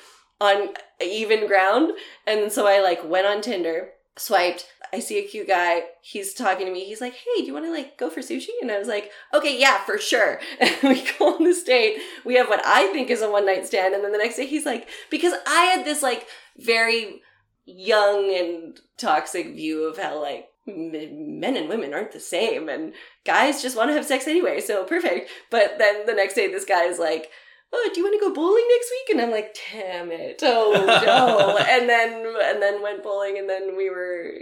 on 0.40 0.74
even 1.02 1.46
ground. 1.46 1.92
And 2.26 2.52
so 2.52 2.66
I 2.66 2.80
like 2.80 3.02
went 3.04 3.26
on 3.26 3.40
Tinder, 3.42 3.90
swiped. 4.20 4.66
I 4.92 4.98
see 4.98 5.18
a 5.18 5.26
cute 5.26 5.48
guy. 5.48 5.84
He's 6.02 6.34
talking 6.34 6.66
to 6.66 6.72
me. 6.72 6.84
He's 6.84 7.00
like, 7.00 7.14
"Hey, 7.14 7.40
do 7.40 7.44
you 7.44 7.52
want 7.52 7.64
to 7.64 7.72
like 7.72 7.96
go 7.96 8.10
for 8.10 8.20
sushi?" 8.20 8.48
And 8.60 8.70
I 8.70 8.78
was 8.78 8.88
like, 8.88 9.10
"Okay, 9.32 9.58
yeah, 9.58 9.78
for 9.84 9.98
sure." 9.98 10.40
And 10.60 10.76
we 10.82 11.04
go 11.18 11.34
on 11.34 11.44
this 11.44 11.62
date. 11.62 12.00
We 12.24 12.34
have 12.34 12.48
what 12.48 12.64
I 12.64 12.92
think 12.92 13.10
is 13.10 13.22
a 13.22 13.30
one 13.30 13.46
night 13.46 13.66
stand, 13.66 13.94
and 13.94 14.04
then 14.04 14.12
the 14.12 14.18
next 14.18 14.36
day 14.36 14.46
he's 14.46 14.66
like, 14.66 14.88
because 15.10 15.34
I 15.46 15.64
had 15.66 15.84
this 15.84 16.02
like 16.02 16.26
very 16.58 17.22
young 17.64 18.34
and 18.34 18.80
toxic 18.98 19.54
view 19.54 19.84
of 19.84 19.96
how 19.96 20.20
like 20.20 20.48
men 20.66 21.56
and 21.56 21.68
women 21.68 21.94
aren't 21.94 22.12
the 22.12 22.20
same 22.20 22.68
and 22.68 22.92
guys 23.24 23.62
just 23.62 23.76
want 23.76 23.88
to 23.88 23.94
have 23.94 24.04
sex 24.04 24.26
anyway 24.26 24.60
so 24.60 24.84
perfect 24.84 25.30
but 25.50 25.78
then 25.78 26.06
the 26.06 26.12
next 26.12 26.34
day 26.34 26.48
this 26.48 26.64
guy 26.64 26.84
is 26.84 26.98
like 26.98 27.30
oh 27.72 27.90
do 27.94 28.00
you 28.00 28.04
want 28.06 28.20
to 28.20 28.26
go 28.28 28.34
bowling 28.34 28.64
next 28.70 28.90
week 28.90 29.10
and 29.10 29.20
i'm 29.20 29.30
like 29.30 29.56
damn 29.72 30.10
it 30.10 30.40
oh 30.42 30.72
no 31.06 31.56
and 31.68 31.88
then 31.88 32.24
and 32.42 32.60
then 32.62 32.82
went 32.82 33.02
bowling 33.02 33.38
and 33.38 33.48
then 33.48 33.76
we 33.76 33.88
were 33.90 34.32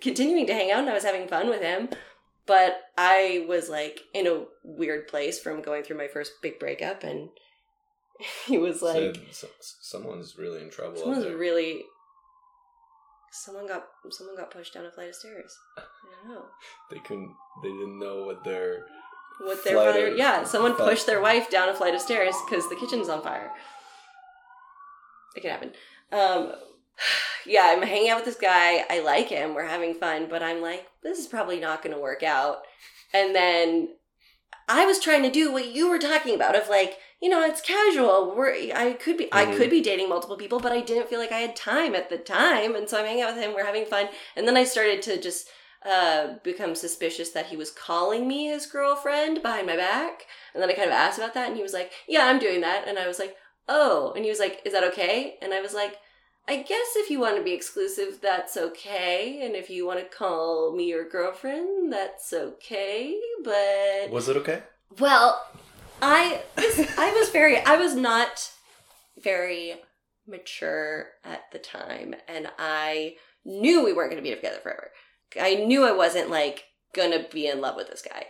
continuing 0.00 0.46
to 0.46 0.52
hang 0.54 0.70
out 0.70 0.80
and 0.80 0.90
i 0.90 0.94
was 0.94 1.04
having 1.04 1.26
fun 1.28 1.48
with 1.48 1.62
him 1.62 1.88
but 2.46 2.82
i 2.98 3.44
was 3.48 3.68
like 3.70 4.00
in 4.12 4.26
a 4.26 4.44
weird 4.62 5.08
place 5.08 5.38
from 5.40 5.62
going 5.62 5.82
through 5.82 5.96
my 5.98 6.08
first 6.08 6.32
big 6.42 6.58
breakup 6.58 7.02
and 7.02 7.30
he 8.46 8.58
was 8.58 8.82
like 8.82 9.16
So- 9.30 9.48
so- 9.60 9.78
someone's 9.80 10.36
really 10.38 10.60
in 10.62 10.70
trouble. 10.70 10.98
Someone's 10.98 11.26
really. 11.26 11.84
Someone 13.32 13.66
got 13.66 13.86
someone 14.10 14.36
got 14.36 14.52
pushed 14.52 14.74
down 14.74 14.86
a 14.86 14.90
flight 14.92 15.08
of 15.08 15.14
stairs. 15.16 15.52
I 15.76 15.82
don't 16.22 16.32
know 16.34 16.44
they 16.90 17.00
couldn't. 17.00 17.32
They 17.64 17.68
didn't 17.70 17.98
know 17.98 18.24
what 18.24 18.44
their 18.44 18.86
what 19.40 19.62
their 19.64 19.74
Flight 19.74 19.86
father. 19.94 20.06
of- 20.08 20.16
Yeah, 20.18 20.44
someone 20.44 20.76
flight- 20.76 20.90
pushed 20.90 21.06
their 21.06 21.20
wife 21.20 21.50
down 21.50 21.68
a 21.68 21.74
flight 21.74 21.94
of 21.94 22.00
stairs 22.00 22.34
because 22.48 22.68
the 22.68 22.76
kitchen's 22.76 23.08
on 23.08 23.22
fire. 23.22 23.52
It 25.36 25.40
can 25.40 25.50
happen. 25.50 25.72
Um, 26.12 26.52
yeah, 27.46 27.62
I'm 27.66 27.82
hanging 27.82 28.10
out 28.10 28.16
with 28.18 28.24
this 28.26 28.36
guy. 28.36 28.84
I 28.88 29.00
like 29.00 29.28
him. 29.28 29.54
We're 29.54 29.66
having 29.66 29.94
fun, 29.94 30.26
but 30.28 30.42
I'm 30.42 30.60
like, 30.62 30.86
this 31.02 31.18
is 31.18 31.26
probably 31.26 31.60
not 31.60 31.82
going 31.82 31.94
to 31.94 32.00
work 32.00 32.22
out. 32.22 32.62
And 33.12 33.34
then 33.34 33.88
I 34.68 34.86
was 34.86 34.98
trying 34.98 35.22
to 35.24 35.30
do 35.30 35.52
what 35.52 35.68
you 35.74 35.88
were 35.88 35.98
talking 35.98 36.34
about 36.34 36.56
of 36.56 36.68
like, 36.68 36.98
you 37.20 37.28
know, 37.28 37.42
it's 37.44 37.60
casual. 37.60 38.34
We're 38.36 38.52
I 38.74 38.92
could 38.94 39.16
be 39.16 39.32
I 39.32 39.46
Mhm. 39.46 39.56
could 39.56 39.70
be 39.70 39.80
dating 39.80 40.08
multiple 40.08 40.36
people, 40.36 40.60
but 40.60 40.72
I 40.72 40.80
didn't 40.80 41.08
feel 41.08 41.18
like 41.18 41.32
I 41.32 41.40
had 41.40 41.56
time 41.56 41.94
at 41.94 42.10
the 42.10 42.18
time, 42.18 42.74
and 42.74 42.88
so 42.88 42.98
I'm 42.98 43.06
hanging 43.06 43.22
out 43.22 43.34
with 43.34 43.42
him. 43.42 43.54
We're 43.54 43.64
having 43.64 43.86
fun, 43.86 44.08
and 44.36 44.46
then 44.46 44.56
I 44.56 44.64
started 44.64 45.00
to 45.02 45.18
just 45.20 45.48
uh, 45.84 46.34
become 46.42 46.74
suspicious 46.74 47.30
that 47.30 47.46
he 47.46 47.56
was 47.56 47.70
calling 47.70 48.26
me 48.26 48.46
his 48.46 48.66
girlfriend 48.66 49.42
behind 49.42 49.66
my 49.66 49.76
back, 49.76 50.26
and 50.52 50.62
then 50.62 50.70
I 50.70 50.74
kind 50.74 50.88
of 50.88 50.94
asked 50.94 51.18
about 51.18 51.34
that, 51.34 51.48
and 51.48 51.56
he 51.56 51.62
was 51.62 51.72
like, 51.72 51.92
"Yeah, 52.08 52.26
I'm 52.26 52.38
doing 52.38 52.60
that," 52.62 52.86
and 52.88 52.98
I 52.98 53.06
was 53.06 53.18
like, 53.18 53.36
"Oh," 53.68 54.12
and 54.16 54.24
he 54.24 54.30
was 54.30 54.40
like, 54.40 54.60
"Is 54.64 54.72
that 54.72 54.84
okay?" 54.84 55.36
And 55.42 55.52
I 55.52 55.60
was 55.60 55.74
like. 55.74 55.98
I 56.46 56.56
guess 56.56 56.88
if 56.96 57.08
you 57.08 57.20
want 57.20 57.38
to 57.38 57.42
be 57.42 57.54
exclusive, 57.54 58.18
that's 58.20 58.58
okay. 58.58 59.40
And 59.46 59.54
if 59.54 59.70
you 59.70 59.86
want 59.86 60.00
to 60.00 60.04
call 60.04 60.76
me 60.76 60.90
your 60.90 61.08
girlfriend, 61.08 61.90
that's 61.90 62.34
okay. 62.34 63.18
But 63.42 64.10
was 64.10 64.28
it 64.28 64.36
okay? 64.36 64.62
well, 64.98 65.42
I 66.02 66.42
this, 66.56 66.98
I 66.98 67.12
was 67.12 67.30
very 67.30 67.58
I 67.58 67.76
was 67.76 67.94
not 67.94 68.52
very 69.22 69.76
mature 70.26 71.08
at 71.24 71.50
the 71.52 71.58
time 71.58 72.14
and 72.28 72.48
I 72.58 73.16
knew 73.44 73.84
we 73.84 73.92
weren't 73.92 74.10
going 74.10 74.22
to 74.22 74.28
be 74.28 74.34
together 74.34 74.58
forever. 74.62 74.90
I 75.40 75.54
knew 75.56 75.84
I 75.84 75.92
wasn't 75.92 76.30
like 76.30 76.64
to 76.94 77.26
be 77.32 77.46
in 77.46 77.60
love 77.60 77.76
with 77.76 77.88
this 77.88 78.02
guy. 78.02 78.26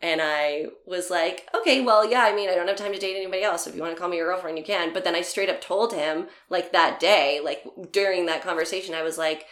And 0.00 0.20
I 0.22 0.66
was 0.86 1.10
like, 1.10 1.48
okay, 1.54 1.80
well, 1.80 2.08
yeah, 2.08 2.20
I 2.20 2.34
mean, 2.34 2.50
I 2.50 2.54
don't 2.54 2.68
have 2.68 2.76
time 2.76 2.92
to 2.92 2.98
date 2.98 3.16
anybody 3.16 3.42
else. 3.42 3.64
So 3.64 3.70
if 3.70 3.76
you 3.76 3.82
want 3.82 3.94
to 3.94 3.98
call 3.98 4.10
me 4.10 4.18
your 4.18 4.26
girlfriend, 4.26 4.58
you 4.58 4.64
can. 4.64 4.92
But 4.92 5.04
then 5.04 5.14
I 5.14 5.22
straight 5.22 5.48
up 5.48 5.60
told 5.60 5.94
him, 5.94 6.26
like 6.50 6.72
that 6.72 7.00
day, 7.00 7.40
like 7.42 7.64
during 7.92 8.26
that 8.26 8.42
conversation, 8.42 8.94
I 8.94 9.02
was 9.02 9.16
like, 9.16 9.46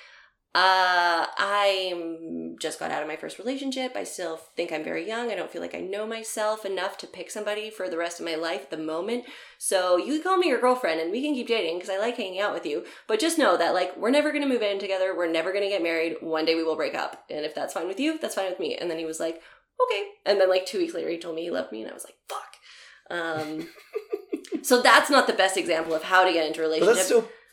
uh, 0.56 1.26
I 1.36 2.54
just 2.60 2.78
got 2.78 2.92
out 2.92 3.02
of 3.02 3.08
my 3.08 3.16
first 3.16 3.40
relationship. 3.40 3.96
I 3.96 4.04
still 4.04 4.36
think 4.36 4.70
I'm 4.70 4.84
very 4.84 5.04
young. 5.04 5.32
I 5.32 5.34
don't 5.34 5.50
feel 5.50 5.60
like 5.60 5.74
I 5.74 5.80
know 5.80 6.06
myself 6.06 6.64
enough 6.64 6.96
to 6.98 7.08
pick 7.08 7.28
somebody 7.28 7.70
for 7.70 7.88
the 7.88 7.98
rest 7.98 8.20
of 8.20 8.26
my 8.26 8.36
life 8.36 8.62
at 8.62 8.70
the 8.70 8.76
moment. 8.76 9.24
So 9.58 9.96
you 9.96 10.12
can 10.12 10.22
call 10.22 10.36
me 10.36 10.46
your 10.46 10.60
girlfriend 10.60 11.00
and 11.00 11.10
we 11.10 11.22
can 11.22 11.34
keep 11.34 11.48
dating 11.48 11.78
because 11.78 11.90
I 11.90 11.98
like 11.98 12.16
hanging 12.16 12.38
out 12.38 12.54
with 12.54 12.66
you. 12.66 12.84
But 13.08 13.18
just 13.18 13.36
know 13.36 13.56
that 13.56 13.74
like 13.74 13.96
we're 13.96 14.10
never 14.10 14.32
gonna 14.32 14.46
move 14.46 14.62
in 14.62 14.78
together. 14.78 15.12
We're 15.16 15.30
never 15.30 15.52
gonna 15.52 15.68
get 15.68 15.82
married. 15.82 16.18
One 16.20 16.44
day 16.44 16.54
we 16.54 16.62
will 16.62 16.76
break 16.76 16.94
up. 16.94 17.24
And 17.28 17.44
if 17.44 17.52
that's 17.52 17.74
fine 17.74 17.88
with 17.88 17.98
you, 17.98 18.18
that's 18.18 18.36
fine 18.36 18.48
with 18.48 18.60
me. 18.60 18.76
And 18.76 18.88
then 18.88 18.98
he 18.98 19.06
was 19.06 19.18
like, 19.18 19.42
okay. 19.82 20.04
And 20.24 20.40
then 20.40 20.48
like 20.48 20.66
two 20.66 20.78
weeks 20.78 20.94
later 20.94 21.10
he 21.10 21.18
told 21.18 21.34
me 21.34 21.42
he 21.42 21.50
loved 21.50 21.72
me 21.72 21.82
and 21.82 21.90
I 21.90 21.94
was 21.94 22.04
like, 22.04 22.16
fuck. 22.28 22.56
Um 23.10 23.68
so 24.62 24.80
that's 24.80 25.10
not 25.10 25.26
the 25.26 25.32
best 25.32 25.56
example 25.56 25.94
of 25.94 26.04
how 26.04 26.24
to 26.24 26.32
get 26.32 26.46
into 26.46 26.60
a 26.60 26.62
relationship. 26.62 26.96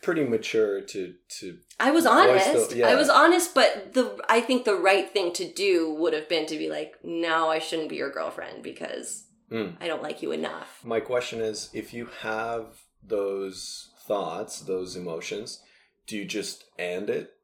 Pretty 0.02 0.24
mature 0.24 0.80
to 0.82 1.14
to. 1.38 1.58
I 1.80 1.90
was 1.92 2.04
honest. 2.06 2.46
still- 2.46 2.78
yeah. 2.78 2.88
I 2.88 2.94
was 2.96 3.08
honest, 3.08 3.54
but 3.54 3.94
the 3.94 4.18
I 4.28 4.40
think 4.40 4.64
the 4.64 4.74
right 4.74 5.08
thing 5.10 5.32
to 5.34 5.50
do 5.50 5.94
would 5.94 6.12
have 6.12 6.28
been 6.28 6.46
to 6.46 6.58
be 6.58 6.68
like, 6.68 6.96
no, 7.02 7.48
I 7.48 7.58
shouldn't 7.58 7.88
be 7.88 7.96
your 7.96 8.10
girlfriend 8.10 8.62
because 8.62 9.24
Mm. 9.50 9.76
I 9.82 9.86
don't 9.86 10.02
like 10.02 10.22
you 10.22 10.32
enough. 10.32 10.80
My 10.82 10.98
question 11.00 11.40
is, 11.42 11.68
if 11.74 11.92
you 11.92 12.08
have 12.20 12.84
those 13.02 13.90
thoughts, 14.08 14.60
those 14.62 14.96
emotions, 14.96 15.60
do 16.06 16.16
you 16.16 16.24
just 16.24 16.64
end 16.78 17.10
it? 17.10 17.34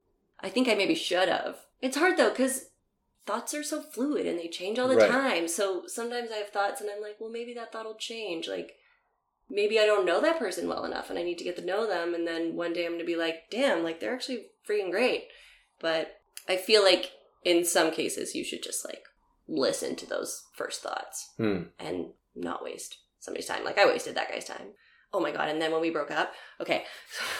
I 0.41 0.49
think 0.49 0.69
I 0.69 0.75
maybe 0.75 0.95
should 0.95 1.29
have. 1.29 1.57
It's 1.83 1.97
hard 1.99 2.17
though 2.17 2.31
because 2.31 2.71
thoughts 3.27 3.53
are 3.53 3.63
so 3.63 3.83
fluid 3.83 4.25
and 4.27 4.39
they 4.39 4.49
change 4.49 4.79
all 4.79 4.89
the 4.89 4.97
Right. 4.97 5.11
time. 5.11 5.49
So 5.49 5.83
sometimes 5.87 6.31
I 6.33 6.37
have 6.37 6.49
thoughts 6.49 6.81
and 6.81 6.89
I'm 6.89 7.03
like, 7.03 7.17
well, 7.21 7.29
maybe 7.31 7.53
that 7.55 7.73
thought 7.73 7.85
will 7.85 7.95
change. 7.95 8.49
Like 8.49 8.77
maybe 9.51 9.79
I 9.79 9.87
don't 9.87 10.07
know 10.07 10.21
that 10.21 10.39
person 10.39 10.69
well 10.69 10.85
enough 10.85 11.11
and 11.11 11.19
I 11.19 11.23
need 11.23 11.39
to 11.39 11.45
get 11.45 11.57
to 11.57 11.65
know 11.65 11.87
them. 11.87 12.15
And 12.15 12.27
then 12.27 12.55
one 12.55 12.73
day 12.73 12.85
I'm 12.85 12.93
going 12.93 13.01
to 13.01 13.07
be 13.07 13.17
like, 13.17 13.51
damn, 13.51 13.83
like 13.83 14.01
they're 14.01 14.15
actually 14.15 14.47
freaking 14.69 14.91
great. 14.91 15.29
But 15.81 16.17
I 16.49 16.57
feel 16.57 16.83
like 16.83 17.13
in 17.45 17.65
some 17.65 17.91
cases 17.91 18.35
you 18.35 18.45
should 18.45 18.63
just 18.63 18.85
like 18.85 19.03
listen 19.47 19.97
to 19.97 20.07
those 20.07 20.45
first 20.57 20.83
thoughts 20.83 21.31
Hmm. 21.37 21.63
and 21.79 22.09
not 22.35 22.63
waste 22.63 22.99
somebody's 23.21 23.47
time. 23.47 23.65
Like 23.65 23.79
I 23.79 23.87
wasted 23.87 24.15
that 24.15 24.31
guy's 24.31 24.45
time. 24.45 24.75
Oh 25.13 25.21
my 25.21 25.31
god! 25.33 25.49
And 25.49 25.61
then 25.63 25.73
when 25.73 25.81
we 25.81 25.89
broke 25.89 26.11
up, 26.11 26.33
okay, 26.61 26.85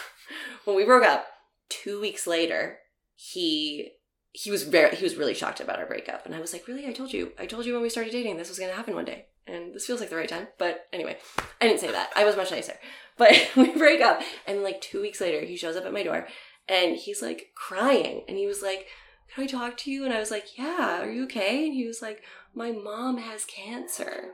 when 0.65 0.75
we 0.75 0.85
broke 0.85 1.03
up, 1.05 1.27
two 1.69 2.01
weeks 2.01 2.25
later, 2.25 2.79
he 3.15 3.91
he 4.31 4.49
was 4.49 4.63
very 4.63 4.95
he 4.95 5.03
was 5.03 5.15
really 5.15 5.35
shocked 5.35 5.59
about 5.59 5.77
our 5.77 5.85
breakup, 5.85 6.25
and 6.25 6.33
I 6.33 6.39
was 6.39 6.51
like, 6.51 6.67
really? 6.67 6.87
I 6.87 6.93
told 6.93 7.13
you, 7.13 7.33
I 7.37 7.45
told 7.45 7.65
you 7.67 7.73
when 7.73 7.83
we 7.83 7.89
started 7.89 8.11
dating 8.11 8.37
this 8.37 8.49
was 8.49 8.57
going 8.57 8.71
to 8.71 8.75
happen 8.75 8.95
one 8.95 9.05
day, 9.05 9.27
and 9.49 9.73
this 9.73 9.85
feels 9.85 9.99
like 9.99 10.09
the 10.09 10.15
right 10.15 10.29
time. 10.29 10.47
But 10.57 10.87
anyway, 10.93 11.17
I 11.61 11.67
didn't 11.67 11.81
say 11.81 11.91
that. 11.91 12.11
I 12.15 12.25
was 12.25 12.35
much 12.35 12.51
nicer. 12.51 12.75
But 13.17 13.49
we 13.55 13.69
break 13.71 14.01
up, 14.01 14.21
and 14.47 14.63
like 14.63 14.81
two 14.81 15.01
weeks 15.01 15.21
later, 15.21 15.45
he 15.45 15.57
shows 15.57 15.75
up 15.75 15.85
at 15.85 15.93
my 15.93 16.03
door, 16.03 16.27
and 16.67 16.95
he's 16.95 17.21
like 17.21 17.51
crying, 17.55 18.23
and 18.27 18.37
he 18.37 18.47
was 18.47 18.61
like. 18.61 18.87
Can 19.35 19.43
I 19.43 19.47
talk 19.47 19.77
to 19.77 19.91
you? 19.91 20.05
And 20.05 20.11
I 20.11 20.17
was 20.17 20.31
like, 20.31 20.57
Yeah, 20.57 21.03
are 21.03 21.11
you 21.11 21.25
okay? 21.25 21.63
And 21.67 21.75
he 21.75 21.85
was 21.85 22.01
like, 22.01 22.23
My 22.55 22.71
mom 22.71 23.19
has 23.19 23.45
cancer. 23.45 24.33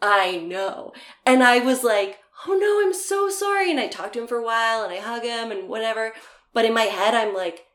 I 0.00 0.36
know. 0.36 0.92
And 1.26 1.42
I 1.42 1.58
was 1.58 1.84
like, 1.84 2.18
oh 2.46 2.56
no, 2.56 2.86
I'm 2.86 2.94
so 2.94 3.28
sorry. 3.28 3.70
And 3.70 3.80
I 3.80 3.88
talked 3.88 4.14
to 4.14 4.20
him 4.20 4.26
for 4.26 4.38
a 4.38 4.44
while 4.44 4.84
and 4.84 4.92
I 4.92 4.98
hug 4.98 5.24
him 5.24 5.50
and 5.50 5.68
whatever. 5.68 6.12
But 6.52 6.64
in 6.64 6.74
my 6.74 6.82
head, 6.82 7.14
I'm 7.14 7.34
like, 7.34 7.66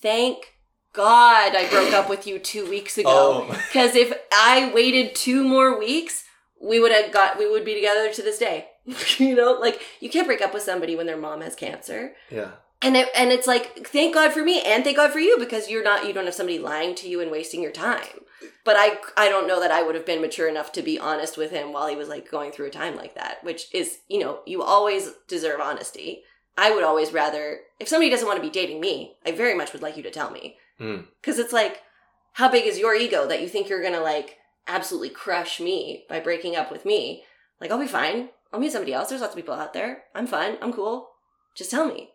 thank 0.00 0.54
God 0.92 1.54
I 1.56 1.68
broke 1.68 1.92
up 1.92 2.08
with 2.08 2.26
you 2.26 2.38
two 2.38 2.68
weeks 2.68 2.98
ago. 2.98 3.46
Oh. 3.48 3.62
Because 3.68 3.96
if 3.96 4.12
I 4.32 4.72
waited 4.74 5.14
two 5.14 5.44
more 5.44 5.78
weeks, 5.78 6.24
we 6.60 6.80
would 6.80 6.92
have 6.92 7.12
got, 7.12 7.38
we 7.38 7.50
would 7.50 7.64
be 7.64 7.74
together 7.74 8.12
to 8.12 8.22
this 8.22 8.38
day. 8.38 8.68
you 9.18 9.34
know, 9.34 9.52
like 9.52 9.80
you 10.00 10.10
can't 10.10 10.26
break 10.26 10.40
up 10.40 10.54
with 10.54 10.62
somebody 10.62 10.96
when 10.96 11.06
their 11.06 11.16
mom 11.16 11.40
has 11.40 11.54
cancer. 11.54 12.14
Yeah. 12.30 12.52
And 12.80 12.96
it, 12.96 13.08
and 13.16 13.30
it's 13.30 13.46
like, 13.46 13.86
thank 13.86 14.14
God 14.14 14.32
for 14.32 14.42
me 14.42 14.60
and 14.62 14.82
thank 14.82 14.96
God 14.96 15.12
for 15.12 15.20
you 15.20 15.38
because 15.38 15.70
you're 15.70 15.84
not, 15.84 16.06
you 16.06 16.12
don't 16.12 16.24
have 16.24 16.34
somebody 16.34 16.58
lying 16.58 16.96
to 16.96 17.08
you 17.08 17.20
and 17.20 17.30
wasting 17.30 17.62
your 17.62 17.70
time. 17.70 18.22
But 18.64 18.76
I, 18.76 18.98
I 19.16 19.28
don't 19.28 19.46
know 19.46 19.60
that 19.60 19.70
I 19.70 19.82
would 19.82 19.94
have 19.94 20.06
been 20.06 20.20
mature 20.20 20.48
enough 20.48 20.72
to 20.72 20.82
be 20.82 20.98
honest 20.98 21.36
with 21.36 21.52
him 21.52 21.72
while 21.72 21.86
he 21.86 21.94
was 21.94 22.08
like 22.08 22.28
going 22.28 22.50
through 22.50 22.66
a 22.66 22.70
time 22.70 22.96
like 22.96 23.14
that, 23.14 23.42
which 23.44 23.72
is, 23.72 24.00
you 24.08 24.18
know, 24.18 24.40
you 24.46 24.62
always 24.62 25.12
deserve 25.28 25.60
honesty. 25.60 26.22
I 26.58 26.74
would 26.74 26.82
always 26.82 27.12
rather, 27.12 27.60
if 27.78 27.88
somebody 27.88 28.10
doesn't 28.10 28.26
want 28.26 28.38
to 28.38 28.46
be 28.46 28.50
dating 28.50 28.80
me, 28.80 29.14
I 29.24 29.30
very 29.30 29.54
much 29.54 29.72
would 29.72 29.82
like 29.82 29.96
you 29.96 30.02
to 30.02 30.10
tell 30.10 30.32
me. 30.32 30.56
Hmm. 30.78 31.02
Cause 31.22 31.38
it's 31.38 31.52
like, 31.52 31.82
how 32.34 32.48
big 32.48 32.66
is 32.66 32.78
your 32.78 32.94
ego 32.94 33.26
that 33.26 33.40
you 33.40 33.48
think 33.48 33.68
you're 33.68 33.82
gonna 33.82 34.00
like 34.00 34.38
absolutely 34.66 35.10
crush 35.10 35.60
me 35.60 36.04
by 36.08 36.20
breaking 36.20 36.56
up 36.56 36.70
with 36.70 36.84
me? 36.84 37.24
Like, 37.60 37.70
I'll 37.70 37.78
be 37.78 37.86
fine. 37.86 38.30
I'll 38.52 38.60
meet 38.60 38.72
somebody 38.72 38.92
else. 38.92 39.08
There's 39.08 39.20
lots 39.20 39.34
of 39.34 39.36
people 39.36 39.54
out 39.54 39.72
there. 39.72 40.04
I'm 40.14 40.26
fun. 40.26 40.58
I'm 40.60 40.72
cool. 40.72 41.10
Just 41.56 41.70
tell 41.70 41.86
me. 41.86 42.10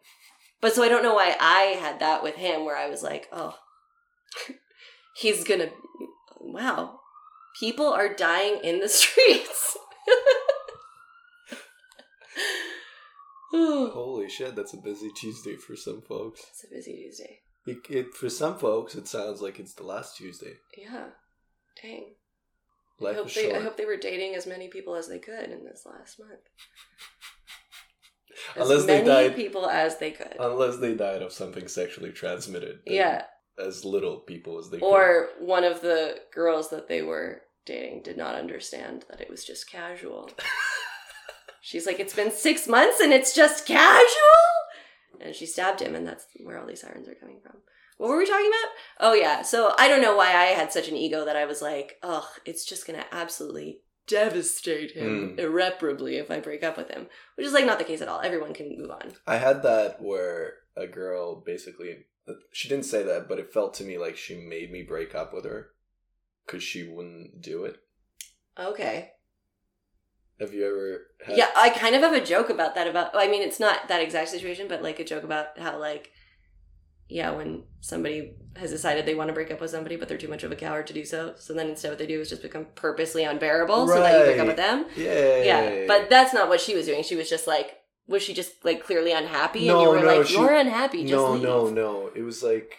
But 0.59 0.73
so 0.73 0.83
I 0.83 0.89
don't 0.89 1.03
know 1.03 1.13
why 1.13 1.35
I 1.39 1.77
had 1.79 1.99
that 1.99 2.23
with 2.23 2.35
him 2.35 2.65
where 2.65 2.75
I 2.75 2.89
was 2.89 3.03
like, 3.03 3.27
oh, 3.31 3.57
he's 5.15 5.43
gonna, 5.43 5.69
wow, 6.39 6.99
people 7.59 7.87
are 7.87 8.13
dying 8.13 8.59
in 8.63 8.79
the 8.79 8.89
streets. 8.89 9.77
Holy 13.51 14.29
shit, 14.29 14.55
that's 14.55 14.73
a 14.73 14.77
busy 14.77 15.09
Tuesday 15.11 15.55
for 15.55 15.75
some 15.75 16.01
folks. 16.01 16.41
It's 16.51 16.63
a 16.65 16.67
busy 16.75 16.93
Tuesday. 16.93 17.39
It, 17.67 17.77
it, 17.89 18.13
for 18.13 18.29
some 18.29 18.57
folks, 18.57 18.95
it 18.95 19.07
sounds 19.07 19.41
like 19.41 19.59
it's 19.59 19.73
the 19.73 19.83
last 19.83 20.15
Tuesday. 20.17 20.53
Yeah. 20.77 21.07
Dang. 21.81 22.13
I 23.05 23.13
hope, 23.13 23.31
they, 23.31 23.43
short. 23.43 23.55
I 23.55 23.59
hope 23.59 23.77
they 23.77 23.85
were 23.85 23.97
dating 23.97 24.33
as 24.35 24.47
many 24.47 24.69
people 24.69 24.95
as 24.95 25.07
they 25.07 25.19
could 25.19 25.51
in 25.51 25.63
this 25.65 25.83
last 25.85 26.17
month. 26.19 26.39
As 28.55 28.63
Unless 28.69 28.85
they 28.85 29.03
many 29.03 29.27
died- 29.29 29.35
people 29.35 29.67
as 29.69 29.97
they 29.99 30.11
could. 30.11 30.35
Unless 30.39 30.77
they 30.77 30.95
died 30.95 31.21
of 31.21 31.31
something 31.33 31.67
sexually 31.67 32.11
transmitted. 32.11 32.79
yeah. 32.85 33.23
As 33.59 33.83
little 33.83 34.17
people 34.19 34.59
as 34.59 34.69
they 34.69 34.77
could. 34.79 34.85
Or 34.85 35.29
one 35.39 35.63
of 35.63 35.81
the 35.81 36.19
girls 36.33 36.69
that 36.69 36.87
they 36.87 37.01
were 37.01 37.41
dating 37.65 38.03
did 38.03 38.15
not 38.15 38.35
understand 38.35 39.03
that 39.09 39.19
it 39.19 39.29
was 39.29 39.43
just 39.43 39.69
casual. 39.69 40.29
She's 41.61 41.85
like, 41.87 41.99
it's 41.99 42.15
been 42.15 42.31
six 42.31 42.67
months 42.67 42.99
and 43.01 43.11
it's 43.11 43.35
just 43.35 43.65
casual? 43.65 44.05
And 45.21 45.35
she 45.35 45.45
stabbed 45.45 45.81
him, 45.81 45.95
and 45.95 46.05
that's 46.07 46.25
where 46.43 46.59
all 46.59 46.67
these 46.67 46.81
sirens 46.81 47.07
are 47.07 47.15
coming 47.15 47.39
from. 47.41 47.57
What 47.97 48.09
were 48.09 48.17
we 48.17 48.27
talking 48.27 48.47
about? 48.47 49.07
Oh, 49.09 49.13
yeah. 49.13 49.41
So 49.41 49.73
I 49.77 49.87
don't 49.87 50.01
know 50.01 50.15
why 50.15 50.27
I 50.27 50.47
had 50.47 50.71
such 50.71 50.87
an 50.87 50.95
ego 50.95 51.25
that 51.25 51.35
I 51.35 51.45
was 51.45 51.61
like, 51.61 51.97
ugh, 52.03 52.25
it's 52.45 52.63
just 52.65 52.85
going 52.85 52.99
to 52.99 53.05
absolutely 53.13 53.81
devastate 54.07 54.91
him 54.91 55.35
Mm. 55.35 55.39
irreparably 55.39 56.17
if 56.17 56.31
I 56.31 56.39
break 56.39 56.63
up 56.63 56.77
with 56.77 56.89
him, 56.89 57.07
which 57.35 57.45
is 57.45 57.53
like 57.53 57.65
not 57.65 57.77
the 57.79 57.83
case 57.85 58.01
at 58.01 58.07
all. 58.07 58.21
Everyone 58.21 58.53
can 58.53 58.77
move 58.77 58.91
on. 58.91 59.13
I 59.25 59.37
had 59.37 59.63
that 59.63 60.01
where 60.01 60.53
a 60.75 60.87
girl 60.87 61.35
basically 61.35 62.05
she 62.51 62.67
didn't 62.69 62.85
say 62.85 63.03
that, 63.03 63.27
but 63.27 63.39
it 63.39 63.53
felt 63.53 63.73
to 63.75 63.83
me 63.83 63.97
like 63.97 64.17
she 64.17 64.35
made 64.35 64.71
me 64.71 64.83
break 64.83 65.15
up 65.15 65.33
with 65.33 65.45
her 65.45 65.71
because 66.45 66.61
she 66.63 66.83
wouldn't 66.87 67.41
do 67.41 67.63
it. 67.65 67.77
Okay. 68.59 69.11
Have 70.39 70.53
you 70.53 70.65
ever? 70.65 71.07
Had, 71.25 71.37
Yeah, 71.37 71.49
I 71.55 71.69
kind 71.69 71.95
of 71.95 72.01
have 72.01 72.13
a 72.13 72.23
joke 72.23 72.49
about 72.49 72.75
that. 72.75 72.87
About 72.87 73.11
I 73.15 73.27
mean, 73.27 73.41
it's 73.41 73.59
not 73.59 73.87
that 73.87 74.01
exact 74.01 74.29
situation, 74.29 74.67
but 74.67 74.83
like 74.83 74.99
a 74.99 75.03
joke 75.03 75.23
about 75.23 75.57
how 75.57 75.79
like, 75.79 76.11
yeah, 77.09 77.31
when 77.31 77.63
somebody 77.81 78.33
has 78.55 78.69
decided 78.71 79.05
they 79.05 79.15
want 79.15 79.29
to 79.29 79.33
break 79.33 79.51
up 79.51 79.61
with 79.61 79.71
somebody, 79.71 79.95
but 79.95 80.07
they're 80.07 80.17
too 80.17 80.27
much 80.27 80.43
of 80.43 80.51
a 80.51 80.55
coward 80.55 80.87
to 80.87 80.93
do 80.93 81.05
so, 81.05 81.33
so 81.37 81.53
then 81.53 81.69
instead 81.69 81.89
what 81.89 81.97
they 81.99 82.05
do 82.07 82.19
is 82.21 82.29
just 82.29 82.41
become 82.41 82.65
purposely 82.75 83.23
unbearable, 83.23 83.87
so 83.87 83.99
that 83.99 84.17
you 84.19 84.25
break 84.25 84.39
up 84.39 84.47
with 84.47 84.57
them. 84.57 84.85
Yeah. 84.95 85.37
Yeah, 85.43 85.85
but 85.87 86.09
that's 86.09 86.33
not 86.33 86.49
what 86.49 86.59
she 86.61 86.75
was 86.75 86.85
doing. 86.85 87.03
She 87.03 87.15
was 87.15 87.29
just 87.29 87.47
like, 87.47 87.77
was 88.07 88.23
she 88.23 88.33
just 88.33 88.63
like 88.65 88.83
clearly 88.83 89.11
unhappy, 89.11 89.67
and 89.69 89.77
No, 89.77 89.83
you 89.83 89.89
were 89.89 89.99
no, 90.05 90.17
like, 90.17 90.27
she- 90.27 90.35
you're 90.35 90.53
unhappy, 90.53 91.01
just 91.03 91.11
no, 91.13 91.33
leave. 91.33 91.43
no, 91.43 91.69
no. 91.69 92.11
It 92.15 92.21
was 92.23 92.41
like 92.43 92.73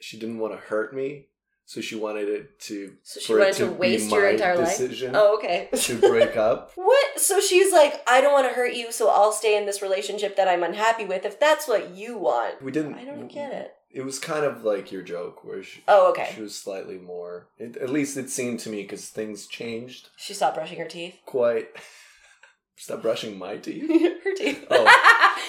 she 0.00 0.18
didn't 0.18 0.38
want 0.38 0.52
to 0.54 0.58
hurt 0.58 0.94
me, 0.94 1.27
so 1.68 1.82
she 1.82 1.96
wanted 1.96 2.30
it 2.30 2.58
to. 2.60 2.94
So 3.02 3.20
she 3.20 3.34
wanted 3.34 3.52
to 3.56 3.66
be 3.66 3.72
waste 3.72 4.10
your 4.10 4.26
entire 4.26 4.56
life? 4.56 4.80
Oh, 5.12 5.36
okay. 5.36 5.68
to 5.74 5.98
break 5.98 6.34
up. 6.34 6.72
What? 6.76 7.20
So 7.20 7.40
she's 7.40 7.74
like, 7.74 8.00
I 8.08 8.22
don't 8.22 8.32
want 8.32 8.48
to 8.48 8.54
hurt 8.54 8.72
you, 8.72 8.90
so 8.90 9.10
I'll 9.10 9.32
stay 9.32 9.54
in 9.54 9.66
this 9.66 9.82
relationship 9.82 10.34
that 10.36 10.48
I'm 10.48 10.62
unhappy 10.62 11.04
with. 11.04 11.26
If 11.26 11.38
that's 11.38 11.68
what 11.68 11.90
you 11.94 12.16
want, 12.16 12.62
We 12.62 12.72
didn't. 12.72 12.94
I 12.94 13.04
don't 13.04 13.28
get 13.28 13.52
it. 13.52 13.74
It 13.90 14.02
was 14.02 14.18
kind 14.18 14.46
of 14.46 14.64
like 14.64 14.90
your 14.90 15.02
joke, 15.02 15.44
where 15.44 15.62
she, 15.62 15.82
Oh, 15.86 16.08
okay. 16.12 16.32
she 16.34 16.40
was 16.40 16.56
slightly 16.56 16.96
more. 16.96 17.48
It, 17.58 17.76
at 17.76 17.90
least 17.90 18.16
it 18.16 18.30
seemed 18.30 18.60
to 18.60 18.70
me 18.70 18.80
because 18.82 19.10
things 19.10 19.46
changed 19.46 20.08
She 20.16 20.32
stopped 20.32 20.56
brushing 20.56 20.78
her 20.78 20.86
teeth. 20.88 21.16
quite. 21.26 21.68
Stop 22.76 23.02
brushing 23.02 23.36
my 23.38 23.56
teeth. 23.58 23.90
her 24.24 24.34
teeth. 24.34 24.64
Oh. 24.70 24.84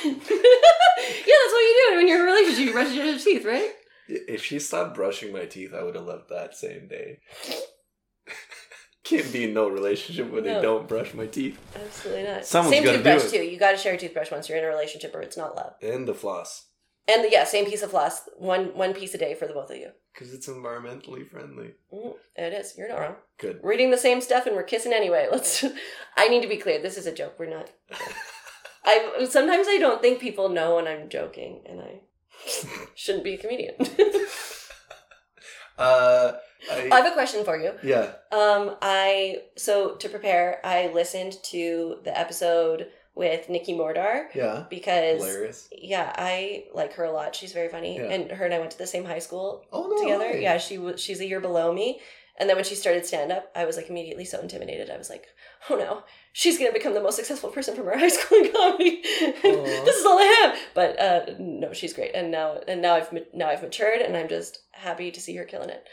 yeah, 0.03 0.11
that's 0.11 1.53
what 1.53 1.61
you 1.61 1.87
do 1.89 1.95
when 1.97 2.07
you're 2.07 2.17
in 2.17 2.21
a 2.23 2.25
relationship. 2.25 2.65
You 2.65 2.71
brush 2.73 2.91
your 2.93 3.17
teeth, 3.19 3.45
right? 3.45 3.71
If 4.09 4.43
she 4.43 4.59
stopped 4.59 4.95
brushing 4.95 5.31
my 5.31 5.45
teeth, 5.45 5.73
I 5.73 5.83
would 5.83 5.95
have 5.95 6.05
left 6.05 6.29
that 6.29 6.55
same 6.55 6.87
day. 6.87 7.19
Can't 9.03 9.31
be 9.33 9.45
in 9.45 9.53
no 9.53 9.67
relationship 9.69 10.29
where 10.31 10.41
No. 10.41 10.55
they 10.55 10.61
don't 10.61 10.87
brush 10.87 11.13
my 11.13 11.25
teeth. 11.25 11.57
Absolutely 11.75 12.23
not. 12.23 12.45
Someone's 12.45 12.75
Same 12.75 12.83
gotta 12.83 12.97
do 12.97 13.03
toothbrush 13.03 13.25
it. 13.33 13.37
too. 13.37 13.43
You 13.43 13.57
got 13.57 13.71
to 13.71 13.77
share 13.77 13.93
a 13.95 13.97
toothbrush 13.97 14.29
once 14.31 14.47
you're 14.49 14.57
in 14.57 14.63
a 14.63 14.67
relationship, 14.67 15.15
or 15.15 15.21
it's 15.21 15.37
not 15.37 15.55
love. 15.55 15.73
And 15.81 16.07
the 16.07 16.13
floss. 16.13 16.67
And 17.07 17.23
the, 17.23 17.31
yeah, 17.31 17.43
same 17.43 17.65
piece 17.65 17.81
of 17.81 17.89
floss, 17.89 18.21
one 18.37 18.75
one 18.75 18.93
piece 18.93 19.15
a 19.15 19.17
day 19.17 19.33
for 19.33 19.47
the 19.47 19.53
both 19.53 19.71
of 19.71 19.77
you. 19.77 19.89
Because 20.13 20.31
it's 20.31 20.47
environmentally 20.47 21.27
friendly. 21.27 21.71
Mm, 21.91 22.13
it 22.35 22.53
is. 22.53 22.75
You're 22.77 22.89
not 22.89 22.99
wrong. 22.99 23.15
Good. 23.39 23.61
Reading 23.63 23.89
the 23.89 23.97
same 23.97 24.21
stuff 24.21 24.45
and 24.45 24.55
we're 24.55 24.61
kissing 24.63 24.93
anyway. 24.93 25.27
Let's. 25.31 25.65
I 26.15 26.27
need 26.27 26.41
to 26.43 26.47
be 26.49 26.57
clear. 26.57 26.79
This 26.79 26.97
is 26.97 27.07
a 27.07 27.11
joke. 27.13 27.35
We're 27.39 27.49
not. 27.49 27.71
I 28.85 29.25
sometimes 29.29 29.67
I 29.67 29.77
don't 29.79 30.01
think 30.01 30.19
people 30.19 30.49
know 30.49 30.75
when 30.75 30.87
I'm 30.87 31.09
joking, 31.09 31.61
and 31.65 31.81
I 31.81 32.01
shouldn't 32.95 33.23
be 33.23 33.33
a 33.35 33.37
comedian. 33.37 33.75
Uh, 35.77 36.33
I 36.69 36.89
I, 36.91 36.95
have 36.97 37.05
a 37.11 37.13
question 37.13 37.45
for 37.45 37.57
you. 37.57 37.71
yeah. 37.83 38.11
Um, 38.33 38.75
I 38.81 39.43
so 39.55 39.95
to 39.95 40.09
prepare, 40.09 40.59
I 40.65 40.91
listened 40.93 41.37
to 41.51 41.99
the 42.03 42.17
episode 42.19 42.87
with 43.15 43.47
Nikki 43.47 43.73
Mordar 43.73 44.25
Yeah. 44.35 44.65
because 44.69 45.23
Hilarious. 45.23 45.69
yeah, 45.71 46.13
I 46.17 46.65
like 46.73 46.93
her 46.95 47.05
a 47.05 47.11
lot. 47.11 47.33
She's 47.33 47.53
very 47.53 47.69
funny, 47.69 47.95
Yeah. 47.95 48.09
and 48.11 48.31
her 48.31 48.43
and 48.43 48.53
I 48.53 48.59
went 48.59 48.71
to 48.71 48.77
the 48.77 48.87
same 48.87 49.05
high 49.05 49.19
school 49.19 49.63
Oh 49.71 49.87
no. 49.87 50.01
together. 50.03 50.33
way. 50.33 50.41
Yeah, 50.43 50.57
she 50.57 50.77
was 50.77 50.99
she's 51.01 51.21
a 51.21 51.25
year 51.25 51.39
below 51.39 51.71
me. 51.71 52.01
And 52.37 52.49
then 52.49 52.55
when 52.57 52.65
she 52.65 52.75
started 52.75 53.05
stand 53.05 53.31
up, 53.31 53.49
I 53.55 53.63
was 53.65 53.77
like 53.77 53.89
immediately 53.89 54.25
so 54.25 54.39
intimidated. 54.41 54.89
I 54.89 54.97
was 54.97 55.09
like, 55.09 55.27
"Oh 55.69 55.75
no, 55.75 56.03
she's 56.33 56.57
gonna 56.57 56.71
become 56.71 56.93
the 56.93 57.01
most 57.01 57.15
successful 57.15 57.49
person 57.49 57.75
from 57.75 57.87
our 57.87 57.97
high 58.03 58.09
school 58.09 58.39
in 58.39 58.51
comedy. 58.51 59.01
This 59.01 59.95
is 59.95 60.05
all 60.05 60.19
I 60.19 60.23
have." 60.41 60.59
But 60.73 60.99
uh, 60.99 61.21
no, 61.39 61.73
she's 61.73 61.93
great. 61.93 62.11
And 62.13 62.31
now, 62.31 62.59
and 62.67 62.81
now 62.81 62.95
I've 62.95 63.11
now 63.33 63.49
I've 63.49 63.61
matured, 63.61 64.01
and 64.01 64.15
I'm 64.15 64.27
just 64.29 64.59
happy 64.71 65.11
to 65.11 65.21
see 65.21 65.35
her 65.35 65.45
killing 65.45 65.69
it. 65.69 65.83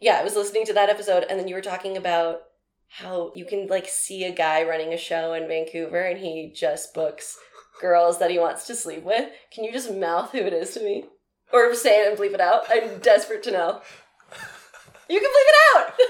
Yeah, 0.00 0.18
I 0.18 0.24
was 0.24 0.36
listening 0.36 0.64
to 0.66 0.72
that 0.74 0.90
episode, 0.90 1.24
and 1.28 1.38
then 1.38 1.48
you 1.48 1.54
were 1.54 1.60
talking 1.60 1.96
about 1.96 2.42
how 2.88 3.32
you 3.34 3.44
can 3.44 3.66
like 3.66 3.86
see 3.86 4.24
a 4.24 4.34
guy 4.34 4.62
running 4.62 4.92
a 4.92 4.98
show 4.98 5.34
in 5.34 5.48
Vancouver, 5.48 6.00
and 6.00 6.18
he 6.18 6.52
just 6.54 6.94
books 6.94 7.36
girls 7.80 8.18
that 8.18 8.30
he 8.30 8.38
wants 8.38 8.66
to 8.66 8.74
sleep 8.74 9.04
with. 9.04 9.30
Can 9.52 9.64
you 9.64 9.72
just 9.72 9.92
mouth 9.92 10.32
who 10.32 10.38
it 10.38 10.52
is 10.52 10.74
to 10.74 10.80
me, 10.80 11.04
or 11.52 11.74
say 11.74 12.02
it 12.02 12.08
and 12.08 12.18
bleep 12.18 12.34
it 12.34 12.40
out? 12.40 12.64
I'm 12.70 12.98
desperate 13.00 13.42
to 13.44 13.50
know. 13.50 13.82
You 15.10 15.20
can 15.20 15.28
bleep 15.30 15.48
it 15.48 15.76
out. 15.76 15.94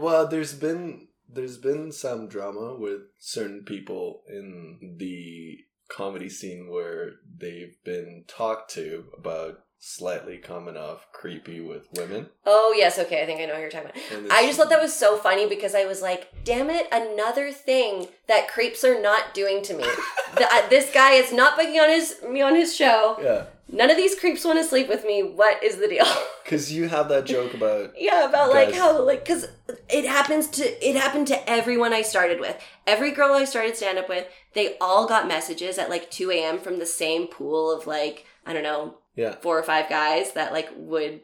Well, 0.00 0.26
there's 0.26 0.54
been 0.54 1.06
there's 1.34 1.58
been 1.58 1.92
some 1.92 2.28
drama 2.28 2.74
with 2.74 3.02
certain 3.18 3.62
people 3.64 4.22
in 4.28 4.96
the 4.98 5.58
comedy 5.88 6.28
scene 6.28 6.68
where 6.70 7.12
they've 7.38 7.76
been 7.84 8.24
talked 8.26 8.70
to 8.72 9.04
about 9.16 9.60
slightly 9.86 10.38
coming 10.38 10.78
off 10.78 11.06
creepy 11.12 11.60
with 11.60 11.86
women. 11.94 12.26
oh 12.46 12.74
yes, 12.74 12.98
okay. 12.98 13.22
I 13.22 13.26
think 13.26 13.40
I 13.40 13.44
know 13.44 13.54
who 13.54 13.60
you're 13.60 13.70
talking 13.70 13.90
about. 13.90 14.32
I 14.32 14.46
just 14.46 14.58
thought 14.58 14.70
that 14.70 14.80
was 14.80 14.94
so 14.94 15.18
funny 15.18 15.46
because 15.46 15.74
I 15.74 15.84
was 15.84 16.00
like, 16.00 16.32
damn 16.42 16.70
it, 16.70 16.86
another 16.90 17.52
thing 17.52 18.08
that 18.26 18.48
creeps 18.48 18.82
are 18.82 19.00
not 19.00 19.34
doing 19.34 19.62
to 19.64 19.74
me. 19.74 19.84
the, 20.36 20.46
uh, 20.50 20.68
this 20.70 20.90
guy 20.90 21.12
is 21.12 21.34
not 21.34 21.56
booking 21.56 21.78
on 21.78 21.90
his 21.90 22.16
me 22.26 22.40
on 22.40 22.54
his 22.54 22.74
show. 22.74 23.18
yeah, 23.22 23.44
None 23.74 23.90
of 23.90 23.96
these 23.96 24.18
creeps 24.18 24.44
want 24.44 24.58
to 24.58 24.64
sleep 24.64 24.88
with 24.88 25.04
me. 25.04 25.22
What 25.22 25.62
is 25.62 25.76
the 25.76 25.88
deal? 25.88 26.06
because 26.44 26.72
you 26.72 26.88
have 26.88 27.08
that 27.08 27.26
joke 27.26 27.54
about 27.54 27.92
yeah, 27.98 28.24
about 28.28 28.50
like 28.50 28.72
how 28.72 29.02
like 29.02 29.24
because 29.24 29.48
it 29.88 30.04
happens 30.04 30.46
to 30.48 30.88
it 30.88 30.94
happened 30.94 31.26
to 31.26 31.50
everyone 31.50 31.92
I 31.92 32.02
started 32.02 32.38
with. 32.38 32.56
Every 32.86 33.10
girl 33.10 33.34
I 33.34 33.44
started 33.44 33.76
stand 33.76 33.98
up 33.98 34.08
with, 34.08 34.26
they 34.54 34.78
all 34.80 35.08
got 35.08 35.26
messages 35.26 35.76
at 35.76 35.90
like 35.90 36.10
two 36.10 36.30
a.m. 36.30 36.58
from 36.58 36.78
the 36.78 36.86
same 36.86 37.26
pool 37.26 37.76
of 37.76 37.86
like 37.86 38.26
I 38.46 38.52
don't 38.52 38.62
know 38.62 38.98
yeah 39.16 39.36
four 39.36 39.58
or 39.58 39.62
five 39.64 39.88
guys 39.88 40.32
that 40.34 40.52
like 40.52 40.70
would 40.76 41.22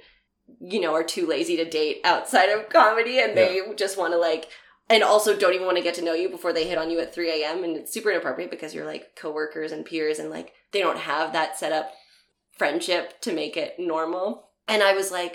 you 0.60 0.80
know 0.80 0.92
are 0.94 1.04
too 1.04 1.26
lazy 1.26 1.56
to 1.56 1.64
date 1.64 2.00
outside 2.04 2.48
of 2.48 2.68
comedy 2.68 3.20
and 3.20 3.36
they 3.36 3.60
just 3.76 3.96
want 3.96 4.12
to 4.12 4.18
like 4.18 4.48
and 4.88 5.04
also 5.04 5.38
don't 5.38 5.54
even 5.54 5.66
want 5.66 5.76
to 5.76 5.84
get 5.84 5.94
to 5.94 6.02
know 6.04 6.14
you 6.14 6.28
before 6.28 6.52
they 6.52 6.66
hit 6.66 6.76
on 6.78 6.90
you 6.90 6.98
at 6.98 7.14
3 7.14 7.30
a.m 7.30 7.62
and 7.62 7.76
it's 7.76 7.92
super 7.92 8.10
inappropriate 8.10 8.50
because 8.50 8.74
you're 8.74 8.84
like 8.86 9.14
coworkers 9.14 9.70
and 9.70 9.84
peers 9.84 10.18
and 10.18 10.28
like 10.28 10.52
they 10.72 10.80
don't 10.80 10.98
have 10.98 11.32
that 11.32 11.56
set 11.56 11.72
up 11.72 11.92
friendship 12.60 13.20
to 13.22 13.32
make 13.32 13.56
it 13.56 13.74
normal 13.78 14.50
and 14.68 14.82
i 14.82 14.92
was 14.92 15.10
like 15.10 15.34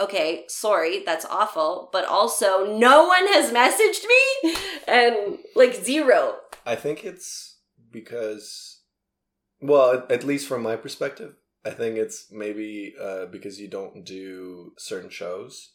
okay 0.00 0.44
sorry 0.48 1.02
that's 1.04 1.26
awful 1.26 1.88
but 1.92 2.04
also 2.04 2.50
no 2.78 3.06
one 3.06 3.26
has 3.28 3.52
messaged 3.52 4.04
me 4.14 4.56
and 4.88 5.38
like 5.54 5.74
zero 5.74 6.36
I 6.66 6.76
think 6.76 7.04
it's 7.04 7.58
because, 7.90 8.80
well, 9.60 9.94
at, 9.94 10.10
at 10.10 10.24
least 10.24 10.48
from 10.48 10.62
my 10.62 10.76
perspective, 10.76 11.34
I 11.64 11.70
think 11.70 11.96
it's 11.96 12.26
maybe 12.30 12.94
uh, 13.00 13.26
because 13.26 13.60
you 13.60 13.68
don't 13.68 14.04
do 14.04 14.72
certain 14.78 15.10
shows. 15.10 15.72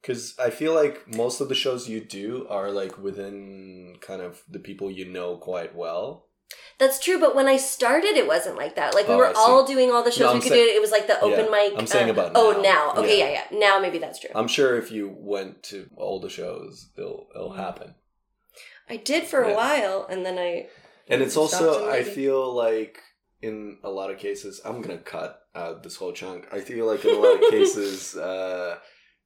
Because 0.00 0.34
I 0.38 0.50
feel 0.50 0.74
like 0.74 1.14
most 1.14 1.40
of 1.40 1.48
the 1.48 1.54
shows 1.54 1.88
you 1.88 2.00
do 2.00 2.46
are 2.48 2.70
like 2.70 2.96
within 2.96 3.96
kind 4.00 4.22
of 4.22 4.42
the 4.48 4.58
people 4.58 4.90
you 4.90 5.04
know 5.04 5.36
quite 5.36 5.74
well. 5.74 6.28
That's 6.78 6.98
true, 6.98 7.18
but 7.20 7.34
when 7.36 7.46
I 7.46 7.56
started, 7.58 8.16
it 8.16 8.26
wasn't 8.26 8.56
like 8.56 8.74
that. 8.76 8.94
Like 8.94 9.06
we 9.06 9.14
Oh, 9.14 9.18
were 9.18 9.28
see. 9.28 9.34
all 9.36 9.66
doing 9.66 9.90
all 9.90 10.02
the 10.02 10.10
shows 10.10 10.20
No, 10.20 10.34
we 10.34 10.40
could 10.40 10.48
sa- 10.48 10.54
do. 10.54 10.60
It 10.60 10.80
was 10.80 10.90
like 10.90 11.06
the 11.06 11.20
open 11.20 11.46
Yeah, 11.46 11.50
mic. 11.50 11.72
I'm 11.78 11.86
saying 11.86 12.08
uh, 12.08 12.12
about 12.12 12.32
Oh, 12.34 12.52
now. 12.52 12.92
now. 12.94 13.02
Okay, 13.02 13.18
Yeah. 13.18 13.30
yeah. 13.30 13.44
yeah, 13.50 13.58
Now 13.58 13.78
maybe 13.78 13.98
that's 13.98 14.18
true. 14.18 14.30
I'm 14.34 14.48
sure 14.48 14.78
if 14.78 14.90
you 14.90 15.14
went 15.14 15.62
to 15.64 15.88
all 15.96 16.20
the 16.20 16.30
shows, 16.30 16.88
it'll 16.96 17.28
it'll 17.34 17.52
happen. 17.52 17.94
I 18.88 18.96
did 18.96 19.24
for 19.24 19.42
a 19.42 19.50
Yeah. 19.50 19.56
while, 19.56 20.06
and 20.10 20.24
then 20.24 20.38
I. 20.38 20.68
And 21.08 21.22
it's 21.22 21.32
stopped 21.34 21.54
also, 21.54 21.88
I 21.88 21.98
maybe. 22.00 22.10
feel 22.10 22.52
like 22.54 22.98
in 23.42 23.78
a 23.84 23.90
lot 23.90 24.10
of 24.10 24.18
cases, 24.18 24.60
I'm 24.64 24.80
gonna 24.80 24.98
cut 24.98 25.42
out 25.54 25.82
this 25.82 25.96
whole 25.96 26.12
chunk. 26.12 26.46
I 26.52 26.60
feel 26.60 26.86
like 26.86 27.04
in 27.04 27.14
a 27.14 27.18
lot 27.18 27.42
of 27.42 27.50
cases, 27.50 28.16
uh, 28.16 28.78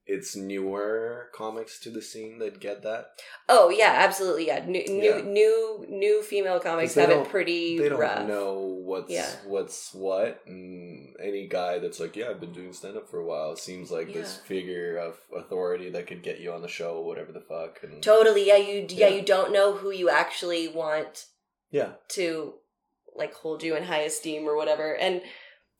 it's 0.07 0.35
newer 0.35 1.29
comics 1.33 1.79
to 1.79 1.89
the 1.89 2.01
scene 2.01 2.37
that 2.39 2.59
get 2.59 2.83
that. 2.83 3.07
Oh 3.49 3.69
yeah, 3.69 3.91
absolutely. 3.97 4.47
Yeah, 4.47 4.63
new 4.65 4.83
new 4.87 5.15
Yeah. 5.15 5.21
new, 5.21 5.85
new 5.89 6.21
female 6.21 6.59
comics 6.59 6.93
have 6.93 7.09
it 7.09 7.27
pretty 7.29 7.79
They 7.79 7.89
don't 7.89 7.99
rough. 7.99 8.27
know 8.27 8.53
what's 8.59 9.09
Yeah. 9.11 9.29
what's 9.45 9.93
what, 9.93 10.41
and 10.45 11.15
any 11.19 11.47
guy 11.47 11.79
that's 11.79 11.99
like, 11.99 12.15
yeah, 12.15 12.29
I've 12.29 12.39
been 12.39 12.53
doing 12.53 12.71
stand 12.73 12.97
up 12.97 13.09
for 13.09 13.19
a 13.19 13.25
while, 13.25 13.55
seems 13.55 13.89
like 13.91 14.13
this 14.13 14.37
figure 14.37 14.97
of 14.97 15.19
authority 15.35 15.89
that 15.89 16.05
could 16.07 16.21
get 16.21 16.39
you 16.39 16.51
on 16.51 16.61
the 16.61 16.67
show, 16.67 16.97
or 16.97 17.05
whatever 17.05 17.31
the 17.31 17.41
fuck. 17.41 17.79
And 17.81 18.03
Totally. 18.03 18.45
Yeah, 18.47 18.57
you. 18.57 18.85
Yeah, 18.89 19.07
Yeah. 19.07 19.15
you 19.15 19.21
don't 19.23 19.51
know 19.51 19.73
who 19.73 19.91
you 19.91 20.09
actually 20.09 20.67
want 20.67 21.25
yeah, 21.71 21.93
to 22.09 22.53
like 23.15 23.33
hold 23.33 23.63
you 23.63 23.75
in 23.75 23.83
high 23.83 24.01
esteem 24.01 24.47
or 24.47 24.55
whatever. 24.55 24.93
And 24.95 25.21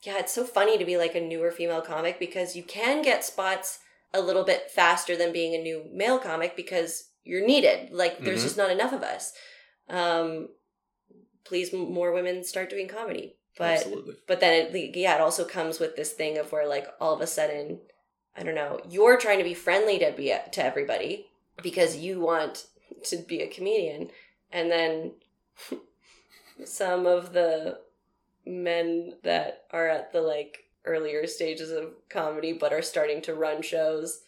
yeah, 0.01 0.17
it's 0.19 0.33
so 0.33 0.45
funny 0.45 0.77
to 0.77 0.85
be 0.85 0.97
like 0.97 1.15
a 1.15 1.21
newer 1.21 1.51
female 1.51 1.81
comic 1.81 2.17
because 2.19 2.55
you 2.55 2.63
can 2.63 3.01
get 3.01 3.23
spots 3.23 3.79
a 4.13 4.21
little 4.21 4.43
bit 4.43 4.71
faster 4.71 5.15
than 5.17 5.33
being 5.33 5.53
a 5.53 5.61
new 5.61 5.85
male 5.91 6.19
comic 6.19 6.55
because 6.55 7.09
you're 7.23 7.45
needed. 7.45 7.91
Like 7.91 8.19
there's 8.19 8.41
Mhm. 8.41 8.43
just 8.43 8.57
not 8.57 8.71
enough 8.71 8.93
of 8.93 9.03
us. 9.03 9.33
Um 9.89 10.49
please 11.43 11.73
m- 11.73 11.91
more 11.93 12.11
women 12.11 12.43
start 12.43 12.69
doing 12.69 12.87
comedy. 12.87 13.35
But 13.57 13.77
absolutely. 13.79 14.15
but 14.27 14.39
then 14.41 14.73
it, 14.75 14.95
yeah, 14.95 15.15
it 15.15 15.21
also 15.21 15.45
comes 15.45 15.79
with 15.79 15.95
this 15.95 16.11
thing 16.11 16.37
of 16.37 16.51
where 16.51 16.67
like 16.67 16.87
all 16.99 17.13
of 17.13 17.21
a 17.21 17.27
sudden, 17.27 17.79
I 18.35 18.43
don't 18.43 18.55
know, 18.55 18.81
you're 18.89 19.17
trying 19.17 19.37
to 19.37 19.43
be 19.45 19.53
friendly 19.53 19.97
to 19.99 20.11
be 20.11 20.33
to 20.51 20.63
everybody 20.65 21.27
because 21.63 21.95
you 21.95 22.19
want 22.19 22.67
to 23.03 23.17
be 23.17 23.41
a 23.41 23.47
comedian, 23.47 24.09
and 24.51 24.69
then 24.69 25.13
some 26.65 27.05
of 27.05 27.33
the 27.33 27.79
men 28.45 29.13
that 29.23 29.63
are 29.71 29.87
at 29.87 30.11
the 30.11 30.21
like 30.21 30.64
earlier 30.85 31.25
stages 31.27 31.71
of 31.71 31.93
comedy 32.09 32.53
but 32.53 32.73
are 32.73 32.81
starting 32.81 33.21
to 33.21 33.33
run 33.33 33.61
shows 33.61 34.21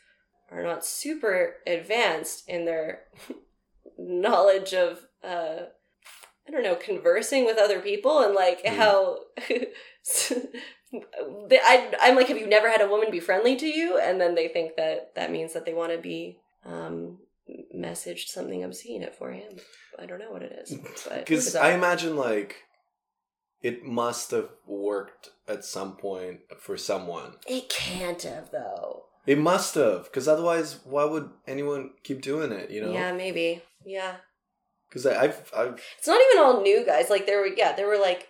are 0.51 0.63
not 0.63 0.85
super 0.85 1.55
advanced 1.65 2.47
in 2.47 2.65
their 2.65 3.01
knowledge 3.97 4.73
of 4.73 4.99
uh 5.23 5.57
I 6.47 6.51
don't 6.51 6.63
know, 6.63 6.75
conversing 6.75 7.43
with 7.45 7.57
other 7.57 7.81
people 7.81 8.19
and 8.21 8.34
like 8.34 8.63
Mm. 8.63 8.75
how 8.75 9.17
I, 10.93 11.93
I'm 11.99 12.15
like, 12.15 12.27
have 12.29 12.38
you 12.38 12.47
never 12.47 12.69
had 12.69 12.81
a 12.81 12.88
woman 12.88 13.11
be 13.11 13.19
friendly 13.19 13.57
to 13.57 13.67
you? 13.67 13.97
And 13.97 14.21
then 14.21 14.35
they 14.35 14.47
think 14.47 14.77
that 14.77 15.13
that 15.15 15.31
means 15.31 15.53
that 15.53 15.65
they 15.65 15.73
want 15.73 15.91
to 15.91 15.97
be 15.97 16.38
um, 16.65 17.17
messaged 17.75 18.27
something 18.27 18.63
obscene 18.63 19.03
at 19.03 19.17
4 19.17 19.31
a.m. 19.31 19.57
I 19.99 20.05
don't 20.05 20.19
know 20.19 20.31
what 20.31 20.43
it 20.43 20.53
is. 20.63 20.73
Because. 21.19 21.55
I 21.55 21.71
imagine 21.71 22.15
like 22.15 22.55
it 23.61 23.84
must 23.84 24.31
have 24.31 24.49
worked 24.65 25.29
at 25.47 25.65
some 25.65 25.95
point 25.97 26.41
for 26.59 26.77
someone. 26.77 27.34
it 27.47 27.69
can't 27.69 28.21
have 28.23 28.51
though. 28.51 29.03
It 29.25 29.38
must 29.38 29.75
have, 29.75 30.05
because 30.05 30.27
otherwise, 30.27 30.79
why 30.85 31.03
would 31.03 31.29
anyone 31.45 31.91
keep 32.03 32.21
doing 32.21 32.51
it? 32.53 32.69
You 32.71 32.81
know? 32.81 32.93
Yeah, 32.93 33.11
maybe. 33.11 33.61
Yeah, 33.85 34.15
Because 34.88 35.05
I've, 35.05 35.51
I've, 35.55 35.81
it's 35.97 36.07
not 36.07 36.21
even 36.31 36.43
all 36.43 36.61
new 36.61 36.85
guys. 36.85 37.09
Like 37.09 37.25
there 37.25 37.39
were, 37.39 37.47
yeah, 37.47 37.73
there 37.75 37.88
were 37.88 37.97
like 37.99 38.27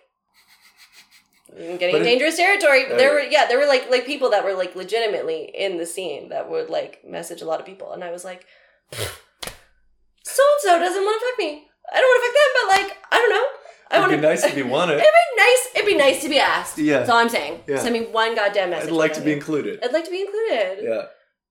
getting 1.56 1.96
in 1.96 2.02
it- 2.02 2.04
dangerous 2.04 2.36
territory. 2.36 2.86
But 2.88 2.98
there 2.98 3.12
were, 3.12 3.20
yeah, 3.20 3.46
there 3.46 3.58
were 3.58 3.66
like 3.66 3.88
like 3.90 4.06
people 4.06 4.30
that 4.30 4.44
were 4.44 4.54
like 4.54 4.74
legitimately 4.74 5.50
in 5.54 5.78
the 5.78 5.86
scene 5.86 6.30
that 6.30 6.50
would 6.50 6.68
like 6.68 7.02
message 7.06 7.42
a 7.42 7.46
lot 7.46 7.60
of 7.60 7.66
people, 7.66 7.92
and 7.92 8.02
I 8.02 8.10
was 8.10 8.24
like, 8.24 8.44
so 8.92 10.42
and 10.42 10.60
so 10.62 10.78
doesn't 10.78 11.02
want 11.02 11.20
to 11.20 11.26
fuck 11.26 11.38
me. 11.38 11.66
I 11.92 12.00
don't 12.00 12.08
want 12.10 12.20
to 12.20 12.26
fuck 12.26 12.36
them, 12.36 12.52
but 12.58 12.68
like 12.90 12.98
I 13.12 13.16
don't 13.18 13.30
know. 13.30 13.46
I 13.90 13.98
it'd 14.04 14.20
be 14.20 14.26
nice 14.26 14.44
if 14.44 14.56
you 14.56 14.66
want 14.66 14.90
It'd 14.90 15.02
be 15.02 15.36
nice. 15.36 15.68
It'd 15.74 15.86
be 15.86 15.96
nice 15.96 16.22
to 16.22 16.28
be 16.28 16.38
asked. 16.38 16.78
Yeah. 16.78 16.98
That's 16.98 17.10
all 17.10 17.18
I'm 17.18 17.28
saying. 17.28 17.62
Yeah. 17.66 17.78
Send 17.78 17.94
me 17.94 18.06
one 18.06 18.34
goddamn 18.34 18.70
message. 18.70 18.90
I'd 18.90 18.94
like 18.94 19.14
to 19.14 19.20
be 19.20 19.32
included. 19.32 19.80
I'd 19.82 19.92
like 19.92 20.04
to 20.04 20.10
be 20.10 20.20
included. 20.20 20.80
Yeah. 20.82 21.06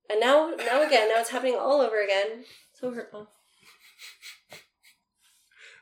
And 0.09 0.19
now, 0.19 0.51
now 0.57 0.85
again, 0.85 1.09
now 1.09 1.19
it's 1.19 1.29
happening 1.29 1.55
all 1.55 1.81
over 1.81 2.01
again. 2.01 2.45
So 2.73 2.91
hurtful. 2.91 3.29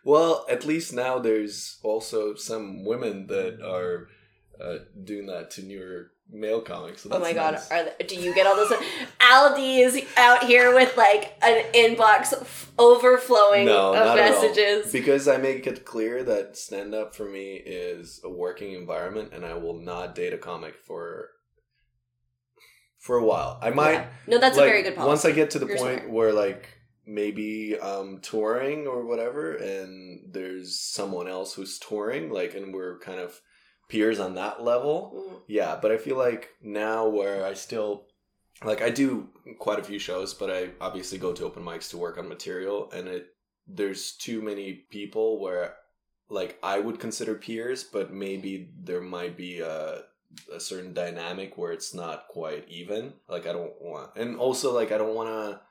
Well, 0.03 0.45
at 0.49 0.65
least 0.65 0.94
now 0.94 1.19
there's 1.19 1.80
also 1.84 2.36
some 2.36 2.86
women 2.86 3.27
that 3.27 3.60
are 3.61 4.07
uh, 4.64 4.86
doing 5.03 5.26
that 5.26 5.52
to 5.52 5.64
newer 5.64 6.11
male 6.30 6.61
comics. 6.61 7.03
So 7.03 7.10
Oh 7.11 7.19
my 7.19 7.34
god, 7.34 7.53
nice. 7.56 7.72
are 7.72 7.84
the, 7.97 8.03
do 8.03 8.15
you 8.15 8.34
get 8.34 8.45
all 8.47 8.56
those? 8.56 8.72
Aldi 9.19 9.80
is 9.85 10.03
out 10.18 10.43
here 10.43 10.73
with 10.73 10.95
like 10.97 11.34
an 11.41 11.64
inbox 11.73 12.34
f- 12.34 12.72
overflowing 12.77 13.65
No, 13.68 13.89
of 13.93 13.95
not 13.95 14.19
at 14.19 14.34
all. 14.34 14.41
messages. 14.41 14.91
Because 14.91 15.27
I 15.27 15.38
make 15.38 15.65
it 15.68 15.85
clear 15.85 16.23
that 16.23 16.57
stand 16.57 16.93
up 16.93 17.15
for 17.15 17.26
me 17.30 17.53
is 17.56 18.19
a 18.23 18.30
working 18.30 18.73
environment, 18.73 19.31
and 19.34 19.45
I 19.45 19.53
will 19.56 19.80
not 19.80 20.15
date 20.15 20.34
a 20.34 20.38
comic 20.38 20.76
for 20.76 21.30
for 22.99 23.18
a 23.18 23.23
while. 23.23 23.60
I 23.61 23.69
might 23.69 23.93
Yeah. 23.93 24.07
No, 24.27 24.39
that's 24.39 24.57
like, 24.57 24.65
a 24.65 24.69
very 24.69 24.81
good 24.84 24.95
policy. 24.95 25.07
Once 25.10 25.26
I 25.26 25.31
get 25.31 25.52
to 25.52 25.60
the 25.60 25.68
You're 25.68 25.77
point 25.77 25.99
smart. 25.99 26.11
where 26.11 26.34
like 26.34 26.69
maybe 27.06 27.77
um 27.80 28.19
touring 28.22 28.88
or 28.88 29.06
whatever, 29.06 29.53
and 29.56 30.34
there's 30.34 30.80
someone 30.80 31.27
else 31.27 31.53
who's 31.53 31.77
touring, 31.77 32.31
like, 32.31 32.56
and 32.56 32.73
we're 32.73 32.97
kind 32.99 33.19
of 33.19 33.39
peers 33.90 34.20
on 34.20 34.36
that 34.36 34.64
level. 34.64 35.14
Mm. 35.16 35.41
Yeah, 35.48 35.78
but 35.82 35.91
I 35.91 35.98
feel 35.98 36.18
like 36.18 36.49
now 36.62 37.07
where 37.07 37.45
I 37.45 37.53
still 37.53 38.06
like 38.64 38.82
I 38.82 38.90
do 38.90 39.30
quite 39.60 39.80
a 39.80 39.84
few 39.84 39.99
shows, 39.99 40.34
but 40.34 40.49
I 40.49 40.70
obviously 40.80 41.18
go 41.18 41.34
to 41.34 41.45
open 41.45 41.64
mics 41.64 41.90
to 41.90 41.98
work 41.98 42.18
on 42.18 42.30
material 42.30 42.91
and 42.91 43.07
it 43.07 43.28
there's 43.68 44.12
too 44.12 44.41
many 44.41 44.86
people 44.90 45.40
where 45.40 45.76
like 46.30 46.57
I 46.64 46.80
would 46.80 46.99
consider 46.99 47.36
peers, 47.36 47.84
but 47.84 48.14
maybe 48.14 48.70
there 48.84 49.02
might 49.02 49.38
be 49.38 49.60
a 49.60 50.03
a 50.53 50.60
certain 50.60 50.94
dynamic 50.94 51.57
where 51.57 51.72
it's 51.72 51.94
not 51.94 52.28
quite 52.28 52.68
even. 52.70 53.14
Like 53.28 53.48
I 53.48 53.53
don't 53.53 53.82
want 53.82 54.12
and 54.16 54.38
also 54.38 54.74
like 54.74 54.91
I 54.91 54.98
don't 54.98 55.16
want 55.16 55.30
to 55.30 55.62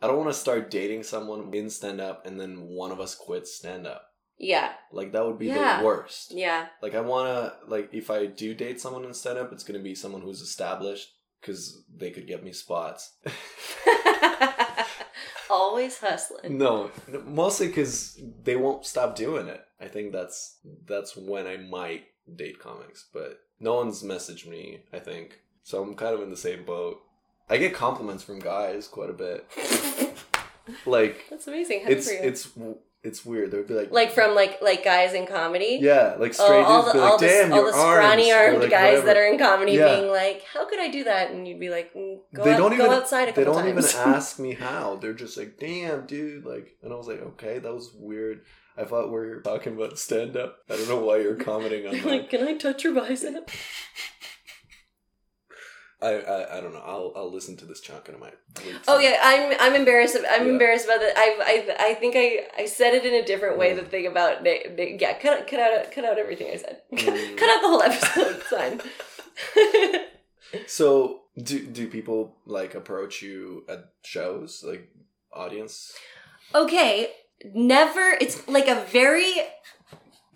I 0.00 0.06
don't 0.06 0.18
want 0.18 0.30
to 0.30 0.34
start 0.34 0.70
dating 0.70 1.02
someone 1.02 1.52
in 1.52 1.70
stand 1.70 2.00
up 2.00 2.24
and 2.24 2.38
then 2.38 2.68
one 2.68 2.92
of 2.92 3.00
us 3.00 3.14
quits 3.14 3.54
stand 3.54 3.86
up. 3.86 4.07
Yeah, 4.40 4.72
Like 4.92 5.10
that 5.12 5.26
would 5.26 5.38
be 5.38 5.46
Yeah. 5.46 5.80
the 5.80 5.84
worst. 5.86 6.30
yeah. 6.32 6.68
Like 6.80 6.94
I 6.94 7.00
wanna 7.00 7.54
like 7.66 7.88
if 7.92 8.08
I 8.10 8.26
do 8.26 8.54
date 8.54 8.80
someone 8.80 9.04
in 9.04 9.12
stand 9.14 9.36
up, 9.38 9.52
it's 9.52 9.64
gonna 9.64 9.80
be 9.80 9.94
someone 9.96 10.22
who's 10.22 10.40
established 10.40 11.08
because 11.40 11.82
they 11.96 12.10
could 12.10 12.26
get 12.28 12.44
me 12.44 12.52
spots. 12.52 13.14
Always 15.50 15.98
hustling. 15.98 16.58
no, 16.58 16.90
mostly 17.24 17.68
because 17.68 18.20
they 18.44 18.56
won't 18.56 18.84
stop 18.84 19.16
doing 19.16 19.48
it. 19.48 19.64
I 19.80 19.86
think 19.88 20.12
that's 20.12 20.58
that's 20.86 21.16
when 21.16 21.46
I 21.46 21.56
might 21.56 22.04
date 22.36 22.58
comics, 22.58 23.06
but 23.12 23.40
no 23.58 23.74
one's 23.74 24.02
messaged 24.02 24.46
me. 24.46 24.80
I 24.92 24.98
think 24.98 25.40
so. 25.62 25.82
I'm 25.82 25.94
kind 25.94 26.14
of 26.14 26.22
in 26.22 26.30
the 26.30 26.36
same 26.36 26.64
boat. 26.64 27.00
I 27.48 27.56
get 27.56 27.72
compliments 27.74 28.22
from 28.22 28.40
guys 28.40 28.86
quite 28.88 29.10
a 29.10 29.14
bit. 29.14 29.46
Like 30.84 31.24
That's 31.30 31.46
amazing. 31.46 31.80
Happy 31.80 31.94
it's 31.94 32.08
it's 32.10 32.48
it's 33.04 33.24
weird. 33.24 33.50
They'd 33.52 33.66
be 33.66 33.74
like 33.74 33.90
like 33.92 34.10
from 34.12 34.34
like 34.34 34.60
like 34.60 34.84
guys 34.84 35.14
in 35.14 35.26
comedy. 35.26 35.78
yeah, 35.80 36.16
like 36.18 36.34
Oh, 36.38 36.44
straight 36.44 36.62
all 36.64 36.82
dudes 36.82 36.86
the 36.86 36.92
be 36.92 36.98
like, 37.00 37.10
all 37.12 37.18
the, 37.18 37.26
damn, 37.26 37.52
all 37.52 37.58
your 37.58 37.66
the 37.66 37.72
scrawny 37.72 38.32
armed 38.32 38.58
like, 38.60 38.70
guys 38.70 38.86
whatever. 38.88 39.06
that 39.06 39.16
are 39.16 39.26
in 39.26 39.38
comedy 39.38 39.72
Yeah. 39.72 39.94
being 39.96 40.10
like, 40.10 40.42
"How 40.52 40.68
could 40.68 40.80
I 40.80 40.88
do 40.88 41.04
that?" 41.04 41.30
And 41.30 41.46
you'd 41.46 41.60
be 41.60 41.70
like, 41.70 41.94
mm, 41.94 42.18
"Go, 42.34 42.44
they 42.44 42.52
out, 42.54 42.58
don't 42.58 42.76
go 42.76 42.84
even 42.86 42.96
outside 42.96 43.28
a 43.28 43.32
they 43.32 43.44
don't 43.44 43.54
times." 43.62 43.94
even 43.94 44.12
ask 44.14 44.38
me 44.38 44.54
how 44.54 44.96
they're 44.96 45.12
just 45.14 45.36
like 45.36 45.58
damn 45.58 46.06
dude 46.06 46.44
like 46.44 46.76
and 46.82 46.92
i 46.92 46.96
was 46.96 47.06
like 47.06 47.20
okay 47.20 47.58
that 47.60 47.72
was 47.72 47.92
weird 47.94 48.40
i 48.76 48.84
thought 48.84 49.06
we 49.06 49.12
were 49.18 49.40
talking 49.42 49.74
about 49.74 49.98
stand-up 49.98 50.58
i 50.68 50.76
don't 50.76 50.88
know 50.88 50.98
why 50.98 51.18
you're 51.18 51.34
commenting 51.36 51.86
on 51.86 51.94
You're 51.96 52.04
like, 52.06 52.30
"Can 52.30 52.42
I 52.46 52.54
touch 52.56 52.84
your 52.84 52.94
bicep?" 52.94 53.50
I, 56.00 56.10
I 56.10 56.58
i 56.58 56.60
don't 56.60 56.72
know 56.72 56.82
i'll 56.84 57.12
i'll 57.16 57.32
listen 57.32 57.56
to 57.56 57.64
this 57.64 57.80
chunk 57.80 58.06
and 58.08 58.16
i 58.16 58.20
might 58.20 58.34
Oh 58.88 58.98
yeah, 58.98 59.18
I'm 59.22 59.56
I'm 59.60 59.74
embarrassed. 59.74 60.16
I'm 60.28 60.46
Yeah. 60.46 60.52
embarrassed 60.52 60.84
about 60.86 61.00
that. 61.00 61.12
I 61.16 61.28
I 61.52 61.90
I 61.90 61.94
think 61.94 62.14
I 62.16 62.46
I 62.62 62.66
said 62.66 62.94
it 62.94 63.04
in 63.04 63.14
a 63.14 63.24
different 63.24 63.56
way. 63.58 63.72
Mm. 63.72 63.76
The 63.76 63.82
thing 63.82 64.06
about 64.06 64.44
yeah, 64.44 65.12
cut 65.18 65.46
cut 65.46 65.60
out 65.60 65.92
cut 65.92 66.04
out 66.04 66.18
everything 66.18 66.48
I 66.52 66.56
said. 66.56 66.82
Mm. 66.92 67.36
cut 67.36 67.50
out 67.50 67.60
the 67.62 67.68
whole 67.68 67.82
episode. 67.82 68.36
It's 68.36 68.48
fine. 68.48 68.80
so 70.66 71.20
do 71.36 71.66
do 71.66 71.86
people 71.88 72.36
like 72.46 72.74
approach 72.74 73.22
you 73.22 73.64
at 73.68 73.90
shows 74.02 74.64
like 74.66 74.88
audience 75.32 75.94
okay, 76.54 77.10
never. 77.54 78.16
It's 78.20 78.46
like 78.48 78.68
a 78.68 78.84
very. 78.86 79.32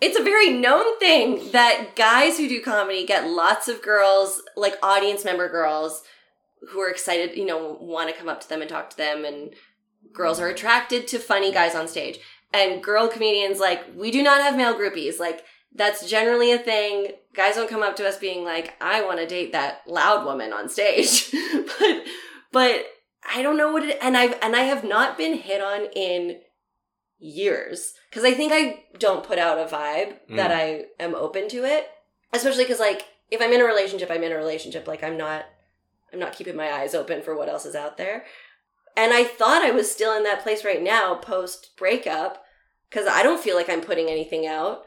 It's 0.02 0.18
a 0.18 0.24
very 0.24 0.50
known 0.50 0.98
thing 0.98 1.52
that 1.52 1.94
guys 1.94 2.36
who 2.36 2.48
do 2.48 2.60
comedy 2.60 3.06
get 3.06 3.30
lots 3.30 3.68
of 3.68 3.82
girls, 3.82 4.42
like 4.56 4.74
audience 4.82 5.24
member 5.24 5.48
girls, 5.48 6.02
who 6.70 6.80
are 6.80 6.90
excited, 6.90 7.36
you 7.36 7.46
know, 7.46 7.78
want 7.80 8.10
to 8.10 8.16
come 8.16 8.28
up 8.28 8.40
to 8.40 8.48
them 8.48 8.62
and 8.62 8.68
talk 8.68 8.90
to 8.90 8.96
them, 8.96 9.24
and 9.24 9.54
girls 10.12 10.40
are 10.40 10.48
attracted 10.48 11.06
to 11.06 11.20
funny 11.20 11.52
guys 11.52 11.76
on 11.76 11.86
stage. 11.86 12.18
And 12.52 12.82
girl 12.82 13.06
comedians, 13.06 13.60
like, 13.60 13.84
we 13.96 14.10
do 14.10 14.24
not 14.24 14.42
have 14.42 14.56
male 14.56 14.74
groupies. 14.74 15.20
Like, 15.20 15.44
that's 15.72 16.10
generally 16.10 16.50
a 16.50 16.58
thing. 16.58 17.12
Guys 17.32 17.54
don't 17.54 17.70
come 17.70 17.84
up 17.84 17.94
to 17.96 18.08
us 18.08 18.18
being 18.18 18.44
like, 18.44 18.74
I 18.80 19.04
want 19.04 19.20
to 19.20 19.26
date 19.26 19.52
that 19.52 19.82
loud 19.86 20.26
woman 20.26 20.52
on 20.52 20.68
stage. 20.68 21.30
but, 21.78 22.04
but 22.50 22.86
I 23.32 23.40
don't 23.40 23.56
know 23.56 23.70
what 23.70 23.84
it, 23.84 23.98
and 24.02 24.16
I've, 24.16 24.36
and 24.42 24.56
I 24.56 24.62
have 24.62 24.82
not 24.82 25.16
been 25.16 25.34
hit 25.34 25.60
on 25.60 25.86
in 25.94 26.40
years. 27.22 27.94
Cause 28.10 28.24
I 28.24 28.34
think 28.34 28.52
I 28.52 28.84
don't 28.98 29.24
put 29.24 29.38
out 29.38 29.58
a 29.58 29.64
vibe 29.64 30.16
that 30.36 30.50
Mm. 30.50 30.54
I 30.54 30.84
am 31.00 31.14
open 31.14 31.48
to 31.48 31.64
it. 31.64 31.88
Especially 32.32 32.64
cause 32.64 32.80
like, 32.80 33.06
if 33.30 33.40
I'm 33.40 33.52
in 33.52 33.60
a 33.60 33.64
relationship, 33.64 34.10
I'm 34.10 34.22
in 34.22 34.32
a 34.32 34.36
relationship. 34.36 34.86
Like, 34.86 35.02
I'm 35.02 35.16
not, 35.16 35.46
I'm 36.12 36.18
not 36.18 36.34
keeping 36.34 36.56
my 36.56 36.70
eyes 36.70 36.94
open 36.94 37.22
for 37.22 37.36
what 37.36 37.48
else 37.48 37.64
is 37.64 37.74
out 37.74 37.96
there. 37.96 38.24
And 38.96 39.12
I 39.14 39.24
thought 39.24 39.62
I 39.62 39.70
was 39.70 39.90
still 39.90 40.14
in 40.16 40.24
that 40.24 40.42
place 40.42 40.64
right 40.64 40.82
now 40.82 41.14
post 41.14 41.70
breakup 41.78 42.42
because 42.90 43.06
I 43.06 43.22
don't 43.22 43.42
feel 43.42 43.56
like 43.56 43.70
I'm 43.70 43.80
putting 43.80 44.08
anything 44.08 44.46
out. 44.46 44.84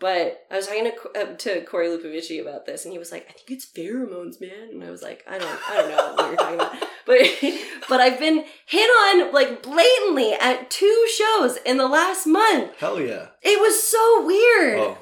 But 0.00 0.46
I 0.50 0.56
was 0.56 0.66
talking 0.66 0.90
to 0.90 1.20
uh, 1.20 1.36
to 1.36 1.60
Corey 1.66 1.88
Lupovici 1.88 2.40
about 2.40 2.64
this, 2.64 2.84
and 2.84 2.92
he 2.92 2.98
was 2.98 3.12
like, 3.12 3.26
"I 3.28 3.32
think 3.32 3.50
it's 3.50 3.70
pheromones, 3.70 4.40
man." 4.40 4.70
And 4.72 4.82
I 4.82 4.90
was 4.90 5.02
like, 5.02 5.22
"I 5.28 5.38
don't, 5.38 5.70
I 5.70 5.76
don't 5.76 5.90
know 5.90 6.14
what 6.14 6.26
you're 6.26 6.36
talking 6.36 6.54
about." 6.54 6.76
But 7.06 7.18
but 7.88 8.00
I've 8.00 8.18
been 8.18 8.44
hit 8.66 8.88
on 8.88 9.32
like 9.32 9.62
blatantly 9.62 10.32
at 10.34 10.70
two 10.70 11.06
shows 11.16 11.56
in 11.64 11.76
the 11.76 11.88
last 11.88 12.26
month. 12.26 12.78
hell 12.78 13.00
yeah. 13.00 13.28
It 13.42 13.60
was 13.60 13.82
so 13.82 14.24
weird. 14.24 14.78
Oh. 14.78 14.98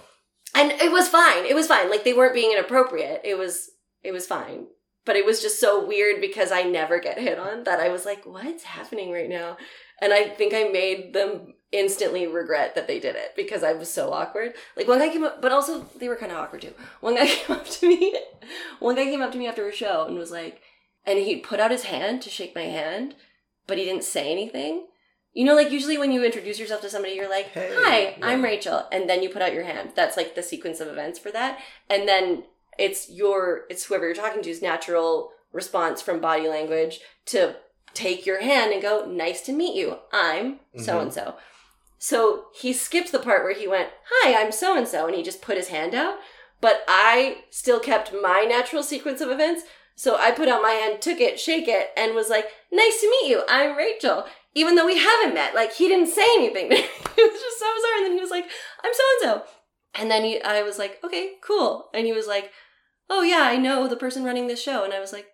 And 0.54 0.72
it 0.72 0.90
was 0.90 1.08
fine 1.08 1.44
it 1.44 1.54
was 1.54 1.66
fine. 1.66 1.90
Like 1.90 2.04
they 2.04 2.14
weren't 2.14 2.34
being 2.34 2.52
inappropriate. 2.52 3.20
It 3.24 3.36
was 3.36 3.70
it 4.02 4.12
was 4.12 4.26
fine. 4.26 4.68
But 5.04 5.16
it 5.16 5.26
was 5.26 5.42
just 5.42 5.60
so 5.60 5.84
weird 5.86 6.20
because 6.20 6.50
i 6.52 6.62
never 6.62 6.98
get 6.98 7.18
hit 7.18 7.38
on 7.38 7.64
that 7.64 7.80
i 7.80 7.88
was 7.88 8.04
like 8.06 8.24
what's 8.24 8.62
happening 8.62 9.10
right 9.12 9.28
now? 9.28 9.56
And 10.00 10.12
i 10.12 10.28
think 10.28 10.54
i 10.54 10.64
made 10.64 11.12
them 11.12 11.54
instantly 11.70 12.26
regret 12.26 12.74
that 12.74 12.86
they 12.86 12.98
did 12.98 13.14
it 13.14 13.34
because 13.36 13.62
i 13.62 13.72
was 13.72 13.90
so 13.90 14.10
awkward. 14.12 14.54
Like 14.76 14.88
one 14.88 14.98
guy 14.98 15.10
came 15.10 15.24
up 15.24 15.42
but 15.42 15.52
also 15.52 15.82
they 15.98 16.08
were 16.08 16.16
kind 16.16 16.32
of 16.32 16.38
awkward 16.38 16.62
too. 16.62 16.72
One 17.00 17.14
guy 17.14 17.26
came 17.26 17.56
up 17.56 17.68
to 17.68 17.88
me 17.88 18.18
one 18.78 18.94
guy 18.94 19.04
came 19.04 19.20
up 19.20 19.32
to 19.32 19.38
me 19.38 19.46
after 19.46 19.68
a 19.68 19.72
show 19.72 20.06
and 20.06 20.16
was 20.16 20.30
like 20.30 20.62
and 21.04 21.18
he 21.18 21.36
put 21.36 21.60
out 21.60 21.70
his 21.70 21.84
hand 21.84 22.22
to 22.22 22.30
shake 22.30 22.54
my 22.54 22.62
hand 22.62 23.14
but 23.66 23.76
he 23.76 23.84
didn't 23.84 24.04
say 24.04 24.32
anything. 24.32 24.86
You 25.34 25.44
know 25.44 25.54
like 25.54 25.70
usually 25.70 25.98
when 25.98 26.10
you 26.10 26.24
introduce 26.24 26.58
yourself 26.58 26.80
to 26.80 26.90
somebody 26.90 27.14
you're 27.14 27.28
like 27.28 27.48
Hey, 27.48 27.70
hi 27.74 28.16
i'm 28.22 28.42
rachel 28.42 28.86
and 28.90 29.08
then 29.08 29.22
you 29.22 29.28
put 29.28 29.42
out 29.42 29.52
your 29.52 29.64
hand. 29.64 29.92
That's 29.94 30.16
like 30.16 30.34
the 30.34 30.42
sequence 30.42 30.80
of 30.80 30.88
events 30.88 31.18
for 31.18 31.30
that. 31.32 31.58
And 31.90 32.08
then 32.08 32.44
it's 32.78 33.10
your 33.10 33.64
it's 33.68 33.84
whoever 33.84 34.06
you're 34.06 34.14
talking 34.14 34.42
to's 34.42 34.62
natural 34.62 35.32
response 35.52 36.00
from 36.00 36.20
body 36.20 36.48
language 36.48 37.00
to 37.26 37.56
take 37.94 38.24
your 38.24 38.40
hand 38.40 38.72
and 38.72 38.80
go 38.80 39.04
nice 39.06 39.42
to 39.42 39.52
meet 39.52 39.74
you. 39.74 39.98
I'm 40.12 40.60
so 40.76 41.00
and 41.00 41.12
so 41.12 41.34
so 41.98 42.46
he 42.54 42.72
skipped 42.72 43.12
the 43.12 43.18
part 43.18 43.42
where 43.42 43.54
he 43.54 43.68
went 43.68 43.90
hi 44.10 44.40
i'm 44.40 44.52
so 44.52 44.76
and 44.76 44.88
so 44.88 45.06
and 45.06 45.16
he 45.16 45.22
just 45.22 45.42
put 45.42 45.56
his 45.56 45.68
hand 45.68 45.94
out. 45.94 46.18
But 46.60 46.82
i 46.88 47.38
still 47.50 47.80
kept 47.80 48.12
my 48.12 48.44
natural 48.48 48.82
sequence 48.82 49.20
of 49.20 49.30
events. 49.30 49.62
So 49.94 50.16
i 50.16 50.30
put 50.30 50.48
out 50.48 50.62
my 50.62 50.72
hand 50.72 51.00
took 51.02 51.20
it 51.20 51.40
shake 51.40 51.68
it 51.68 51.90
and 51.96 52.14
was 52.14 52.28
like 52.28 52.46
nice 52.72 53.00
to 53.00 53.10
meet 53.10 53.30
you. 53.30 53.42
I'm 53.48 53.76
rachel. 53.76 54.26
Even 54.54 54.74
though 54.74 54.86
we 54.86 54.98
haven't 54.98 55.34
met. 55.34 55.54
Like 55.54 55.72
he 55.74 55.88
didn't 55.88 56.08
say 56.08 56.26
anything. 56.36 56.72
It 57.18 57.32
was 57.32 57.40
just 57.40 57.58
so 57.58 57.66
bizarre 57.74 57.96
and 57.96 58.06
then 58.06 58.12
he 58.12 58.20
was 58.20 58.30
like 58.30 58.44
i'm 58.84 58.94
so 58.94 59.02
and 59.14 59.22
so 59.22 59.42
and 59.98 60.10
then 60.10 60.24
he, 60.24 60.40
I 60.40 60.62
was 60.62 60.78
like, 60.78 60.98
okay, 61.02 61.32
cool. 61.42 61.88
And 61.92 62.06
he 62.06 62.12
was 62.12 62.26
like, 62.26 62.52
oh 63.10 63.22
yeah, 63.22 63.42
I 63.42 63.56
know 63.56 63.88
the 63.88 63.96
person 63.96 64.24
running 64.24 64.46
this 64.46 64.62
show. 64.62 64.84
And 64.84 64.94
I 64.94 65.00
was 65.00 65.12
like, 65.12 65.26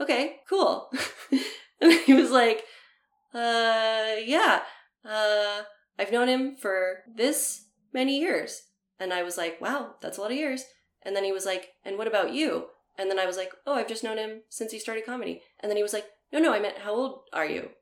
okay, 0.00 0.36
cool. 0.48 0.90
and 1.80 1.92
he 1.92 2.14
was 2.14 2.30
like, 2.30 2.62
uh, 3.34 4.14
yeah, 4.24 4.60
uh, 5.04 5.62
I've 5.98 6.12
known 6.12 6.28
him 6.28 6.56
for 6.56 7.04
this 7.12 7.66
many 7.92 8.18
years. 8.18 8.62
And 8.98 9.12
I 9.12 9.22
was 9.22 9.36
like, 9.36 9.60
wow, 9.60 9.94
that's 10.00 10.18
a 10.18 10.20
lot 10.20 10.30
of 10.30 10.36
years. 10.36 10.64
And 11.02 11.14
then 11.14 11.24
he 11.24 11.32
was 11.32 11.44
like, 11.44 11.70
and 11.84 11.98
what 11.98 12.06
about 12.06 12.32
you? 12.32 12.66
And 12.96 13.10
then 13.10 13.18
I 13.18 13.26
was 13.26 13.36
like, 13.36 13.52
oh, 13.66 13.74
I've 13.74 13.88
just 13.88 14.04
known 14.04 14.18
him 14.18 14.42
since 14.48 14.72
he 14.72 14.78
started 14.78 15.04
comedy. 15.04 15.42
And 15.60 15.70
then 15.70 15.76
he 15.76 15.82
was 15.82 15.92
like, 15.92 16.06
no, 16.32 16.38
no, 16.38 16.54
I 16.54 16.60
meant, 16.60 16.78
how 16.78 16.94
old 16.94 17.20
are 17.32 17.46
you? 17.46 17.70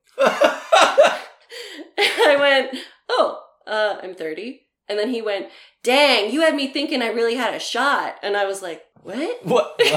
I 1.99 2.37
went, 2.39 2.83
oh, 3.09 3.43
uh, 3.67 3.97
I'm 4.03 4.15
30. 4.15 4.63
And 4.89 4.99
then 4.99 5.11
he 5.11 5.23
went, 5.23 5.49
dang, 5.83 6.33
you 6.33 6.41
had 6.41 6.55
me 6.55 6.69
thinking 6.69 7.03
I 7.03 7.09
really 7.09 7.37
had 7.37 7.55
a 7.55 7.59
shot. 7.59 8.17
And 8.23 8.37
I 8.37 8.45
was 8.45 8.63
like, 8.63 8.85
what? 9.03 9.39
what 9.45 9.75
I 9.81 9.93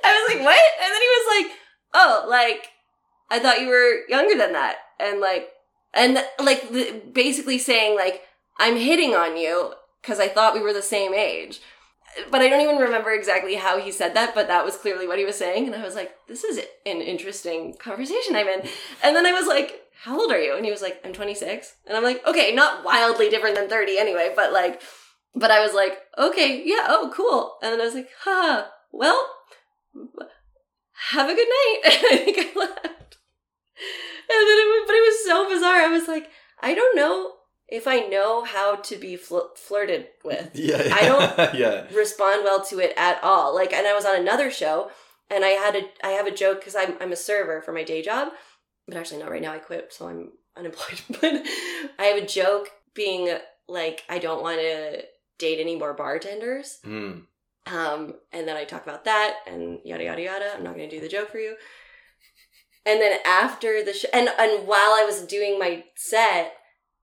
was 0.00 0.34
like, 0.34 0.44
what? 0.44 0.60
And 0.82 0.92
then 0.92 1.02
he 1.02 1.08
was 1.08 1.26
like, 1.36 1.52
oh, 1.94 2.26
like, 2.28 2.68
I 3.30 3.38
thought 3.38 3.60
you 3.60 3.68
were 3.68 4.00
younger 4.08 4.36
than 4.36 4.52
that. 4.52 4.76
And 4.98 5.20
like, 5.20 5.48
and 5.94 6.18
like, 6.38 6.70
the, 6.70 7.02
basically 7.12 7.58
saying, 7.58 7.96
like, 7.96 8.22
I'm 8.58 8.76
hitting 8.76 9.14
on 9.14 9.36
you 9.36 9.72
because 10.02 10.20
I 10.20 10.28
thought 10.28 10.54
we 10.54 10.60
were 10.60 10.72
the 10.72 10.82
same 10.82 11.14
age. 11.14 11.60
but 12.30 12.40
I 12.40 12.48
don't 12.48 12.60
even 12.60 12.76
remember 12.76 13.10
exactly 13.10 13.54
how 13.54 13.78
he 13.78 13.92
said 13.92 14.14
that, 14.14 14.34
but 14.34 14.48
that 14.48 14.64
was 14.64 14.76
clearly 14.76 15.06
what 15.06 15.18
he 15.18 15.24
was 15.24 15.36
saying. 15.36 15.66
And 15.66 15.74
I 15.74 15.84
was 15.84 15.94
like, 15.94 16.12
this 16.26 16.44
is 16.44 16.58
an 16.86 17.00
interesting 17.00 17.74
conversation 17.74 18.36
I'm 18.36 18.48
in. 18.48 18.68
And 19.02 19.14
then 19.14 19.26
I 19.26 19.32
was 19.32 19.46
like, 19.46 19.82
how 20.02 20.18
old 20.20 20.32
are 20.32 20.40
you? 20.40 20.56
And 20.56 20.64
he 20.64 20.70
was 20.70 20.82
like, 20.82 21.00
I'm 21.04 21.12
26. 21.12 21.74
And 21.86 21.96
I'm 21.96 22.04
like, 22.04 22.24
okay, 22.26 22.54
not 22.54 22.84
wildly 22.84 23.28
different 23.28 23.56
than 23.56 23.68
30 23.68 23.98
anyway, 23.98 24.32
but 24.34 24.52
like, 24.52 24.80
but 25.34 25.50
I 25.50 25.60
was 25.64 25.74
like, 25.74 25.98
okay, 26.16 26.62
yeah, 26.64 26.86
oh, 26.88 27.12
cool. 27.14 27.56
And 27.62 27.72
then 27.72 27.80
I 27.80 27.84
was 27.84 27.94
like, 27.94 28.08
huh, 28.22 28.66
well, 28.92 29.28
have 31.10 31.28
a 31.28 31.34
good 31.34 31.48
night. 31.48 31.80
And 31.84 32.20
I 32.20 32.24
think 32.24 32.38
I 32.38 32.58
left. 32.58 33.17
And 34.30 34.46
then 34.46 34.58
it 34.58 34.68
was, 34.68 34.84
but 34.86 34.94
it 34.94 35.06
was 35.06 35.24
so 35.24 35.48
bizarre. 35.48 35.76
I 35.76 35.88
was 35.88 36.06
like, 36.06 36.30
I 36.60 36.74
don't 36.74 36.94
know 36.94 37.32
if 37.68 37.86
I 37.86 38.00
know 38.00 38.44
how 38.44 38.76
to 38.76 38.96
be 38.96 39.16
fl- 39.16 39.54
flirted 39.56 40.08
with. 40.22 40.50
Yeah, 40.54 40.82
I 40.92 41.02
don't 41.06 41.54
yeah. 41.58 41.86
respond 41.94 42.44
well 42.44 42.62
to 42.66 42.78
it 42.78 42.92
at 42.96 43.22
all. 43.24 43.54
Like, 43.54 43.72
and 43.72 43.86
I 43.86 43.94
was 43.94 44.04
on 44.04 44.16
another 44.20 44.50
show, 44.50 44.90
and 45.30 45.44
I 45.44 45.50
had 45.50 45.76
a 45.76 45.82
I 46.04 46.10
have 46.10 46.26
a 46.26 46.34
joke 46.34 46.60
because 46.60 46.76
I'm 46.76 46.94
I'm 47.00 47.12
a 47.12 47.16
server 47.16 47.62
for 47.62 47.72
my 47.72 47.84
day 47.84 48.02
job, 48.02 48.28
but 48.86 48.96
actually 48.98 49.20
not 49.20 49.30
right 49.30 49.42
now. 49.42 49.52
I 49.52 49.58
quit, 49.58 49.92
so 49.94 50.08
I'm 50.08 50.32
unemployed. 50.56 51.00
but 51.20 51.46
I 51.98 52.04
have 52.04 52.22
a 52.22 52.26
joke 52.26 52.68
being 52.94 53.34
like, 53.66 54.02
I 54.08 54.18
don't 54.18 54.42
want 54.42 54.60
to 54.60 55.04
date 55.38 55.60
any 55.60 55.76
more 55.76 55.94
bartenders. 55.94 56.78
Mm. 56.84 57.22
Um, 57.66 58.14
and 58.32 58.48
then 58.48 58.56
I 58.56 58.64
talk 58.64 58.82
about 58.82 59.04
that 59.04 59.36
and 59.46 59.78
yada 59.84 60.04
yada 60.04 60.22
yada. 60.22 60.52
I'm 60.56 60.64
not 60.64 60.74
going 60.76 60.88
to 60.88 60.96
do 60.96 61.00
the 61.02 61.08
joke 61.08 61.30
for 61.30 61.38
you. 61.38 61.54
And 62.88 63.02
then 63.02 63.18
after 63.26 63.84
the 63.84 63.92
show, 63.92 64.08
and 64.14 64.30
and 64.38 64.66
while 64.66 64.92
I 64.94 65.04
was 65.04 65.20
doing 65.20 65.58
my 65.58 65.84
set, 65.94 66.54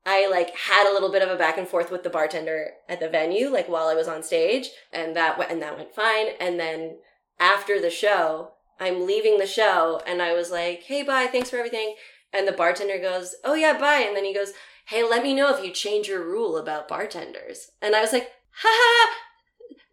I 0.04 0.28
like 0.28 0.56
had 0.56 0.90
a 0.90 0.94
little 0.94 1.12
bit 1.12 1.22
of 1.22 1.30
a 1.30 1.36
back 1.36 1.60
and 1.60 1.68
forth 1.68 1.92
with 1.92 2.02
the 2.02 2.10
bartender 2.10 2.72
at 2.90 3.00
the 3.00 3.08
venue, 3.08 3.50
like 3.50 3.70
while 3.70 3.88
I 3.88 3.94
was 3.94 4.08
on 4.08 4.24
stage, 4.24 4.70
and 4.92 5.16
that 5.16 5.38
went, 5.38 5.52
and 5.52 5.62
that 5.62 5.78
went 5.78 5.94
fine. 5.94 6.30
And 6.40 6.60
then 6.60 6.98
after 7.40 7.80
the 7.80 7.92
show, 7.92 8.54
I'm 8.80 9.06
leaving 9.06 9.38
the 9.38 9.46
show, 9.46 10.02
and 10.08 10.24
I 10.24 10.34
was 10.34 10.50
like, 10.50 10.82
"Hey, 10.84 11.04
bye, 11.04 11.28
thanks 11.28 11.52
for 11.52 11.58
everything." 11.58 11.96
And 12.34 12.48
the 12.48 12.52
bartender 12.52 12.98
goes, 12.98 13.36
"Oh 13.44 13.54
yeah, 13.54 13.78
bye." 13.78 14.04
And 14.08 14.18
then 14.18 14.26
he 14.26 14.34
goes, 14.34 14.54
"Hey, 14.88 15.04
let 15.04 15.22
me 15.22 15.36
know 15.36 15.56
if 15.56 15.64
you 15.64 15.72
change 15.72 16.08
your 16.08 16.24
rule 16.24 16.58
about 16.58 16.88
bartenders." 16.88 17.70
And 17.80 17.96
I 17.96 18.02
was 18.02 18.12
like, 18.12 18.32
"Ha 18.64 18.70
ha." 18.72 19.16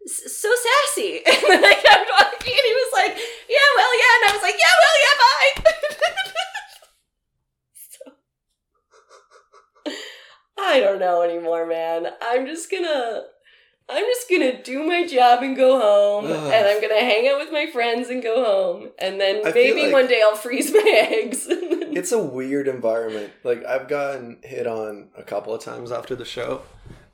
So 0.05 0.49
sassy, 0.49 1.21
and 1.25 1.37
then 1.47 1.63
I 1.63 1.73
kept 1.75 2.09
walking, 2.11 2.51
and 2.51 2.67
he 2.67 2.73
was 2.73 2.91
like, 2.93 3.15
"Yeah, 3.47 3.69
well, 3.77 3.93
yeah," 3.97 4.15
and 4.17 4.29
I 4.29 4.33
was 4.33 4.43
like, 4.43 4.55
"Yeah, 4.59 4.75
well, 4.81 4.97
yeah, 5.05 5.15
bye." 5.23 5.53
so, 7.93 7.99
I 10.65 10.79
don't 10.79 10.99
know 10.99 11.21
anymore, 11.21 11.65
man. 11.65 12.07
I'm 12.21 12.45
just 12.45 12.69
gonna 12.71 13.23
I'm 13.89 14.05
just 14.05 14.29
gonna 14.29 14.63
do 14.63 14.83
my 14.83 15.05
job 15.05 15.43
and 15.43 15.55
go 15.57 15.77
home, 15.79 16.25
Ugh. 16.31 16.53
and 16.53 16.67
I'm 16.67 16.81
gonna 16.81 17.01
hang 17.01 17.27
out 17.27 17.39
with 17.39 17.51
my 17.51 17.67
friends 17.71 18.09
and 18.09 18.23
go 18.23 18.43
home, 18.43 18.89
and 18.97 19.19
then 19.19 19.45
I 19.45 19.51
maybe 19.51 19.83
like- 19.83 19.93
one 19.93 20.07
day 20.07 20.21
I'll 20.23 20.35
freeze 20.37 20.71
my 20.71 20.83
eggs. 21.11 21.47
It's 21.49 22.11
a 22.11 22.23
weird 22.23 22.67
environment. 22.67 23.31
Like 23.43 23.65
I've 23.65 23.87
gotten 23.87 24.39
hit 24.43 24.67
on 24.67 25.09
a 25.17 25.23
couple 25.23 25.53
of 25.53 25.61
times 25.61 25.91
after 25.91 26.15
the 26.15 26.25
show. 26.25 26.61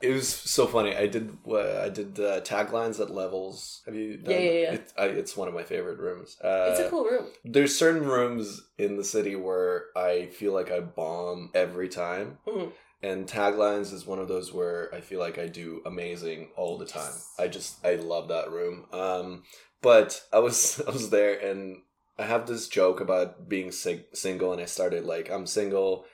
It 0.00 0.12
was 0.14 0.26
so 0.28 0.66
funny. 0.66 0.96
I 0.96 1.06
did 1.08 1.36
uh, 1.46 1.82
I 1.82 1.90
did 1.90 2.18
uh, 2.18 2.40
taglines 2.40 2.98
at 3.00 3.10
levels. 3.10 3.82
Have 3.84 3.94
you? 3.94 4.16
Done? 4.16 4.32
Yeah, 4.32 4.38
yeah, 4.40 4.50
yeah. 4.60 4.72
It, 4.72 4.92
I, 4.96 5.04
it's 5.06 5.36
one 5.36 5.48
of 5.48 5.52
my 5.52 5.64
favorite 5.64 5.98
rooms. 5.98 6.38
Uh, 6.42 6.68
it's 6.70 6.80
a 6.80 6.88
cool 6.88 7.04
room. 7.04 7.26
There's 7.44 7.76
certain 7.76 8.06
rooms 8.08 8.62
in 8.78 8.96
the 8.96 9.04
city 9.04 9.36
where 9.36 9.86
I 9.94 10.28
feel 10.28 10.54
like 10.54 10.70
I 10.70 10.80
bomb 10.80 11.50
every 11.52 11.88
time. 11.90 12.38
Mhm. 12.46 12.72
And 13.02 13.26
taglines 13.26 13.92
is 13.94 14.04
one 14.06 14.18
of 14.18 14.28
those 14.28 14.52
where 14.52 14.94
I 14.94 15.00
feel 15.00 15.20
like 15.20 15.38
I 15.38 15.46
do 15.46 15.80
amazing 15.86 16.50
all 16.56 16.76
the 16.76 16.84
time. 16.84 17.12
I 17.38 17.48
just 17.48 17.84
I 17.84 17.94
love 17.94 18.28
that 18.28 18.50
room. 18.50 18.84
Um, 18.92 19.44
but 19.80 20.22
I 20.32 20.38
was 20.38 20.82
I 20.86 20.90
was 20.90 21.10
there 21.10 21.38
and 21.38 21.78
I 22.18 22.24
have 22.24 22.46
this 22.46 22.68
joke 22.68 23.00
about 23.00 23.48
being 23.48 23.72
sing- 23.72 24.04
single, 24.12 24.52
and 24.52 24.60
I 24.60 24.66
started 24.66 25.04
like 25.04 25.30
I'm 25.30 25.46
single. 25.46 26.04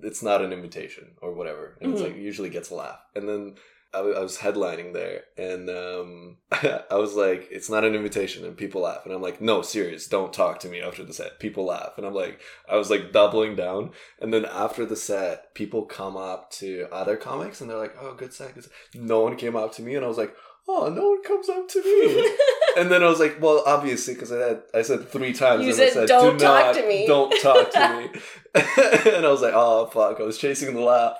It's 0.00 0.22
not 0.22 0.42
an 0.42 0.52
invitation 0.52 1.12
or 1.22 1.32
whatever, 1.32 1.78
and 1.80 1.92
it's 1.92 2.02
Mhm. 2.02 2.08
like 2.08 2.16
usually 2.16 2.50
gets 2.50 2.70
a 2.70 2.74
laugh. 2.74 3.00
And 3.14 3.26
then 3.28 3.54
I, 3.94 3.98
w- 3.98 4.16
I 4.16 4.20
was 4.20 4.38
headlining 4.38 4.92
there, 4.92 5.22
and 5.38 5.70
um, 5.70 6.36
I 6.90 6.96
was 6.96 7.14
like, 7.14 7.48
"It's 7.50 7.70
not 7.70 7.84
an 7.84 7.94
invitation," 7.94 8.44
and 8.44 8.56
people 8.56 8.82
laugh, 8.82 9.00
and 9.04 9.14
I'm 9.14 9.22
like, 9.22 9.40
"No, 9.40 9.62
serious, 9.62 10.06
don't 10.06 10.32
talk 10.32 10.60
to 10.60 10.68
me 10.68 10.80
after 10.80 11.04
the 11.04 11.14
set." 11.14 11.38
People 11.40 11.64
laugh, 11.64 11.92
and 11.96 12.04
I'm 12.06 12.14
like, 12.14 12.40
I 12.70 12.76
was 12.76 12.90
like 12.90 13.12
doubling 13.12 13.56
down, 13.56 13.92
and 14.20 14.32
then 14.32 14.44
after 14.44 14.84
the 14.84 14.96
set, 14.96 15.54
people 15.54 15.82
come 15.86 16.16
up 16.16 16.50
to 16.52 16.86
other 16.92 17.16
comics, 17.16 17.60
and 17.60 17.70
they're 17.70 17.78
like, 17.78 17.96
"Oh, 18.00 18.14
good 18.14 18.32
set, 18.34 18.54
good 18.54 18.64
set." 18.64 18.72
No 18.94 19.20
one 19.20 19.36
came 19.36 19.56
up 19.56 19.72
to 19.74 19.82
me, 19.82 19.94
and 19.94 20.04
I 20.04 20.08
was 20.08 20.18
like, 20.18 20.34
"Oh, 20.68 20.88
no 20.88 21.08
one 21.10 21.22
comes 21.22 21.48
up 21.48 21.68
to 21.68 21.82
me." 21.82 22.36
And 22.76 22.92
then 22.92 23.02
I 23.02 23.08
was 23.08 23.18
like, 23.18 23.40
well, 23.40 23.64
obviously, 23.66 24.14
because 24.14 24.30
I 24.30 24.36
had 24.38 24.62
I 24.72 24.82
said 24.82 25.08
three 25.08 25.32
times. 25.32 25.64
You 25.64 25.72
and 25.72 25.82
I 25.82 25.88
said, 25.90 26.06
"Don't 26.08 26.38
"Do 26.38 26.44
talk 26.44 26.66
not- 26.66 26.74
to 26.76 26.86
me." 26.86 27.06
Don't 27.08 27.42
talk 27.42 27.72
to 27.72 27.96
me. 27.98 28.20
and 29.16 29.26
I 29.26 29.30
was 29.32 29.42
like, 29.42 29.54
oh 29.56 29.86
fuck! 29.86 30.20
I 30.20 30.22
was 30.22 30.38
chasing 30.38 30.74
the 30.74 30.80
laugh. 30.82 31.16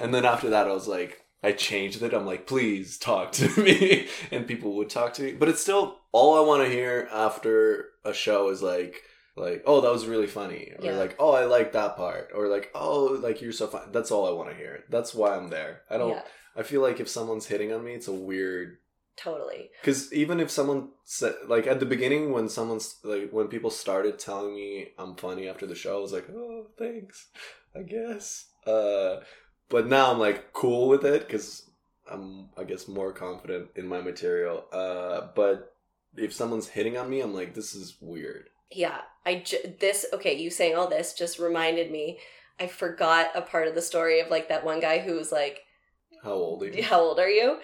And 0.00 0.14
then 0.14 0.24
after 0.24 0.48
that, 0.50 0.66
I 0.68 0.72
was 0.72 0.86
like, 0.88 1.20
I 1.42 1.52
changed 1.52 2.02
it. 2.02 2.12
I'm 2.14 2.26
like, 2.26 2.46
please 2.46 2.98
talk 2.98 3.32
to 3.32 3.48
me, 3.60 4.08
and 4.30 4.46
people 4.46 4.76
would 4.76 4.90
talk 4.90 5.14
to 5.14 5.22
me. 5.22 5.32
But 5.32 5.48
it's 5.48 5.60
still 5.60 5.98
all 6.12 6.36
I 6.36 6.46
want 6.46 6.64
to 6.64 6.70
hear 6.72 7.08
after 7.12 7.86
a 8.04 8.12
show 8.14 8.48
is 8.50 8.62
like. 8.62 9.02
Like 9.38 9.64
oh 9.66 9.82
that 9.82 9.92
was 9.92 10.06
really 10.06 10.28
funny 10.28 10.72
or 10.78 10.82
Yeah. 10.86 10.92
like 10.96 11.14
oh 11.18 11.32
I 11.32 11.44
like 11.44 11.72
that 11.74 11.94
part 11.98 12.30
or 12.34 12.48
like 12.48 12.70
oh 12.74 13.18
like 13.20 13.42
you're 13.42 13.52
so 13.52 13.66
fun 13.66 13.92
that's 13.92 14.10
all 14.10 14.26
I 14.26 14.30
want 14.32 14.48
to 14.48 14.56
hear 14.56 14.84
that's 14.88 15.12
why 15.14 15.36
I'm 15.36 15.50
there 15.50 15.82
I 15.90 15.98
don't 15.98 16.12
Yeah, 16.12 16.22
I 16.56 16.62
feel 16.62 16.80
like 16.80 17.00
if 17.00 17.08
someone's 17.10 17.44
hitting 17.44 17.70
on 17.70 17.84
me 17.84 17.92
it's 17.92 18.08
a 18.08 18.14
weird 18.14 18.78
totally. 19.14 19.68
because 19.82 20.10
even 20.14 20.40
if 20.40 20.50
someone 20.50 20.88
said, 21.04 21.34
like 21.48 21.66
at 21.66 21.80
the 21.80 21.84
beginning, 21.84 22.32
when 22.32 22.48
someone's 22.48 22.96
like, 23.04 23.28
when 23.30 23.48
people 23.48 23.68
started 23.68 24.18
telling 24.18 24.54
me 24.54 24.92
I'm 24.98 25.16
funny 25.16 25.48
after 25.50 25.66
the 25.66 25.74
show, 25.74 25.98
I 25.98 26.00
was 26.00 26.14
like, 26.14 26.30
oh, 26.34 26.68
thanks, 26.78 27.28
I 27.78 27.82
guess. 27.82 28.46
Uh, 28.66 29.16
but 29.68 29.86
now 29.86 30.12
I'm 30.12 30.18
like 30.18 30.52
cool 30.52 30.88
with 30.88 31.04
it 31.04 31.26
because 31.26 31.68
I'm, 32.10 32.50
I 32.56 32.64
guess, 32.64 32.88
more 32.88 33.12
confident 33.12 33.68
in 33.74 33.86
my 33.86 34.00
material. 34.00 34.64
Uh, 34.72 35.28
but 35.34 35.74
if 36.16 36.32
someone's 36.32 36.68
hitting 36.68 36.96
on 36.96 37.10
me, 37.10 37.20
I'm 37.20 37.34
like, 37.34 37.54
this 37.54 37.74
is 37.74 37.96
weird. 38.00 38.48
Yeah, 38.70 39.00
I 39.24 39.42
j- 39.44 39.76
this 39.80 40.06
okay. 40.12 40.36
You 40.36 40.50
saying 40.50 40.74
all 40.76 40.88
this 40.88 41.14
just 41.14 41.38
reminded 41.38 41.90
me. 41.90 42.18
I 42.58 42.66
forgot 42.68 43.30
a 43.34 43.42
part 43.42 43.68
of 43.68 43.74
the 43.74 43.82
story 43.82 44.20
of 44.20 44.30
like 44.30 44.48
that 44.48 44.64
one 44.64 44.80
guy 44.80 44.98
who 44.98 45.14
was 45.14 45.30
like, 45.30 45.60
How 46.22 46.32
old 46.32 46.62
are 46.62 46.66
you? 46.68 46.82
how 46.82 47.00
old 47.00 47.18
are 47.20 47.28
you 47.28 47.58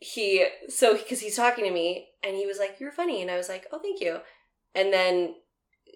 he 0.00 0.44
so 0.68 0.94
because 0.96 1.20
he's 1.20 1.36
talking 1.36 1.64
to 1.64 1.70
me 1.70 2.08
and 2.24 2.34
he 2.36 2.44
was 2.44 2.58
like 2.58 2.80
you're 2.80 2.90
funny 2.90 3.22
and 3.22 3.30
i 3.30 3.36
was 3.36 3.48
like 3.48 3.66
oh 3.72 3.78
thank 3.78 4.00
you 4.00 4.18
and 4.74 4.92
then 4.92 5.32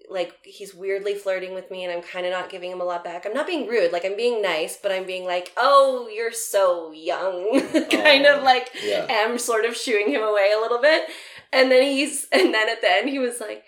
like 0.09 0.35
he's 0.43 0.73
weirdly 0.73 1.13
flirting 1.15 1.53
with 1.53 1.69
me 1.69 1.83
and 1.83 1.91
i'm 1.91 2.01
kind 2.01 2.25
of 2.25 2.31
not 2.31 2.49
giving 2.49 2.71
him 2.71 2.79
a 2.81 2.83
lot 2.85 3.03
back. 3.03 3.25
I'm 3.25 3.33
not 3.33 3.45
being 3.47 3.67
rude 3.67 3.91
like 3.91 4.05
i'm 4.05 4.15
being 4.15 4.41
nice 4.41 4.77
but 4.81 4.91
i'm 4.91 5.05
being 5.05 5.25
like 5.25 5.51
oh 5.57 6.09
you're 6.13 6.31
so 6.31 6.91
young. 6.91 7.59
Kind 7.91 8.25
Oh, 8.25 8.37
of 8.37 8.43
like 8.43 8.69
Yeah. 8.83 9.05
am 9.09 9.37
sort 9.37 9.65
of 9.65 9.75
shooing 9.75 10.09
him 10.09 10.21
away 10.23 10.51
a 10.55 10.59
little 10.61 10.79
bit. 10.81 11.03
And 11.51 11.69
then 11.71 11.83
he's 11.83 12.25
and 12.31 12.53
then 12.53 12.69
at 12.69 12.81
the 12.81 12.89
end 12.91 13.09
he 13.09 13.19
was 13.19 13.39
like 13.41 13.63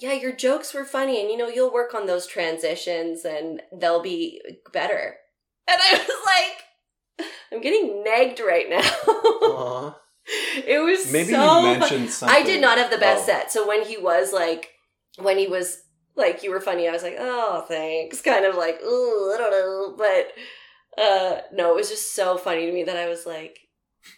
yeah 0.00 0.12
your 0.14 0.32
jokes 0.34 0.74
were 0.74 0.84
funny 0.84 1.20
and 1.20 1.30
you 1.30 1.36
know 1.36 1.48
you'll 1.48 1.72
work 1.72 1.94
on 1.94 2.06
those 2.06 2.26
transitions 2.26 3.24
and 3.24 3.62
they'll 3.78 4.02
be 4.02 4.40
better. 4.72 5.16
And 5.68 5.78
i 5.80 5.92
was 5.92 6.08
like 6.26 7.28
i'm 7.52 7.60
getting 7.60 8.02
nagged 8.04 8.40
right 8.40 8.68
now. 8.68 9.96
It 10.66 10.78
was 10.84 11.10
Maybe 11.12 11.30
so 11.32 11.58
you 11.72 11.78
mentioned 11.78 12.10
something. 12.10 12.36
i 12.36 12.42
did 12.44 12.60
not 12.60 12.78
have 12.78 12.90
the 12.90 12.98
best 12.98 13.22
Oh. 13.24 13.26
set. 13.26 13.52
So 13.52 13.66
when 13.66 13.84
he 13.84 13.96
was 13.96 14.32
like 14.32 14.68
when 15.18 15.38
he 15.38 15.46
was 15.46 15.82
like 16.16 16.42
you 16.42 16.50
were 16.50 16.60
funny 16.60 16.88
i 16.88 16.92
was 16.92 17.02
like 17.02 17.16
oh 17.18 17.64
thanks 17.68 18.20
kind 18.30 18.44
of 18.44 18.54
like 18.54 18.80
ooh 18.82 19.32
i 19.34 19.38
don't 19.38 19.50
know 19.50 19.94
but 19.96 21.02
uh 21.02 21.40
no 21.52 21.72
it 21.72 21.76
was 21.76 21.88
just 21.90 22.14
so 22.14 22.36
funny 22.36 22.66
to 22.66 22.72
me 22.72 22.82
that 22.84 22.96
i 22.96 23.08
was 23.08 23.26
like 23.26 23.58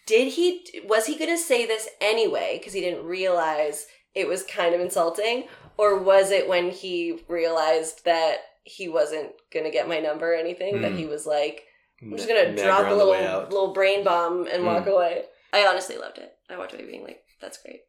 did 0.06 0.32
he 0.32 0.64
was 0.86 1.04
he 1.06 1.18
gonna 1.18 1.36
say 1.36 1.66
this 1.66 1.90
anyway? 2.00 2.56
Because 2.58 2.72
he 2.72 2.80
didn't 2.80 3.04
realize 3.04 3.84
it 4.14 4.26
was 4.26 4.42
kind 4.42 4.74
of 4.74 4.80
insulting 4.80 5.44
or 5.76 5.98
was 5.98 6.30
it 6.30 6.48
when 6.48 6.70
he 6.70 7.20
realized 7.28 8.02
that 8.06 8.38
he 8.62 8.88
wasn't 8.88 9.32
gonna 9.52 9.70
get 9.70 9.86
my 9.86 10.00
number 10.00 10.32
or 10.32 10.36
anything 10.36 10.80
that 10.80 10.92
Hmm. 10.92 10.96
he 10.96 11.04
was 11.04 11.26
like 11.26 11.64
i'm 12.00 12.16
just 12.16 12.26
gonna 12.26 12.52
nag 12.52 12.64
drop 12.64 12.86
a 12.86 12.92
on 12.92 12.98
the 12.98 13.06
way 13.06 13.20
little 13.20 13.42
little 13.42 13.72
brain 13.74 14.04
bomb 14.04 14.46
and 14.46 14.62
Hmm. 14.62 14.66
walk 14.68 14.86
away. 14.86 15.24
I 15.52 15.66
honestly 15.66 15.98
loved 15.98 16.16
it. 16.16 16.32
I 16.48 16.56
walked 16.56 16.72
away 16.72 16.86
being 16.86 17.04
like 17.04 17.20
that's 17.42 17.58
great 17.58 17.82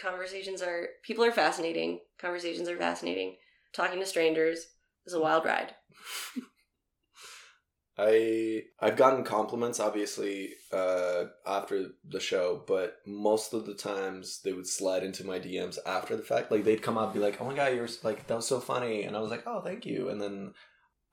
Conversations 0.00 0.62
are 0.62 0.88
people 1.02 1.24
are 1.24 1.32
fascinating 1.32 2.00
conversations 2.18 2.68
are 2.68 2.76
fascinating 2.76 3.36
talking 3.72 3.98
to 3.98 4.06
strangers 4.06 4.66
is 5.06 5.14
a 5.14 5.20
wild 5.20 5.44
ride 5.44 5.74
I 7.98 8.62
I've 8.80 8.96
gotten 8.96 9.22
compliments 9.22 9.78
obviously 9.78 10.54
uh, 10.72 11.24
after 11.46 11.88
the 12.08 12.20
show, 12.20 12.64
but 12.66 12.96
most 13.06 13.52
of 13.52 13.66
the 13.66 13.74
times 13.74 14.40
they 14.42 14.54
would 14.54 14.66
slide 14.66 15.02
into 15.02 15.26
my 15.26 15.38
DMs 15.38 15.78
after 15.84 16.16
the 16.16 16.22
fact. 16.22 16.50
Like 16.50 16.64
they'd 16.64 16.82
come 16.82 16.96
up 16.96 17.12
and 17.12 17.14
be 17.14 17.20
like, 17.20 17.40
"Oh 17.40 17.44
my 17.44 17.54
god, 17.54 17.74
you're 17.74 17.88
like 18.02 18.26
that 18.26 18.34
was 18.34 18.46
so 18.48 18.60
funny," 18.60 19.02
and 19.02 19.14
I 19.14 19.20
was 19.20 19.30
like, 19.30 19.42
"Oh, 19.46 19.60
thank 19.60 19.84
you." 19.84 20.08
And 20.08 20.20
then 20.22 20.54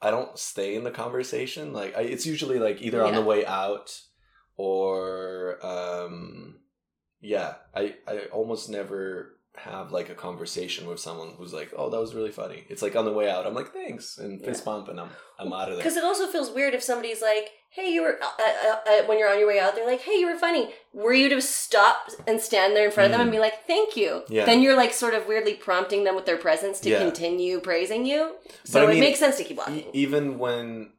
I 0.02 0.10
don't 0.10 0.40
stay 0.40 0.76
in 0.76 0.86
the 0.86 0.92
conversation. 0.92 1.74
Like 1.74 1.98
I, 1.98 2.02
it's 2.04 2.26
usually 2.26 2.60
like 2.60 2.82
either 2.82 3.04
on 3.04 3.14
the 3.14 3.22
way 3.22 3.46
out 3.46 4.00
or 4.56 5.60
um 5.62 6.60
yeah, 7.22 7.56
I 7.76 7.96
I 8.08 8.20
almost 8.32 8.70
never 8.70 9.36
have 9.56 9.92
like 9.92 10.10
a 10.10 10.16
conversation 10.16 10.88
with 10.88 11.00
someone 11.00 11.32
who's 11.38 11.54
like, 11.54 11.74
"Oh, 11.76 11.90
that 11.90 12.00
was 12.00 12.16
really 12.16 12.32
funny." 12.32 12.66
It's 12.70 12.82
like 12.82 12.96
on 12.96 13.06
the 13.06 13.12
way 13.14 13.30
out, 13.30 13.46
I'm 13.46 13.54
like, 13.56 13.74
"Thanks," 13.74 14.18
and 14.18 14.42
fist 14.44 14.64
bump, 14.64 14.88
and 14.88 15.00
I'm 15.00 15.10
I'm 15.40 15.52
out 15.52 15.70
of 15.70 15.76
there. 15.76 15.78
Because 15.84 15.98
it 15.98 16.04
also 16.04 16.28
feels 16.28 16.50
weird 16.52 16.74
if 16.74 16.82
somebody's 16.84 17.22
like, 17.22 17.50
"Hey, 17.72 17.92
you 17.92 18.04
were," 18.04 18.18
uh, 18.22 18.26
uh, 18.26 18.76
uh, 18.90 19.04
when 19.06 19.20
you're 19.20 19.30
on 19.30 19.38
your 19.40 19.48
way 19.48 19.60
out, 19.60 19.76
they're 19.76 19.86
like, 19.88 20.02
"Hey, 20.02 20.18
you 20.20 20.28
were 20.28 20.38
funny." 20.38 20.70
Were 20.94 21.14
you 21.14 21.28
to 21.30 21.42
stop 21.42 22.08
and 22.26 22.40
stand 22.40 22.76
there 22.76 22.86
in 22.86 22.92
front 22.92 23.08
of 23.08 23.12
them 23.18 23.22
and 23.28 23.32
be 23.32 23.40
like, 23.40 23.66
"Thank 23.68 23.98
you"? 23.98 24.10
Mm. 24.10 24.30
Yeah. 24.30 24.46
Then 24.46 24.62
you're 24.62 24.78
like 24.78 24.94
sort 24.94 25.14
of 25.14 25.28
weirdly 25.28 25.56
prompting 25.56 26.04
them 26.06 26.16
with 26.16 26.26
their 26.26 26.38
presence 26.38 26.80
to 26.82 26.90
Yeah. 26.90 27.00
continue 27.00 27.60
praising 27.60 28.06
you. 28.06 28.36
But 28.46 28.68
So 28.68 28.84
it 28.88 28.92
mean, 28.92 29.00
makes 29.02 29.20
sense 29.20 29.36
to 29.38 29.44
keep 29.44 29.58
walking. 29.58 29.80
E- 29.80 29.86
even 29.94 30.38
when 30.40 30.94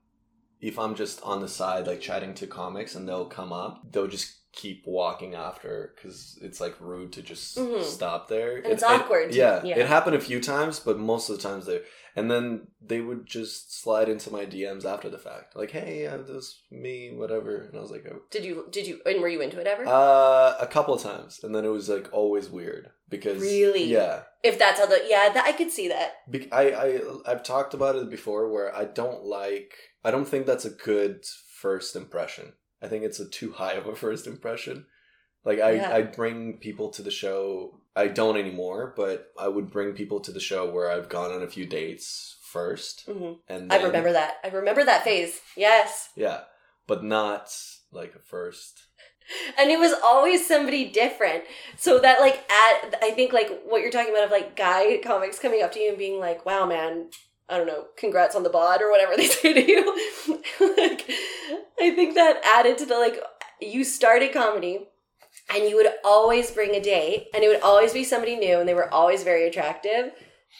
if 0.60 0.78
i'm 0.78 0.94
just 0.94 1.22
on 1.22 1.40
the 1.40 1.48
side 1.48 1.86
like 1.86 2.02
chatting 2.02 2.34
to 2.34 2.46
comics 2.46 2.94
and 2.94 3.08
they'll 3.08 3.24
come 3.24 3.50
up 3.50 3.80
they'll 3.90 4.06
just 4.06 4.36
keep 4.52 4.82
walking 4.84 5.34
after 5.34 5.92
because 5.94 6.36
it's 6.42 6.60
like 6.60 6.74
rude 6.80 7.12
to 7.12 7.22
just 7.22 7.56
Mhm. 7.56 7.84
stop 7.84 8.26
there 8.28 8.56
And 8.56 8.66
it's 8.66 8.82
awkward 8.82 9.30
to- 9.30 9.38
yeah, 9.38 9.62
yeah. 9.64 9.78
it 9.78 9.86
happened 9.86 10.16
a 10.16 10.20
few 10.20 10.40
times 10.40 10.80
but 10.80 10.98
most 10.98 11.28
of 11.30 11.36
the 11.36 11.42
times 11.42 11.66
they 11.66 11.82
and 12.16 12.28
then 12.28 12.66
they 12.84 13.00
would 13.00 13.26
just 13.26 13.80
slide 13.80 14.08
into 14.08 14.32
my 14.32 14.44
dms 14.44 14.84
after 14.84 15.08
the 15.08 15.18
fact 15.18 15.54
like 15.54 15.70
hey 15.70 16.04
uh, 16.08 16.16
this 16.16 16.28
was 16.28 16.62
me 16.70 17.12
whatever 17.14 17.58
and 17.58 17.76
i 17.76 17.80
was 17.80 17.92
like 17.92 18.04
oh. 18.10 18.22
Did 18.32 18.44
you? 18.44 18.66
Did 18.72 18.88
you? 18.88 19.00
And 19.06 19.20
were 19.20 19.28
you 19.28 19.40
into 19.40 19.60
it 19.60 19.68
ever? 19.68 19.84
uh 19.86 20.56
a 20.58 20.66
couple 20.66 20.94
of 20.94 21.00
times 21.02 21.40
and 21.44 21.54
then 21.54 21.64
it 21.64 21.68
was 21.68 21.88
like 21.88 22.08
always 22.12 22.48
weird 22.50 22.90
because 23.08 23.40
Really? 23.40 23.84
yeah 23.84 24.22
if 24.42 24.58
that's 24.58 24.80
how 24.80 24.86
the 24.86 25.00
yeah, 25.06 25.28
that, 25.32 25.44
I 25.46 25.52
could 25.52 25.70
see 25.70 25.88
that. 25.88 26.14
Be- 26.30 26.50
I, 26.50 26.62
I 26.70 27.00
I've 27.26 27.42
talked 27.44 27.74
about 27.74 27.94
it 27.94 28.08
before 28.10 28.48
where 28.48 28.74
I 28.74 28.84
don't 28.86 29.22
like 29.24 29.74
I 30.02 30.10
don't 30.10 30.24
think 30.26 30.46
that's 30.46 30.64
a 30.64 30.70
good 30.70 31.24
first 31.60 31.94
impression. 31.94 32.54
I 32.82 32.88
think 32.88 33.04
it's 33.04 33.20
a 33.20 33.28
too 33.28 33.52
high 33.52 33.72
of 33.74 33.86
a 33.86 33.94
first 33.94 34.26
impression. 34.26 34.86
Like 35.44 35.60
I 35.60 35.72
Yeah. 35.72 35.94
I 35.94 36.02
bring 36.02 36.58
people 36.58 36.90
to 36.90 37.02
the 37.02 37.10
show. 37.10 37.80
I 37.96 38.06
don't 38.08 38.36
anymore, 38.36 38.94
but 38.96 39.32
I 39.38 39.48
would 39.48 39.70
bring 39.70 39.92
people 39.94 40.20
to 40.20 40.32
the 40.32 40.40
show 40.40 40.70
where 40.70 40.90
I've 40.90 41.08
gone 41.08 41.32
on 41.32 41.42
a 41.42 41.48
few 41.48 41.66
dates 41.66 42.36
1st 42.52 43.04
hmm 43.06 43.32
and 43.48 43.72
I 43.72 43.82
remember 43.82 44.12
that. 44.12 44.34
I 44.44 44.48
remember 44.48 44.84
that 44.84 45.04
phase. 45.04 45.40
Yes. 45.56 46.10
Yeah, 46.16 46.42
but 46.86 47.04
not 47.04 47.52
like 47.92 48.14
a 48.14 48.18
first. 48.18 48.82
and 49.58 49.70
it 49.70 49.78
was 49.78 49.92
always 50.04 50.46
somebody 50.46 50.90
different 50.90 51.44
so 51.76 51.98
that 52.00 52.20
like 52.20 52.38
at 52.50 52.96
i 53.02 53.10
think 53.12 53.32
like 53.32 53.62
what 53.64 53.80
you're 53.80 53.90
talking 53.90 54.12
about 54.12 54.24
of 54.24 54.30
like 54.30 54.56
guy 54.56 54.98
comics 55.04 55.38
coming 55.38 55.62
up 55.62 55.70
to 55.72 55.78
you 55.78 55.90
and 55.90 55.98
being 55.98 56.18
like 56.18 56.44
wow 56.44 56.66
man 56.66 57.06
i 57.50 57.56
don't 57.56 57.66
know 57.66 57.86
congrats 57.96 58.34
on 58.34 58.42
the 58.42 58.50
bod 58.50 58.80
or 58.80 58.90
whatever 58.90 59.12
they 59.16 59.26
say 59.26 59.52
to 59.52 59.66
you. 59.66 59.84
Like 60.60 61.08
i 61.80 61.90
think 61.94 62.14
that 62.14 62.40
added 62.44 62.78
to 62.78 62.86
the 62.86 62.98
like 62.98 63.20
you 63.60 63.84
started 63.84 64.32
comedy 64.32 64.86
and 65.54 65.68
you 65.68 65.76
would 65.76 65.92
always 66.04 66.50
bring 66.50 66.74
a 66.74 66.80
date 66.80 67.28
and 67.34 67.42
it 67.42 67.48
would 67.48 67.60
always 67.60 67.92
be 67.92 68.04
somebody 68.04 68.36
new 68.36 68.60
and 68.60 68.68
they 68.68 68.74
were 68.74 68.92
always 68.92 69.24
very 69.24 69.46
attractive. 69.46 70.12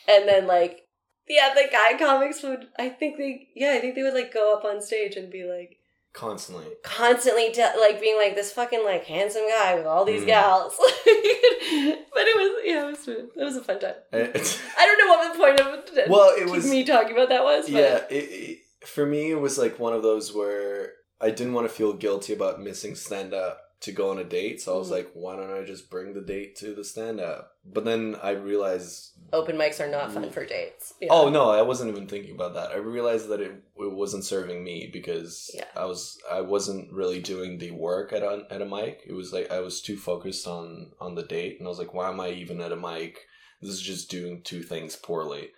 And 0.09 0.29
then 0.29 0.47
like 0.47 0.87
yeah 1.29 1.55
the 1.55 1.69
guy 1.71 1.97
comics 1.97 2.43
would 2.43 2.67
i 2.79 2.89
think 2.89 3.17
they 3.17 3.49
yeah 3.55 3.75
i 3.77 3.81
think 3.81 3.95
they 3.95 4.03
would 4.03 4.15
like 4.15 4.35
go 4.35 4.55
up 4.55 4.65
on 4.65 4.83
stage 4.83 5.17
and 5.17 5.31
be 5.31 5.45
like 5.45 5.80
Constantly. 6.13 6.67
constantly 6.83 7.53
te- 7.53 7.79
like 7.79 8.01
being 8.01 8.17
like 8.17 8.35
this 8.35 8.51
fucking 8.53 8.85
like 8.85 9.05
handsome 9.05 9.47
guy 9.49 9.77
with 9.77 9.87
all 9.87 10.05
these 10.05 10.23
Mm. 10.23 10.27
gals 10.27 10.75
but 10.77 12.25
it 12.27 12.37
was 12.37 12.63
yeah 12.65 12.87
it 12.87 12.91
was 12.91 13.09
it 13.09 13.31
was 13.37 13.57
a 13.57 13.63
fun 13.63 13.79
time 13.79 13.95
It- 14.13 14.61
i 14.79 14.87
don't 14.87 14.99
know 14.99 15.15
what 15.15 15.33
the 15.33 15.39
point 15.39 15.61
of 15.61 16.09
Well, 16.11 16.35
it 16.37 16.49
was- 16.51 16.69
me 16.69 16.85
talking 16.85 17.13
about 17.13 17.29
that 17.29 17.45
was 17.45 17.65
but 17.67 17.73
yeah, 17.73 17.97
it, 18.11 18.15
it, 18.15 18.59
for 18.87 19.05
me, 19.07 19.31
it 19.31 19.41
was 19.41 19.59
like 19.59 19.79
one 19.79 19.93
of 19.93 20.03
those 20.03 20.35
where 20.35 20.93
I 21.21 21.29
didn't 21.31 21.53
want 21.53 21.69
to 21.69 21.75
feel 21.75 21.93
guilty 21.93 22.33
about 22.33 22.63
missing 22.63 22.95
stand 22.95 23.35
up 23.35 23.61
to 23.81 23.93
go 23.93 24.11
on 24.11 24.19
a 24.19 24.25
date. 24.25 24.61
So 24.61 24.75
I 24.75 24.79
was 24.79 24.89
Mhm. 24.89 24.93
like, 24.93 25.11
why 25.15 25.37
don't 25.37 25.53
I 25.53 25.65
just 25.65 25.89
bring 25.91 26.13
the 26.13 26.21
date 26.21 26.57
to 26.57 26.75
the 26.75 26.85
stand 26.85 27.21
up? 27.21 27.57
But 27.65 27.85
then 27.85 28.17
I 28.23 28.31
realized, 28.31 29.13
open 29.33 29.57
mics 29.57 29.81
are 29.81 29.89
not 29.91 30.13
fun 30.13 30.29
for 30.31 30.45
dates 30.45 30.93
yeah. 31.01 31.09
oh 31.11 31.29
no, 31.31 31.51
I 31.51 31.63
wasn't 31.63 31.91
even 31.91 32.07
thinking 32.09 32.35
about 32.35 32.55
that. 32.55 32.71
I 32.73 32.77
realized 32.77 33.29
that 33.29 33.41
it, 33.41 33.53
it 33.53 33.93
wasn't 33.93 34.25
serving 34.25 34.65
me 34.65 34.91
because 34.93 35.51
Yeah. 35.55 35.67
I 35.77 35.85
was 35.85 36.19
I 36.31 36.41
wasn't 36.41 36.93
really 36.93 37.21
doing 37.21 37.59
the 37.59 37.71
work 37.71 38.13
at 38.13 38.23
a, 38.23 38.47
at 38.51 38.63
a 38.63 38.67
mic. 38.67 39.03
It 39.07 39.13
was 39.13 39.33
like 39.33 39.51
I 39.51 39.61
was 39.61 39.81
too 39.81 39.97
focused 39.97 40.47
on 40.47 40.93
on 41.01 41.15
the 41.15 41.23
date, 41.23 41.59
and 41.59 41.67
I 41.67 41.71
was 41.71 41.79
like, 41.79 41.95
why 41.95 42.09
am 42.11 42.21
I 42.21 42.31
even 42.31 42.61
at 42.61 42.73
a 42.73 42.77
mic? 42.77 43.19
This 43.63 43.71
is 43.71 43.83
just 43.83 44.11
doing 44.11 44.43
two 44.43 44.63
things 44.63 44.97
poorly. 44.97 45.51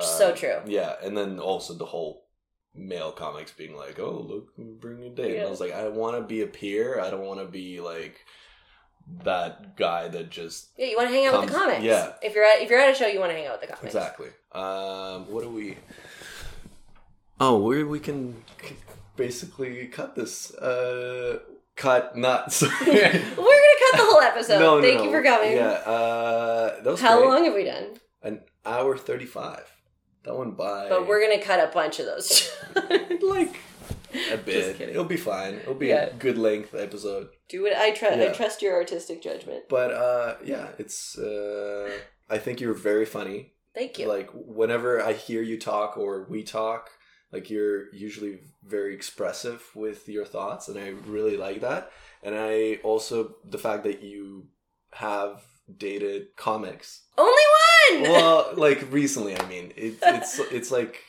so 0.00 0.28
Uh, 0.30 0.36
true 0.36 0.60
yeah, 0.66 0.96
and 1.02 1.16
then 1.16 1.38
also 1.40 1.74
the 1.74 1.86
whole 1.86 2.25
male 2.76 3.12
comics 3.12 3.52
being 3.52 3.76
like, 3.76 3.98
"Oh, 3.98 4.24
look, 4.28 4.56
bring 4.56 5.02
a 5.04 5.10
date." 5.10 5.36
And 5.38 5.46
I 5.46 5.50
was 5.50 5.60
like, 5.60 5.72
I 5.72 5.88
want 5.88 6.16
to 6.16 6.22
be 6.22 6.42
a 6.42 6.46
peer. 6.46 7.00
I 7.00 7.10
don't 7.10 7.24
want 7.24 7.40
to 7.40 7.46
be 7.46 7.80
like 7.80 8.16
that 9.22 9.76
guy 9.76 10.08
that 10.08 10.30
just 10.30 10.70
yeah 10.76 10.86
you 10.86 10.96
want 10.96 11.08
to 11.08 11.14
hang 11.14 11.26
out 11.26 11.40
with 11.40 11.48
the 11.48 11.54
Comes- 11.54 11.64
comics 11.64 11.84
yeah. 11.84 12.12
if 12.24 12.34
you're 12.34 12.42
at 12.44 12.60
if 12.60 12.68
you're 12.68 12.80
at 12.80 12.90
a 12.90 12.94
show 12.94 13.06
you 13.06 13.20
want 13.20 13.30
to 13.30 13.36
hang 13.36 13.46
out 13.46 13.52
with 13.60 13.68
the 13.68 13.74
comics 13.74 13.94
exactly. 13.94 14.28
Um, 14.52 15.30
what 15.32 15.42
do 15.44 15.50
we? 15.50 15.76
Oh, 17.40 17.58
we 17.62 17.84
we 17.84 18.00
can 18.00 18.42
basically 19.16 19.86
cut 19.88 20.14
this. 20.14 20.52
Uh, 20.54 21.38
cut 21.76 22.16
not. 22.16 22.52
Sorry. 22.52 22.72
we're 22.84 22.96
gonna 22.96 23.20
cut 23.36 23.92
the 23.92 24.06
whole 24.10 24.20
episode 24.20 24.58
no, 24.58 24.76
no, 24.76 24.82
thank 24.82 24.98
no. 24.98 25.04
you 25.04 25.10
for 25.10 25.22
coming 25.22 25.52
Yeah. 25.52 25.68
Uh, 25.68 26.76
that 26.82 26.90
was 26.90 27.00
how 27.00 27.18
great. 27.18 27.28
long 27.28 27.44
have 27.44 27.54
we 27.54 27.64
done 27.64 27.86
An 28.22 28.40
hour 28.64 28.96
thirty-five. 28.96 29.70
That 30.26 30.36
one 30.36 30.52
by. 30.52 30.88
but 30.88 31.06
we're 31.06 31.20
gonna 31.20 31.40
cut 31.42 31.60
a 31.60 31.72
bunch 31.72 31.98
of 32.00 32.06
those 32.06 32.50
like 33.22 33.56
a 34.32 34.36
bit. 34.36 34.76
kidding. 34.76 34.90
It'll 34.94 35.04
be 35.04 35.16
fine. 35.16 35.54
It'll 35.54 35.74
be 35.74 35.88
Yeah. 35.88 36.06
a 36.06 36.14
good 36.14 36.36
length 36.38 36.74
episode. 36.74 37.28
do 37.48 37.66
it 37.66 37.74
i 37.76 37.90
trust 37.92 38.18
i 38.18 38.28
trust 38.32 38.62
your 38.62 38.74
artistic 38.74 39.22
judgment 39.22 39.64
But 39.68 39.92
uh 39.92 40.36
yeah, 40.44 40.68
it's 40.78 41.16
uh 41.18 41.90
I 42.28 42.38
think 42.38 42.60
you're 42.60 42.74
very 42.74 43.06
funny. 43.06 43.52
thank 43.74 43.98
you 43.98 44.08
Like 44.08 44.30
whenever 44.34 45.00
I 45.00 45.12
hear 45.12 45.42
you 45.42 45.58
talk 45.60 45.96
or 45.96 46.26
we 46.28 46.42
talk, 46.42 46.90
like 47.32 47.50
you're 47.50 47.92
usually 47.94 48.40
very 48.64 48.94
expressive 48.94 49.60
with 49.74 50.08
your 50.08 50.24
thoughts 50.24 50.68
and 50.68 50.76
I 50.78 50.88
really 51.06 51.36
like 51.36 51.60
that. 51.60 51.90
And 52.24 52.34
I 52.36 52.80
also 52.82 53.36
the 53.44 53.58
fact 53.66 53.84
that 53.84 54.02
you 54.02 54.48
have 54.92 55.42
dated 55.74 56.36
comics. 56.36 57.02
only 57.18 57.42
one 58.00 58.10
Well, 58.10 58.52
like 58.56 58.86
recently, 58.90 59.36
I 59.36 59.46
mean, 59.48 59.72
it, 59.76 59.98
it's 60.02 60.38
it's 60.38 60.70
like 60.70 61.02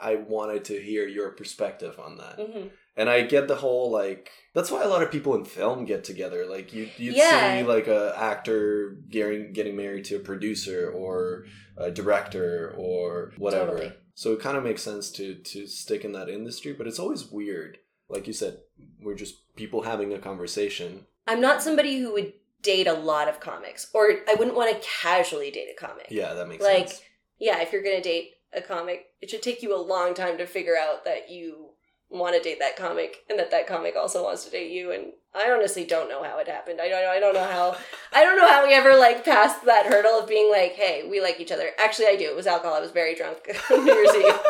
I 0.00 0.16
wanted 0.16 0.64
to 0.66 0.80
hear 0.80 1.06
your 1.08 1.30
perspective 1.30 1.98
on 1.98 2.18
that. 2.18 2.38
Mhm. 2.38 2.70
And 2.98 3.10
I 3.10 3.22
get 3.22 3.46
the 3.48 3.56
whole 3.56 3.90
like 3.90 4.30
that's 4.54 4.70
why 4.70 4.82
a 4.82 4.88
lot 4.88 5.02
of 5.02 5.10
people 5.10 5.34
in 5.34 5.44
film 5.44 5.84
get 5.84 6.04
together. 6.04 6.46
Like 6.46 6.72
you 6.72 6.88
you'd 6.96 7.16
Yeah. 7.16 7.58
see 7.60 7.66
like 7.66 7.88
a 7.88 8.14
actor 8.16 8.96
getting 9.08 9.52
getting 9.52 9.76
married 9.76 10.04
to 10.06 10.16
a 10.16 10.20
producer 10.20 10.90
or 10.90 11.44
a 11.76 11.90
director 11.90 12.74
or 12.76 13.32
whatever. 13.38 13.72
Totally. 13.72 13.92
So 14.14 14.32
it 14.32 14.40
kind 14.40 14.56
of 14.56 14.64
makes 14.64 14.82
sense 14.82 15.10
to 15.12 15.34
to 15.34 15.66
stick 15.66 16.04
in 16.04 16.12
that 16.12 16.28
industry, 16.28 16.72
but 16.72 16.86
it's 16.86 16.98
always 16.98 17.26
weird. 17.30 17.78
Like 18.08 18.26
you 18.26 18.32
said, 18.32 18.60
we're 19.02 19.14
just 19.16 19.54
people 19.56 19.82
having 19.82 20.12
a 20.14 20.18
conversation. 20.18 21.06
I'm 21.26 21.40
not 21.40 21.62
somebody 21.62 21.98
who 21.98 22.12
would 22.12 22.32
date 22.62 22.86
a 22.86 22.92
lot 22.94 23.28
of 23.28 23.40
comics, 23.40 23.88
or 23.94 24.10
I 24.28 24.34
wouldn't 24.34 24.56
want 24.56 24.74
to 24.74 24.88
casually 25.02 25.50
date 25.50 25.68
a 25.76 25.80
comic. 25.86 26.06
Yeah, 26.10 26.34
that 26.34 26.48
makes 26.48 26.64
sense. 26.64 26.78
Like- 26.78 26.88
sense. 26.88 27.02
Yeah, 27.38 27.60
if 27.60 27.70
you're 27.72 27.82
gonna 27.82 28.00
date 28.02 28.30
a 28.54 28.62
comic, 28.62 29.06
it 29.20 29.28
should 29.28 29.42
take 29.42 29.62
you 29.62 29.76
a 29.76 29.80
long 29.80 30.14
time 30.14 30.38
to 30.38 30.46
figure 30.46 30.76
out 30.76 31.04
that 31.04 31.30
you 31.30 31.70
want 32.08 32.34
to 32.36 32.40
date 32.42 32.60
that 32.60 32.76
comic 32.76 33.18
and 33.28 33.38
that 33.38 33.50
that 33.50 33.66
comic 33.66 33.94
also 33.96 34.22
wants 34.24 34.44
to 34.44 34.50
date 34.50 34.70
you. 34.70 34.92
And 34.92 35.12
I 35.34 35.50
honestly 35.50 35.84
don't 35.84 36.08
know 36.08 36.22
how 36.22 36.38
it 36.38 36.48
happened. 36.48 36.80
I 36.80 36.88
don't. 36.88 37.04
I 37.04 37.20
don't 37.20 37.34
know 37.34 37.44
how. 37.44 37.76
I 38.14 38.24
don't 38.24 38.38
know 38.38 38.48
how 38.48 38.66
we 38.66 38.72
ever 38.72 38.96
like 38.96 39.22
passed 39.24 39.64
that 39.66 39.84
hurdle 39.86 40.18
of 40.20 40.28
being 40.28 40.50
like, 40.50 40.72
hey, 40.76 41.06
we 41.10 41.20
like 41.20 41.38
each 41.40 41.52
other. 41.52 41.70
Actually, 41.78 42.06
I 42.06 42.16
do. 42.16 42.24
It 42.30 42.36
was 42.36 42.46
alcohol. 42.46 42.76
I 42.76 42.80
was 42.80 42.90
very 42.92 43.14
drunk 43.14 43.38
New 43.70 43.84
Year's 43.84 44.14
Eve. 44.14 44.40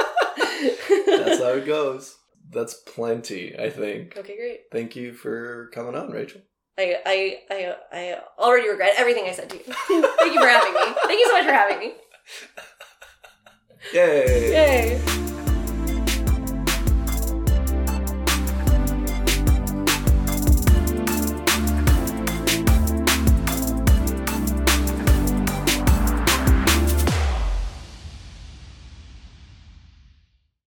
That's 1.06 1.40
how 1.42 1.54
it 1.54 1.66
goes. 1.66 2.16
That's 2.50 2.74
plenty, 2.74 3.58
I 3.58 3.70
think. 3.70 4.16
okay, 4.16 4.36
great. 4.36 4.60
Thank 4.70 4.94
you 4.94 5.12
for 5.12 5.68
coming 5.74 5.96
on, 5.96 6.10
Rachel. 6.12 6.42
I, 6.78 6.96
I 7.06 7.38
I 7.50 7.74
I 7.92 8.18
already 8.38 8.68
regret 8.68 8.92
everything 8.98 9.24
I 9.24 9.32
said 9.32 9.48
to 9.50 9.56
you. 9.56 9.62
Thank 9.66 10.34
you 10.34 10.40
for 10.40 10.48
having 10.48 10.74
me. 10.74 10.80
Thank 11.06 11.18
you 11.20 11.26
so 11.26 11.32
much 11.32 11.44
for 11.46 11.52
having 11.52 11.78
me. 11.78 11.92
Yay! 13.94 14.98
Yay. 14.98 15.25